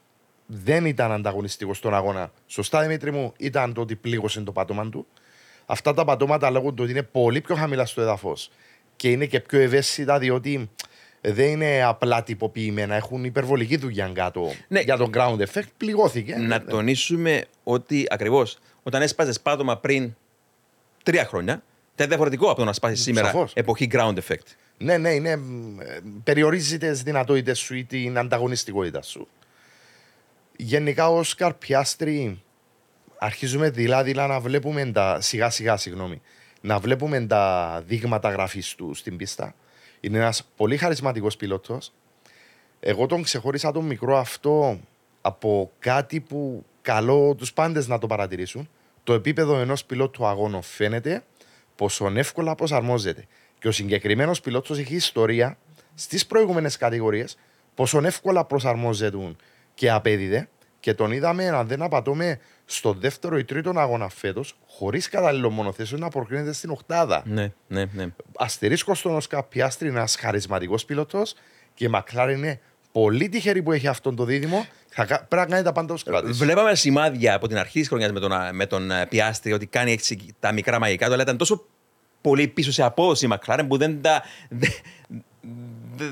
δεν 0.46 0.84
ήταν 0.84 1.12
ανταγωνιστικός 1.12 1.76
στον 1.76 1.94
αγώνα. 1.94 2.30
Σωστά, 2.46 2.80
Δημήτρη 2.82 3.12
μου, 3.12 3.32
ήταν 3.36 3.72
το 3.74 3.80
ότι 3.80 3.96
πλήγωσε 3.96 4.40
το 4.40 4.52
πάτωμα 4.52 4.88
του. 4.88 5.06
Αυτά 5.66 5.94
τα 5.94 6.04
πατώματα 6.04 6.50
λέγονται 6.50 6.82
ότι 6.82 6.90
είναι 6.90 7.02
πολύ 7.02 7.40
πιο 7.40 7.54
χαμηλά 7.54 7.86
στο 7.86 8.00
έδαφος 8.00 8.50
και 8.96 9.10
είναι 9.10 9.26
και 9.26 9.40
πιο 9.40 9.60
ευαίσθητα 9.60 10.18
διότι 10.18 10.70
δεν 11.20 11.46
είναι 11.50 11.82
απλά 11.82 12.22
τυποποιημένα. 12.22 12.94
Έχουν 12.94 13.24
υπερβολική 13.24 13.76
δουλειά 13.76 14.10
κάτω 14.14 14.52
Ναι. 14.68 14.80
για 14.80 14.96
τον 14.96 15.10
ground 15.14 15.38
effect. 15.38 15.68
Πληγώθηκε. 15.76 16.36
Να 16.36 16.64
τονίσουμε 16.64 17.44
ότι 17.64 18.06
ακριβώς 18.10 18.58
όταν 18.82 19.02
έσπαζες 19.02 19.40
πάτωμα 19.40 19.76
πριν 19.76 20.14
τρία 21.02 21.24
χρόνια, 21.24 21.62
ήταν 21.94 22.08
διαφορετικό 22.08 22.46
από 22.50 22.58
το 22.58 22.64
να 22.64 22.72
σπάσεις 22.72 23.02
σήμερα 23.02 23.26
Σαφώς. 23.26 23.52
εποχή 23.54 23.88
ground 23.92 24.14
effect. 24.14 24.46
Ναι, 24.78 24.98
ναι, 24.98 25.10
είναι. 25.10 25.36
μ, 25.36 25.80
ε, 25.80 26.00
Περιορίζει 26.24 26.78
τι 26.78 26.90
δυνατότητες 26.90 27.58
σου 27.58 27.74
ή 27.74 27.84
την 27.84 28.18
ανταγωνιστικότητα 28.18 29.02
σου. 29.02 29.28
Γενικά, 30.56 31.08
ω 31.08 31.20
καρπιάστροι, 31.36 32.42
αρχίζουμε 33.18 33.70
δειλά-δειλά 33.70 34.26
να 34.26 34.40
βλέπουμε 34.40 34.86
τα. 34.86 35.20
σιγά 35.20 35.50
σιγά, 35.50 35.76
συγγνώμη. 35.76 36.22
Να 36.60 36.78
βλέπουμε 36.78 37.26
τα 37.26 37.82
δείγματα 37.86 38.30
γραφής 38.30 38.74
του 38.74 38.94
στην 38.94 39.16
πίστα. 39.16 39.54
Είναι 40.00 40.18
ένας 40.18 40.48
πολύ 40.56 40.76
χαρισματικός 40.76 41.36
πιλότος. 41.36 41.92
Εγώ 42.80 43.06
τον 43.06 43.22
ξεχώρισα 43.22 43.72
τον 43.72 43.84
μικρό 43.84 44.18
αυτό 44.18 44.80
από 45.20 45.70
κάτι 45.78 46.20
που 46.20 46.64
καλό 46.82 47.34
τους 47.34 47.52
πάντες 47.52 47.86
να 47.88 47.98
το 47.98 48.06
παρατηρήσουν. 48.06 48.68
Το 49.04 49.12
επίπεδο 49.12 49.58
ενός 49.58 49.84
πιλότου 49.84 50.26
αγώνου 50.26 50.62
φαίνεται 50.62 51.24
πόσο 51.76 52.12
εύκολα 52.14 52.54
προσαρμόζεται. 52.54 53.26
Και 53.58 53.68
ο 53.68 53.72
συγκεκριμένος 53.72 54.40
πιλότος 54.40 54.78
έχει 54.78 54.94
ιστορία 54.94 55.58
στις 55.94 56.26
προηγούμενες 56.26 56.76
κατηγορίες 56.76 57.36
πόσο 57.74 58.00
εύκολα 58.04 58.44
προσαρμόζεται 58.44 59.34
και 59.74 59.90
απέδιδε 59.90 60.48
και 60.80 60.94
τον 60.94 61.12
είδαμε, 61.12 61.48
αν 61.48 61.66
δεν 61.66 61.82
απατώμε, 61.82 62.38
στο 62.64 62.92
δεύτερο 62.92 63.38
ή 63.38 63.44
τρίτο 63.44 63.72
αγώνα 63.76 64.08
φέτος, 64.08 64.56
χωρίς 64.66 65.08
κατάλληλο 65.08 65.50
μονοθέσιο 65.50 65.98
να 65.98 66.08
προκρίνεται 66.08 66.52
στην 66.52 66.70
Οχτάδα. 66.70 67.22
Ναι, 67.26 67.52
ναι, 67.68 67.84
ναι. 67.92 68.06
Αστερίσκο 68.36 68.94
στον 68.94 69.14
Οσκά 69.14 69.42
Πιάστρη, 69.42 69.88
ένας 69.88 70.16
χαρισματικός 70.16 70.84
πιλωτό 70.84 71.22
και 71.74 71.88
Μακλάρ 71.88 72.30
είναι 72.30 72.60
πολύ 72.92 73.28
τυχερή 73.28 73.62
που 73.62 73.72
έχει 73.72 73.86
αυτόν 73.86 74.16
το 74.16 74.24
δίδυμο. 74.24 74.66
Θα, 74.88 75.04
κα- 75.04 75.24
πρέπει 75.28 75.48
να 75.48 75.54
κάνει 75.54 75.62
τα 75.62 75.72
πάντα 75.72 75.94
ω 75.94 75.96
κράτη. 76.04 76.32
Βλέπαμε 76.32 76.74
σημάδια 76.74 77.34
από 77.34 77.48
την 77.48 77.58
αρχή 77.58 77.78
της 77.78 77.88
χρονιάς 77.88 78.12
με 78.12 78.20
τον, 78.20 78.32
με 78.52 78.66
τον 78.66 78.90
ε, 78.90 79.06
Πιάστρη 79.06 79.52
ότι 79.52 79.66
κάνει 79.66 79.92
έτσι 79.92 80.34
τα 80.40 80.52
μικρά 80.52 80.78
μαγικά 80.78 81.06
του, 81.06 81.12
αλλά 81.12 81.22
ήταν 81.22 81.36
τόσο 81.36 81.64
πολύ 82.20 82.48
πίσω 82.48 82.72
σε 82.72 82.82
απόδοση 82.82 83.24
η 83.24 83.28
Μακλάρεν 83.28 83.66
που 83.66 83.76
δεν, 83.76 84.02
τα, 84.02 84.22
δεν, 84.48 84.70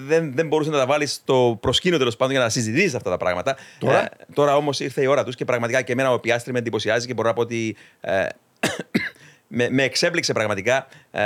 δεν, 0.07 0.33
δεν 0.35 0.47
μπορούσε 0.47 0.71
να 0.71 0.79
τα 0.79 0.87
βάλει 0.87 1.07
στο 1.07 1.59
προσκήνιο 1.61 1.99
τέλος 1.99 2.17
πάντων 2.17 2.35
για 2.35 2.43
να 2.43 2.49
συζητήσεις 2.49 2.95
αυτά 2.95 3.11
τα 3.11 3.17
πράγματα. 3.17 3.57
Τώρα; 3.79 4.03
Ε, 4.03 4.11
τώρα 4.35 4.57
όμως 4.57 4.81
ήρθε 4.81 5.03
η 5.03 5.07
ώρα 5.07 5.25
τους 5.25 5.35
και 5.35 5.45
πραγματικά 5.45 5.83
και 5.83 5.93
εμένα 5.93 6.13
ο 6.13 6.19
Πιάστρη 6.19 6.53
με 6.53 6.59
εντυπωσιάζει 6.59 7.07
και 7.07 7.15
μπορώ 7.15 7.29
να 7.29 7.35
πω 7.35 7.41
ότι 7.41 7.77
ε, 8.01 8.27
με, 9.57 9.69
με 9.71 9.83
εξέπληξε 9.83 10.33
πραγματικά. 10.33 10.87
Ε, 11.11 11.23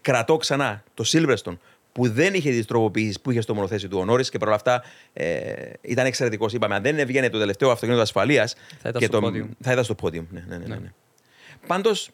κρατώ 0.00 0.36
ξανά 0.36 0.82
το 0.94 1.04
Silverstone 1.06 1.56
που 1.92 2.10
δεν 2.10 2.34
είχε 2.34 2.50
τις 2.50 2.66
τροποποιήσεις 2.66 3.20
που 3.20 3.30
είχε 3.30 3.40
στο 3.40 3.54
μονοθέσιο 3.54 3.88
του 3.88 3.98
ο 3.98 4.04
Νόρις 4.04 4.30
και 4.30 4.38
παρόλα 4.38 4.56
αυτά 4.56 4.82
ε, 5.12 5.52
ήταν 5.80 6.06
εξαιρετικός. 6.06 6.52
Είπαμε, 6.52 6.74
αν 6.74 6.82
δεν 6.82 6.98
έβγαινε 6.98 7.28
το 7.28 7.38
τελευταίο 7.38 7.70
αυτοκίνητο 7.70 8.02
ασφαλείας. 8.02 8.54
Θα 8.82 8.88
ήταν 8.88 9.02
στο 9.02 9.20
podium. 9.22 9.48
Θα 9.60 9.72
ήταν 9.72 9.84
στο 9.84 9.94
podium. 10.02 10.26
Ναι, 10.30 10.44
ναι, 10.48 10.56
ναι, 10.56 10.66
ναι. 10.66 10.74
ναι. 10.74 10.92
Πάντως, 11.66 12.10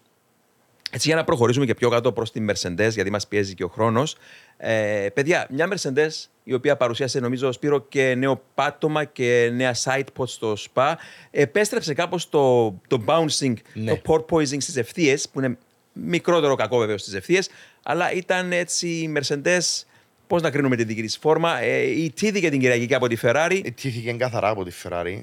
έτσι 0.94 1.08
για 1.08 1.16
να 1.16 1.24
προχωρήσουμε 1.24 1.66
και 1.66 1.74
πιο 1.74 1.88
κάτω 1.88 2.12
προς 2.12 2.32
τη 2.32 2.44
Mercedes, 2.48 2.90
γιατί 2.90 3.10
μας 3.10 3.26
πιέζει 3.28 3.54
και 3.54 3.64
ο 3.64 3.68
χρόνος. 3.68 4.16
Ε, 4.56 5.06
παιδιά, 5.14 5.46
μια 5.50 5.68
Mercedes 5.72 6.10
η 6.44 6.54
οποία 6.54 6.76
παρουσίασε 6.76 7.20
νομίζω 7.20 7.52
Σπύρο 7.52 7.80
και 7.88 8.14
νέο 8.14 8.42
πάτωμα 8.54 9.04
και 9.04 9.50
νέα 9.52 9.74
side 9.84 10.04
pod 10.18 10.28
στο 10.28 10.56
spa. 10.72 10.94
Επέστρεψε 11.30 11.94
κάπως 11.94 12.28
το, 12.28 12.70
το 12.88 13.04
bouncing, 13.06 13.52
Ναι. 13.74 13.96
το 13.96 14.00
porpoising 14.06 14.62
στις 14.62 14.76
ευθείες, 14.76 15.28
που 15.28 15.40
είναι 15.40 15.58
μικρότερο 15.92 16.54
κακό 16.54 16.78
βέβαιο 16.78 16.98
στις 16.98 17.14
ευθείες, 17.14 17.48
αλλά 17.82 18.12
ήταν 18.12 18.52
έτσι 18.52 18.88
η 18.88 19.12
Mercedes. 19.16 19.82
Πώς 20.26 20.42
να 20.42 20.50
κρίνουμε 20.50 20.76
την 20.76 20.86
δική 20.86 21.02
της 21.02 21.16
φόρμα, 21.16 21.60
ε, 21.60 21.80
ιτήθηκε 21.80 22.50
την 22.50 22.60
Κυριακή 22.60 22.86
και 22.86 22.94
από 22.94 23.08
τη 23.08 23.16
Ferrari. 23.22 23.60
Τύχηκε 23.74 24.12
καθαρά 24.12 24.48
από 24.48 24.64
τη 24.64 24.72
Ferrari. 24.82 25.20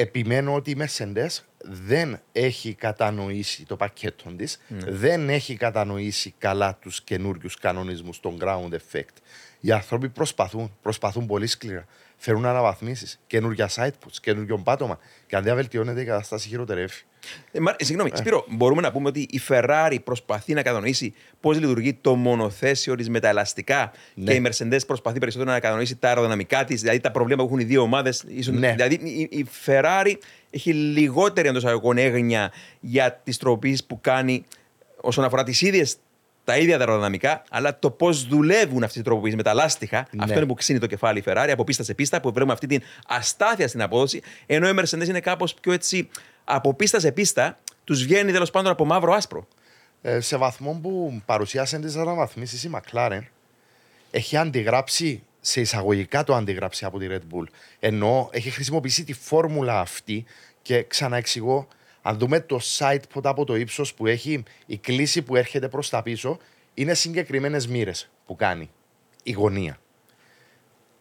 Επιμένω 0.00 0.54
ότι 0.54 0.70
η 0.70 0.76
Mercedes 0.80 1.38
δεν 1.58 2.20
έχει 2.32 2.74
κατανοήσει 2.74 3.66
το 3.66 3.76
πακέτο 3.76 4.30
της, 4.36 4.60
δεν 4.68 5.28
έχει 5.28 5.56
κατανοήσει 5.56 6.34
καλά 6.38 6.78
τους 6.80 7.02
καινούριους 7.02 7.54
κανονισμούς, 7.54 8.20
τον 8.20 8.38
ground 8.40 8.70
effect. 8.72 9.16
Οι 9.60 9.72
άνθρωποι 9.72 10.08
προσπαθούν, 10.08 10.76
προσπαθούν 10.82 11.26
πολύ 11.26 11.46
σκληρά. 11.46 11.86
Φέρουν 12.16 12.46
αναβαθμίσεις, 12.46 13.20
καινούργια 13.26 13.68
side 13.74 13.86
puts, 13.86 14.16
καινούριο 14.20 14.58
πάτωμα. 14.58 14.98
Και 15.26 15.36
αν 15.36 15.42
δεν 15.42 15.54
βελτιώνεται 15.54 16.00
η 16.00 16.04
κατάσταση 16.04 16.48
χειροτερεύει. 16.48 17.02
Ε, 17.52 17.60
Μα- 17.60 17.74
συγγνώμη, 17.78 18.10
Σπύρο, 18.14 18.44
μπορούμε 18.48 18.80
να 18.80 18.92
πούμε 18.92 19.08
ότι 19.08 19.20
η 19.20 19.40
Ferrari 19.48 19.96
προσπαθεί 20.04 20.54
να 20.54 20.62
κατανοήσει 20.62 21.14
πώς 21.40 21.58
λειτουργεί 21.58 21.94
το 21.94 22.14
μονοθέσιο 22.14 22.94
της 22.94 23.08
με 23.08 23.20
τα 23.20 23.28
ελαστικά 23.28 23.92
Ναι. 24.14 24.24
και 24.30 24.36
η 24.36 24.42
Mercedes 24.46 24.78
προσπαθεί 24.86 25.18
περισσότερο 25.18 25.50
να 25.50 25.60
κατανοήσει 25.60 25.96
τα 25.96 26.08
αεροδυναμικά 26.08 26.64
της, 26.64 26.80
δηλαδή 26.80 27.00
τα 27.00 27.10
προβλήματα 27.10 27.42
που 27.42 27.48
έχουν 27.48 27.60
οι 27.60 27.64
δύο 27.68 27.82
ομάδες. 27.82 28.24
Ναι. 28.50 28.72
Δηλαδή 28.72 28.94
η, 28.94 29.28
η 29.38 29.46
Ferrari 29.66 30.12
έχει 30.50 30.72
λιγότερη 30.72 31.48
εντό 31.48 31.58
αγωγικών 31.68 31.98
έγνοια 31.98 32.52
για 32.80 33.12
τις 33.24 33.36
τροποποιήσει 33.36 33.86
που 33.86 34.00
κάνει 34.00 34.44
όσον 35.00 35.24
αφορά 35.24 35.42
τις 35.42 35.60
ίδιες. 35.62 35.96
Τα 36.44 36.58
ίδια 36.58 36.78
τα 36.78 36.84
αεροδυναμικά, 36.84 37.42
αλλά 37.50 37.78
το 37.78 37.90
πώς 37.90 38.26
δουλεύουν 38.26 38.82
αυτές 38.82 39.00
οι 39.00 39.04
τροποποιήσει 39.04 39.36
με 39.36 39.42
τα 39.42 39.54
λάστιχα, 39.54 40.06
Ναι. 40.10 40.24
αυτό 40.24 40.36
είναι 40.36 40.46
που 40.46 40.54
ξύνει 40.54 40.78
το 40.78 40.86
κεφάλι 40.86 41.18
η 41.18 41.22
Ferrari 41.26 41.48
από 41.52 41.64
πίστα 41.64 41.82
σε 41.82 41.94
πίστα, 41.94 42.20
που 42.20 42.30
βλέπουμε 42.32 42.52
αυτή 42.52 42.66
την 42.66 42.82
αστάθεια 43.08 43.68
στην 43.68 43.82
απόδοση, 43.82 44.20
ενώ 44.46 44.68
η 44.68 44.72
Mercedes 44.80 45.08
είναι 45.08 45.20
κάπως 45.20 45.54
πιο 45.54 45.72
έτσι 45.72 46.08
από 46.50 46.74
πίστα 46.74 47.00
σε 47.00 47.12
πίστα, 47.12 47.58
τους 47.84 48.02
βγαίνει 48.02 48.32
τέλος 48.32 48.50
πάντων 48.50 48.72
από 48.72 48.84
μαύρο 48.84 49.12
άσπρο. 49.12 49.46
Ε, 50.02 50.20
σε 50.20 50.36
βαθμό 50.36 50.78
που 50.82 51.22
παρουσιάσαν 51.26 51.80
τις 51.80 51.96
αναβαθμίσει 51.96 52.66
η 52.66 52.70
McLaren, 52.74 53.22
έχει 54.10 54.36
αντιγράψει 54.36 55.22
σε 55.40 55.60
εισαγωγικά 55.60 56.24
το 56.24 56.34
αντιγράψει 56.34 56.84
από 56.84 56.98
τη 56.98 57.06
Red 57.10 57.34
Bull. 57.34 57.44
Ενώ 57.78 58.28
έχει 58.32 58.50
χρησιμοποιήσει 58.50 59.04
τη 59.04 59.12
φόρμουλα 59.12 59.80
αυτή 59.80 60.24
και 60.62 60.82
ξαναεξηγώ, 60.82 61.68
αν 62.02 62.18
δούμε 62.18 62.40
το 62.40 62.60
site 62.78 63.02
pod 63.14 63.20
από 63.22 63.44
το 63.44 63.56
ύψος 63.56 63.94
που 63.94 64.06
έχει 64.06 64.42
η 64.66 64.76
κλίση 64.76 65.22
που 65.22 65.36
έρχεται 65.36 65.68
προς 65.68 65.88
τα 65.88 66.02
πίσω, 66.02 66.38
είναι 66.74 66.94
συγκεκριμένες 66.94 67.66
μοίρες 67.66 68.10
που 68.26 68.36
κάνει 68.36 68.70
η 69.22 69.32
γωνία. 69.32 69.78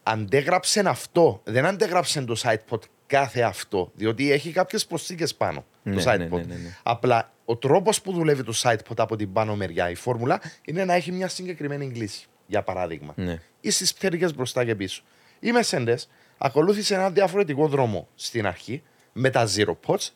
Αντέγραψε 0.04 0.84
αυτό, 0.86 1.42
δεν 1.44 1.66
αντέγραψε 1.66 2.22
το 2.22 2.36
site 2.44 2.70
pod 2.70 2.80
κάθε 3.08 3.42
αυτό, 3.42 3.92
διότι 3.96 4.32
έχει 4.32 4.52
κάποιες 4.52 4.86
προσθήκες 4.86 5.36
πάνω 5.36 5.66
Ναι, 5.84 5.96
το 5.96 6.12
site 6.12 6.18
ναι, 6.18 6.26
pod. 6.26 6.30
ναι, 6.30 6.44
ναι, 6.44 6.56
ναι. 6.56 6.78
Απλά 6.84 7.32
ο 7.46 7.56
τρόπος 7.56 8.02
που 8.02 8.12
δουλεύει 8.12 8.44
το 8.44 8.54
site 8.64 8.78
pod 8.90 8.96
από 8.98 9.16
την 9.16 9.34
πάνω 9.34 9.56
μεριά, 9.56 9.90
η 9.90 9.96
φόρμουλα, 9.96 10.42
είναι 10.66 10.86
να 10.86 10.94
έχει 10.94 11.12
μια 11.12 11.28
συγκεκριμένη 11.28 11.92
κλίση. 11.92 12.26
Για 12.48 12.64
παράδειγμα. 12.64 13.14
Ναι. 13.16 13.42
Ή 13.62 13.72
στις 13.72 13.94
πτέρυγε 13.94 14.28
μπροστά 14.36 14.66
και 14.66 14.76
πίσω. 14.76 15.04
Η 15.40 15.50
Mercedes 15.62 15.98
ακολούθησε 16.38 16.96
ένα 16.96 17.10
διαφορετικό 17.12 17.68
δρόμο 17.68 18.08
στην 18.16 18.46
αρχή 18.48 18.84
με 19.14 19.30
τα 19.30 19.48
zero 19.56 19.76
pods 19.86 20.08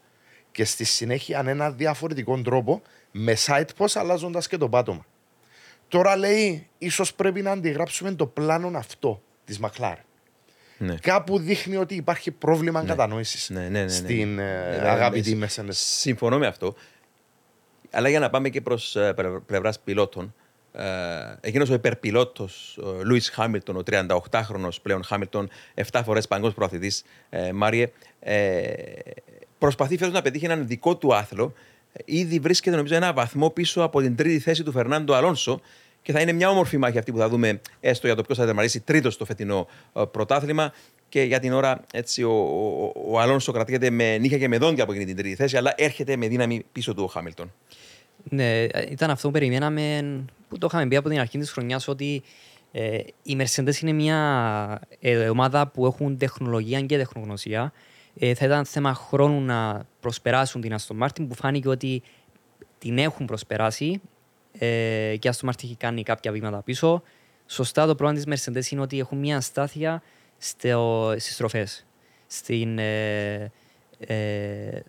και 0.52 0.66
στη 0.66 0.84
συνέχεια 0.84 1.44
ένα 1.48 1.72
διαφορετικό 1.72 2.42
τρόπο 2.42 2.82
με 3.12 3.36
side 3.46 3.66
pods 3.78 3.92
αλλάζοντας 3.94 4.48
και 4.48 4.58
το 4.58 4.70
πάτωμα. 4.70 5.06
Τώρα 5.88 6.16
λέει, 6.16 6.68
ίσως 6.78 7.14
πρέπει 7.14 7.42
να 7.42 7.52
αντιγράψουμε 7.52 8.12
το 8.12 8.26
πλάνο 8.28 8.72
αυτό 8.78 9.22
της 9.46 9.60
McLaren. 9.62 10.04
Ναι. 10.82 10.96
Κάπου 11.02 11.40
δείχνει 11.40 11.76
ότι 11.76 11.96
υπάρχει 11.96 12.32
πρόβλημα 12.32 12.84
κατανόησης 12.84 13.50
Ναι, 13.50 13.60
ναι, 13.60 13.68
ναι, 13.68 13.82
ναι. 13.82 13.88
στην 13.90 14.40
ε, 14.40 14.78
Ε, 14.82 14.90
αγαπητή 14.90 15.32
ε, 15.42 15.46
Mercedes. 15.46 15.70
Συμφωνώ 15.70 16.38
με 16.38 16.48
αυτό. 16.48 16.76
Αλλά 17.92 18.10
για 18.10 18.20
να 18.20 18.30
πάμε 18.30 18.50
και 18.50 18.62
προς 18.62 18.98
πλευρά 19.46 19.74
πιλότων. 19.84 20.34
Ε, 20.74 20.84
Εκείνος 21.42 21.70
ο 21.70 21.74
υπερπιλότος 21.74 22.80
Λούι 23.04 23.22
Χάμιλτον, 23.22 23.76
ο 23.76 23.84
38χρονο 23.90 24.70
πλέον 24.82 25.04
Χάμιλτον, 25.04 25.50
7 25.92 26.02
φορές 26.06 26.28
παγκόσμιο 26.28 26.56
προαθλητής, 26.56 27.04
ε, 27.30 27.52
Μάριε, 27.52 27.92
ε, 28.20 28.74
προσπαθεί 29.58 29.98
φέτος 29.98 30.14
να 30.14 30.22
πετύχει 30.22 30.46
έναν 30.46 30.68
δικό 30.68 30.98
του 30.98 31.16
άθλο. 31.16 31.54
Ήδη 32.06 32.40
βρίσκεται 32.40 32.76
νομίζω 32.76 32.96
ένα 32.96 33.14
βαθμό 33.14 33.50
πίσω 33.50 33.82
από 33.82 34.02
την 34.02 34.16
τρίτη 34.16 34.40
θέση 34.40 34.64
του 34.64 34.72
Φερνάντο 34.72 35.14
Αλόνσο 35.14 35.62
και 36.02 36.12
θα 36.12 36.22
είναι 36.22 36.32
μια 36.32 36.50
όμορφη 36.50 36.78
μάχη 36.78 36.98
αυτή 36.98 37.12
που 37.12 37.18
θα 37.18 37.30
δούμε 37.30 37.62
έστω 37.80 38.08
για 38.08 38.16
το 38.16 38.22
ποιος 38.22 38.38
θα 38.38 38.46
τερματίσει 38.46 38.80
τρίτος 38.80 39.14
στο 39.14 39.26
φετινό 39.26 39.68
ε, 39.94 40.02
πρωτάθλημα. 40.12 40.74
Και 41.10 41.22
για 41.22 41.40
την 41.40 41.54
ώρα 41.54 41.82
έτσι 41.94 42.24
ο, 42.24 42.32
ο, 42.32 42.94
ο 43.10 43.20
Αλόνσο 43.20 43.52
κρατιέται 43.52 43.90
με 43.90 44.18
νύχια 44.18 44.38
και 44.38 44.48
με 44.48 44.58
δόντια 44.58 44.84
από 44.84 44.92
εκείνη 44.92 45.08
την 45.08 45.16
τρίτη 45.16 45.36
θέση, 45.36 45.58
αλλά 45.58 45.74
έρχεται 45.78 46.16
με 46.16 46.28
δύναμη 46.28 46.66
πίσω 46.72 46.94
του 46.94 47.04
ο 47.04 47.08
Χάμιλτον. 47.08 47.52
Ναι, 48.24 48.64
ήταν 48.90 49.10
αυτό 49.10 49.28
που 49.28 49.34
περιμέναμε, 49.34 50.16
που 50.50 50.58
το 50.58 50.68
είχαμε 50.70 50.88
πει 50.88 50.96
από 50.96 51.10
την 51.10 51.20
αρχή 51.20 51.38
της 51.38 51.52
χρονιάς, 51.52 51.88
ότι 51.88 52.24
ε, 52.72 52.98
η 53.24 53.38
Mercedes 53.40 53.82
είναι 53.82 53.92
μια 53.92 54.82
ε, 55.00 55.30
ομάδα 55.30 55.68
που 55.68 55.86
έχουν 55.86 56.18
τεχνολογία 56.18 56.82
και 56.82 56.98
τεχνογνωσία. 56.98 57.74
Ε, 58.20 58.34
θα 58.34 58.46
ήταν 58.46 58.66
θέμα 58.66 58.94
χρόνου 58.94 59.42
να 59.42 59.86
προσπεράσουν 60.00 60.62
την 60.62 60.76
Aston 60.78 61.06
Martin, 61.06 61.28
που 61.28 61.36
φάνηκε 61.36 61.68
ότι 61.68 62.02
την 62.78 62.98
έχουν 62.98 63.26
προσπεράσει 63.26 64.02
ε, 64.58 65.16
και 65.20 65.28
η 65.28 65.32
Aston 65.34 65.50
Martin 65.50 65.64
έχει 65.64 65.76
κάνει 65.76 66.04
κάποια 66.04 66.32
βήματα 66.32 66.62
πίσω. 66.62 67.04
Σωστά 67.48 67.86
το 67.88 67.96
πρόβλημα 67.96 68.24
της 68.34 68.46
Mercedes 68.46 68.72
είναι 68.72 68.82
ότι 68.82 69.00
έχουν 69.00 69.18
μια 69.18 69.38
αστάθεια 69.38 70.02
στο, 70.38 71.14
στις 71.18 71.34
στροφές. 71.34 71.86
Στην, 72.28 72.80
ε, 72.80 73.52
ε, 74.00 74.80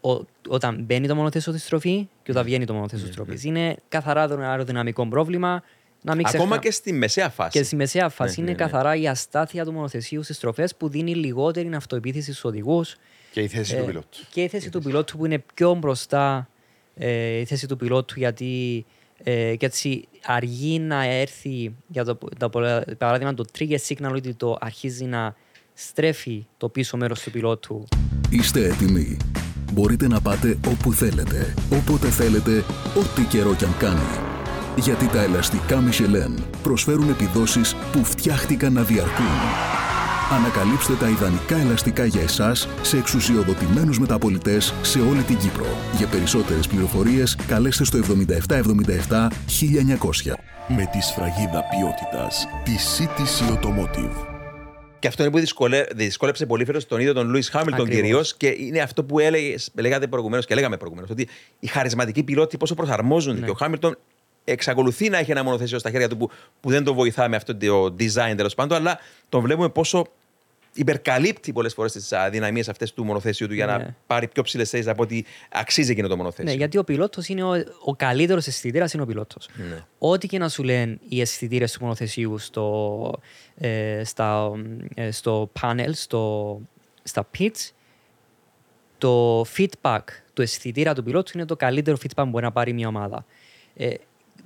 ο- 0.00 0.24
όταν 0.48 0.82
μπαίνει 0.82 1.06
το 1.06 1.14
μονοθέσιο 1.14 1.52
στη 1.52 1.60
στροφή 1.60 2.08
και 2.22 2.30
όταν 2.30 2.44
βγαίνει 2.44 2.64
το 2.64 2.72
μονοθέσιο 2.74 3.06
τη 3.06 3.12
στροφή. 3.12 3.38
Είναι 3.42 3.76
καθαρά 3.88 4.28
το 4.28 4.34
αεροδυναμικό 4.40 5.06
πρόβλημα. 5.08 5.62
Να 6.04 6.14
μην 6.14 6.26
Ακόμα 6.26 6.44
ξεχνα- 6.44 6.58
και 6.62 6.70
στη 6.70 6.92
μεσαία 6.92 7.28
φάση. 7.30 7.58
και 7.58 7.64
στη 7.64 7.76
μεσαία 7.76 8.08
φάση 8.08 8.40
Ναι, 8.40 8.46
είναι 8.48 8.56
ναι, 8.58 8.64
ναι. 8.64 8.70
καθαρά 8.70 8.96
η 8.96 9.08
αστάθεια 9.08 9.64
του 9.64 9.72
μονοθεσίου 9.72 10.22
στις 10.22 10.36
στροφές 10.36 10.74
που 10.76 10.88
δίνει 10.88 11.14
λιγότερη 11.14 11.74
αυτοεπίθεση 11.74 12.30
στους 12.30 12.44
οδηγούς. 12.44 12.96
Και 13.32 13.40
η 13.40 13.48
θέση 13.48 13.76
του 13.76 13.84
πιλότου. 13.84 14.08
Και 14.30 14.42
η 14.42 14.48
θέση 14.48 14.70
του 14.70 14.82
πιλότου 14.82 15.16
που 15.18 15.26
είναι 15.26 15.44
πιο 15.54 15.74
μπροστά 15.74 16.48
ε, 16.94 17.38
η 17.38 17.44
θέση 17.44 17.66
του 17.66 17.76
πιλότου 17.76 18.18
γιατί 18.18 18.84
ε, 19.22 19.56
και 19.56 19.66
έτσι 19.66 20.08
αργεί 20.24 20.78
να 20.78 21.04
έρθει 21.04 21.74
για 21.86 22.04
το, 22.04 22.18
το 22.38 22.50
παράδειγμα 22.98 23.34
το 23.34 23.44
trigger 23.58 23.76
signal 23.88 24.12
ότι 24.14 24.34
το 24.34 24.56
αρχίζει 24.60 25.04
να 25.04 25.34
στρέφει 25.74 26.46
το 26.56 26.68
πίσω 26.68 26.96
μέρος 26.96 27.22
του 27.22 27.30
πιλότου 27.30 27.86
Είστε 28.30 28.64
έτοιμοι. 28.64 29.16
Μπορείτε 29.72 30.08
να 30.08 30.20
πάτε 30.20 30.58
όπου 30.66 30.92
θέλετε, 30.92 31.54
όποτε 31.72 32.08
θέλετε, 32.08 32.64
ό,τι 32.94 33.22
καιρό 33.22 33.54
κι 33.54 33.64
αν 33.64 33.76
κάνει. 33.78 34.00
Γιατί 34.76 35.06
τα 35.06 35.22
ελαστικά 35.22 35.82
Michelin 35.88 36.42
προσφέρουν 36.62 37.08
επιδόσεις 37.08 37.74
που 37.92 38.04
φτιάχτηκαν 38.04 38.72
να 38.72 38.82
διαρκούν. 38.82 39.26
Ανακαλύψτε 40.32 40.94
τα 40.94 41.08
ιδανικά 41.08 41.56
ελαστικά 41.56 42.04
για 42.04 42.22
εσάς 42.22 42.68
σε 42.82 42.96
εξουσιοδοτημένους 42.96 43.98
μεταπολιτές 43.98 44.74
σε 44.82 45.00
όλη 45.00 45.22
την 45.22 45.38
Κύπρο. 45.38 45.66
Για 45.96 46.06
περισσότερες 46.06 46.66
πληροφορίες 46.66 47.36
καλέστε 47.46 47.84
στο 47.84 47.98
7777 47.98 49.28
1900. 50.28 50.34
Με 50.68 50.88
τη 50.92 51.00
σφραγίδα 51.00 51.64
ποιότητας 51.70 52.46
τη 52.64 52.72
CTC 52.96 53.52
Automotive. 53.52 54.26
Και 54.98 55.08
αυτό 55.08 55.22
είναι 55.22 55.32
που 55.32 55.38
δυσκολε... 55.38 55.84
δυσκόλεψε 55.94 56.46
πολύ 56.46 56.64
φέτος 56.64 56.86
τον 56.86 57.00
ίδιο 57.00 57.12
τον 57.12 57.28
Λούι 57.28 57.42
Χάμιλτον 57.42 57.86
Ακριβώς. 57.86 58.02
κυρίως. 58.02 58.36
Και 58.36 58.46
είναι 58.58 58.80
αυτό 58.80 59.04
που 59.04 59.18
έλεγες, 59.18 59.70
λέγατε 59.74 60.06
προηγουμένως 60.06 60.46
και 60.46 60.54
λέγαμε 60.54 60.76
προηγουμένως. 60.76 61.10
Ότι 61.10 61.28
οι 61.60 61.66
χαρισματικοί 61.66 62.22
πιλότοι 62.22 62.56
πόσο 62.56 62.74
προσαρμόζονται. 62.74 63.38
Ναι. 63.38 63.44
Και 63.44 63.50
ο 63.50 63.54
Χάμιλτον 63.54 63.96
εξακολουθεί 64.44 65.08
να 65.08 65.18
έχει 65.18 65.30
ένα 65.30 65.42
μονοθέσιο 65.42 65.78
στα 65.78 65.90
χέρια 65.90 66.08
του 66.08 66.16
που, 66.16 66.30
που 66.60 66.70
δεν 66.70 66.84
το 66.84 66.94
βοηθά 66.94 67.28
με 67.28 67.36
αυτό 67.36 67.56
το 67.56 67.84
design 67.98 68.34
τέλος 68.36 68.54
πάντων. 68.54 68.78
Αλλά 68.78 68.98
τον 69.28 69.40
βλέπουμε 69.40 69.68
πόσο 69.68 70.06
υπερκαλύπτει 70.74 71.52
πολλές 71.52 71.74
φορές 71.74 71.92
τις 71.92 72.12
αδυναμίε 72.12 72.62
αυτές 72.68 72.92
του 72.92 73.04
μονοθέσιου 73.04 73.46
του 73.46 73.54
για 73.54 73.66
Ναι. 73.66 73.72
να 73.72 73.96
πάρει 74.06 74.28
πιο 74.28 74.42
ψηλές 74.42 74.70
θέσεις 74.70 74.86
από 74.86 75.02
ότι 75.02 75.24
αξίζει 75.50 75.90
εκείνο 75.90 76.08
το 76.08 76.16
μονοθέσιο. 76.16 76.44
Ναι, 76.50 76.56
γιατί 76.56 76.78
ο 76.78 76.84
πιλότος 76.84 77.28
είναι 77.28 77.42
ο, 77.42 77.52
ο 77.84 77.96
καλύτερος 77.96 78.46
αισθητήρας 78.46 78.92
είναι 78.92 79.02
ο 79.02 79.06
πιλότος. 79.06 79.48
Ναι. 79.54 79.84
Ό,τι 79.98 80.26
και 80.26 80.38
να 80.38 80.48
σου 80.48 80.62
λένε 80.62 80.98
οι 81.08 81.20
αισθητήρες 81.20 81.72
του 81.72 81.78
μονοθεσίου 81.82 82.38
στο, 82.38 83.20
ε, 83.58 84.02
στα, 84.04 84.50
ε, 84.94 85.10
στο 85.10 85.50
panel, 85.60 85.90
στο, 85.92 86.60
στα 87.02 87.28
pits, 87.38 87.70
το 88.98 89.40
feedback 89.56 90.00
του 90.34 90.42
αισθητήρα 90.42 90.94
του 90.94 91.02
πιλότου 91.02 91.32
είναι 91.34 91.44
το 91.46 91.56
καλύτερο 91.56 91.96
feedback 92.02 92.22
που 92.24 92.26
μπορεί 92.28 92.44
να 92.44 92.52
πάρει 92.52 92.72
μια 92.72 92.88
ομάδα. 92.88 93.24
Ε, 93.76 93.94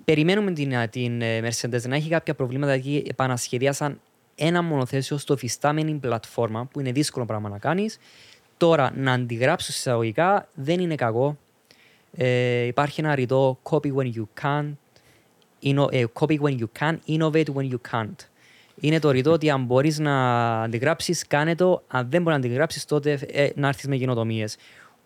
περιμένουμε 0.04 0.52
την, 0.52 0.72
την 0.90 1.22
ε, 1.22 1.40
Mercedes 1.40 1.82
να 1.88 1.96
έχει 1.96 2.08
κάποια 2.08 2.34
προβλήματα 2.34 2.74
γιατί 2.74 3.08
επανασχεδιάσαν 3.10 4.00
ένα 4.36 4.62
μονοθέσιο 4.62 5.18
στο 5.18 5.36
φυστάμενη 5.36 5.94
πλατφόρμα 5.94 6.64
που 6.64 6.80
είναι 6.80 6.92
δύσκολο 6.92 7.24
πράγμα 7.24 7.48
να 7.48 7.58
κάνεις. 7.58 7.98
Τώρα 8.56 8.92
να 8.96 9.12
αντιγράψω 9.12 9.72
εισαγωγικά 9.72 10.48
δεν 10.54 10.80
είναι 10.80 10.94
κακό. 10.94 11.38
Ε, 12.16 12.60
υπάρχει 12.60 13.00
ένα 13.00 13.14
ρητό 13.14 13.58
copy 13.62 13.94
when 13.94 14.12
you 14.12 14.24
can, 14.42 14.72
inno, 15.62 15.92
ε, 15.92 16.04
copy 16.20 16.38
when 16.40 16.58
you 16.58 16.66
can, 16.78 16.96
innovate 17.08 17.54
when 17.54 17.70
you 17.70 17.78
can't. 17.90 18.16
Είναι 18.80 18.98
το 18.98 19.10
ρητό 19.10 19.32
ότι 19.32 19.50
αν 19.50 19.64
μπορείς 19.64 19.98
να 19.98 20.62
αντιγράψεις, 20.62 21.26
κάνε 21.26 21.54
το. 21.54 21.82
Αν 21.88 22.10
δεν 22.10 22.22
μπορείς 22.22 22.38
να 22.38 22.46
αντιγράψεις, 22.46 22.84
τότε 22.84 23.12
ε, 23.32 23.48
να 23.54 23.68
έρθεις 23.68 23.86
με 23.86 23.96
γενοτομίε. 23.96 24.46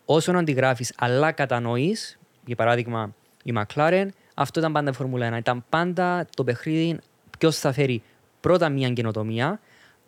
Όσο 0.05 0.31
να 0.31 0.39
αντιγράφεις, 0.39 0.93
αλλά 0.97 1.31
κατανοείς, 1.31 2.19
για 2.45 2.55
παράδειγμα 2.55 3.15
η 3.43 3.53
McLaren, 3.55 4.07
αυτό 4.33 4.59
ήταν 4.59 4.71
πάντα 4.71 4.89
η 4.89 4.93
Φόρμουλα 4.93 5.35
1. 5.35 5.37
Ήταν 5.37 5.65
πάντα 5.69 6.27
το 6.35 6.43
παιχνίδι 6.43 6.99
ποιος 7.37 7.57
θα 7.57 7.71
φέρει 7.71 8.01
πρώτα 8.41 8.69
μια 8.69 8.89
καινοτομία, 8.89 9.59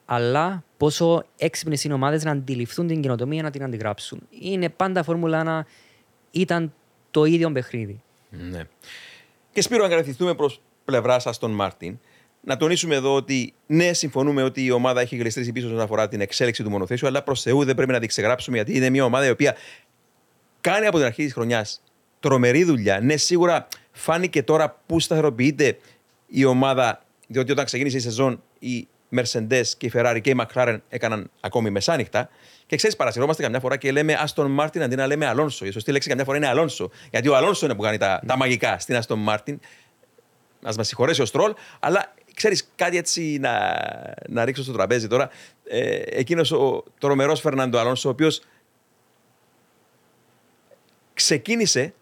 αλλά 0.06 0.64
πόσο 0.78 1.26
έξυπνες 1.38 1.84
είναι 1.84 1.94
ομάδες 1.94 2.24
να 2.24 2.32
αντιληφθούν 2.32 2.88
την 2.88 3.02
καινοτομία 3.02 3.42
να 3.42 3.50
την 3.50 3.64
αντιγράψουν. 3.64 4.20
Είναι 4.30 4.70
πάντα 4.70 5.00
η 5.00 5.04
Φόρμουλα 5.04 5.64
1, 5.64 5.68
ήταν 6.32 6.74
το 7.12 7.26
ίδιο 7.26 7.52
παιχνίδι. 7.52 8.02
Ναι. 8.30 8.64
Και 9.52 9.62
Σπύρο, 9.62 9.84
να 9.84 9.90
κατευθυνθούμε 9.90 10.36
προς 10.36 10.62
πλευρά 10.86 11.22
Αστον 11.26 11.52
Μάρτιν. 11.52 12.00
Να 12.46 12.58
τονίσουμε 12.58 12.96
εδώ 12.96 13.16
ότι 13.16 13.54
ναι, 13.66 13.94
συμφωνούμε 13.94 14.44
ότι 14.44 14.66
η 14.66 14.72
ομάδα 14.72 15.02
έχει 15.02 15.16
γλιστρήσει 15.16 15.52
πίσω 15.52 15.68
όσον 15.68 15.80
αφορά 15.80 16.08
την 16.08 16.22
εξέλιξη 16.22 16.64
του 16.64 16.70
μονοθέσιου, 16.70 17.08
αλλά 17.08 17.24
προς 17.24 17.42
Θεού 17.42 17.64
δεν 17.64 17.76
πρέπει 17.76 17.92
να 17.92 18.00
την 18.00 18.08
ξεγράψουμε 18.08 18.56
γιατί 18.56 18.76
είναι 18.76 18.90
μια 18.90 19.04
ομάδα 19.04 19.26
η 19.26 19.30
οποία 19.30 19.56
κάνει 20.62 20.86
από 20.86 20.98
την 20.98 21.06
αρχή 21.06 21.24
της 21.24 21.34
χρονιάς 21.34 21.82
τρομερή 22.20 22.64
δουλειά. 22.64 23.00
Ναι, 23.00 23.18
σίγουρα 23.18 23.68
φάνηκε 23.92 24.44
τώρα 24.44 24.82
που 24.86 25.00
σταθεροποιείται 25.00 25.78
η 26.28 26.46
ομάδα, 26.46 27.03
διότι 27.34 27.52
όταν 27.52 27.66
ξεκίνησε 27.66 27.98
η 27.98 28.00
σεζόν 28.00 28.44
η 28.60 28.88
Mercedes 29.16 29.66
και 29.78 29.86
η 29.86 29.92
Ferrari 29.94 30.20
και 30.22 30.30
η 30.30 30.36
McLaren 30.40 30.78
έκαναν 30.90 31.32
ακόμη 31.40 31.70
μεσάνυχτα. 31.70 32.30
Και 32.66 32.76
ξέρεις, 32.76 32.96
παρασυρώμαστε 32.96 33.44
καμιά 33.44 33.60
φορά 33.60 33.78
και 33.78 33.92
λέμε 33.92 34.18
Aston 34.26 34.60
Martin 34.60 34.80
αντί 34.80 34.96
να 34.96 35.08
λέμε 35.08 35.26
Αλόνσο. 35.26 35.66
Η 35.66 35.72
σωστή 35.72 35.92
λέξη 35.92 36.10
καμιά 36.10 36.24
φορά 36.24 36.38
είναι 36.38 36.48
Αλόνσο. 36.48 36.90
Γιατί 37.12 37.28
ο 37.28 37.36
Αλόνσο 37.36 37.66
είναι 37.66 37.76
που 37.76 37.82
κάνει 37.82 37.98
τα, 37.98 38.22
τα 38.28 38.38
μαγικά 38.38 38.80
στην 38.80 39.00
Aston 39.02 39.18
Martin. 39.28 39.56
Α 40.62 40.72
μας 40.78 40.88
συγχωρέσει 40.88 41.22
ο 41.22 41.26
Στρόλ, 41.26 41.54
αλλά 41.80 42.14
ξέρεις 42.34 42.70
κάτι 42.76 42.98
έτσι 42.98 43.38
να, 43.40 43.80
να 44.28 44.46
ρίξω 44.46 44.64
στο 44.64 44.74
τραπέζι 44.74 45.08
τώρα. 45.08 45.30
Ε, 45.64 46.02
Εκείνος 46.06 46.52
ο 46.52 46.84
τρομερός 46.98 47.40
Φερνάντο 47.40 47.78
Αλόνσο, 47.78 48.10
ο 48.10 48.12
οποίος 48.12 48.42
ξεκίνησε 51.14 51.94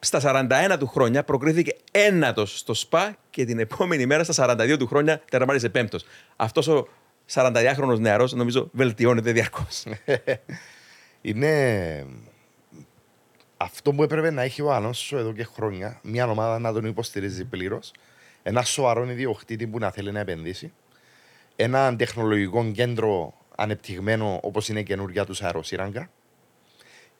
στα 0.00 0.46
41 0.72 0.76
του 0.78 0.86
χρόνια, 0.86 1.24
προκρίθηκε 1.24 1.76
ένατος 1.90 2.58
στο 2.58 2.74
ΣΠΑ 2.74 3.16
και 3.30 3.44
την 3.44 3.58
επόμενη 3.58 4.06
μέρα 4.06 4.24
στα 4.24 4.56
42 4.58 4.76
του 4.78 4.86
χρόνια 4.86 5.22
τερματίσε 5.30 5.68
πέμπτος. 5.68 6.04
Αυτός 6.36 6.68
ο 6.68 6.88
42χρονο 7.32 7.98
νεαρός 7.98 8.32
νομίζω 8.32 8.68
βελτιώνεται 8.72 9.32
διαρκώς. 9.32 9.84
Είναι 11.22 12.06
αυτό 13.56 13.92
που 13.92 14.02
έπρεπε 14.02 14.30
να 14.30 14.42
έχει 14.42 14.62
ο 14.62 14.72
Αλόνσο 14.72 15.18
εδώ 15.18 15.32
και 15.32 15.44
χρόνια. 15.44 16.00
Μια 16.02 16.26
ομάδα 16.26 16.58
να 16.58 16.72
τον 16.72 16.84
υποστηρίζει 16.84 17.44
πλήρως. 17.44 17.92
Ένα 18.42 18.62
σοβαρό 18.62 19.10
ιδιοκτήτη 19.10 19.66
που 19.66 19.78
να 19.78 19.90
θέλει 19.90 20.12
να 20.12 20.20
επενδύσει. 20.20 20.72
Ένα 21.56 21.96
τεχνολογικό 21.96 22.70
κέντρο 22.70 23.34
ανεπτυγμένο 23.56 24.40
όπως 24.42 24.68
είναι 24.68 24.80
η 24.80 24.82
καινούργια 24.82 25.24
του 25.24 25.34
αεροσύραγγα. 25.40 26.10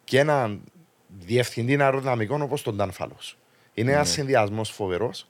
Και 0.05 0.19
έναν 0.19 0.63
διευθυντή 1.19 1.83
αεροδυναμικών 1.83 2.43
όπως 2.43 2.63
τον 2.63 2.77
Ταν 2.77 2.93
Φαλός. 2.93 3.37
Είναι 3.75 3.93
ένας 3.93 4.09
συνδυασμός 4.11 4.71
φοβερός. 4.71 5.27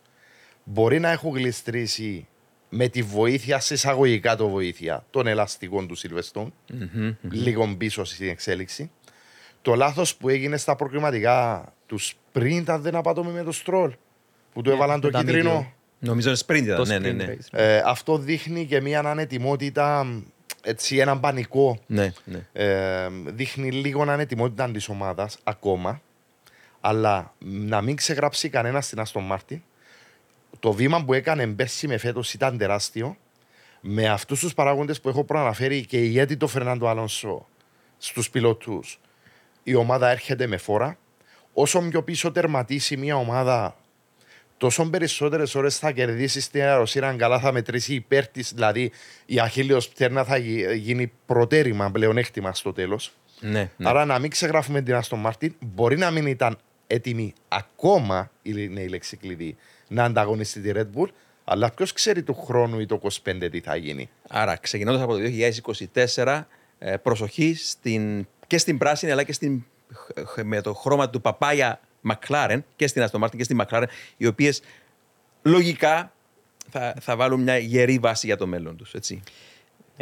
Μπορεί 0.65 0.99
να 1.01 1.11
έχουν 1.11 1.35
γλιστρήσει 1.35 2.27
με 2.69 2.89
τη 2.89 3.03
βοήθεια, 3.03 3.61
σε 3.61 3.75
εισαγωγικά 3.75 4.37
το 4.37 4.49
βοήθεια, 4.49 5.05
των 5.11 5.27
ελαστικών 5.27 5.89
του 5.89 5.97
Silverstone, 5.99 6.51
λίγο 7.31 7.75
πίσω 7.79 8.05
στην 8.05 8.29
εξέλιξη. 8.29 8.91
Το 9.63 9.75
λάθος 9.75 10.17
που 10.17 10.29
έγινε 10.29 10.57
στα 10.57 10.77
προκριματικά 10.77 11.73
τους 11.87 12.15
sprint, 12.33 12.65
αν 12.67 12.83
δεν 12.83 12.95
απατώμε 12.95 13.31
με 13.31 13.43
το 13.43 13.53
στρόλ, 13.53 13.93
που 14.53 14.63
του 14.63 14.71
έβαλαν 14.71 15.01
το 15.01 15.07
με 15.07 15.13
τα 15.13 15.19
κίτρινο. 15.21 15.61
medium. 15.61 15.73
νομίζω 15.99 16.29
είναι 16.29 16.39
sprint 16.47 16.63
ήταν. 16.63 16.77
Το 16.77 16.85
Ναι, 16.85 16.99
ναι, 16.99 17.11
sprint 17.11 17.15
ναι. 17.15 17.35
race. 17.35 17.59
Ε, 17.59 17.83
αυτό 17.87 18.19
δείχνει 18.19 18.67
και 18.67 18.81
μια 18.81 19.01
ανετοιμότητα, 19.01 20.07
έτσι, 20.63 20.97
έναν 20.97 21.21
πανικό. 21.21 21.79
ναι, 21.87 22.13
ναι. 22.25 22.47
Ε, 22.53 23.09
δείχνει 23.25 23.71
λίγο 23.71 24.03
ανετοιμότητα 24.03 24.71
της 24.71 24.89
ομάδας 24.89 25.39
ακόμα. 25.45 26.01
Αλλά 26.81 27.35
να 27.39 27.81
μην 27.81 27.97
ξεγράψει 27.97 28.49
κανένας 28.49 28.87
στην 28.87 29.01
Αστον 29.01 29.23
Μάρτιν. 29.23 29.63
Το 30.59 30.73
βήμα 30.73 31.05
που 31.05 31.13
έκανε 31.15 31.47
πέρσι 31.47 31.87
με 31.87 31.97
φέτος 31.97 32.35
ήταν 32.35 32.59
τεράστιο. 32.59 33.17
Με 33.81 34.09
αυτούς 34.09 34.41
τους 34.41 34.55
παράγοντες 34.55 35.01
που 35.01 35.09
έχω 35.09 35.25
προαναφέρει 35.25 35.87
και 35.87 35.99
ηγέτη 35.99 36.37
το 36.37 36.47
Φερνάντο 36.47 36.89
Αλόνσο 36.89 37.47
στους 37.99 38.31
πιλότους, 38.31 39.01
η 39.63 39.75
ομάδα 39.75 40.11
έρχεται 40.11 40.47
με 40.47 40.57
φόρα. 40.57 40.99
Όσο 41.53 41.81
πιο 41.81 42.03
πίσω 42.03 42.33
τερματίσει 42.33 42.97
μια 42.97 43.17
ομάδα, 43.17 43.77
τόσο 44.61 44.91
περισσότερες 44.91 45.55
ώρες 45.55 45.79
θα 45.79 45.91
κερδίσεις 45.91 46.45
στην 46.45 46.63
αεροσύραγγα, 46.63 47.17
καλά 47.17 47.39
θα 47.41 47.53
μετρήσει 47.53 47.95
υπέρ 47.95 48.27
της. 48.29 48.53
Δηλαδή 48.55 48.91
η 49.27 49.41
αχίλιο 49.41 49.79
πτέρνα 49.79 50.25
θα 50.25 50.37
γι- 50.37 50.77
γίνει 50.77 51.13
προτέρημα 51.27 51.91
πλεονέκτημα 51.91 52.55
στο 52.55 52.73
τέλος. 52.73 53.13
ναι, 53.41 53.71
ναι. 53.77 53.89
Άρα 53.89 54.05
να 54.05 54.19
μην 54.19 54.31
ξεγράφουμε 54.31 54.83
την 54.83 54.95
Αστον 54.95 55.19
Μάρτιν. 55.19 55.55
Μπορεί 55.61 55.97
να 55.97 56.11
μην 56.11 56.27
ήταν 56.27 56.59
έτοιμη 56.87 57.33
ακόμα, 57.49 58.31
είναι 58.43 58.81
η 58.81 58.89
λέξη 58.89 59.17
κλειδί, 59.17 59.57
να 59.89 60.05
ανταγωνιστεί 60.05 60.61
τη 60.61 60.71
Red 60.75 60.99
Bull, 61.01 61.09
αλλά 61.45 61.71
ποιος 61.71 61.93
ξέρει 61.93 62.23
του 62.23 62.35
χρόνου 62.35 62.81
ή 62.81 62.87
το 62.87 63.01
25 63.25 63.49
τι 63.51 63.61
θα 63.61 63.77
γίνει. 63.77 64.09
Άρα, 64.29 64.57
ξεκινώντας 64.57 65.03
από 65.03 65.13
το 65.17 65.21
2024, 66.15 66.47
ε, 66.79 66.97
προσοχή 66.97 67.55
στην, 67.55 68.27
και 68.47 68.59
στην 68.59 68.79
πράσινη 68.79 69.13
αλλά 69.13 69.23
και 69.23 69.33
στην, 69.33 69.65
χ- 70.27 70.43
με 70.45 70.61
το 70.61 70.75
χρώμα 70.75 71.11
του 71.11 71.21
παπάγια 71.21 71.81
McLaren 72.09 72.59
και 72.77 72.87
στην 72.87 73.07
Aston 73.07 73.25
Martin 73.25 73.37
και 73.37 73.45
στην 73.45 73.61
McLaren, 73.63 73.87
οι 74.17 74.27
οποίες 74.27 74.63
λογικά 75.43 76.13
θα, 76.71 76.95
θα 77.01 77.17
βάλουν 77.17 77.43
μια 77.43 77.59
γερή 77.59 77.99
βάση 77.99 78.27
για 78.27 78.37
το 78.37 78.47
μέλλον 78.47 78.77
τους. 78.77 78.95
Έτσι. 78.95 79.23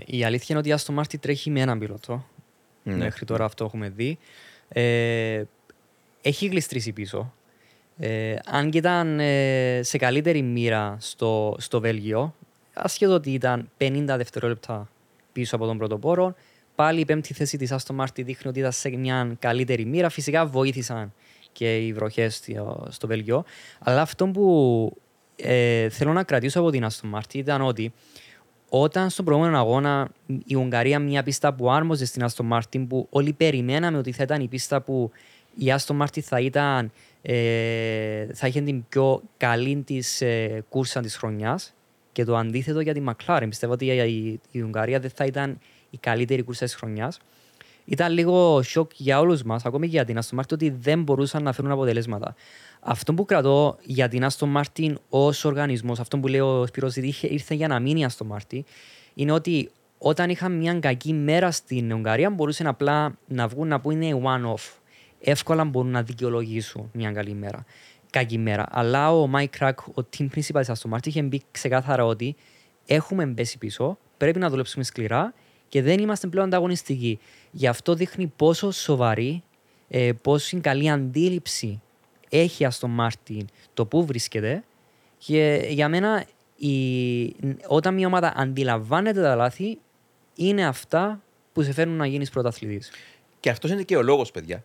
Η 0.07 0.25
αλήθεια 0.25 0.47
είναι 0.49 0.59
ότι 0.59 0.69
η 0.69 0.75
Aston 0.77 1.03
Martin 1.03 1.19
τρέχει 1.21 1.51
με 1.51 1.61
έναν 1.61 1.79
πιλότο. 1.79 2.27
Ναι. 2.83 2.95
Μέχρι 2.95 3.25
τώρα 3.25 3.45
αυτό 3.45 3.65
έχουμε 3.65 3.89
δει. 3.89 4.19
Ε, 4.69 5.43
έχει 6.23 6.47
γλιστρήσει 6.47 6.93
πίσω. 6.93 7.33
Ε, 7.99 8.37
αν 8.47 8.71
και 8.71 8.79
ήταν 8.79 9.21
ε, 9.21 9.81
σε 9.83 9.99
καλύτερη 9.99 10.43
μοίρα 10.43 10.97
στο, 11.01 11.57
στο 11.59 11.81
Βέλγιο, 11.81 12.35
ασχέτω 12.73 13.13
ότι 13.13 13.33
ήταν 13.33 13.71
50 13.79 14.05
δευτερόλεπτα 14.07 14.89
πίσω 15.33 15.57
από 15.57 15.67
τον 15.67 15.79
πρωτοπόρο, 15.79 16.35
πάλι 16.75 17.01
η 17.01 17.05
πέμπτη 17.05 17.35
θέση 17.35 17.57
της 17.57 17.73
Aston 17.73 17.97
Martin 17.97 18.25
δείχνει 18.25 18.51
ότι 18.51 18.59
ήταν 18.59 18.73
σε 18.73 18.89
μια 18.89 19.37
καλύτερη 19.39 19.85
μοίρα. 19.85 20.09
Φυσικά 20.09 20.47
βοήθησαν 20.47 21.13
και 21.59 21.77
οι 21.77 21.93
βροχές 21.93 22.35
στο, 22.35 22.87
στο 22.89 23.07
Βέλγιο. 23.07 23.45
Αλλά 23.79 24.01
αυτό 24.01 24.27
που 24.27 24.97
ε, 25.37 25.89
θέλω 25.89 26.13
να 26.13 26.23
κρατήσω 26.23 26.61
από 26.61 26.71
την 26.71 26.87
Aston 26.87 27.19
Martin 27.19 27.35
ήταν 27.35 27.63
ότι 27.63 27.93
όταν 28.69 29.11
στον 29.11 29.25
προηγούμενο 29.25 29.59
αγώνα 29.59 30.09
η 30.45 30.55
Ουγγαρία 30.55 30.99
μια 30.99 31.23
πίστα 31.23 31.55
που 31.55 31.71
άρμοζε 31.71 32.05
στην 32.05 32.27
Aston 32.27 32.49
Martin 32.53 32.87
που 32.89 33.07
όλοι 33.11 33.33
περιμέναμε 33.33 33.99
ότι 33.99 34.13
θα 34.13 34.23
ήταν 34.23 34.41
η 34.41 34.49
πίστα 34.49 34.81
που 34.81 35.11
η 35.55 35.65
Aston 35.77 35.99
Martin 36.01 36.21
θα 36.21 36.41
ήταν 36.41 36.93
ε, 37.23 38.27
θα 38.35 38.47
είχε 38.47 38.61
την 38.61 38.85
πιο 38.89 39.23
καλή 39.37 39.83
της 39.87 40.21
ε, 40.21 40.65
κούρσα 40.69 41.01
της 41.01 41.17
χρονιάς 41.17 41.75
Και 42.13 42.25
το 42.25 42.37
αντίθετο 42.37 42.81
για 42.81 42.95
τη 42.95 43.03
McLaren. 43.09 43.47
Πιστεύω 43.49 43.73
ότι 43.73 43.87
η, 43.87 43.97
η, 43.97 44.41
η 44.51 44.61
Ουγγαρία 44.61 45.01
δεν 45.01 45.11
θα 45.15 45.25
ήταν 45.25 45.59
η 45.91 45.97
καλύτερη 45.97 46.43
κούρσα 46.43 46.65
της 46.65 46.75
χρονιάς. 46.75 47.19
Ήταν 47.91 48.13
λίγο 48.13 48.63
σοκ 48.63 48.91
για 48.95 49.21
όλους 49.21 49.43
μας, 49.43 49.65
ακόμη 49.65 49.87
και 49.87 49.93
για 49.93 50.05
την 50.05 50.19
Aston 50.19 50.37
Martin, 50.37 50.57
ότι 50.57 50.79
δεν 50.81 51.03
μπορούσαν 51.03 51.43
να 51.43 51.53
φέρουν 51.53 51.71
αποτελέσματα. 51.71 52.35
Αυτό 52.81 53.15
που 53.15 53.25
κρατώ 53.25 53.77
για 53.83 54.09
την 54.09 54.25
Aston 54.25 54.49
Martin 54.49 54.99
ως 55.09 55.45
οργανισμός, 55.45 56.01
αυτό 56.01 56.19
που 56.19 56.29
λέει 56.29 56.41
ο 56.41 56.67
Σπύρος 56.67 56.97
ήρθε, 56.97 57.27
ήρθε 57.27 57.55
για 57.55 57.69
να 57.69 57.81
μείνει 57.81 58.01
η 58.01 58.05
Aston 58.05 58.27
Martin, 58.27 58.65
είναι 59.15 59.33
ότι 59.33 59.71
όταν 59.99 60.31
είχαν 60.31 60.53
μια 60.53 60.79
κακή 60.79 61.13
μέρα 61.13 61.51
στην 61.51 61.93
Ουγγαρία, 61.93 62.31
μπορούσαν 62.31 62.67
απλά 62.67 63.19
να 63.27 63.49
βγουν 63.49 63.69
να 63.69 63.81
πούνε 63.81 64.21
one-off. 64.23 64.73
Εύκολα 65.21 65.65
μπορούν 65.65 65.91
να 65.91 66.03
δικαιολογήσουν 66.03 66.91
μια 66.93 67.13
καλή 67.13 67.35
μέρα. 67.35 67.65
Κακή 68.11 68.39
μέρα. 68.39 68.67
Αλλά 68.71 69.13
ο 69.13 69.31
Mike 69.35 69.59
Crack, 69.59 69.75
ο 69.95 70.07
team 70.17 70.23
principal 70.23 70.61
της 70.61 70.71
Aston 70.73 70.91
Martin, 70.91 71.07
είχε 71.07 71.23
μπει 71.23 71.43
ξεκάθαρα 71.51 72.05
ότι 72.05 72.37
έχουμε 72.87 73.27
μπέσει 73.27 73.59
πίσω, 73.59 73.99
πρέπει 74.17 74.39
να 74.39 74.49
δουλέψουμε 74.51 74.85
σκληρά 74.85 75.35
και 75.69 75.83
δεν 75.83 75.99
είμαστε 75.99 76.27
πλέον 76.27 76.47
ανταγωνιστικοί. 76.47 77.19
Γι' 77.51 77.67
αυτό 77.67 77.95
δείχνει 77.95 78.27
πόσο 78.37 78.71
σοβαρή, 78.71 79.43
ε, 79.89 80.13
πόσο 80.23 80.61
καλή 80.61 80.91
αντίληψη 80.91 81.81
έχει 82.29 82.65
η 82.65 82.69
Aston 82.71 82.89
Martin 82.99 83.45
το 83.75 83.87
που 83.87 84.05
βρίσκεται. 84.07 84.65
Και 85.19 85.67
για 85.69 85.89
μένα, 85.89 86.25
η, 86.57 87.35
όταν 87.67 87.95
μια 87.95 88.07
ομάδα 88.07 88.33
αντιλαμβάνεται 88.37 89.23
τα 89.23 89.35
λάθη, 89.35 89.79
είναι 90.35 90.67
αυτά 90.67 91.23
που 91.53 91.63
σε 91.63 91.73
φέρνουν 91.73 91.97
να 91.97 92.07
γίνεις 92.07 92.31
πρωταθλητής. 92.31 92.91
Και 93.41 93.51
αυτός 93.51 93.71
είναι 93.71 93.83
και 93.83 93.97
ο 93.97 94.03
λόγος, 94.03 94.31
παιδιά, 94.31 94.65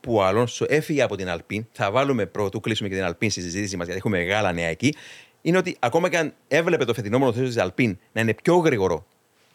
που 0.00 0.14
ο 0.14 0.24
Αλόνσο 0.24 0.66
έφυγε 0.68 1.02
από 1.02 1.16
την 1.16 1.28
Αλπίν. 1.28 1.66
Θα 1.72 1.90
βάλουμε 1.90 2.26
πρώτο, 2.26 2.60
κλείσουμε 2.60 2.88
και 2.88 2.94
την 2.94 3.04
Αλπίν 3.04 3.30
στη 3.30 3.40
συζήτηση 3.40 3.76
μας, 3.76 3.86
γιατί 3.86 4.00
έχουμε 4.00 4.18
μεγάλα 4.18 4.52
νέα 4.52 4.68
εκεί. 4.68 4.94
Είναι 5.42 5.58
ότι 5.58 5.76
ακόμα 5.78 6.08
και 6.08 6.18
αν 6.18 6.34
έβλεπε 6.48 6.84
το 6.84 6.94
φετινό 6.94 7.18
μονοθέσιο 7.18 7.46
της 7.46 7.56
Αλπίν 7.56 7.98
να 8.12 8.20
είναι 8.20 8.34
πιο 8.34 8.56
γρήγορο 8.56 9.06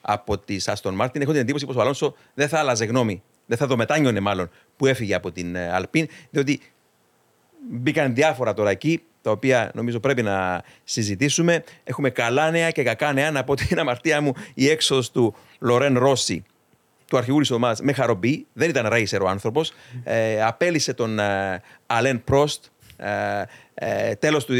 από 0.05 0.38
τη 0.38 0.57
Αστον 0.65 0.95
Μάρτιν, 0.95 1.21
έχω 1.21 1.31
την 1.31 1.41
εντύπωση 1.41 1.65
πως 1.65 1.75
ο 1.75 1.81
Αλόνσο 1.81 2.15
δεν 2.34 2.47
θα 2.47 2.59
άλλαζε 2.59 2.85
γνώμη. 2.85 3.23
Δεν 3.45 3.57
θα 3.57 3.67
το 3.67 3.77
μετάνιωνε 3.77 4.19
μάλλον 4.19 4.49
που 4.77 4.85
έφυγε 4.85 5.13
από 5.13 5.31
την 5.31 5.55
ε, 5.55 5.73
Αλπίν, 5.73 6.07
διότι 6.30 6.61
μπήκαν 7.71 8.13
διάφορα 8.13 8.53
τώρα 8.53 8.69
εκεί, 8.69 9.01
τα 9.21 9.31
οποία 9.31 9.71
νομίζω 9.73 9.99
πρέπει 9.99 10.21
να 10.21 10.63
συζητήσουμε. 10.84 11.63
Έχουμε 11.84 12.09
καλά 12.09 12.51
νέα 12.51 12.71
και 12.71 12.84
κακά 12.84 13.13
νέα. 13.13 13.31
Να 13.31 13.43
πω 13.43 13.55
την 13.55 13.80
αμαρτία 13.80 14.21
μου 14.21 14.34
η 14.53 14.69
έξοδο 14.69 15.01
του 15.13 15.35
Λορέν 15.59 15.97
Ρώση, 15.97 16.43
του 17.07 17.17
αρχηγού 17.17 17.39
της 17.39 17.51
ομάδας, 17.51 17.81
με 17.81 17.93
χαρομπή. 17.93 18.45
Δεν 18.53 18.69
ήταν 18.69 18.88
ρέισερ 18.88 19.21
ο 19.21 19.27
άνθρωπος. 19.27 19.73
Ε, 20.03 20.43
απέλησε 20.43 20.93
τον 20.93 21.19
ε, 21.19 21.61
Αλέν 21.85 22.23
Πρόστ 22.23 22.65
ε, 22.97 23.43
ε, 23.73 24.15
τέλος 24.15 24.45
του 24.45 24.53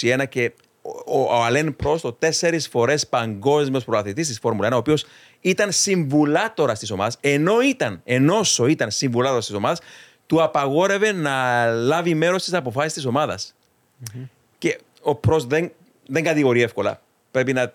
2021 0.00 0.24
και 0.28 0.52
ο, 0.82 1.20
ο 1.20 1.42
Αλέν 1.42 1.76
Πρόστ, 1.76 2.04
ο 2.04 2.12
τέσσερις 2.12 2.68
φορές 2.68 3.06
παγκόσμιος 3.06 3.84
προαθλητή 3.84 4.22
της 4.22 4.38
Φόρμουλα 4.38 4.68
1, 4.68 4.72
ο 4.72 4.76
οποίος 4.76 5.04
ήταν 5.40 5.72
συμβουλάτορας 5.72 6.78
της 6.78 6.90
ομάδας, 6.90 7.16
ενώ 7.20 7.60
ήταν, 7.60 8.00
ενώ 8.04 8.40
ήταν 8.68 8.90
συμβουλάτορας 8.90 9.46
της 9.46 9.54
ομάδας, 9.54 9.80
του 10.26 10.42
απαγόρευε 10.42 11.12
να 11.12 11.66
λάβει 11.66 12.14
μέρος 12.14 12.42
στις 12.42 12.54
αποφάσεις 12.54 12.92
της 12.92 13.04
ομάδας. 13.04 13.54
Και 14.58 14.80
ο 15.02 15.14
Πρόστ 15.14 15.48
δεν, 15.48 15.72
δεν 16.06 16.24
κατηγορεί 16.24 16.62
εύκολα. 16.62 17.00
Πρέπει 17.30 17.52
να 17.52 17.74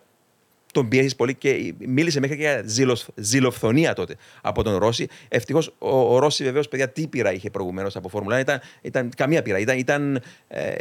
τον 0.77 0.87
πιέσει 0.87 1.15
πολύ 1.15 1.35
και 1.35 1.73
μίλησε 1.77 2.19
μέχρι 2.19 2.35
και 2.35 2.41
για 2.41 2.63
ζηλοφ, 2.65 3.01
ζηλοφθονία 3.15 3.93
τότε 3.93 4.15
από 4.41 4.63
τον 4.63 4.75
Ρώση. 4.77 5.07
Ευτυχώς 5.27 5.73
ο, 5.77 6.13
ο 6.15 6.19
Ρώση 6.19 6.43
βεβαίως, 6.43 6.67
παιδιά, 6.67 6.89
τι 6.89 7.07
πείρα 7.07 7.33
είχε 7.33 7.49
προηγουμένως 7.49 7.95
από 7.95 8.09
Φόρμουλα. 8.09 8.39
Ήταν, 8.39 8.61
ήταν 8.81 9.11
καμία 9.17 9.41
πείρα. 9.41 9.59
Ήταν, 9.59 9.77
ήταν 9.77 10.21
ε, 10.47 10.73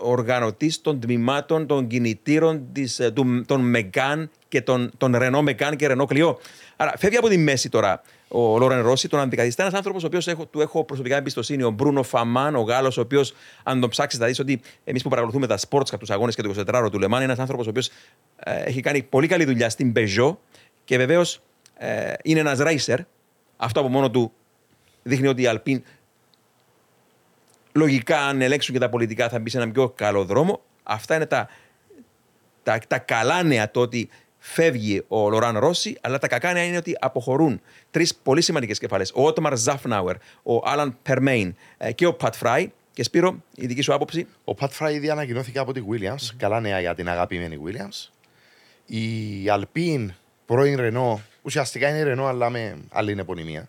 οργανωτής 0.00 0.80
των 0.80 1.00
τμήματων 1.00 1.66
των 1.66 1.86
κινητήρων 1.86 2.66
της, 2.72 2.98
ε, 2.98 3.10
του, 3.10 3.44
των 3.46 3.60
Μεγκάν 3.60 4.30
και 4.48 4.60
των, 4.60 4.90
των 4.96 5.16
Ρενό 5.16 5.42
Μεγκάν 5.42 5.76
και 5.76 5.86
Ρενό 5.86 6.04
Κλειό. 6.04 6.38
Άρα 6.76 6.92
φεύγει 6.98 7.16
από 7.16 7.28
τη 7.28 7.38
μέση 7.38 7.68
τώρα 7.68 8.02
ο 8.32 8.58
Λόρεν 8.58 8.82
Ρώση, 8.82 9.08
τον 9.08 9.20
αντικαθιστά 9.20 9.62
ένας 9.62 9.74
άνθρωπος 9.74 10.02
ο 10.02 10.06
οποίος 10.06 10.28
του 10.50 10.60
έχω 10.60 10.84
προσωπικά 10.84 11.16
εμπιστοσύνη, 11.16 11.62
ο 11.62 11.70
Μπρούνο 11.70 12.02
Φαμάν, 12.02 12.54
ο 12.56 12.60
Γάλλος, 12.60 12.96
ο 12.96 13.00
οποίος, 13.00 13.34
αν 13.62 13.80
τον 13.80 13.90
ψάξεις, 13.90 14.18
θα 14.18 14.26
δεις 14.26 14.38
ότι 14.38 14.60
εμείς 14.84 15.02
που 15.02 15.08
παρακολουθούμε 15.08 15.46
τα 15.46 15.58
sports 15.68 15.98
τους 15.98 16.10
αγώνες 16.10 16.34
και 16.34 16.42
το 16.42 16.54
24ωρο 16.66 16.88
του 16.90 16.98
Λεμάν, 16.98 17.22
είναι 17.22 17.24
ένας 17.24 17.38
άνθρωπος 17.38 17.66
ο 17.66 17.70
οποίος 17.70 17.90
ε, 18.36 18.62
έχει 18.62 18.80
κάνει 18.80 19.02
πολύ 19.02 19.26
καλή 19.26 19.44
δουλειά 19.44 19.70
στην 19.70 19.92
Peugeot 19.96 20.36
και 20.84 20.96
βεβαίως 20.96 21.40
ε, 21.76 22.12
είναι 22.22 22.40
ένας 22.40 22.58
racer. 22.60 22.98
Αυτό 23.56 23.80
από 23.80 23.88
μόνο 23.88 24.10
του 24.10 24.32
δείχνει 25.02 25.26
ότι 25.26 25.42
η 25.42 25.46
Αλπίν 25.46 25.82
λογικά, 27.72 28.20
αν 28.20 28.40
ελέγξουν 28.40 28.74
και 28.74 28.80
τα 28.80 28.88
πολιτικά, 28.88 29.28
θα 29.28 29.38
μπει 29.38 29.50
σε 29.50 29.56
ένα 29.56 29.70
πιο 29.70 29.88
καλό 29.88 30.24
δρόμο. 30.24 30.60
Αυτά 30.82 31.14
είναι 31.14 31.26
τα, 31.26 31.48
τα, 32.62 32.78
τα 32.88 32.98
καλά 32.98 33.42
νέα 33.42 33.70
το 33.70 33.80
ότι 33.80 34.08
φεύγει 34.40 35.04
ο 35.08 35.28
Λοράν 35.28 35.58
Ρώση, 35.58 35.98
αλλά 36.00 36.18
τα 36.18 36.28
κακά 36.28 36.52
νέα 36.52 36.64
είναι 36.64 36.76
ότι 36.76 36.96
αποχωρούν 37.00 37.60
τρεις 37.90 38.14
πολύ 38.14 38.40
σημαντικές 38.40 38.78
κεφαλέ. 38.78 39.04
Ο 39.14 39.26
Ότμαρ 39.26 39.56
Ζαφνάουερ, 39.56 40.16
ο 40.42 40.56
Άλαν 40.64 40.96
Περμέιν 41.02 41.54
ε, 41.78 41.92
και 41.92 42.06
ο 42.06 42.14
Πατ 42.14 42.34
Φράι. 42.34 42.70
Και 42.92 43.02
Σπύρο, 43.02 43.42
η 43.54 43.66
δική 43.66 43.82
σου 43.82 43.94
άποψη; 43.94 44.26
Ο 44.44 44.54
Πατ 44.54 44.72
Φράι 44.72 44.94
ήδη 44.94 45.10
ανακοινώθηκε 45.10 45.58
από 45.58 45.72
τη 45.72 45.82
Williams. 45.90 46.34
Καλά 46.36 46.60
νέα 46.60 46.80
για 46.80 46.94
την 46.94 47.08
αγαπημένη 47.08 47.58
Williams. 47.66 48.08
Η 48.86 49.48
Αλπίν, 49.48 50.12
πρώην 50.46 50.76
Ρενό, 50.76 51.20
ουσιαστικά 51.42 51.88
είναι 51.88 52.02
Ρενό, 52.02 52.26
αλλά 52.26 52.50
με 52.50 52.76
άλλη 52.90 53.16
επωνυμία. 53.18 53.68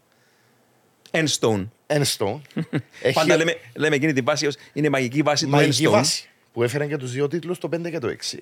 Enstone. 1.12 1.68
Enstone. 1.88 2.40
Πάντα 3.14 3.38
λέμε, 3.38 3.56
λέμε 3.76 3.96
εκείνη 3.96 4.14
την 4.14 4.24
βάση 4.24 4.48
ως 4.48 4.56
είναι 4.74 4.90
μαγική 4.90 5.22
βάση 5.22 5.46
του 5.46 5.52
μαγική 5.52 5.86
Enstone. 5.88 5.92
βάση 5.92 6.30
που 6.54 6.64
έφερε 6.64 6.86
και 6.86 6.98
τους 6.98 7.12
δύο 7.12 7.28
τίτλους, 7.28 7.58
το 7.58 7.70
5 7.76 7.90
και 7.90 8.00
το 8.00 8.16
6. 8.32 8.38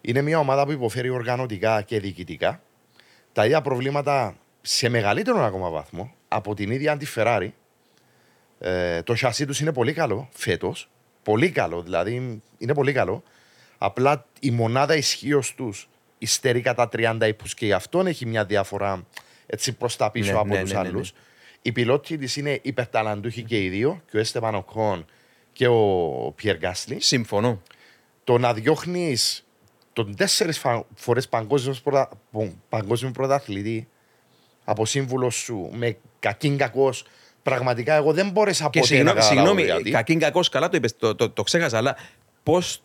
Είναι 0.00 0.22
μια 0.22 0.38
ομάδα 0.38 0.64
που 0.64 0.72
υποφέρει 0.72 1.08
οργανωτικά 1.08 1.82
και 1.82 2.00
διοικητικά. 2.00 2.62
Τα 3.32 3.44
ίδια 3.44 3.60
προβλήματα 3.60 4.36
σε 4.60 4.88
μεγαλύτερο 4.88 5.44
ακόμα 5.44 5.70
βαθμό 5.70 6.14
από 6.28 6.54
την 6.54 6.70
ίδια 6.70 6.96
τη 6.96 7.06
Ferrari. 7.14 7.48
Ε, 8.58 9.02
το 9.02 9.14
σασί 9.14 9.46
τους 9.46 9.60
είναι 9.60 9.72
πολύ 9.72 9.92
καλό 9.92 10.28
φέτος. 10.32 10.88
Πολύ 11.22 11.50
καλό, 11.50 11.82
δηλαδή 11.82 12.42
είναι 12.58 12.74
πολύ 12.74 12.92
καλό. 12.92 13.22
Απλά 13.78 14.26
η 14.40 14.50
μονάδα 14.50 14.96
ισχύως 14.96 15.54
τους 15.54 15.88
υστερεί 16.18 16.60
κατά 16.60 16.88
30 16.92 17.18
ύπου 17.28 17.44
και 17.56 17.66
γι' 17.66 17.72
αυτόν 17.72 18.06
έχει 18.06 18.26
μια 18.26 18.44
διαφορά 18.44 19.06
έτσι 19.46 19.72
προς 19.72 19.96
τα 19.96 20.10
πίσω 20.10 20.32
Ναι, 20.32 20.38
από 20.38 20.46
ναι, 20.46 20.60
τους 20.60 20.72
ναι, 20.72 20.76
ναι, 20.76 20.82
ναι. 20.82 20.88
άλλου. 20.88 21.04
Οι 21.62 21.72
πιλότοι 21.72 22.18
της 22.18 22.36
είναι 22.36 22.58
υπερταλαντούχοι 22.62 23.42
και 23.42 23.64
οι 23.64 23.68
δύο, 23.68 24.02
και 24.10 24.16
ο 24.16 24.20
Έστεβαν 24.20 24.54
Οκόν 24.54 25.04
και 25.52 25.66
ο 25.66 26.32
Πιερ 26.36 26.56
Γκάσλι. 26.56 27.00
Συμφωνώ. 27.00 27.62
Το 28.24 28.38
να 28.38 28.54
διώχνεις 28.54 29.46
τον 30.04 30.16
τέσσερις 30.16 30.62
φορές 30.94 31.28
παγκόσμιος, 31.28 31.80
πρωτα... 31.80 32.08
πο- 32.30 32.52
παγκόσμιο 32.68 33.10
πρωταθλητή 33.12 33.88
από 34.64 34.86
σύμβουλος 34.86 35.34
σου 35.34 35.70
με 35.72 35.96
κακήν 36.18 36.56
κακός, 36.56 37.04
πραγματικά 37.42 37.94
εγώ 37.94 38.12
δεν 38.12 38.30
μπόρεσα 38.30 38.68
Και 38.70 38.80
ποτέ 38.80 38.80
να 38.80 38.86
συγγνώμη, 38.86 39.14
καταλάβω 39.20 39.34
συγγνώμη 39.34 39.62
γιατί. 39.62 39.90
κακήν 39.90 40.18
κακός, 40.18 40.48
καλά 40.48 40.68
το 40.68 40.76
είπες, 40.76 40.96
το, 40.96 41.14
το, 41.14 41.30
το 41.30 41.42
ξέχασα, 41.42 41.76
αλλά 41.76 41.96
πώς 42.42 42.82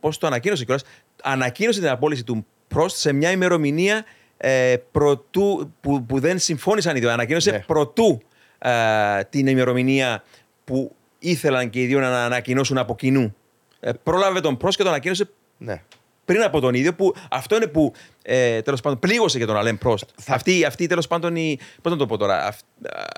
πώς 0.00 0.18
το 0.18 0.26
ανακοίνωσε 0.26 0.64
κιόλας; 0.64 0.82
Ανακοίνωσε 1.22 1.80
την 1.80 1.88
απόλυση 1.88 2.24
του 2.24 2.46
Προστ 2.68 2.96
σε 2.96 3.12
μια 3.12 3.30
ημερομηνία 3.30 4.04
ε, 4.36 4.76
προτού, 4.92 5.72
που, 5.80 6.04
που 6.06 6.20
δεν 6.20 6.38
συμφώνησαν 6.38 6.96
οι 6.96 7.00
δύο. 7.00 7.10
Ανακοίνωσε 7.10 7.50
Ναι. 7.50 7.58
προτού 7.58 8.22
ε, 8.58 9.24
την 9.24 9.46
ημερομηνία 9.46 10.22
που 10.64 10.94
ήθελαν 11.18 11.70
και 11.70 11.80
οι 11.80 11.86
δύο 11.86 12.00
να 12.00 12.24
ανακοινώσουν 12.24 12.78
από 12.78 12.94
κοινού. 12.96 13.34
Ε, 13.80 13.92
πρόλαβε 14.02 14.40
τον 14.40 14.56
Προστ 14.56 14.76
και 14.76 14.82
τον 14.82 14.92
ανακοίνωσε 14.92 15.30
Ναι. 15.58 15.82
Πριν 16.24 16.42
από 16.42 16.60
τον 16.60 16.74
ίδιο, 16.74 16.94
που 16.94 17.14
αυτό 17.30 17.56
είναι 17.56 17.66
που 17.66 17.92
ε, 18.22 18.62
τέλος 18.62 18.80
πάντων 18.80 18.98
πλήγωσε 18.98 19.38
και 19.38 19.44
τον 19.44 19.56
Αλέν 19.56 19.78
Πρόστ. 19.78 20.08
Αυτή, 20.28 20.64
αυτή 20.64 20.86
τέλος 20.86 21.06
πάντων 21.06 21.36
η. 21.36 21.58
Πώς 21.82 21.92
να 21.92 21.98
το 21.98 22.06
πω 22.06 22.16
τώρα. 22.16 22.46
αυ- 22.46 22.64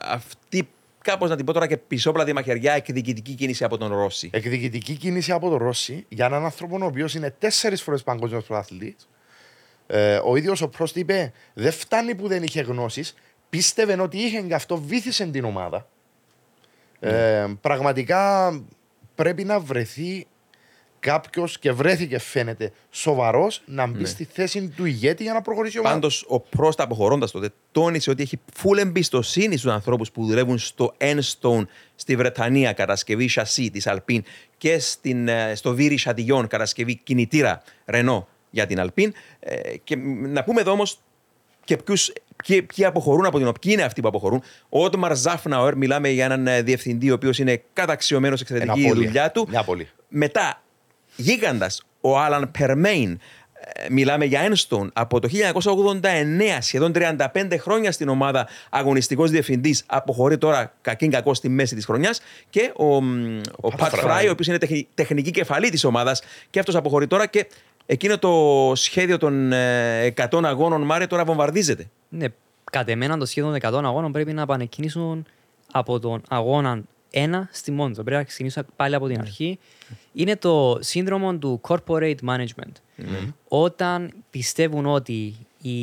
αυτή, 0.02 0.68
κάπως 1.02 1.28
να 1.28 1.36
την 1.36 1.44
πω 1.44 1.52
τώρα 1.52 1.66
και 1.66 1.76
πισόπλατη 1.76 2.32
μαχαιριά 2.32 2.72
εκδικητική 2.72 3.34
κίνηση 3.34 3.64
από 3.64 3.76
τον 3.78 3.92
Ρώση. 3.92 4.30
Εκδικητική 4.32 4.94
κίνηση 4.96 5.32
από 5.32 5.48
τον 5.48 5.58
Ρώση 5.58 6.04
για 6.08 6.26
έναν 6.26 6.44
άνθρωπο 6.44 6.78
ο 6.80 6.84
οποίος 6.84 7.14
είναι 7.14 7.30
τέσσερις 7.38 7.82
φορές 7.82 8.02
παγκόσμιος 8.02 8.44
πρωταθλητής. 8.44 9.08
Ε, 9.86 10.20
ο 10.24 10.36
ίδιος 10.36 10.60
ο 10.60 10.68
Πρόστ 10.68 10.96
είπε: 10.96 11.32
Δεν 11.54 11.72
φτάνει 11.72 12.14
που 12.14 12.28
δεν 12.28 12.42
είχε 12.42 12.60
γνώσεις. 12.60 13.14
Πίστευε 13.50 14.00
ότι 14.00 14.16
είχε 14.18 14.40
και 14.40 14.54
αυτό 14.54 14.76
βήθησε 14.76 15.26
την 15.26 15.44
ομάδα. 15.44 15.88
Ε, 17.00 17.46
πραγματικά 17.60 18.52
πρέπει 19.14 19.44
να 19.44 19.60
βρεθεί 19.60 20.26
κάποιος 21.06 21.58
και 21.58 21.72
βρέθηκε 21.72 22.18
φαίνεται 22.18 22.72
σοβαρός 22.90 23.62
να 23.66 23.86
μπει 23.86 24.04
στη 24.04 24.24
θέση 24.24 24.72
του 24.76 24.84
ηγέτη 24.84 25.22
για 25.22 25.32
να 25.32 25.42
προχωρήσει 25.42 25.76
η 25.76 25.80
ομάδα. 25.80 25.94
Πάντως, 25.94 26.24
ο 26.28 26.40
Πρόστα 26.40 26.82
αποχωρώντας 26.82 27.30
τότε, 27.30 27.50
τόνισε 27.72 28.10
ότι 28.10 28.22
έχει 28.22 28.40
full 28.62 28.78
εμπιστοσύνη 28.78 29.56
στους 29.56 29.72
ανθρώπους 29.72 30.10
που 30.10 30.24
δουλεύουν 30.26 30.58
στο 30.58 30.94
Enstone 30.98 31.66
στη 31.94 32.16
Βρετανία, 32.16 32.72
κατασκευή 32.72 33.28
σασί 33.28 33.70
της 33.70 33.86
Αλπίν 33.86 34.22
και 34.58 34.78
στην, 34.78 35.28
ε, 35.28 35.54
στο 35.54 35.74
Βίρι 35.74 35.96
Σαντιγιόν, 35.96 36.46
κατασκευή 36.46 36.94
κινητήρα 36.94 37.62
Ρενό 37.84 38.28
για 38.50 38.66
την 38.66 38.80
Αλπίν. 38.80 39.12
Ε, 39.40 39.76
και 39.84 39.96
μ, 39.96 40.32
να 40.32 40.44
πούμε 40.44 40.60
εδώ 40.60 40.70
όμως 40.70 41.00
και 41.64 41.76
ποιους, 41.76 42.12
ποιοι, 42.46 42.62
ποιοι 42.62 42.84
αποχωρούν 42.84 43.26
από 43.26 43.38
την 43.38 43.46
οποία, 43.46 43.60
ποιοι 43.60 43.72
είναι 43.74 43.82
αυτοί 43.82 44.00
που 44.00 44.08
αποχωρούν. 44.08 44.42
Ο 44.68 44.84
Ότμαρ 44.84 45.16
Ζάφναουερ, 45.16 45.76
μιλάμε 45.76 46.08
για 46.08 46.24
έναν 46.24 46.46
ε, 46.46 46.62
διευθυντή 46.62 47.10
ο 47.10 47.14
οποίος 47.14 47.38
είναι 47.38 47.62
καταξιωμένος 47.72 48.40
εξαιρετική 48.40 48.80
η 48.80 48.84
απώλεια. 48.84 49.06
δουλειά 49.06 49.30
του. 49.30 49.46
Μια 49.48 49.60
απώλεια. 49.60 49.86
Μετά, 50.08 50.62
γίγαντας, 51.16 51.82
ο 52.00 52.18
Άλαν 52.18 52.50
Περμέιν. 52.58 53.18
Ε, 53.60 53.86
Μιλάμε 53.90 54.24
για 54.24 54.40
Ένστον 54.40 54.90
από 54.94 55.20
το 55.20 55.28
1989, 55.28 56.58
σχεδόν 56.60 56.92
35 56.94 57.56
χρόνια 57.58 57.92
στην 57.92 58.08
ομάδα 58.08 58.48
αγωνιστικός 58.70 59.30
διευθυντής. 59.30 59.82
Αποχωρεί 59.86 60.38
τώρα 60.38 60.72
κακήν 60.80 61.10
κακό 61.10 61.34
στη 61.34 61.48
μέση 61.48 61.74
της 61.74 61.84
χρονιάς. 61.84 62.20
Και 62.50 62.72
ο, 62.76 63.02
μ, 63.02 63.40
ο 63.60 63.68
Πατ 63.68 63.94
Fry. 63.94 63.98
Φράι, 63.98 64.28
ο 64.28 64.30
οποίος 64.30 64.46
είναι 64.48 64.58
τεχνη- 64.58 64.88
τεχνική 64.94 65.30
κεφαλή 65.30 65.70
της 65.70 65.84
ομάδας, 65.84 66.22
και 66.50 66.58
αυτός 66.58 66.74
αποχωρεί 66.74 67.06
τώρα. 67.06 67.26
Και 67.26 67.46
εκείνο 67.86 68.18
το 68.18 68.72
σχέδιο 68.74 69.18
των 69.18 69.52
ε, 69.52 70.14
100 70.30 70.40
αγώνων 70.44 70.82
Μάρε 70.82 71.06
τώρα 71.06 71.24
βομβαρδίζεται. 71.24 71.90
Ναι, 72.08 72.26
κατ' 72.72 72.88
εμένα 72.88 73.18
το 73.18 73.26
σχέδιο 73.26 73.58
των 73.58 73.72
100 73.72 73.84
αγώνων 73.84 74.12
πρέπει 74.12 74.32
να 74.32 74.42
επανεκκινήσουν 74.42 75.26
από 75.72 75.98
τον 76.00 76.22
αγώνα 76.28 76.80
1 77.12 77.28
στη 77.50 77.70
Μόντζο. 77.70 78.02
Πρέπει 78.02 78.16
να 78.20 78.24
ξεκινήσουν 78.26 78.66
πάλι 78.76 78.94
από 78.94 79.06
την 79.08 79.20
αρχή. 79.20 79.58
Είναι 80.12 80.36
το 80.36 80.78
σύνδρομο 80.80 81.34
του 81.36 81.60
corporate 81.68 82.16
management. 82.28 82.72
Όταν 83.48 84.12
πιστεύουν 84.30 84.86
ότι 84.86 85.34
η, 85.62 85.78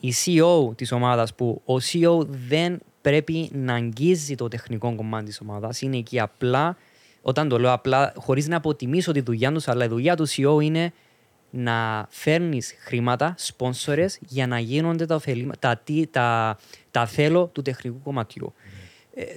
η 0.00 0.12
CEO 0.24 0.76
της 0.76 0.92
ομάδας 0.92 1.34
που 1.34 1.62
ο 1.64 1.74
CEO 1.74 2.26
δεν 2.48 2.80
πρέπει 3.00 3.50
να 3.52 3.74
αγγίζει 3.74 4.34
το 4.34 4.48
τεχνικό 4.48 4.94
κομμάτι 4.94 5.24
της 5.24 5.40
ομάδας, 5.40 5.80
είναι 5.80 5.96
εκεί 5.96 6.20
απλά, 6.20 6.76
όταν 7.22 7.48
το 7.48 7.58
λέω 7.58 7.72
απλά, 7.72 8.12
χωρίς 8.16 8.48
να 8.48 8.56
αποτιμήσω 8.56 9.12
τη 9.12 9.20
δουλειά 9.20 9.52
τους, 9.52 9.68
αλλά 9.68 9.84
η 9.84 9.88
δουλειά 9.88 10.16
του 10.16 10.28
CEO 10.28 10.62
είναι 10.62 10.92
να 11.50 12.06
φέρνεις 12.10 12.74
χρήματα, 12.78 13.34
σπόνσορες, 13.38 14.18
για 14.28 14.46
να 14.46 14.58
γίνονται 14.58 15.06
τα, 15.06 15.14
ωφελήμα- 15.14 15.54
τα, 15.58 15.76
τι- 15.84 16.06
τα, 16.06 16.58
τα 16.90 17.06
θέλω 17.06 17.46
του 17.52 17.62
τεχνικού 17.62 18.00
κομματιού. 18.02 18.52
Ε, 18.56 18.68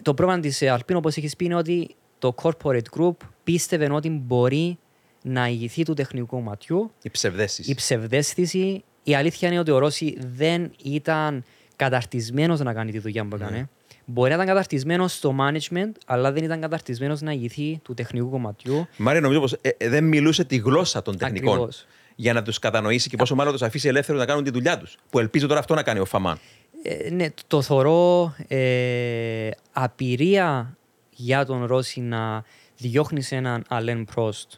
το 0.01 0.13
πρόβλημα 0.13 0.41
της 0.41 0.61
ε, 0.61 0.69
Αλπίν, 0.69 0.95
όπως 0.95 1.17
έχεις 1.17 1.35
πει, 1.35 1.45
είναι 1.45 1.55
ότι 1.55 1.95
το 2.19 2.35
corporate 2.41 2.99
group 2.99 3.15
πίστευε 3.43 3.89
ότι 3.91 4.09
μπορεί 4.09 4.77
να 5.23 5.47
ηγηθεί 5.47 5.83
του 5.83 5.93
τεχνικού 5.93 6.25
κομματιού 6.25 6.91
Οι 7.01 7.09
ψευδέσει. 7.09 7.63
η 7.65 7.75
ψευδέστηση, 7.75 8.83
η 9.03 9.15
αλήθεια 9.15 9.49
είναι 9.49 9.59
ότι 9.59 9.71
ο 9.71 9.77
Ρώση 9.77 10.17
δεν 10.35 10.71
ήταν 10.83 11.43
καταρτισμένος 11.75 12.59
να 12.59 12.73
κάνει 12.73 12.91
τη 12.91 12.99
δουλειά 12.99 13.25
που 13.25 13.35
έκανε. 13.35 13.69
Μπορεί 14.05 14.29
να 14.29 14.35
ήταν 14.35 14.47
καταρτισμένος 14.47 15.13
στο 15.13 15.35
management, 15.39 15.91
αλλά 16.05 16.31
δεν 16.31 16.43
ήταν 16.43 16.61
καταρτισμένος 16.61 17.21
να 17.21 17.31
ηγηθεί 17.31 17.79
του 17.83 17.93
τεχνικού 17.93 18.29
κομματιού. 18.29 18.87
Μάρια, 18.97 19.21
νομίζω 19.21 19.39
πως 19.39 19.55
δεν 19.79 20.03
μιλούσε 20.03 20.43
τη 20.43 20.57
γλώσσα 20.57 21.01
των 21.01 21.17
τεχνικών. 21.17 21.53
Ακριβώς. 21.53 21.85
Για 22.15 22.33
να 22.33 22.41
τους 22.41 22.59
κατανοήσει 22.59 23.09
και 23.09 23.17
πόσο 23.17 23.35
μάλλον 23.35 23.53
τους 23.53 23.61
αφήσει 23.61 23.87
ελεύθερους 23.87 24.21
να 24.21 24.27
κάνουν 24.27 24.43
τη 24.43 24.49
δουλειά 24.49 24.77
τους. 24.77 24.97
Που 25.09 25.19
ελπίζω 25.19 25.47
τώρα 25.47 25.59
αυτό 25.59 25.73
να 25.73 25.83
κάνει 25.83 25.99
ο 25.99 26.05
Φαμάν. 26.05 26.39
Ε, 26.89 27.09
ναι, 27.09 27.27
το 27.47 27.61
θωρώ 27.61 28.33
ε, 28.47 29.49
απειρία 29.71 30.77
για 31.11 31.45
τον 31.45 31.65
Ρώση 31.65 31.99
να 32.01 32.43
διώχνει 32.77 33.21
σε 33.21 33.35
έναν 33.35 33.63
Αλέν 33.67 34.05
Πρόστ. 34.05 34.51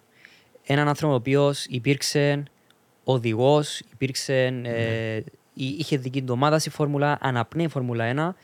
Έναν 0.66 0.88
άνθρωπο 0.88 1.14
ο 1.14 1.16
οποίος 1.16 1.66
υπήρξε 1.66 2.44
οδηγός, 3.04 3.80
υπήρξε. 3.94 4.62
Ε, 4.64 5.16
εί- 5.54 5.80
είχε 5.80 5.98
δική 5.98 6.22
του 6.22 6.34
ομάδα 6.34 6.60
στη 6.60 6.70
Φόρμουλα, 6.70 7.18
αναπνέει 7.22 7.66
η 7.66 7.70
Φόρμουλα 7.70 8.06
1. 8.06 8.36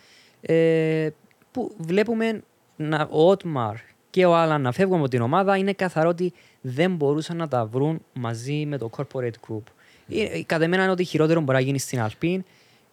Ε, 0.41 1.09
που 1.51 1.75
βλέπουμε 1.77 2.41
να, 2.75 3.07
ο 3.11 3.29
Ότμαρ 3.29 3.75
και 4.09 4.25
ο 4.25 4.35
Άλαν 4.35 4.61
να 4.61 4.71
φεύγουν 4.71 4.99
από 4.99 5.07
την 5.07 5.21
ομάδα, 5.21 5.57
είναι 5.57 5.73
καθαρό 5.73 6.09
ότι 6.09 6.33
δεν 6.61 6.95
μπορούσαν 6.95 7.37
να 7.37 7.47
τα 7.47 7.65
βρουν 7.65 8.01
μαζί 8.13 8.65
με 8.65 8.77
το 8.77 8.89
corporate 8.97 9.37
group. 9.49 9.63
Ε, 10.09 10.43
Κατά 10.45 10.63
εμένα 10.63 10.83
είναι 10.83 10.91
ότι 10.91 11.03
χειρότερο 11.03 11.39
μπορεί 11.41 11.57
να 11.57 11.63
γίνει 11.63 11.79
στην 11.79 12.01
Αλπίν. 12.01 12.43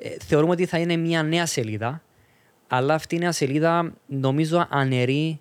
Ε, 0.05 0.09
θεωρούμε 0.27 0.53
ότι 0.53 0.67
θα 0.67 0.79
είναι 0.79 0.97
μια 0.97 1.23
νέα 1.23 1.47
σελίδα, 1.47 2.03
αλλά 2.69 2.95
αυτή 2.95 3.15
η 3.15 3.19
νέα 3.19 3.33
σελίδα 3.33 3.93
νομίζω 4.07 4.67
αναιρεί 4.71 5.41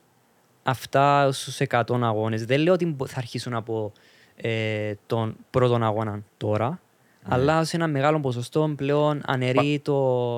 αυτά 0.63 1.31
στους 1.31 1.59
100 1.69 1.83
αγώνες. 2.01 2.45
Δεν 2.45 2.59
λέω 2.59 2.73
ότι 2.73 2.85
μπο- 2.85 3.05
θα 3.07 3.17
αρχίσουν 3.17 3.53
από 3.53 3.91
ε, 4.35 4.93
τον 5.05 5.35
πρώτον 5.49 5.83
αγώνα 5.83 6.23
τώρα, 6.37 6.79
αλλά 7.23 7.63
σε 7.63 7.75
ένα 7.75 7.87
μεγάλο 7.87 8.19
ποσοστό 8.19 8.73
πλέον 8.75 9.21
αναιρεί 9.25 9.79
το, 9.83 10.33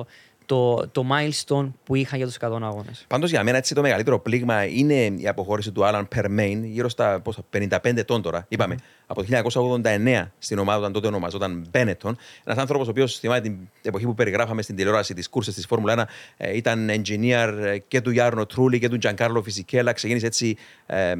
το, 0.46 0.88
το 0.88 1.04
milestone 1.10 1.70
που 1.84 1.94
είχαν 1.94 2.18
για 2.18 2.26
τους 2.26 2.36
100 2.40 2.58
αγώνες. 2.62 3.04
Πάντως 3.08 3.30
για 3.30 3.42
μένα 3.42 3.56
έτσι 3.56 3.74
το 3.74 3.80
μεγαλύτερο 3.80 4.18
πλήγμα 4.20 4.64
είναι 4.64 4.94
η 5.04 5.28
αποχώρηση 5.28 5.72
του 5.72 5.84
Άλαν 5.84 6.08
Περμέιν, 6.08 6.64
γύρω 6.64 6.88
στα 6.88 7.20
πόσα, 7.20 7.42
55 7.56 7.68
ετών 7.82 8.22
τώρα. 8.22 8.46
Είπαμε, 8.48 8.76
από 9.06 9.24
το 9.24 9.42
1989 9.84 10.30
στην 10.38 10.58
ομάδα, 10.58 10.78
όταν 10.78 10.92
τότε 10.92 11.06
ονομαζόταν 11.06 11.66
Μπένετον. 11.70 12.16
Ένας 12.44 12.58
άνθρωπος 12.58 12.86
ο 12.86 12.90
οποίος 12.90 13.18
θυμάται 13.18 13.40
την 13.40 13.56
εποχή 13.82 14.04
που 14.04 14.14
περιγράφαμε 14.14 14.62
στην 14.62 14.76
τηλεόραση 14.76 15.14
τη 15.14 15.28
κούρσες 15.28 15.54
της 15.54 15.66
Φόρμουλα 15.66 15.92
1, 15.92 16.04
ε, 16.36 16.56
ήταν 16.56 16.90
engineer 16.90 17.54
ε, 17.62 17.78
και 17.78 18.00
του 18.00 18.10
Γιάρνο 18.10 18.46
Τρούλη 18.46 18.78
και 18.78 18.88
του 18.88 18.98
Τζανκάρλο 18.98 19.42
Φιζικέλα. 19.42 19.92
Ξεκίνησε 19.92 20.26
έτσι. 20.26 20.56
ε, 20.86 21.14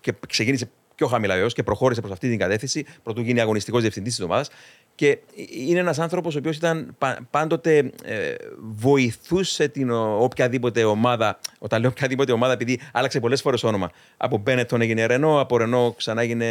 και 0.00 0.14
ξεκίνησε 0.28 0.70
πιο 0.96 1.06
χαμηλά 1.06 1.34
βεβαίω 1.34 1.48
και 1.48 1.62
προχώρησε 1.62 2.00
προς 2.00 2.12
αυτή 2.12 2.28
την 2.28 2.38
κατεύθυνση, 2.38 2.86
πρωτού 3.02 3.20
γίνει 3.20 3.40
αγωνιστικός 3.40 3.80
διευθυντής 3.80 4.14
της 4.14 4.24
ομάδας. 4.24 4.50
Και 4.96 5.18
είναι 5.66 5.78
ένας 5.78 5.98
άνθρωπος 5.98 6.34
ο 6.34 6.38
οποίος 6.38 6.56
ήταν 6.56 6.94
πα- 6.98 7.18
πάντοτε 7.30 7.78
ε, 8.04 8.34
βοηθούσε 8.60 9.68
την 9.68 9.90
ο- 9.90 10.18
οποιαδήποτε 10.22 10.84
ομάδα. 10.84 11.38
Όταν 11.58 11.80
λέω 11.80 11.90
οποιαδήποτε 11.90 12.32
ομάδα, 12.32 12.52
επειδή 12.52 12.80
άλλαξε 12.92 13.20
πολλές 13.20 13.40
φορές 13.40 13.62
όνομα. 13.64 13.90
Από 14.16 14.38
Μπένετον 14.38 14.80
έγινε 14.80 15.06
Ρενό, 15.06 15.40
από 15.40 15.56
Ρενό 15.58 15.94
ξανά 15.96 16.22
έγινε 16.22 16.46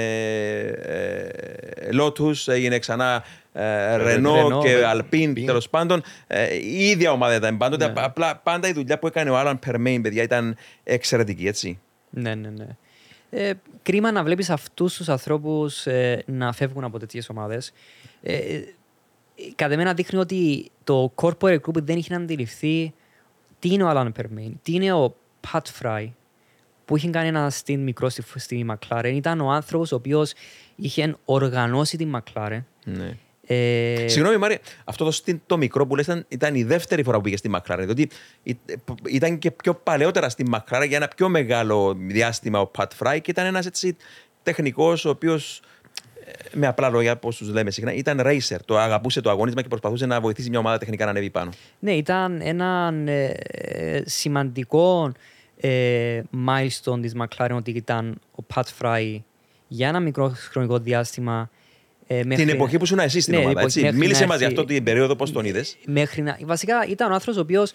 Λότους, 1.91 2.47
έγινε 2.47 2.79
ξανά 2.79 3.23
ε, 3.53 3.95
Ρενό 3.97 4.47
Renault, 4.47 4.63
και 4.63 4.71
ε, 4.71 4.85
Αλπίν. 4.85 5.45
Τέλος 5.45 5.69
πάντων, 5.69 6.03
ε, 6.27 6.53
η 6.55 6.89
ίδια 6.89 7.11
ομάδα 7.11 7.35
ήταν 7.35 7.57
πάντοτε. 7.57 7.87
Ναι. 7.87 7.93
Απλά 7.95 8.35
πάντα 8.43 8.67
η 8.67 8.71
δουλειά 8.73 8.99
που 8.99 9.07
έκανε 9.07 9.29
ο 9.29 9.37
Άλαν 9.37 9.59
Περμέιν, 9.59 10.01
παιδιά, 10.01 10.23
ήταν 10.23 10.55
εξαιρετική, 10.83 11.47
έτσι. 11.47 11.79
Ναι, 12.09 12.35
ναι, 12.35 12.49
ναι. 12.49 12.67
Ε, 13.29 13.53
κρίμα 13.83 14.11
να 14.11 14.23
βλέπεις 14.23 14.49
αυτούς 14.49 14.95
τους 14.95 15.09
ανθρώπους 15.09 15.87
ε, 15.87 16.23
να 16.25 16.51
φεύγουν 16.51 16.83
από 16.83 16.99
τέτοιες 16.99 17.29
ομάδες. 17.29 17.73
Ε, 18.21 18.35
ε, 18.35 18.63
κατά 19.55 19.73
εμένα 19.73 19.93
δείχνει 19.93 20.19
ότι 20.19 20.71
το 20.83 21.13
corporate 21.15 21.59
group 21.59 21.83
δεν 21.83 21.97
είχε 21.97 22.15
αντιληφθεί 22.15 22.93
τι 23.59 23.69
είναι 23.69 23.83
ο 23.83 23.91
Alan 23.91 24.11
Permain, 24.19 24.51
τι 24.61 24.73
είναι 24.73 24.93
ο 24.93 25.15
Pat 25.51 25.61
Fry, 25.81 26.09
που 26.85 26.97
είχε 26.97 27.09
κάνει 27.09 27.27
ένα 27.27 27.49
στυλ 27.49 27.79
μικρό 27.79 28.09
στη, 28.09 28.23
στη 28.35 28.65
McLaren. 28.69 29.11
Ήταν 29.15 29.41
ο 29.41 29.51
άνθρωπος 29.51 29.91
ο 29.91 29.95
οποίος 29.95 30.33
είχε 30.75 31.15
οργανώσει 31.25 31.97
τη 31.97 32.09
McLaren. 32.13 32.63
Ναι. 32.85 33.17
Ε, 33.47 34.05
Συγγνώμη, 34.07 34.37
Μάρια, 34.37 34.59
αυτό 34.83 35.05
το, 35.05 35.11
στυλ 35.11 35.37
το 35.45 35.57
μικρό 35.57 35.87
που 35.87 35.95
λες 35.95 36.05
ήταν, 36.05 36.25
ήταν 36.27 36.55
η 36.55 36.63
δεύτερη 36.63 37.03
φορά 37.03 37.17
που 37.17 37.23
πήγες 37.23 37.39
στη 37.39 37.49
McLaren. 37.55 37.81
Διότι 37.83 38.09
ή- 38.43 38.57
ήταν 39.09 39.37
και 39.37 39.51
πιο 39.51 39.73
παλαιότερα 39.73 40.29
στη 40.29 40.45
McLaren 40.51 40.85
για 40.87 40.97
ένα 40.97 41.07
πιο 41.07 41.29
μεγάλο 41.29 41.95
διάστημα 41.99 42.59
ο 42.59 42.71
Pat 42.77 42.87
Fry 42.99 43.17
και 43.21 43.31
ήταν 43.31 43.45
ένας 43.45 43.65
έτσι 43.65 43.95
τεχνικός 44.43 45.05
ο 45.05 45.09
οποίος. 45.09 45.61
Με 46.53 46.67
απλά 46.67 46.89
λόγια, 46.89 47.11
όπω 47.11 47.29
τους 47.29 47.49
λέμε 47.49 47.71
συχνά, 47.71 47.93
ήταν 47.93 48.21
racer. 48.23 48.55
Το 48.65 48.77
αγαπούσε 48.77 49.21
το 49.21 49.29
αγώνισμα 49.29 49.61
και 49.61 49.67
προσπαθούσε 49.67 50.05
να 50.05 50.19
βοηθήσει 50.21 50.49
μια 50.49 50.59
ομάδα 50.59 50.77
τεχνικά 50.77 51.05
να 51.05 51.11
ανέβει 51.11 51.29
πάνω. 51.29 51.51
Ναι, 51.79 51.91
ήταν 51.91 52.41
ένα 52.41 52.93
ε, 53.05 53.25
ε, 53.51 54.01
σημαντικό 54.05 55.11
ε, 55.57 56.21
milestone 56.47 57.01
της 57.01 57.13
McLaren 57.19 57.51
ότι 57.55 57.71
ήταν 57.71 58.19
ο 58.39 58.43
Pat 58.55 58.63
Fry 58.81 59.19
για 59.67 59.87
ένα 59.87 59.99
μικρό 59.99 60.33
χρονικό 60.49 60.77
διάστημα. 60.79 61.49
Ε, 62.07 62.19
Την 62.19 62.27
μέχρι- 62.27 62.49
εποχή 62.49 62.77
που 62.77 62.83
ήσουν 62.83 62.99
εσύ 62.99 63.19
στην 63.19 63.33
Ναι, 63.33 63.39
ομάδα, 63.39 63.59
εποχή- 63.59 63.75
έτσι. 63.75 63.81
μέχρι 63.83 63.99
Μίλησε 63.99 64.21
να 64.21 64.27
μα 64.27 64.35
για 64.35 64.45
έρθει- 64.45 64.59
αυτό 64.59 64.73
την 64.73 64.83
περίοδο, 64.83 65.15
πώς 65.15 65.31
τον 65.31 65.45
είδες; 65.45 65.77
Μέχρι 65.85 66.21
να... 66.21 66.37
Βασικά 66.43 66.85
ήταν 66.89 67.11
ο 67.11 67.13
άνθρωπος 67.13 67.37
ο 67.39 67.41
οποίος 67.41 67.71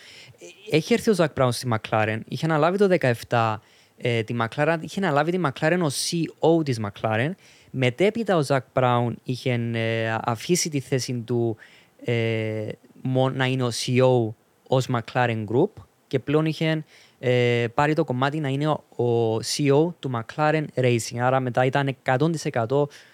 έχει 0.70 0.92
έρθει 0.92 1.10
ο 1.10 1.14
Ζακ 1.14 1.32
Μπράουν 1.34 1.52
στη 1.52 1.68
McLaren, 1.72 2.18
είχε 2.28 2.44
αναλάβει 2.44 2.78
το 2.78 2.88
17 3.28 3.56
ε, 3.96 4.22
τη 4.22 4.34
McLaren, 4.40 4.76
είχε 4.80 5.00
αναλάβει 5.00 5.30
τη 5.30 5.38
McLaren 5.44 5.78
ως 5.82 6.10
CEO 6.10 6.64
της 6.64 6.80
McLaren. 6.86 7.30
Μετέπειτα 7.70 8.36
ο 8.36 8.42
Ζακ 8.42 8.64
Μπράουν 8.74 9.18
είχε 9.22 9.52
ε, 9.72 10.16
αφήσει 10.24 10.68
τη 10.68 10.80
θέση 10.80 11.22
του 11.26 11.56
ε, 12.04 12.66
μο- 13.02 13.30
να 13.30 13.44
είναι 13.46 13.62
ο 13.62 13.70
CEO 13.70 14.34
ως 14.66 14.86
McLaren 14.92 15.44
Group 15.52 15.70
και 16.06 16.18
πλέον 16.18 16.44
είχε 16.46 16.84
ε, 17.22 17.66
πάρει 17.74 17.94
το 17.94 18.04
κομμάτι 18.04 18.40
να 18.40 18.48
είναι 18.48 18.68
ο, 18.68 18.84
ο 19.04 19.36
CEO 19.36 19.94
του 19.98 20.10
McLaren 20.14 20.64
Racing. 20.74 21.18
Άρα 21.20 21.40
μετά 21.40 21.64
ήταν 21.64 21.96
100% 22.04 22.28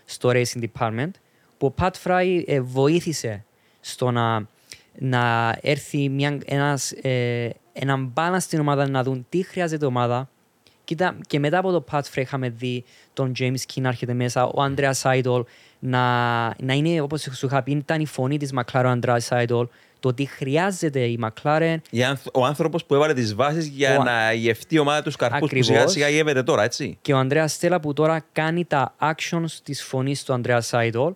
στο 0.05 0.31
Racing 0.33 0.65
Department 0.73 1.11
που 1.59 1.67
ο 1.67 1.75
Pat 1.81 1.91
Fry 2.05 2.43
ε, 2.47 2.61
βοήθησε 2.61 3.45
στο 3.81 4.11
να, 4.11 4.47
να 4.99 5.57
έρθει 5.61 6.09
μια, 6.09 6.39
ένας, 6.45 6.93
ε, 6.93 7.51
έναν 7.73 8.13
balance 8.17 8.37
στην 8.41 8.61
ομάδα 8.61 8.89
να 8.89 9.03
δουν 9.03 9.27
τι 9.29 9.43
χρειάζεται 9.43 9.85
η 9.85 9.89
ομάδα. 9.89 10.29
Κοίτα, 10.85 11.19
και 11.27 11.39
μετά 11.39 11.59
από 11.59 11.71
το 11.71 11.85
Pat 11.91 12.01
Fry 12.01 12.17
είχαμε 12.17 12.49
δει 12.49 12.85
τον 13.13 13.33
James 13.39 13.61
King 13.73 13.81
να 13.81 13.89
έρχεται 13.89 14.13
μέσα, 14.13 14.47
ο 14.47 14.55
Andrea 14.57 14.93
Seidel 15.03 15.43
να, 15.79 16.45
να 16.63 16.73
είναι, 16.73 17.01
όπως 17.01 17.29
σου 17.33 17.47
είχα 17.47 17.63
πει, 17.63 17.71
ήταν 17.73 18.01
η 18.01 18.07
φωνή 18.07 18.37
της 18.39 18.53
McLaren 18.55 18.97
ο 18.97 18.99
Andrea 19.01 19.19
Seidel, 19.29 19.67
το 20.07 20.13
ότι 20.13 20.25
χρειάζεται 20.27 21.01
η 21.01 21.19
McLaren 21.23 21.77
Η 21.91 22.05
άνθ- 22.05 22.27
Ο 22.37 22.45
άνθρωπος 22.45 22.85
που 22.85 22.95
έβαλε 22.95 23.15
τις 23.15 23.35
βάσεις 23.35 23.67
για 23.67 23.99
Ο- 23.99 24.03
να 24.03 24.33
γευτεί 24.33 24.75
η 24.75 24.79
ομάδα 24.79 25.03
τους 25.03 25.17
καρπούς 25.17 25.39
που 25.39 25.45
Ακριβώς. 25.45 25.67
σιγά 25.67 25.87
σιγά 25.87 26.09
γεύεται 26.09 26.43
τώρα, 26.43 26.63
έτσι. 26.63 26.99
και 27.03 27.13
ο 27.13 27.19
Ανδρέας 27.19 27.53
Στέλλα 27.53 27.81
που 27.81 27.93
τώρα 27.93 28.25
κάνει 28.33 28.65
τα 28.65 28.95
actions 29.01 29.51
της 29.63 29.83
φωνής 29.85 30.25
του 30.25 30.33
Ανδρέα 30.33 30.61
Σάιντολ 30.61 31.13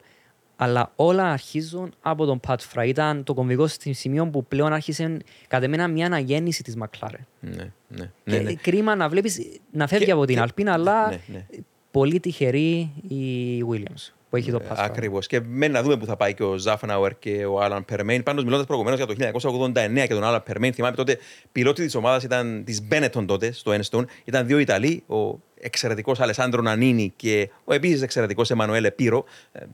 αλλά 0.56 0.92
όλα 0.96 1.24
αρχίζουν 1.30 1.92
από 2.00 2.24
τον 2.24 2.40
Pat 2.48 2.56
Fry. 2.74 2.86
Ήταν 2.86 3.24
το 3.24 3.34
κομβικό 3.34 3.66
στη 3.66 3.92
σημείο 3.92 4.26
που 4.26 4.44
πλέον 4.44 4.72
άρχισε 4.72 5.16
κατά 5.48 5.68
μένα 5.68 5.88
μια 5.88 6.06
αναγέννηση 6.06 6.62
της 6.62 6.76
McLaren. 6.82 7.24
Ναι, 7.40 7.50
ναι, 7.88 8.10
και 8.24 8.30
ναι, 8.30 8.38
ναι. 8.38 8.52
κρίμα 8.54 8.94
να 8.96 9.08
βλέπεις 9.08 9.38
να 9.72 9.86
φεύγει 9.86 10.04
Και- 10.04 10.12
από 10.12 10.24
την 10.24 10.34
και- 10.34 10.40
Αλπίνα, 10.40 10.72
αλλά 10.72 11.08
ναι, 11.08 11.20
ναι. 11.32 11.46
πολύ 11.90 12.20
τυχερή 12.20 12.90
η 13.08 13.64
Williams 13.70 14.12
που 14.30 14.36
έχει 14.36 14.50
το 14.50 14.60
Πάσχα. 14.60 14.84
Ακριβώς. 14.84 15.26
Και 15.26 15.40
μένει 15.40 15.72
να 15.72 15.82
δούμε 15.82 15.96
που 15.96 16.06
θα 16.06 16.16
πάει 16.16 16.34
και 16.34 16.42
ο 16.42 16.56
Ζάφναουερ 16.56 17.18
και 17.18 17.44
ο 17.44 17.60
Άλαν 17.60 17.84
Περμέιν. 17.84 18.22
Πάντως, 18.22 18.44
μιλώντας 18.44 18.66
προηγουμένως 18.66 18.98
για 18.98 19.06
το 19.06 19.14
1989 19.14 20.06
και 20.06 20.14
τον 20.14 20.24
Άλαν 20.24 20.42
Περμέιν, 20.42 20.72
θυμάμαι 20.72 20.96
τότε 20.96 21.18
πιλότης 21.52 21.84
της 21.84 21.94
ομάδας 21.94 22.22
ήταν 22.22 22.62
της 22.64 22.82
Μπένετον 22.82 23.26
τότε 23.26 23.52
στο 23.52 23.72
Enstone. 23.72 24.04
Ήταν 24.24 24.46
δύο 24.46 24.58
Ιταλοί, 24.58 25.02
ο 25.06 25.38
εξαιρετικός 25.60 26.20
Αλεσάνδρο 26.20 26.62
Νανίνη 26.62 27.12
και 27.16 27.50
ο 27.64 27.74
επίσης 27.74 28.02
εξαιρετικός 28.02 28.50
Εμμανουέλε 28.50 28.90
Πύρο. 28.90 29.24
ε, 29.52 29.64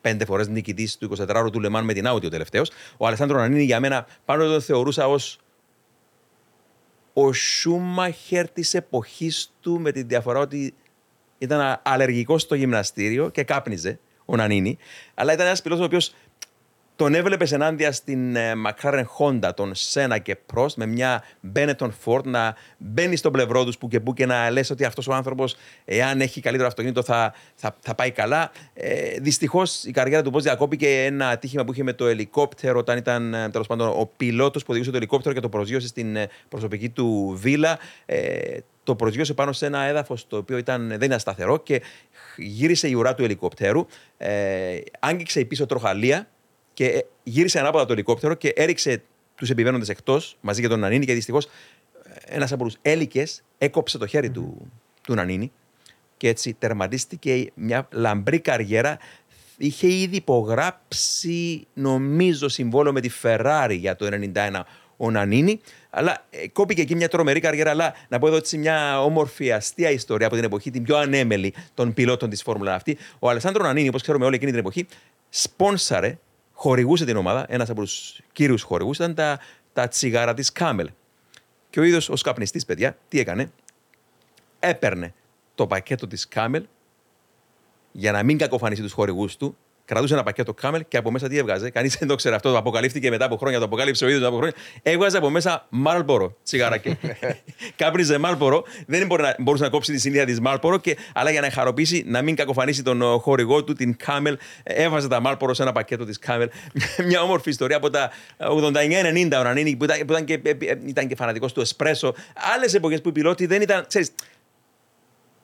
Πέντε 0.00 0.24
φορές 0.24 0.48
νικητής 0.48 0.98
του 0.98 1.10
24ωρου 1.18 1.50
του 1.52 1.60
Λεμάν 1.60 1.84
με 1.84 1.92
την 1.92 2.04
Audi 2.08 2.24
ο 2.24 2.28
τελευταίος. 2.28 2.70
Ο 2.96 3.06
Αλεσάνδρο 3.06 3.38
Νανίνη 3.38 3.62
για 3.62 3.80
μένα 3.80 4.06
πάνω 4.24 4.44
τον 4.44 4.60
θεωρούσα 4.60 5.08
ως 5.08 5.38
ο 7.12 7.32
Σούμαχερ 7.32 8.50
της 8.50 8.74
εποχής 8.74 9.52
του 9.60 9.80
με 9.80 9.92
τη 9.92 10.02
διαφορά 10.02 10.38
ότι 10.38 10.74
ήταν 11.42 11.80
αλλεργικός 11.82 12.42
στο 12.42 12.54
γυμναστήριο 12.54 13.28
και 13.28 13.44
κάπνιζε 13.44 13.98
ο 14.24 14.36
Νανίνη. 14.36 14.78
Αλλά 15.14 15.32
ήταν 15.32 15.46
ένας 15.46 15.62
πιλότο 15.62 15.82
ο 15.82 15.84
οποίος 15.84 16.14
τον 17.02 17.14
έβλεπες 17.14 17.52
ενάντια 17.52 17.92
στην 17.92 18.36
ε, 18.36 18.52
McLaren 18.66 19.04
Honda, 19.18 19.50
τον 19.56 19.74
Σένα 19.74 20.18
και 20.18 20.36
Prost, 20.54 20.74
με 20.76 20.86
μια 20.86 21.24
Benetton 21.54 21.88
Ford 22.04 22.24
να 22.24 22.56
μπαίνει 22.78 23.16
στο 23.16 23.30
πλευρό 23.30 23.64
τους 23.64 23.78
που 23.78 23.88
και 23.88 24.00
που 24.00 24.12
και 24.12 24.26
να 24.26 24.50
λες 24.50 24.70
ότι 24.70 24.84
αυτός 24.84 25.06
ο 25.08 25.14
άνθρωπος, 25.14 25.56
εάν 25.84 26.20
έχει 26.20 26.40
καλύτερο 26.40 26.68
αυτοκίνητο, 26.68 27.02
θα, 27.02 27.34
θα, 27.54 27.76
θα 27.80 27.94
πάει 27.94 28.10
καλά. 28.10 28.50
Ε, 28.74 29.18
Δυστυχώς 29.20 29.84
η 29.84 29.90
καριέρα 29.90 30.22
του 30.22 30.30
πώ 30.30 30.40
διακόπηκε 30.40 31.04
ένα 31.04 31.28
ατύχημα 31.28 31.64
που 31.64 31.72
είχε 31.72 31.82
με 31.82 31.92
το 31.92 32.06
ελικόπτερο, 32.06 32.78
όταν 32.78 32.96
ήταν 32.96 33.34
ε, 33.34 33.48
τέλος 33.48 33.66
πάντων 33.66 33.88
ο 33.88 34.10
πιλότος 34.16 34.62
που 34.62 34.68
οδηγούσε 34.70 34.90
το 34.90 34.96
ελικόπτερο 34.96 35.34
και 35.34 35.40
το 35.40 35.48
προσγείωσε 35.48 35.86
στην 35.86 36.16
ε, 36.16 36.28
προσωπική 36.48 36.88
του 36.88 37.38
βίλα. 37.40 37.78
Ε, 38.06 38.58
το 38.84 38.94
προσγείωσε 38.94 39.34
πάνω 39.34 39.52
σε 39.52 39.66
ένα 39.66 39.82
έδαφος 39.82 40.26
το 40.26 40.36
οποίο 40.36 40.56
ήταν, 40.56 40.88
δεν 40.88 41.02
ήταν 41.02 41.18
σταθερό 41.18 41.58
και 41.58 41.82
γύρισε 42.36 42.88
η 42.88 42.92
ουρά 42.92 43.14
του 43.14 43.24
ελικόπτερου. 43.24 43.86
Ε, 44.16 44.78
άγγιξε 44.98 45.40
η 45.40 45.44
πίσω 45.44 45.66
τροχαλία 45.66 46.28
και 46.74 46.86
ε, 46.86 47.00
γύρισε 47.22 47.58
ανάποδα 47.58 47.84
το 47.84 47.92
ελικόπτερο 47.92 48.34
και 48.34 48.52
έριξε 48.56 49.02
τους 49.34 49.50
επιβαίνοντες 49.50 49.88
εκτός 49.88 50.36
μαζί 50.40 50.60
για 50.60 50.68
τον 50.68 50.80
Νανίνη 50.80 51.04
και 51.04 51.14
δυστυχώς 51.14 51.48
ένας 52.24 52.52
από 52.52 52.64
τους 52.64 52.76
έλικες 52.82 53.42
έκοψε 53.58 53.98
το 53.98 54.06
χέρι 54.06 54.30
του, 54.30 54.70
του 55.02 55.14
Νανίνη 55.14 55.52
και 56.16 56.28
έτσι 56.28 56.54
τερματίστηκε 56.58 57.50
μια 57.54 57.88
λαμπρή 57.92 58.40
καριέρα. 58.40 58.98
Είχε 59.56 59.86
ήδη 59.86 60.16
υπογράψει, 60.16 61.66
νομίζω, 61.74 62.48
συμβόλαιο 62.48 62.92
με 62.92 63.00
τη 63.00 63.10
Ferrari 63.22 63.76
για 63.78 63.96
το 63.96 64.08
1991 64.34 64.60
ο 64.96 65.10
Νανίνη. 65.10 65.60
Αλλά 65.90 66.26
ε, 66.30 66.48
κόπηκε 66.48 66.80
εκεί 66.80 66.94
μια 66.94 67.08
τρομερή 67.08 67.40
καριέρα. 67.40 67.70
Αλλά 67.70 67.94
να 68.08 68.18
πω 68.18 68.26
εδώ 68.26 68.36
έτσι 68.36 68.58
μια 68.58 69.02
όμορφη 69.02 69.52
αστεία 69.52 69.90
ιστορία 69.90 70.26
από 70.26 70.34
την 70.36 70.44
εποχή, 70.44 70.70
την 70.70 70.82
πιο 70.82 70.96
ανέμελη 70.96 71.54
των 71.74 71.94
πιλότων 71.94 72.30
της 72.30 72.42
Φόρμουλα 72.42 72.74
αυτή. 72.74 72.98
Ο 73.18 73.30
Αλεσάνδρο 73.30 73.64
Νανίνη, 73.64 73.88
όπως 73.88 74.02
ξέρουμε 74.02 74.24
όλοι 74.24 74.34
εκείνη 74.34 74.50
την 74.50 74.60
εποχή, 74.60 74.86
σπόνσαρε, 75.28 76.18
χορηγούσε 76.62 77.04
την 77.04 77.16
ομάδα. 77.16 77.46
Ένας 77.48 77.70
από 77.70 77.80
τους 77.80 78.20
κύριους 78.32 78.62
χορηγούς 78.62 78.96
ήταν 78.96 79.14
τα, 79.14 79.38
τα 79.72 79.88
τσιγάρα 79.88 80.34
της 80.34 80.52
Camel. 80.52 80.90
Και 81.70 81.80
ο 81.80 81.82
ίδιος 81.82 82.08
ως 82.08 82.22
καπνιστής, 82.22 82.64
παιδιά, 82.64 82.96
τι 83.08 83.18
έκανε; 83.18 83.50
Έπαιρνε 84.58 85.14
το 85.54 85.66
πακέτο 85.66 86.06
της 86.06 86.28
Camel 86.28 86.64
για 87.92 88.12
να 88.12 88.22
μην 88.22 88.38
κακοφανίσει 88.38 88.82
τους 88.82 88.92
χορηγούς 88.92 89.36
του. 89.36 89.56
Κρατούσε 89.92 90.14
ένα 90.14 90.22
πακέτο 90.22 90.54
Camel 90.54 90.84
και 90.88 90.96
από 90.96 91.10
μέσα 91.10 91.28
τι 91.28 91.38
έβγαζε. 91.38 91.70
Κανείς 91.70 91.96
δεν 91.98 92.08
το 92.08 92.14
ξέρει 92.14 92.34
αυτό. 92.34 92.50
Το 92.50 92.56
αποκαλύφθηκε 92.56 93.10
μετά 93.10 93.24
από 93.24 93.36
χρόνια. 93.36 93.58
Το 93.58 93.64
αποκάλυψε 93.64 94.04
ο 94.04 94.08
ίδιος 94.08 94.22
μετά 94.22 94.34
από 94.34 94.42
χρόνια. 94.42 94.58
Έβγαζε 94.82 95.16
από 95.16 95.30
μέσα 95.30 95.66
Marlboro 95.68 96.36
τσιγαράκι. 96.44 96.98
Κάπνιζε 97.76 98.18
Marlboro. 98.18 98.64
Δεν 98.86 99.06
μπορεί 99.06 99.22
να, 99.22 99.34
μπορούσε 99.38 99.64
να 99.64 99.70
κόψει 99.70 99.92
τη 99.92 99.98
συνήθεια 99.98 100.24
της 100.26 100.40
Marlboro. 100.40 100.78
Και, 100.78 100.96
αλλά 101.14 101.30
για 101.30 101.40
να 101.40 101.50
χαροποιήσει, 101.50 102.04
να 102.06 102.22
μην 102.22 102.36
κακοφανίσει 102.36 102.82
τον 102.82 103.02
ο, 103.02 103.18
χορηγό 103.18 103.64
του, 103.64 103.72
την 103.72 103.96
Camel, 103.96 104.38
έβαζε 104.62 105.08
τα 105.08 105.20
Marlboro 105.20 105.54
σε 105.54 105.62
ένα 105.62 105.72
πακέτο 105.72 106.04
της 106.04 106.18
Camel. 106.18 106.48
Μια 107.08 107.22
όμορφη 107.22 107.50
ιστορία 107.50 107.76
από 107.76 107.90
τα 107.90 108.10
89-90 108.38 109.28
ο 109.38 109.42
Νανίνη 109.42 109.76
που 109.76 109.84
ήταν, 109.84 109.98
που 110.06 110.12
ήταν 110.12 110.24
και, 110.24 110.40
ήταν 110.86 111.08
και 111.08 111.14
φανατικός 111.14 111.52
του 111.52 111.60
Εσπρέσο. 111.60 112.14
Άλλες 112.54 112.74
εποχές 112.74 113.00
που 113.00 113.08
οι 113.08 113.12
πιλότοι 113.12 113.46
δεν 113.46 113.62
ήταν. 113.62 113.84
Ξέρεις, 113.86 114.12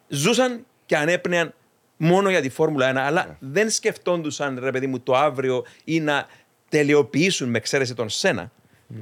ζούσαν 0.08 0.64
και 0.86 0.96
ανέπνεαν 0.96 1.54
μόνο 1.98 2.30
για 2.30 2.40
τη 2.40 2.48
Φόρμουλα 2.48 2.92
1, 2.92 2.96
αλλά 2.96 3.36
δεν 3.40 3.70
σκεφτόντουσαν, 3.70 4.58
ρε 4.62 4.70
παιδί 4.70 4.86
μου, 4.86 5.00
το 5.00 5.16
αύριο 5.16 5.64
ή 5.84 6.00
να 6.00 6.26
τελειοποιήσουν 6.68 7.48
με 7.48 7.58
εξαίρεση 7.58 7.94
τον 7.94 8.08
Σένα 8.08 8.52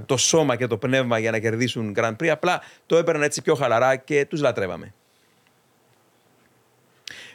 το 0.06 0.16
σώμα 0.16 0.56
και 0.56 0.66
το 0.66 0.76
πνεύμα 0.76 1.18
για 1.18 1.30
να 1.30 1.38
κερδίσουν 1.38 1.94
Grand 1.96 2.16
Prix. 2.16 2.26
Απλά 2.26 2.62
το 2.86 2.96
έπαιρναν 2.96 3.22
έτσι 3.22 3.42
πιο 3.42 3.54
χαλαρά 3.54 3.96
και 3.96 4.26
τους 4.26 4.40
λατρεύαμε. 4.40 4.94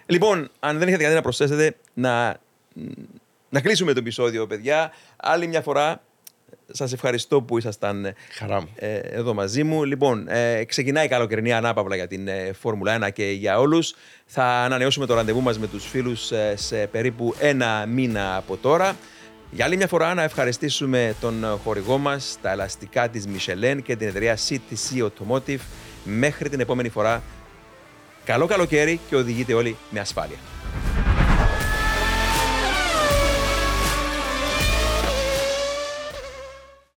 Λοιπόν, 0.05 0.49
αν 0.59 0.77
δεν 0.77 0.87
έχετε 0.87 1.03
κάτι 1.03 1.15
να 1.15 1.21
προσθέσετε, 1.21 1.75
να, 1.93 2.37
να 3.49 3.61
κλείσουμε 3.61 3.93
το 3.93 3.99
επεισόδιο, 3.99 4.47
παιδιά. 4.47 4.91
Άλλη 5.17 5.47
μια 5.47 5.61
φορά, 5.61 6.01
σας 6.71 6.93
ευχαριστώ 6.93 7.41
που 7.41 7.57
ήσασταν 7.57 8.13
Χαρά 8.37 8.61
μου. 8.61 8.67
ε, 8.75 8.95
εδώ 8.97 9.33
μαζί 9.33 9.63
μου. 9.63 9.83
Λοιπόν, 9.83 10.27
ε, 10.27 10.63
ξεκινάει 10.63 11.05
η 11.05 11.07
καλοκαιρινή 11.07 11.53
ανάπαυλα 11.53 11.95
για 11.95 12.07
την 12.07 12.27
ε, 12.27 12.51
Φόρμουλα 12.59 13.07
1 13.07 13.11
και 13.13 13.23
για 13.25 13.59
όλους. 13.59 13.95
Θα 14.25 14.45
ανανεώσουμε 14.45 15.05
το 15.05 15.13
ραντεβού 15.13 15.41
μας 15.41 15.59
με 15.59 15.67
τους 15.67 15.85
φίλους 15.87 16.31
ε, 16.31 16.53
σε 16.57 16.87
περίπου 16.87 17.35
ένα 17.39 17.85
μήνα 17.85 18.35
από 18.35 18.57
τώρα. 18.57 18.95
Για 19.51 19.65
άλλη 19.65 19.77
μια 19.77 19.87
φορά 19.87 20.13
να 20.13 20.23
ευχαριστήσουμε 20.23 21.15
τον 21.21 21.45
χορηγό 21.63 21.97
μας, 21.97 22.37
τα 22.41 22.51
ελαστικά 22.51 23.09
της 23.09 23.25
Michelin 23.27 23.79
και 23.83 23.95
την 23.95 24.07
εταιρεία 24.07 24.37
CTC 24.49 25.07
Automotive. 25.07 25.59
Μέχρι 26.03 26.49
την 26.49 26.59
επόμενη 26.59 26.89
φορά, 26.89 27.23
καλό 28.25 28.45
καλοκαίρι 28.45 28.99
και 29.09 29.15
οδηγείτε 29.15 29.53
όλοι 29.53 29.77
με 29.89 29.99
ασφάλεια. 29.99 30.37